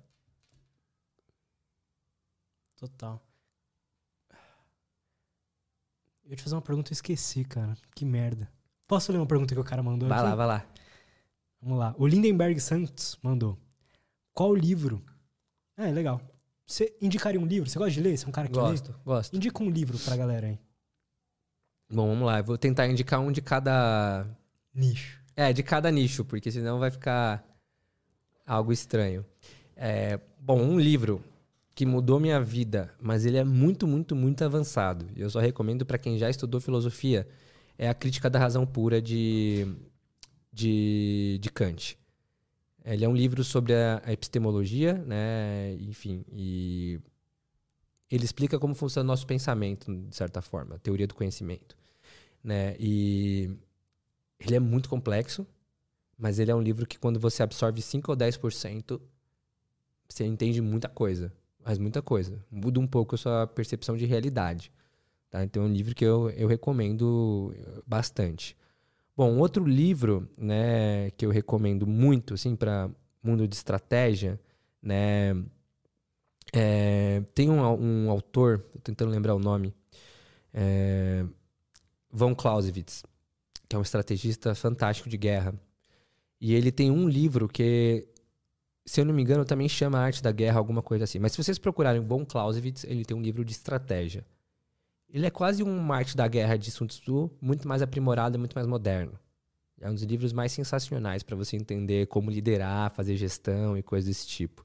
Total. 2.76 3.20
Eu 6.24 6.30
ia 6.30 6.36
te 6.36 6.42
fazer 6.42 6.54
uma 6.54 6.62
pergunta 6.62 6.90
e 6.90 6.92
eu 6.92 6.94
esqueci, 6.94 7.44
cara. 7.44 7.76
Que 7.94 8.04
merda. 8.04 8.50
Posso 8.86 9.12
ler 9.12 9.18
uma 9.18 9.26
pergunta 9.26 9.54
que 9.54 9.60
o 9.60 9.64
cara 9.64 9.82
mandou 9.82 10.08
Vai 10.08 10.18
aqui? 10.18 10.28
lá, 10.28 10.34
vai 10.34 10.46
lá. 10.46 10.66
Vamos 11.66 11.80
lá. 11.80 11.96
O 11.98 12.06
Lindenberg 12.06 12.60
Santos 12.60 13.18
mandou. 13.20 13.58
Qual 14.32 14.54
livro? 14.54 15.02
É, 15.76 15.90
legal. 15.90 16.20
Você 16.64 16.96
indicaria 17.02 17.40
um 17.40 17.44
livro? 17.44 17.68
Você 17.68 17.76
gosta 17.76 17.90
de 17.90 18.00
ler? 18.00 18.16
Você 18.16 18.24
é 18.24 18.28
um 18.28 18.30
cara 18.30 18.46
que 18.46 18.54
Gosto, 18.54 18.94
gosto. 19.04 19.32
lê? 19.32 19.36
Indica 19.36 19.64
um 19.64 19.68
livro 19.68 19.98
pra 19.98 20.16
galera 20.16 20.46
aí. 20.46 20.60
Bom, 21.92 22.06
vamos 22.06 22.24
lá. 22.24 22.38
Eu 22.38 22.44
vou 22.44 22.56
tentar 22.56 22.86
indicar 22.86 23.18
um 23.18 23.32
de 23.32 23.42
cada... 23.42 24.24
Nicho. 24.72 25.20
É, 25.34 25.52
de 25.52 25.64
cada 25.64 25.90
nicho, 25.90 26.24
porque 26.24 26.52
senão 26.52 26.78
vai 26.78 26.88
ficar 26.92 27.44
algo 28.46 28.72
estranho. 28.72 29.26
É, 29.74 30.20
bom, 30.38 30.60
um 30.60 30.78
livro 30.78 31.20
que 31.74 31.84
mudou 31.84 32.20
minha 32.20 32.40
vida, 32.40 32.94
mas 33.00 33.26
ele 33.26 33.38
é 33.38 33.44
muito, 33.44 33.88
muito, 33.88 34.14
muito 34.14 34.44
avançado. 34.44 35.04
E 35.16 35.20
eu 35.20 35.28
só 35.28 35.40
recomendo 35.40 35.84
para 35.84 35.98
quem 35.98 36.16
já 36.16 36.30
estudou 36.30 36.60
filosofia, 36.60 37.26
é 37.76 37.88
a 37.88 37.94
Crítica 37.94 38.30
da 38.30 38.38
Razão 38.38 38.64
Pura 38.64 39.02
de, 39.02 39.66
de, 40.56 41.38
de 41.38 41.50
Kant. 41.50 41.98
Ele 42.82 43.04
é 43.04 43.08
um 43.08 43.14
livro 43.14 43.44
sobre 43.44 43.74
a, 43.74 44.00
a 44.04 44.12
epistemologia, 44.12 44.94
né? 44.94 45.74
Enfim, 45.80 46.24
e 46.32 46.98
ele 48.10 48.24
explica 48.24 48.58
como 48.58 48.74
funciona 48.74 49.04
o 49.04 49.08
nosso 49.08 49.26
pensamento, 49.26 49.94
de 49.94 50.16
certa 50.16 50.40
forma, 50.40 50.76
a 50.76 50.78
teoria 50.78 51.06
do 51.06 51.14
conhecimento, 51.14 51.76
né? 52.42 52.74
E 52.78 53.50
ele 54.40 54.56
é 54.56 54.60
muito 54.60 54.88
complexo, 54.88 55.46
mas 56.16 56.38
ele 56.38 56.50
é 56.50 56.54
um 56.54 56.62
livro 56.62 56.86
que 56.86 56.98
quando 56.98 57.20
você 57.20 57.42
absorve 57.42 57.82
5 57.82 58.10
ou 58.10 58.16
10%, 58.16 59.00
você 60.08 60.24
entende 60.24 60.62
muita 60.62 60.88
coisa. 60.88 61.32
Mas 61.62 61.78
muita 61.78 62.00
coisa. 62.00 62.42
Muda 62.50 62.80
um 62.80 62.86
pouco 62.86 63.16
a 63.16 63.18
sua 63.18 63.46
percepção 63.46 63.96
de 63.96 64.06
realidade. 64.06 64.72
Tá? 65.28 65.44
Então 65.44 65.64
é 65.64 65.66
um 65.66 65.72
livro 65.72 65.94
que 65.94 66.04
eu, 66.04 66.30
eu 66.30 66.46
recomendo 66.46 67.52
bastante. 67.84 68.56
Bom, 69.16 69.38
outro 69.38 69.64
livro 69.64 70.28
né, 70.36 71.10
que 71.12 71.24
eu 71.24 71.30
recomendo 71.30 71.86
muito 71.86 72.34
assim, 72.34 72.54
para 72.54 72.90
mundo 73.22 73.48
de 73.48 73.54
estratégia, 73.56 74.38
né, 74.82 75.34
é, 76.52 77.22
tem 77.34 77.48
um, 77.48 77.60
um 77.60 78.10
autor, 78.10 78.58
tô 78.58 78.78
tentando 78.80 79.10
lembrar 79.10 79.34
o 79.34 79.38
nome, 79.38 79.74
é, 80.52 81.24
Von 82.10 82.34
Clausewitz, 82.34 83.04
que 83.68 83.74
é 83.74 83.78
um 83.78 83.82
estrategista 83.82 84.54
fantástico 84.54 85.08
de 85.08 85.16
guerra. 85.16 85.54
E 86.40 86.54
ele 86.54 86.70
tem 86.70 86.90
um 86.90 87.08
livro 87.08 87.48
que, 87.48 88.06
se 88.84 89.00
eu 89.00 89.04
não 89.04 89.14
me 89.14 89.22
engano, 89.22 89.44
também 89.44 89.68
chama 89.68 89.98
Arte 89.98 90.22
da 90.22 90.30
Guerra, 90.30 90.58
alguma 90.58 90.82
coisa 90.82 91.04
assim. 91.04 91.18
Mas 91.18 91.32
se 91.32 91.42
vocês 91.42 91.58
procurarem 91.58 92.02
Von 92.02 92.24
Clausewitz, 92.24 92.84
ele 92.84 93.04
tem 93.04 93.16
um 93.16 93.22
livro 93.22 93.44
de 93.44 93.52
estratégia. 93.52 94.24
Ele 95.08 95.26
é 95.26 95.30
quase 95.30 95.62
um 95.62 95.92
Arte 95.92 96.16
da 96.16 96.26
Guerra 96.26 96.56
de 96.56 96.70
Sun 96.70 96.86
Tzu, 96.86 97.30
muito 97.40 97.66
mais 97.66 97.82
aprimorado 97.82 98.36
e 98.36 98.38
muito 98.38 98.54
mais 98.54 98.66
moderno. 98.66 99.18
É 99.80 99.88
um 99.90 99.94
dos 99.94 100.02
livros 100.02 100.32
mais 100.32 100.52
sensacionais 100.52 101.22
para 101.22 101.36
você 101.36 101.56
entender 101.56 102.06
como 102.06 102.30
liderar, 102.30 102.90
fazer 102.92 103.16
gestão 103.16 103.76
e 103.76 103.82
coisas 103.82 104.08
desse 104.08 104.26
tipo. 104.26 104.64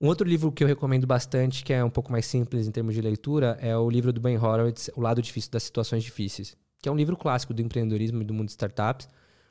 Um 0.00 0.08
outro 0.08 0.28
livro 0.28 0.50
que 0.50 0.64
eu 0.64 0.68
recomendo 0.68 1.06
bastante, 1.06 1.62
que 1.62 1.72
é 1.72 1.82
um 1.84 1.90
pouco 1.90 2.10
mais 2.10 2.26
simples 2.26 2.66
em 2.66 2.72
termos 2.72 2.94
de 2.94 3.00
leitura, 3.00 3.56
é 3.60 3.76
o 3.76 3.88
livro 3.88 4.12
do 4.12 4.20
Ben 4.20 4.36
Horowitz, 4.36 4.90
O 4.96 5.00
Lado 5.00 5.22
Difícil 5.22 5.52
das 5.52 5.62
Situações 5.62 6.02
Difíceis, 6.02 6.56
que 6.80 6.88
é 6.88 6.92
um 6.92 6.96
livro 6.96 7.16
clássico 7.16 7.54
do 7.54 7.62
empreendedorismo 7.62 8.20
e 8.20 8.24
do 8.24 8.34
mundo 8.34 8.46
de 8.46 8.52
startups, 8.52 9.08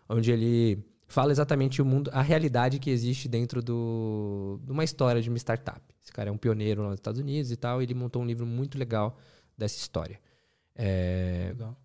onde 0.09 0.29
ele 0.29 0.83
fala 1.07 1.31
exatamente 1.31 1.81
o 1.81 1.85
mundo, 1.85 2.09
a 2.13 2.21
realidade 2.21 2.79
que 2.79 2.89
existe 2.89 3.29
dentro 3.29 3.61
do, 3.61 4.59
de 4.63 4.71
uma 4.73 4.83
história 4.83 5.21
de 5.21 5.29
uma 5.29 5.37
startup. 5.37 5.81
Esse 6.03 6.11
cara 6.11 6.29
é 6.29 6.31
um 6.31 6.37
pioneiro 6.37 6.81
lá 6.81 6.89
nos 6.89 6.99
Estados 6.99 7.21
Unidos 7.21 7.49
e 7.49 7.55
tal, 7.55 7.81
e 7.81 7.85
ele 7.85 7.93
montou 7.93 8.21
um 8.21 8.25
livro 8.25 8.45
muito 8.45 8.77
legal 8.77 9.17
dessa 9.61 9.77
história. 9.77 10.19
É, 10.75 11.47
Legal. 11.49 11.77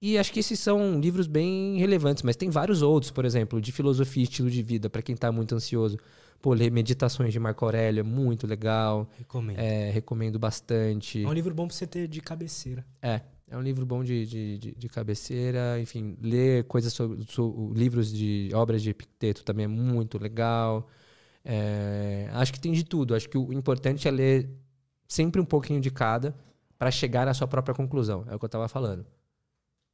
e 0.00 0.18
acho 0.18 0.32
que 0.32 0.40
esses 0.40 0.58
são 0.60 1.00
livros 1.00 1.26
bem 1.26 1.78
relevantes, 1.78 2.22
mas 2.22 2.36
tem 2.36 2.50
vários 2.50 2.82
outros, 2.82 3.10
por 3.10 3.24
exemplo, 3.24 3.60
de 3.60 3.72
filosofia 3.72 4.22
e 4.22 4.24
estilo 4.24 4.50
de 4.50 4.62
vida, 4.62 4.88
para 4.90 5.02
quem 5.02 5.14
está 5.14 5.32
muito 5.32 5.54
ansioso. 5.54 5.98
Pô, 6.42 6.52
ler 6.52 6.70
Meditações 6.70 7.32
de 7.32 7.40
Marco 7.40 7.64
Aurélio 7.64 8.00
é 8.00 8.02
muito 8.02 8.46
legal, 8.46 9.08
Recomendo. 9.16 9.58
é, 9.58 9.90
recomendo 9.90 10.38
bastante. 10.38 11.24
É 11.24 11.28
um 11.28 11.32
livro 11.32 11.54
bom 11.54 11.66
pra 11.66 11.74
você 11.74 11.86
ter 11.86 12.06
de 12.06 12.20
cabeceira. 12.20 12.84
É, 13.00 13.22
é 13.48 13.56
um 13.56 13.62
livro 13.62 13.86
bom 13.86 14.04
de, 14.04 14.26
de, 14.26 14.58
de, 14.58 14.74
de 14.74 14.88
cabeceira, 14.88 15.80
enfim, 15.80 16.18
ler 16.20 16.64
coisas 16.64 16.92
sobre, 16.92 17.24
sobre 17.30 17.78
livros 17.78 18.12
de 18.12 18.50
obras 18.52 18.82
de 18.82 18.90
Epicteto 18.90 19.42
também 19.42 19.64
é 19.64 19.68
muito 19.68 20.18
legal. 20.18 20.86
É, 21.42 22.28
acho 22.32 22.52
que 22.52 22.60
tem 22.60 22.72
de 22.72 22.84
tudo. 22.84 23.14
Acho 23.14 23.28
que 23.28 23.38
o 23.38 23.50
importante 23.52 24.06
é 24.06 24.10
ler 24.10 24.50
sempre 25.08 25.40
um 25.40 25.44
pouquinho 25.46 25.80
de 25.80 25.90
cada 25.90 26.34
para 26.78 26.90
chegar 26.90 27.26
na 27.26 27.34
sua 27.34 27.46
própria 27.48 27.74
conclusão. 27.74 28.24
É 28.28 28.34
o 28.34 28.38
que 28.38 28.44
eu 28.44 28.48
estava 28.48 28.68
falando. 28.68 29.06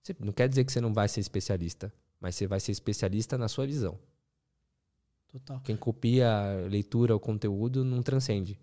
Você- 0.02 0.16
não 0.18 0.32
quer 0.32 0.48
dizer 0.48 0.64
que 0.64 0.72
você 0.72 0.80
não 0.80 0.92
vai 0.92 1.08
ser 1.08 1.20
especialista, 1.20 1.92
mas 2.20 2.34
você 2.34 2.46
vai 2.46 2.58
ser 2.60 2.72
especialista 2.72 3.36
na 3.36 3.48
sua 3.48 3.66
visão. 3.66 3.98
Total. 5.28 5.60
Quem 5.60 5.76
copia 5.76 6.28
a 6.30 6.66
leitura 6.68 7.14
ou 7.14 7.20
conteúdo 7.20 7.84
não 7.84 8.02
transcende. 8.02 8.58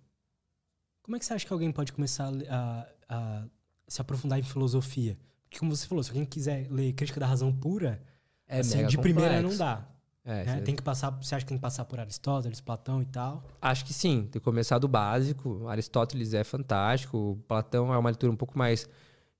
Como 1.02 1.16
é 1.16 1.20
que 1.20 1.26
você 1.26 1.34
acha 1.34 1.46
que 1.46 1.54
alguém 1.54 1.72
pode 1.72 1.94
começar 1.94 2.30
a, 2.50 2.88
a- 3.08 3.44
a 3.44 3.48
se 3.88 4.02
aprofundar 4.02 4.38
em 4.40 4.44
filosofia? 4.44 5.18
Porque, 5.44 5.60
como 5.60 5.74
você 5.74 5.88
falou, 5.88 6.04
se 6.04 6.10
alguém 6.10 6.26
quiser 6.26 6.70
ler 6.70 6.92
Crítica 6.94 7.20
da 7.22 7.26
Razão 7.28 7.56
Pura, 7.56 8.02
É 8.46 8.60
assim, 8.60 8.86
de 8.86 8.98
primeira 8.98 9.36
complexo. 9.36 9.50
não 9.50 9.58
dá. 9.58 9.88
É, 10.28 10.44
né? 10.44 10.62
Tem 10.62 10.76
que 10.76 10.84
passar. 10.84 11.10
Você 11.12 11.34
acha 11.34 11.46
que 11.46 11.50
tem 11.50 11.58
que 11.58 11.62
passar 11.62 11.86
por 11.86 12.00
Aristóteles, 12.00 12.60
Platão 12.60 13.02
e 13.02 13.06
tal? 13.06 13.44
Acho 13.62 13.86
que 13.86 13.94
sim, 13.94 14.24
tem 14.24 14.40
que 14.40 14.42
começar 14.42 14.78
do 14.78 14.88
básico. 14.88 15.66
Aristóteles 15.68 16.34
é 16.34 16.44
fantástico, 16.44 17.40
Platão 17.48 17.94
é 17.94 17.98
uma 17.98 18.10
leitura 18.10 18.32
um 18.32 18.36
pouco 18.36 18.58
mais 18.58 18.90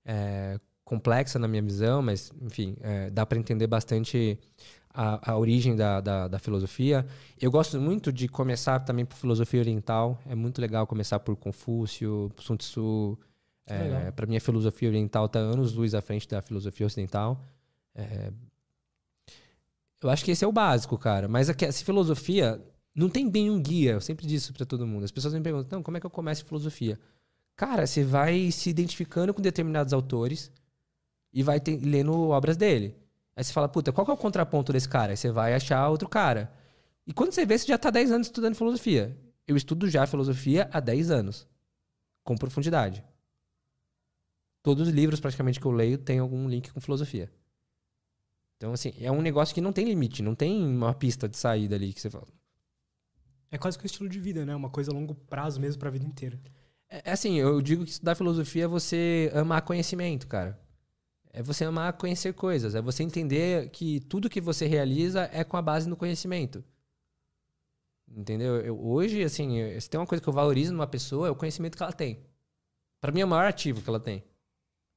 é, 0.06 0.58
complexa 0.86 1.38
na 1.38 1.48
minha 1.48 1.62
visão, 1.62 2.02
mas, 2.02 2.32
enfim, 2.42 2.78
é, 2.82 3.10
dá 3.10 3.26
para 3.26 3.38
entender 3.38 3.68
bastante 3.68 4.40
a, 4.94 5.32
a 5.34 5.38
origem 5.38 5.76
da, 5.76 6.00
da, 6.00 6.28
da 6.30 6.40
filosofia. 6.40 7.06
Eu 7.40 7.52
gosto 7.52 7.80
muito 7.82 8.12
de 8.12 8.30
começar 8.30 8.80
também 8.80 9.06
por 9.06 9.18
filosofia 9.18 9.60
oriental, 9.60 10.18
é 10.26 10.36
muito 10.36 10.62
legal 10.62 10.88
começar 10.88 11.20
por 11.20 11.36
Confúcio, 11.36 12.32
Sun 12.40 12.56
Tzu, 12.56 13.20
É, 13.70 14.12
para 14.12 14.26
mim, 14.26 14.38
a 14.38 14.40
filosofia 14.40 14.88
oriental 14.88 15.26
está 15.26 15.40
anos 15.40 15.74
luz 15.74 15.94
à 15.94 16.02
frente 16.02 16.26
da 16.26 16.42
filosofia 16.42 16.86
ocidental. 16.86 17.44
É, 17.94 18.32
eu 20.02 20.10
acho 20.10 20.24
que 20.24 20.32
esse 20.32 20.44
é 20.44 20.48
o 20.48 20.52
básico, 20.52 20.98
cara. 20.98 21.28
Mas 21.28 21.50
aqui, 21.50 21.66
essa 21.66 21.84
filosofia 21.84 22.62
não 22.94 23.10
tem 23.10 23.30
bem 23.30 23.50
um 23.50 23.62
guia. 23.62 23.94
Eu 23.94 24.02
sempre 24.02 24.28
disse 24.28 24.54
para 24.54 24.66
todo 24.66 24.88
mundo. 24.88 25.04
As 25.04 25.12
pessoas 25.12 25.34
me 25.34 25.42
perguntam, 25.42 25.82
como 25.82 25.98
é 25.98 26.00
que 26.00 26.06
eu 26.06 26.12
começo 26.12 26.46
filosofia? 26.46 27.00
Cara, 27.56 27.88
você 27.88 28.04
vai 28.04 28.52
se 28.52 28.70
identificando 28.70 29.34
com 29.34 29.42
determinados 29.42 29.94
autores 29.94 30.52
e 31.34 31.42
vai 31.42 31.60
ter, 31.60 31.80
lendo 31.84 32.30
obras 32.30 32.56
dele. 32.56 32.96
Aí 33.36 33.44
você 33.44 33.54
fala, 33.54 33.68
puta, 33.68 33.92
qual 33.92 34.06
que 34.06 34.12
é 34.12 34.14
o 34.14 34.18
contraponto 34.18 34.74
desse 34.74 34.90
cara? 34.90 35.12
Aí 35.14 35.18
você 35.18 35.32
vai 35.32 35.54
achar 35.54 35.88
outro 35.90 36.08
cara. 36.08 36.52
E 37.06 37.14
quando 37.14 37.32
você 37.32 37.46
vê, 37.46 37.58
você 37.58 37.68
já 37.68 37.78
tá 37.78 37.90
10 37.90 38.12
anos 38.12 38.28
estudando 38.28 38.56
filosofia. 38.56 39.18
Eu 39.48 39.56
estudo 39.56 39.90
já 39.90 40.06
filosofia 40.06 40.70
há 40.72 40.80
10 40.80 41.10
anos. 41.10 41.48
Com 42.24 42.36
profundidade. 42.36 43.04
Todos 44.62 44.88
os 44.88 44.94
livros 44.94 45.20
praticamente 45.20 45.60
que 45.60 45.66
eu 45.66 45.72
leio 45.72 45.98
têm 45.98 46.20
algum 46.20 46.48
link 46.48 46.72
com 46.72 46.82
filosofia. 46.82 47.32
Então, 48.58 48.74
assim, 48.74 48.92
é 49.00 49.12
um 49.12 49.22
negócio 49.22 49.54
que 49.54 49.62
não 49.62 49.72
tem 49.72 49.86
limite, 49.86 50.24
não 50.24 50.34
tem 50.34 50.66
uma 50.66 50.94
pista 50.94 51.30
de 51.30 51.38
saída 51.38 51.76
ali 51.76 51.94
que 51.94 52.02
você 52.02 52.10
fala. 52.10 52.28
É 53.52 53.58
quase 53.58 53.78
que 53.78 53.86
um 53.86 53.86
estilo 53.86 54.10
de 54.10 54.20
vida, 54.20 54.46
né? 54.46 54.56
Uma 54.56 54.70
coisa 54.70 54.92
a 54.92 54.94
longo 54.94 55.14
prazo 55.14 55.60
mesmo 55.60 55.80
pra 55.80 55.90
vida 55.90 56.06
inteira. 56.06 56.40
É, 56.90 57.10
é 57.10 57.12
assim, 57.12 57.36
eu 57.36 57.62
digo 57.62 57.86
que 57.86 57.92
estudar 57.92 58.16
filosofia 58.16 58.66
é 58.66 58.68
você 58.68 59.32
amar 59.34 59.62
conhecimento, 59.62 60.28
cara. 60.28 60.60
É 61.32 61.44
você 61.44 61.66
amar 61.66 61.94
conhecer 61.94 62.34
coisas, 62.34 62.74
é 62.74 62.82
você 62.82 63.04
entender 63.04 63.70
que 63.70 64.00
tudo 64.02 64.30
que 64.30 64.42
você 64.42 64.66
realiza 64.66 65.30
é 65.32 65.44
com 65.44 65.56
a 65.56 65.62
base 65.62 65.88
no 65.88 65.96
conhecimento. 65.96 66.64
Entendeu? 68.10 68.56
Eu, 68.58 68.84
hoje, 68.84 69.24
assim, 69.24 69.80
se 69.80 69.90
tem 69.90 70.00
uma 70.00 70.08
coisa 70.08 70.22
que 70.22 70.28
eu 70.28 70.34
valorizo 70.34 70.74
numa 70.74 70.88
pessoa, 70.88 71.28
é 71.28 71.32
o 71.32 71.36
conhecimento 71.36 71.78
que 71.78 71.84
ela 71.84 71.94
tem. 71.94 72.26
Para 73.00 73.12
mim 73.12 73.22
é 73.22 73.26
o 73.26 73.28
maior 73.28 73.48
ativo 73.48 73.82
que 73.82 73.90
ela 73.90 74.00
tem. 74.00 74.24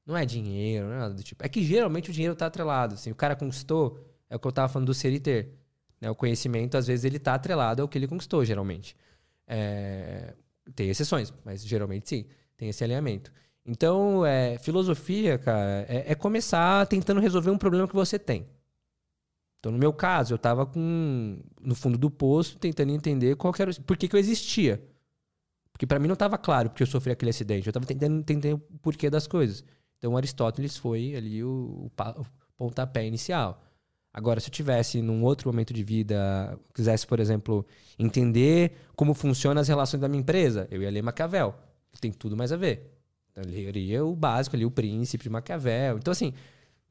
Não 0.07 0.17
é 0.17 0.25
dinheiro, 0.25 0.87
não 0.87 0.95
é 0.95 0.99
nada 0.99 1.15
do 1.15 1.23
tipo. 1.23 1.45
É 1.45 1.49
que 1.49 1.63
geralmente 1.63 2.11
o 2.11 2.13
dinheiro 2.13 2.35
tá 2.35 2.47
atrelado. 2.47 2.95
Assim, 2.95 3.11
o 3.11 3.15
cara 3.15 3.37
conquistou, 3.37 3.99
é 4.29 4.37
o 4.37 4.39
que 4.39 4.47
eu 4.47 4.53
tava 4.53 4.69
falando 4.69 4.87
do 4.87 4.95
ser 4.95 5.13
e 5.13 5.21
ter. 5.21 5.55
Né? 6.01 6.11
O 6.11 6.15
conhecimento, 6.15 6.77
às 6.77 6.87
vezes, 6.87 7.05
ele 7.05 7.19
tá 7.19 7.35
atrelado 7.35 7.83
ao 7.83 7.89
que 7.89 7.99
ele 7.99 8.09
conquistou, 8.09 8.45
geralmente. 8.45 8.97
É... 9.47 10.35
Tem 10.75 10.89
exceções, 10.89 11.33
mas 11.45 11.65
geralmente 11.65 12.09
sim. 12.09 12.27
Tem 12.57 12.69
esse 12.69 12.83
alinhamento. 12.85 13.33
Então, 13.65 14.25
é, 14.25 14.59
filosofia, 14.59 15.39
cara, 15.39 15.87
é, 15.89 16.13
é, 16.13 16.15
começar 16.15 16.87
tentando 16.87 17.21
resolver 17.21 17.51
um 17.51 17.59
problema 17.59 17.87
que 17.87 17.95
você 17.95 18.19
tem. 18.19 18.47
Então, 19.59 19.71
no 19.71 19.79
meu 19.79 19.93
caso, 19.93 20.35
eu 20.35 20.39
tava 20.39 20.65
com 20.65 21.39
no 21.61 21.75
fundo 21.75 21.99
do 21.99 22.11
poço, 22.11 22.59
tentando 22.59 22.91
entender 22.93 23.37
qual 23.37 23.53
era, 23.59 23.73
por 23.87 23.97
que, 23.97 24.09
que 24.09 24.17
eu 24.17 24.21
existia. 24.21 24.83
Porque 25.71 25.87
para 25.87 25.99
mim 25.99 26.09
não 26.09 26.15
estava 26.15 26.37
claro 26.39 26.71
porque 26.71 26.83
eu 26.83 26.87
sofri 26.87 27.13
aquele 27.13 27.31
acidente. 27.31 27.67
Eu 27.67 27.71
estava 27.71 27.87
tentando 27.87 28.19
entender 28.19 28.55
o 28.55 28.59
porquê 28.59 29.09
das 29.11 29.27
coisas. 29.27 29.65
Então, 30.01 30.17
Aristóteles 30.17 30.79
foi 30.79 31.15
ali 31.15 31.45
o, 31.45 31.91
o 32.17 32.27
pontapé 32.57 33.07
inicial. 33.07 33.63
Agora, 34.13 34.41
se 34.41 34.49
eu 34.49 34.53
tivesse 34.53 35.03
num 35.03 35.23
outro 35.23 35.47
momento 35.51 35.75
de 35.75 35.85
vida, 35.85 36.59
quisesse, 36.75 37.07
por 37.07 37.21
exemplo, 37.21 37.67
entender 37.99 38.73
como 38.97 39.13
funcionam 39.13 39.61
as 39.61 39.69
relações 39.69 40.01
da 40.01 40.09
minha 40.09 40.23
empresa, 40.23 40.67
eu 40.71 40.83
ia 40.83 40.91
ler 40.91 41.03
Maquiavel. 41.03 41.55
Tem 42.01 42.11
tudo 42.11 42.35
mais 42.35 42.51
a 42.51 42.57
ver. 42.57 42.99
Então, 43.31 43.45
eu 43.45 43.51
leria 43.51 44.05
o 44.05 44.17
básico 44.17 44.57
ali, 44.57 44.65
o 44.65 44.71
príncipe 44.71 45.25
de 45.25 45.31
Maquiavel. 45.31 45.99
Então, 45.99 46.13
assim, 46.13 46.33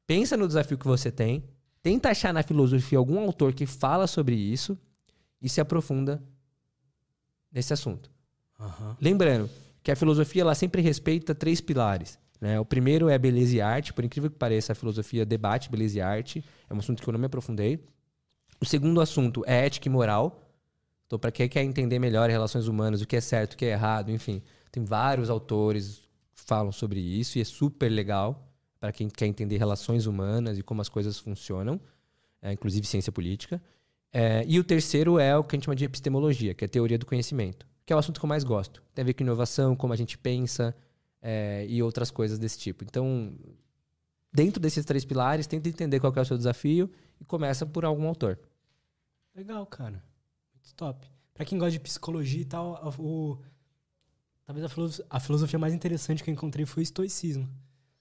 pensa 0.06 0.38
no 0.38 0.48
desafio 0.48 0.78
que 0.78 0.86
você 0.86 1.12
tem, 1.12 1.44
tenta 1.82 2.10
achar 2.10 2.32
na 2.32 2.44
filosofia 2.44 3.00
algum 3.00 3.20
autor 3.20 3.54
que 3.54 3.66
fala 3.66 4.06
sobre 4.06 4.36
isso 4.36 4.78
e 5.42 5.50
se 5.50 5.60
aprofunda 5.60 6.22
nesse 7.52 7.74
assunto. 7.74 8.12
Uhum. 8.60 8.96
Lembrando 9.02 9.50
que 9.82 9.92
a 9.92 9.96
filosofia 9.96 10.44
ela 10.44 10.54
sempre 10.54 10.82
respeita 10.84 11.34
três 11.34 11.60
pilares. 11.60 12.20
Né? 12.40 12.60
O 12.60 12.66
primeiro 12.66 13.10
é 13.10 13.18
beleza 13.18 13.56
e 13.56 13.62
arte. 13.62 13.94
Por 13.94 14.04
incrível 14.04 14.30
que 14.30 14.38
pareça, 14.38 14.72
a 14.72 14.76
filosofia 14.76 15.26
debate 15.26 15.70
beleza 15.70 15.98
e 15.98 16.02
arte. 16.02 16.44
É 16.70 16.74
um 16.74 16.78
assunto 16.80 17.02
que 17.02 17.10
eu 17.10 17.12
não 17.12 17.20
me 17.20 17.26
aprofundei. 17.26 17.84
O 18.62 18.66
segundo 18.66 19.02
assunto 19.02 19.44
é 19.46 19.66
ética 19.66 19.88
e 19.88 19.92
moral. 19.92 20.46
Então, 21.06 21.18
para 21.18 21.32
quem 21.32 21.50
quer 21.50 21.64
entender 21.64 21.98
melhor 21.98 22.30
relações 22.30 22.68
humanas, 22.68 23.02
o 23.02 23.08
que 23.08 23.16
é 23.16 23.22
certo, 23.22 23.54
o 23.54 23.58
que 23.58 23.66
é 23.66 23.72
errado, 23.72 24.12
enfim, 24.12 24.44
tem 24.72 24.84
vários 24.84 25.30
autores 25.30 26.02
que 26.36 26.42
falam 26.42 26.72
sobre 26.72 27.00
isso 27.00 27.38
e 27.38 27.42
é 27.42 27.44
super 27.44 27.90
legal 27.90 28.48
para 28.80 28.92
quem 28.92 29.10
quer 29.10 29.26
entender 29.26 29.58
relações 29.58 30.06
humanas 30.06 30.58
e 30.58 30.64
como 30.64 30.82
as 30.82 30.88
coisas 30.88 31.18
funcionam, 31.18 31.82
é, 32.42 32.52
inclusive 32.54 32.86
ciência 32.86 33.12
política. 33.12 33.62
É, 34.12 34.44
e 34.48 34.60
o 34.60 34.64
terceiro 34.64 35.20
é 35.20 35.36
o 35.36 35.44
que 35.44 35.56
a 35.56 35.58
gente 35.58 35.66
chama 35.66 35.76
de 35.76 35.86
epistemologia, 35.86 36.54
que 36.54 36.64
é 36.64 36.68
a 36.68 36.70
teoria 36.70 36.98
do 36.98 37.06
conhecimento, 37.06 37.66
que 37.86 37.92
é 37.92 37.96
o 37.96 38.00
assunto 38.00 38.20
que 38.20 38.26
eu 38.26 38.30
mais 38.30 38.44
gosto. 38.44 38.82
Tem 38.94 39.04
a 39.04 39.06
ver 39.06 39.14
com 39.14 39.24
inovação, 39.24 39.76
como 39.76 39.94
a 39.94 39.96
gente 39.96 40.18
pensa, 40.18 40.76
é, 41.22 41.66
e 41.68 41.82
outras 41.82 42.12
coisas 42.12 42.40
desse 42.40 42.58
tipo. 42.58 42.84
Então, 42.84 43.34
dentro 44.32 44.60
desses 44.60 44.86
três 44.86 45.06
pilares, 45.06 45.48
tenta 45.48 45.70
entender 45.70 46.00
qual 46.00 46.14
é 46.16 46.22
o 46.22 46.26
seu 46.26 46.38
desafio 46.38 46.90
e 47.20 47.26
começa 47.26 47.66
por 47.66 47.86
algum 47.86 48.08
autor. 48.08 48.40
Legal, 49.36 49.66
cara. 49.66 50.04
Muito 50.54 50.74
top. 50.76 51.08
Para 51.34 51.46
quem 51.46 51.58
gosta 51.58 51.72
de 51.72 51.80
psicologia 51.80 52.42
e 52.42 52.46
tal, 52.46 52.94
o, 53.00 53.38
talvez 54.46 54.66
a 55.10 55.20
filosofia, 55.20 55.58
mais 55.58 55.74
interessante 55.74 56.24
que 56.24 56.30
eu 56.30 56.34
encontrei 56.34 56.66
foi 56.66 56.82
o 56.82 56.84
estoicismo. 56.84 57.50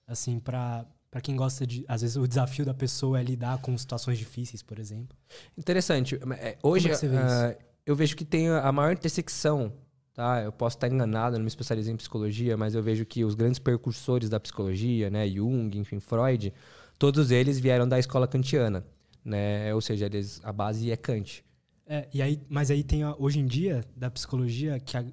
Assim, 0.06 0.40
para 0.40 0.86
para 1.10 1.20
quem 1.20 1.36
gosta 1.36 1.66
de. 1.66 1.84
Às 1.88 2.02
vezes 2.02 2.16
o 2.16 2.26
desafio 2.26 2.64
da 2.64 2.74
pessoa 2.74 3.18
é 3.18 3.22
lidar 3.22 3.58
com 3.58 3.76
situações 3.76 4.18
difíceis, 4.18 4.62
por 4.62 4.78
exemplo. 4.78 5.16
Interessante. 5.56 6.18
É, 6.38 6.58
hoje, 6.62 6.90
uh, 6.90 7.56
eu 7.86 7.96
vejo 7.96 8.16
que 8.16 8.24
tem 8.24 8.48
a 8.48 8.70
maior 8.70 8.92
intersecção 8.92 9.72
Tá? 10.18 10.42
Eu 10.42 10.50
posso 10.50 10.76
estar 10.76 10.88
enganado, 10.88 11.36
não 11.36 11.44
me 11.44 11.48
especializei 11.48 11.94
em 11.94 11.96
psicologia, 11.96 12.56
mas 12.56 12.74
eu 12.74 12.82
vejo 12.82 13.06
que 13.06 13.24
os 13.24 13.36
grandes 13.36 13.60
percursores 13.60 14.28
da 14.28 14.40
psicologia, 14.40 15.08
né, 15.08 15.28
Jung, 15.28 15.78
enfim, 15.78 16.00
Freud, 16.00 16.52
todos 16.98 17.30
eles 17.30 17.60
vieram 17.60 17.86
da 17.86 18.00
escola 18.00 18.26
kantiana, 18.26 18.84
né? 19.24 19.72
Ou 19.72 19.80
seja, 19.80 20.06
eles, 20.06 20.40
a 20.42 20.52
base 20.52 20.90
é 20.90 20.96
Kant. 20.96 21.44
É, 21.86 22.08
e 22.12 22.20
aí, 22.20 22.42
mas 22.48 22.68
aí 22.68 22.82
tem 22.82 23.02
hoje 23.16 23.38
em 23.38 23.46
dia 23.46 23.84
da 23.94 24.10
psicologia 24.10 24.80
que 24.80 24.96
a, 24.96 25.04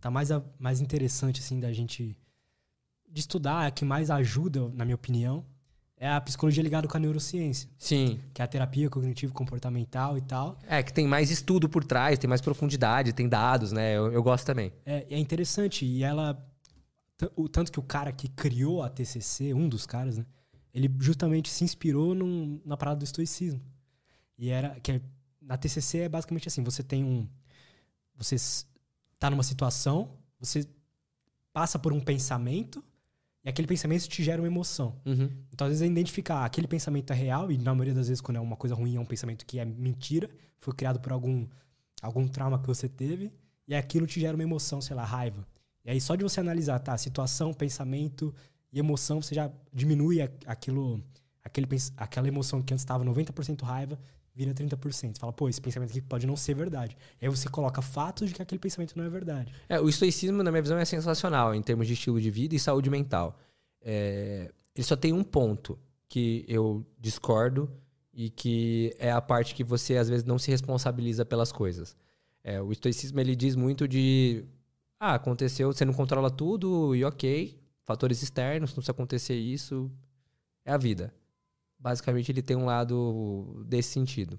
tá 0.00 0.10
mais, 0.10 0.32
a, 0.32 0.42
mais 0.58 0.80
interessante 0.80 1.38
assim 1.38 1.60
da 1.60 1.70
gente 1.70 2.16
de 3.06 3.20
estudar, 3.20 3.66
a 3.66 3.70
que 3.70 3.84
mais 3.84 4.10
ajuda, 4.10 4.70
na 4.70 4.86
minha 4.86 4.94
opinião, 4.94 5.44
é 6.02 6.08
a 6.08 6.20
psicologia 6.20 6.60
ligada 6.64 6.88
com 6.88 6.96
a 6.96 7.00
neurociência. 7.00 7.70
Sim. 7.78 8.18
Que 8.34 8.42
é 8.42 8.44
a 8.44 8.48
terapia 8.48 8.90
cognitivo-comportamental 8.90 10.18
e 10.18 10.20
tal. 10.20 10.58
É, 10.66 10.82
que 10.82 10.92
tem 10.92 11.06
mais 11.06 11.30
estudo 11.30 11.68
por 11.68 11.84
trás, 11.84 12.18
tem 12.18 12.28
mais 12.28 12.40
profundidade, 12.40 13.12
tem 13.12 13.28
dados, 13.28 13.70
né? 13.70 13.96
Eu, 13.96 14.12
eu 14.12 14.20
gosto 14.20 14.44
também. 14.44 14.72
É, 14.84 15.06
é 15.08 15.16
interessante. 15.16 15.86
E 15.86 16.02
ela. 16.02 16.44
O 17.36 17.48
tanto 17.48 17.70
que 17.70 17.78
o 17.78 17.84
cara 17.84 18.10
que 18.10 18.26
criou 18.26 18.82
a 18.82 18.88
TCC, 18.88 19.54
um 19.54 19.68
dos 19.68 19.86
caras, 19.86 20.18
né? 20.18 20.26
Ele 20.74 20.92
justamente 20.98 21.48
se 21.48 21.62
inspirou 21.62 22.16
num, 22.16 22.60
na 22.64 22.76
parada 22.76 22.98
do 22.98 23.04
estoicismo. 23.04 23.60
E 24.36 24.50
era. 24.50 24.80
que 24.80 24.90
é, 24.90 25.00
Na 25.40 25.56
TCC 25.56 25.98
é 25.98 26.08
basicamente 26.08 26.48
assim: 26.48 26.64
você 26.64 26.82
tem 26.82 27.04
um. 27.04 27.28
Você 28.16 28.34
tá 29.20 29.30
numa 29.30 29.44
situação, 29.44 30.18
você 30.40 30.66
passa 31.52 31.78
por 31.78 31.92
um 31.92 32.00
pensamento 32.00 32.82
e 33.44 33.48
aquele 33.48 33.66
pensamento 33.66 34.08
te 34.08 34.22
gera 34.22 34.40
uma 34.40 34.46
emoção. 34.46 34.94
Uhum. 35.04 35.28
Então, 35.52 35.66
às 35.66 35.72
vezes, 35.72 35.82
é 35.82 35.86
identificar 35.86 36.44
aquele 36.44 36.68
pensamento 36.68 37.12
é 37.12 37.16
real, 37.16 37.50
e 37.50 37.58
na 37.58 37.74
maioria 37.74 37.94
das 37.94 38.08
vezes, 38.08 38.20
quando 38.20 38.36
é 38.36 38.40
uma 38.40 38.56
coisa 38.56 38.74
ruim, 38.74 38.96
é 38.96 39.00
um 39.00 39.04
pensamento 39.04 39.44
que 39.44 39.58
é 39.58 39.64
mentira, 39.64 40.30
foi 40.58 40.72
criado 40.74 41.00
por 41.00 41.12
algum, 41.12 41.46
algum 42.00 42.26
trauma 42.28 42.58
que 42.58 42.66
você 42.66 42.88
teve, 42.88 43.32
e 43.66 43.74
aquilo 43.74 44.06
te 44.06 44.20
gera 44.20 44.36
uma 44.36 44.42
emoção, 44.42 44.80
sei 44.80 44.94
lá, 44.94 45.04
raiva. 45.04 45.46
E 45.84 45.90
aí, 45.90 46.00
só 46.00 46.14
de 46.14 46.22
você 46.22 46.38
analisar, 46.38 46.78
tá, 46.78 46.96
situação, 46.96 47.52
pensamento 47.52 48.32
e 48.72 48.78
emoção, 48.78 49.20
você 49.20 49.34
já 49.34 49.50
diminui 49.72 50.20
aquilo, 50.46 51.02
aquele, 51.42 51.66
aquela 51.96 52.28
emoção 52.28 52.62
que 52.62 52.72
antes 52.72 52.82
estava 52.82 53.04
90% 53.04 53.62
raiva, 53.62 53.98
vira 54.34 54.54
30%. 54.54 55.14
Você 55.14 55.20
fala, 55.20 55.32
pô, 55.32 55.48
esse 55.48 55.60
pensamento 55.60 55.90
aqui 55.90 56.00
pode 56.00 56.26
não 56.26 56.36
ser 56.36 56.54
verdade. 56.54 56.96
E 57.20 57.26
aí 57.26 57.30
você 57.30 57.48
coloca 57.48 57.82
fatos 57.82 58.28
de 58.28 58.34
que 58.34 58.42
aquele 58.42 58.58
pensamento 58.58 58.96
não 58.96 59.04
é 59.04 59.08
verdade. 59.08 59.52
É, 59.68 59.80
o 59.80 59.88
estoicismo, 59.88 60.42
na 60.42 60.50
minha 60.50 60.62
visão, 60.62 60.78
é 60.78 60.84
sensacional 60.84 61.54
em 61.54 61.62
termos 61.62 61.86
de 61.86 61.92
estilo 61.92 62.20
de 62.20 62.30
vida 62.30 62.54
e 62.54 62.58
saúde 62.58 62.88
mental. 62.88 63.38
É, 63.80 64.50
ele 64.74 64.84
só 64.84 64.96
tem 64.96 65.12
um 65.12 65.22
ponto 65.22 65.78
que 66.08 66.44
eu 66.48 66.84
discordo 66.98 67.70
e 68.12 68.30
que 68.30 68.94
é 68.98 69.10
a 69.10 69.20
parte 69.20 69.54
que 69.54 69.64
você, 69.64 69.96
às 69.96 70.08
vezes, 70.08 70.24
não 70.24 70.38
se 70.38 70.50
responsabiliza 70.50 71.24
pelas 71.24 71.52
coisas. 71.52 71.96
É, 72.44 72.60
o 72.60 72.72
estoicismo, 72.72 73.20
ele 73.20 73.36
diz 73.36 73.54
muito 73.54 73.86
de... 73.86 74.44
Ah, 74.98 75.14
aconteceu, 75.14 75.72
você 75.72 75.84
não 75.84 75.92
controla 75.92 76.30
tudo 76.30 76.94
e 76.94 77.04
ok. 77.04 77.58
Fatores 77.84 78.22
externos, 78.22 78.74
não 78.74 78.82
se 78.82 78.90
acontecer 78.90 79.34
isso, 79.34 79.90
é 80.64 80.72
a 80.72 80.76
vida 80.76 81.12
basicamente 81.82 82.30
ele 82.30 82.42
tem 82.42 82.56
um 82.56 82.66
lado 82.66 83.64
desse 83.66 83.90
sentido. 83.90 84.38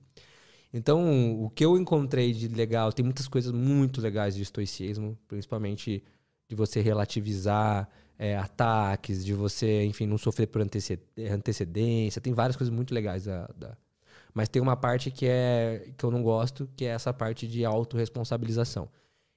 Então, 0.73 1.43
o 1.43 1.49
que 1.49 1.63
eu 1.63 1.77
encontrei 1.77 2.33
de 2.33 2.47
legal, 2.47 2.91
tem 2.91 3.05
muitas 3.05 3.27
coisas 3.27 3.51
muito 3.51 4.01
legais 4.01 4.33
de 4.35 4.41
estoicismo, 4.41 5.17
principalmente 5.27 6.03
de 6.49 6.55
você 6.55 6.81
relativizar 6.81 7.87
é, 8.17 8.35
ataques, 8.37 9.23
de 9.23 9.33
você, 9.33 9.83
enfim, 9.83 10.07
não 10.07 10.17
sofrer 10.17 10.47
por 10.47 10.61
antecedência. 10.61 12.21
Tem 12.21 12.33
várias 12.33 12.55
coisas 12.55 12.73
muito 12.73 12.93
legais 12.93 13.25
da, 13.25 13.47
da, 13.55 13.77
mas 14.33 14.49
tem 14.49 14.61
uma 14.61 14.75
parte 14.75 15.11
que 15.11 15.27
é 15.27 15.91
que 15.95 16.03
eu 16.03 16.09
não 16.11 16.23
gosto, 16.23 16.67
que 16.75 16.85
é 16.85 16.89
essa 16.89 17.13
parte 17.13 17.47
de 17.47 17.63
autorresponsabilização. 17.63 18.89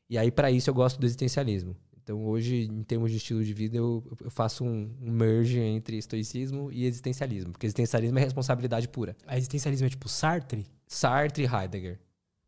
E 0.08 0.16
aí 0.16 0.30
para 0.30 0.50
isso 0.50 0.70
eu 0.70 0.74
gosto 0.74 0.98
do 0.98 1.06
existencialismo. 1.06 1.76
Então, 2.06 2.24
hoje, 2.24 2.68
em 2.70 2.84
termos 2.84 3.10
de 3.10 3.16
estilo 3.16 3.44
de 3.44 3.52
vida, 3.52 3.76
eu, 3.76 4.00
eu 4.20 4.30
faço 4.30 4.62
um, 4.62 4.94
merge 5.00 5.58
entre 5.58 5.98
estoicismo 5.98 6.70
e 6.70 6.84
existencialismo. 6.84 7.50
Porque 7.50 7.66
existencialismo 7.66 8.16
é 8.16 8.22
responsabilidade 8.22 8.86
pura. 8.86 9.16
A 9.26 9.36
existencialismo 9.36 9.88
é 9.88 9.90
tipo 9.90 10.08
Sartre? 10.08 10.64
Sartre 10.86 11.42
e 11.42 11.46
Heidegger 11.52 11.98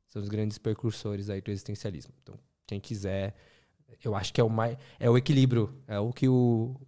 são 0.07 0.23
os 0.23 0.29
grandes 0.29 0.59
precursores 0.59 1.29
aí 1.29 1.41
do 1.41 1.51
existencialismo. 1.51 2.15
Então, 2.23 2.39
quem 2.69 2.79
quiser, 2.79 3.35
eu 4.05 4.15
acho 4.15 4.33
que 4.33 4.41
é 4.41 4.45
o 4.45 4.49
mais 4.49 4.79
é 4.97 5.11
o 5.11 5.19
equilíbrio, 5.19 5.75
é 5.89 5.99
o 5.99 6.13
que 6.13 6.29
o 6.29 6.81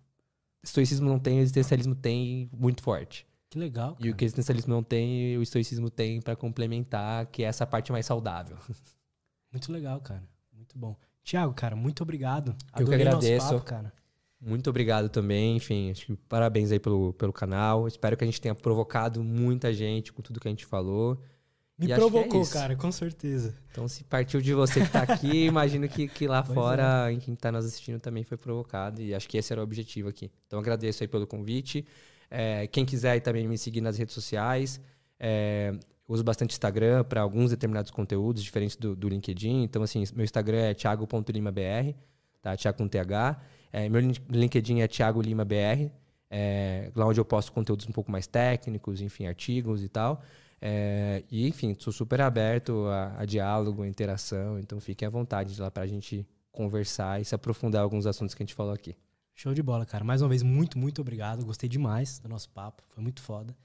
estoicismo 0.62 1.08
não 1.08 1.18
tem, 1.18 1.40
o 1.40 1.42
existencialismo 1.42 1.96
tem 1.96 2.48
muito 2.52 2.84
forte. 2.84 3.26
Que 3.50 3.58
legal. 3.58 3.96
Cara. 3.96 4.06
E 4.06 4.12
o 4.12 4.14
que 4.14 4.24
o 4.24 4.26
existencialismo 4.26 4.72
não 4.72 4.84
tem, 4.84 5.36
o 5.36 5.42
estoicismo 5.42 5.90
tem 5.90 6.22
para 6.22 6.36
complementar, 6.36 7.26
que 7.26 7.42
é 7.42 7.46
essa 7.46 7.66
parte 7.66 7.90
mais 7.90 8.06
saudável. 8.06 8.56
Muito 9.50 9.72
legal, 9.72 10.00
cara. 10.00 10.22
Muito 10.52 10.78
bom. 10.78 10.96
Tiago, 11.22 11.52
cara, 11.54 11.76
muito 11.76 12.02
obrigado. 12.02 12.50
Eu 12.74 12.82
Adorei 12.82 12.98
que 12.98 13.08
agradeço. 13.08 13.50
Papo, 13.50 13.64
cara. 13.64 13.92
Muito 14.40 14.70
obrigado 14.70 15.08
também. 15.08 15.56
Enfim, 15.56 15.90
acho 15.90 16.06
que 16.06 16.16
parabéns 16.16 16.72
aí 16.72 16.78
pelo, 16.78 17.12
pelo 17.12 17.32
canal. 17.32 17.86
Espero 17.86 18.16
que 18.16 18.24
a 18.24 18.26
gente 18.26 18.40
tenha 18.40 18.54
provocado 18.54 19.22
muita 19.22 19.72
gente 19.72 20.12
com 20.12 20.22
tudo 20.22 20.40
que 20.40 20.48
a 20.48 20.50
gente 20.50 20.64
falou. 20.64 21.20
Me 21.78 21.90
e 21.90 21.94
provocou, 21.94 22.42
é 22.42 22.46
cara, 22.46 22.76
com 22.76 22.92
certeza. 22.92 23.54
Então, 23.70 23.88
se 23.88 24.04
partiu 24.04 24.40
de 24.40 24.52
você 24.52 24.80
que 24.80 24.86
está 24.86 25.02
aqui, 25.02 25.44
imagino 25.46 25.88
que, 25.88 26.08
que 26.08 26.26
lá 26.26 26.42
pois 26.42 26.54
fora, 26.54 27.10
é. 27.10 27.12
em 27.12 27.18
quem 27.18 27.32
está 27.32 27.50
nos 27.50 27.64
assistindo, 27.64 27.98
também 27.98 28.22
foi 28.22 28.36
provocado. 28.36 29.00
E 29.00 29.14
acho 29.14 29.26
que 29.26 29.38
esse 29.38 29.50
era 29.50 29.60
o 29.60 29.64
objetivo 29.64 30.10
aqui. 30.10 30.30
Então, 30.46 30.58
agradeço 30.58 31.02
aí 31.02 31.08
pelo 31.08 31.26
convite. 31.26 31.86
É, 32.30 32.66
quem 32.66 32.84
quiser 32.84 33.18
também 33.20 33.48
me 33.48 33.56
seguir 33.56 33.80
nas 33.80 33.96
redes 33.96 34.14
sociais. 34.14 34.80
Uso 36.10 36.24
bastante 36.24 36.50
Instagram 36.50 37.04
para 37.04 37.20
alguns 37.20 37.50
determinados 37.50 37.88
conteúdos, 37.92 38.42
diferentes 38.42 38.74
do, 38.74 38.96
do, 38.96 39.08
LinkedIn. 39.08 39.62
Então, 39.62 39.80
assim, 39.80 40.02
meu 40.12 40.24
Instagram 40.24 40.58
é 40.58 40.74
thiago.limabr, 40.74 41.94
tá? 42.42 42.56
Thiago 42.56 42.78
com 42.78 42.88
TH. 42.88 43.40
É, 43.72 43.88
meu 43.88 44.00
LinkedIn 44.28 44.80
é 44.80 44.88
Thiago 44.88 45.22
Lima 45.22 45.44
BR, 45.44 45.88
é, 46.28 46.90
lá 46.96 47.06
onde 47.06 47.20
eu 47.20 47.24
posto 47.24 47.52
conteúdos 47.52 47.86
um 47.86 47.92
pouco 47.92 48.10
mais 48.10 48.26
técnicos, 48.26 49.00
enfim, 49.00 49.26
artigos 49.26 49.84
e 49.84 49.88
tal. 49.88 50.20
É, 50.60 51.22
e, 51.30 51.46
enfim, 51.46 51.76
sou 51.78 51.92
super 51.92 52.20
aberto 52.20 52.86
a, 52.88 53.20
a, 53.20 53.24
diálogo, 53.24 53.84
a 53.84 53.86
interação, 53.86 54.58
então 54.58 54.80
fiquem 54.80 55.06
à 55.06 55.10
vontade 55.10 55.60
lá 55.60 55.70
para 55.70 55.84
a 55.84 55.86
gente 55.86 56.26
conversar 56.50 57.20
e 57.20 57.24
se 57.24 57.36
aprofundar 57.36 57.82
alguns 57.82 58.04
assuntos 58.04 58.34
que 58.34 58.42
a 58.42 58.44
gente 58.44 58.56
falou 58.56 58.74
aqui. 58.74 58.96
Show 59.32 59.54
de 59.54 59.62
bola, 59.62 59.86
cara. 59.86 60.02
Mais 60.02 60.22
uma 60.22 60.28
vez, 60.28 60.42
muito, 60.42 60.76
muito 60.76 61.00
obrigado. 61.00 61.46
Gostei 61.46 61.68
demais 61.68 62.18
do 62.18 62.28
nosso 62.28 62.50
papo. 62.50 62.82
Foi 62.88 63.00
muito 63.00 63.22
foda. 63.22 63.56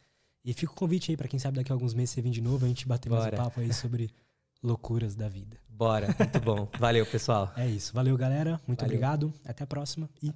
E 0.45 0.53
fica 0.53 0.71
o 0.71 0.75
convite 0.75 1.09
aí 1.11 1.17
para 1.17 1.27
quem 1.27 1.39
sabe 1.39 1.57
daqui 1.57 1.71
a 1.71 1.75
alguns 1.75 1.95
meses 1.95 2.11
você 2.11 2.21
vir 2.21 2.29
de 2.29 2.39
novo, 2.41 2.65
a 2.65 2.67
gente 2.67 2.87
bater 2.87 3.09
Bora. 3.09 3.21
mais 3.23 3.33
um 3.33 3.37
papo 3.37 3.59
aí 3.61 3.73
sobre 3.73 4.11
loucuras 4.61 5.15
da 5.15 5.27
vida. 5.27 5.57
Bora, 5.67 6.15
muito 6.17 6.39
bom. 6.39 6.69
Valeu, 6.79 7.05
pessoal. 7.05 7.51
É 7.57 7.67
isso. 7.67 7.93
Valeu, 7.93 8.15
galera. 8.15 8.61
Muito 8.67 8.81
Valeu. 8.81 8.95
obrigado. 8.95 9.33
Até 9.43 9.63
a 9.63 9.67
próxima 9.67 10.07
e 10.21 10.31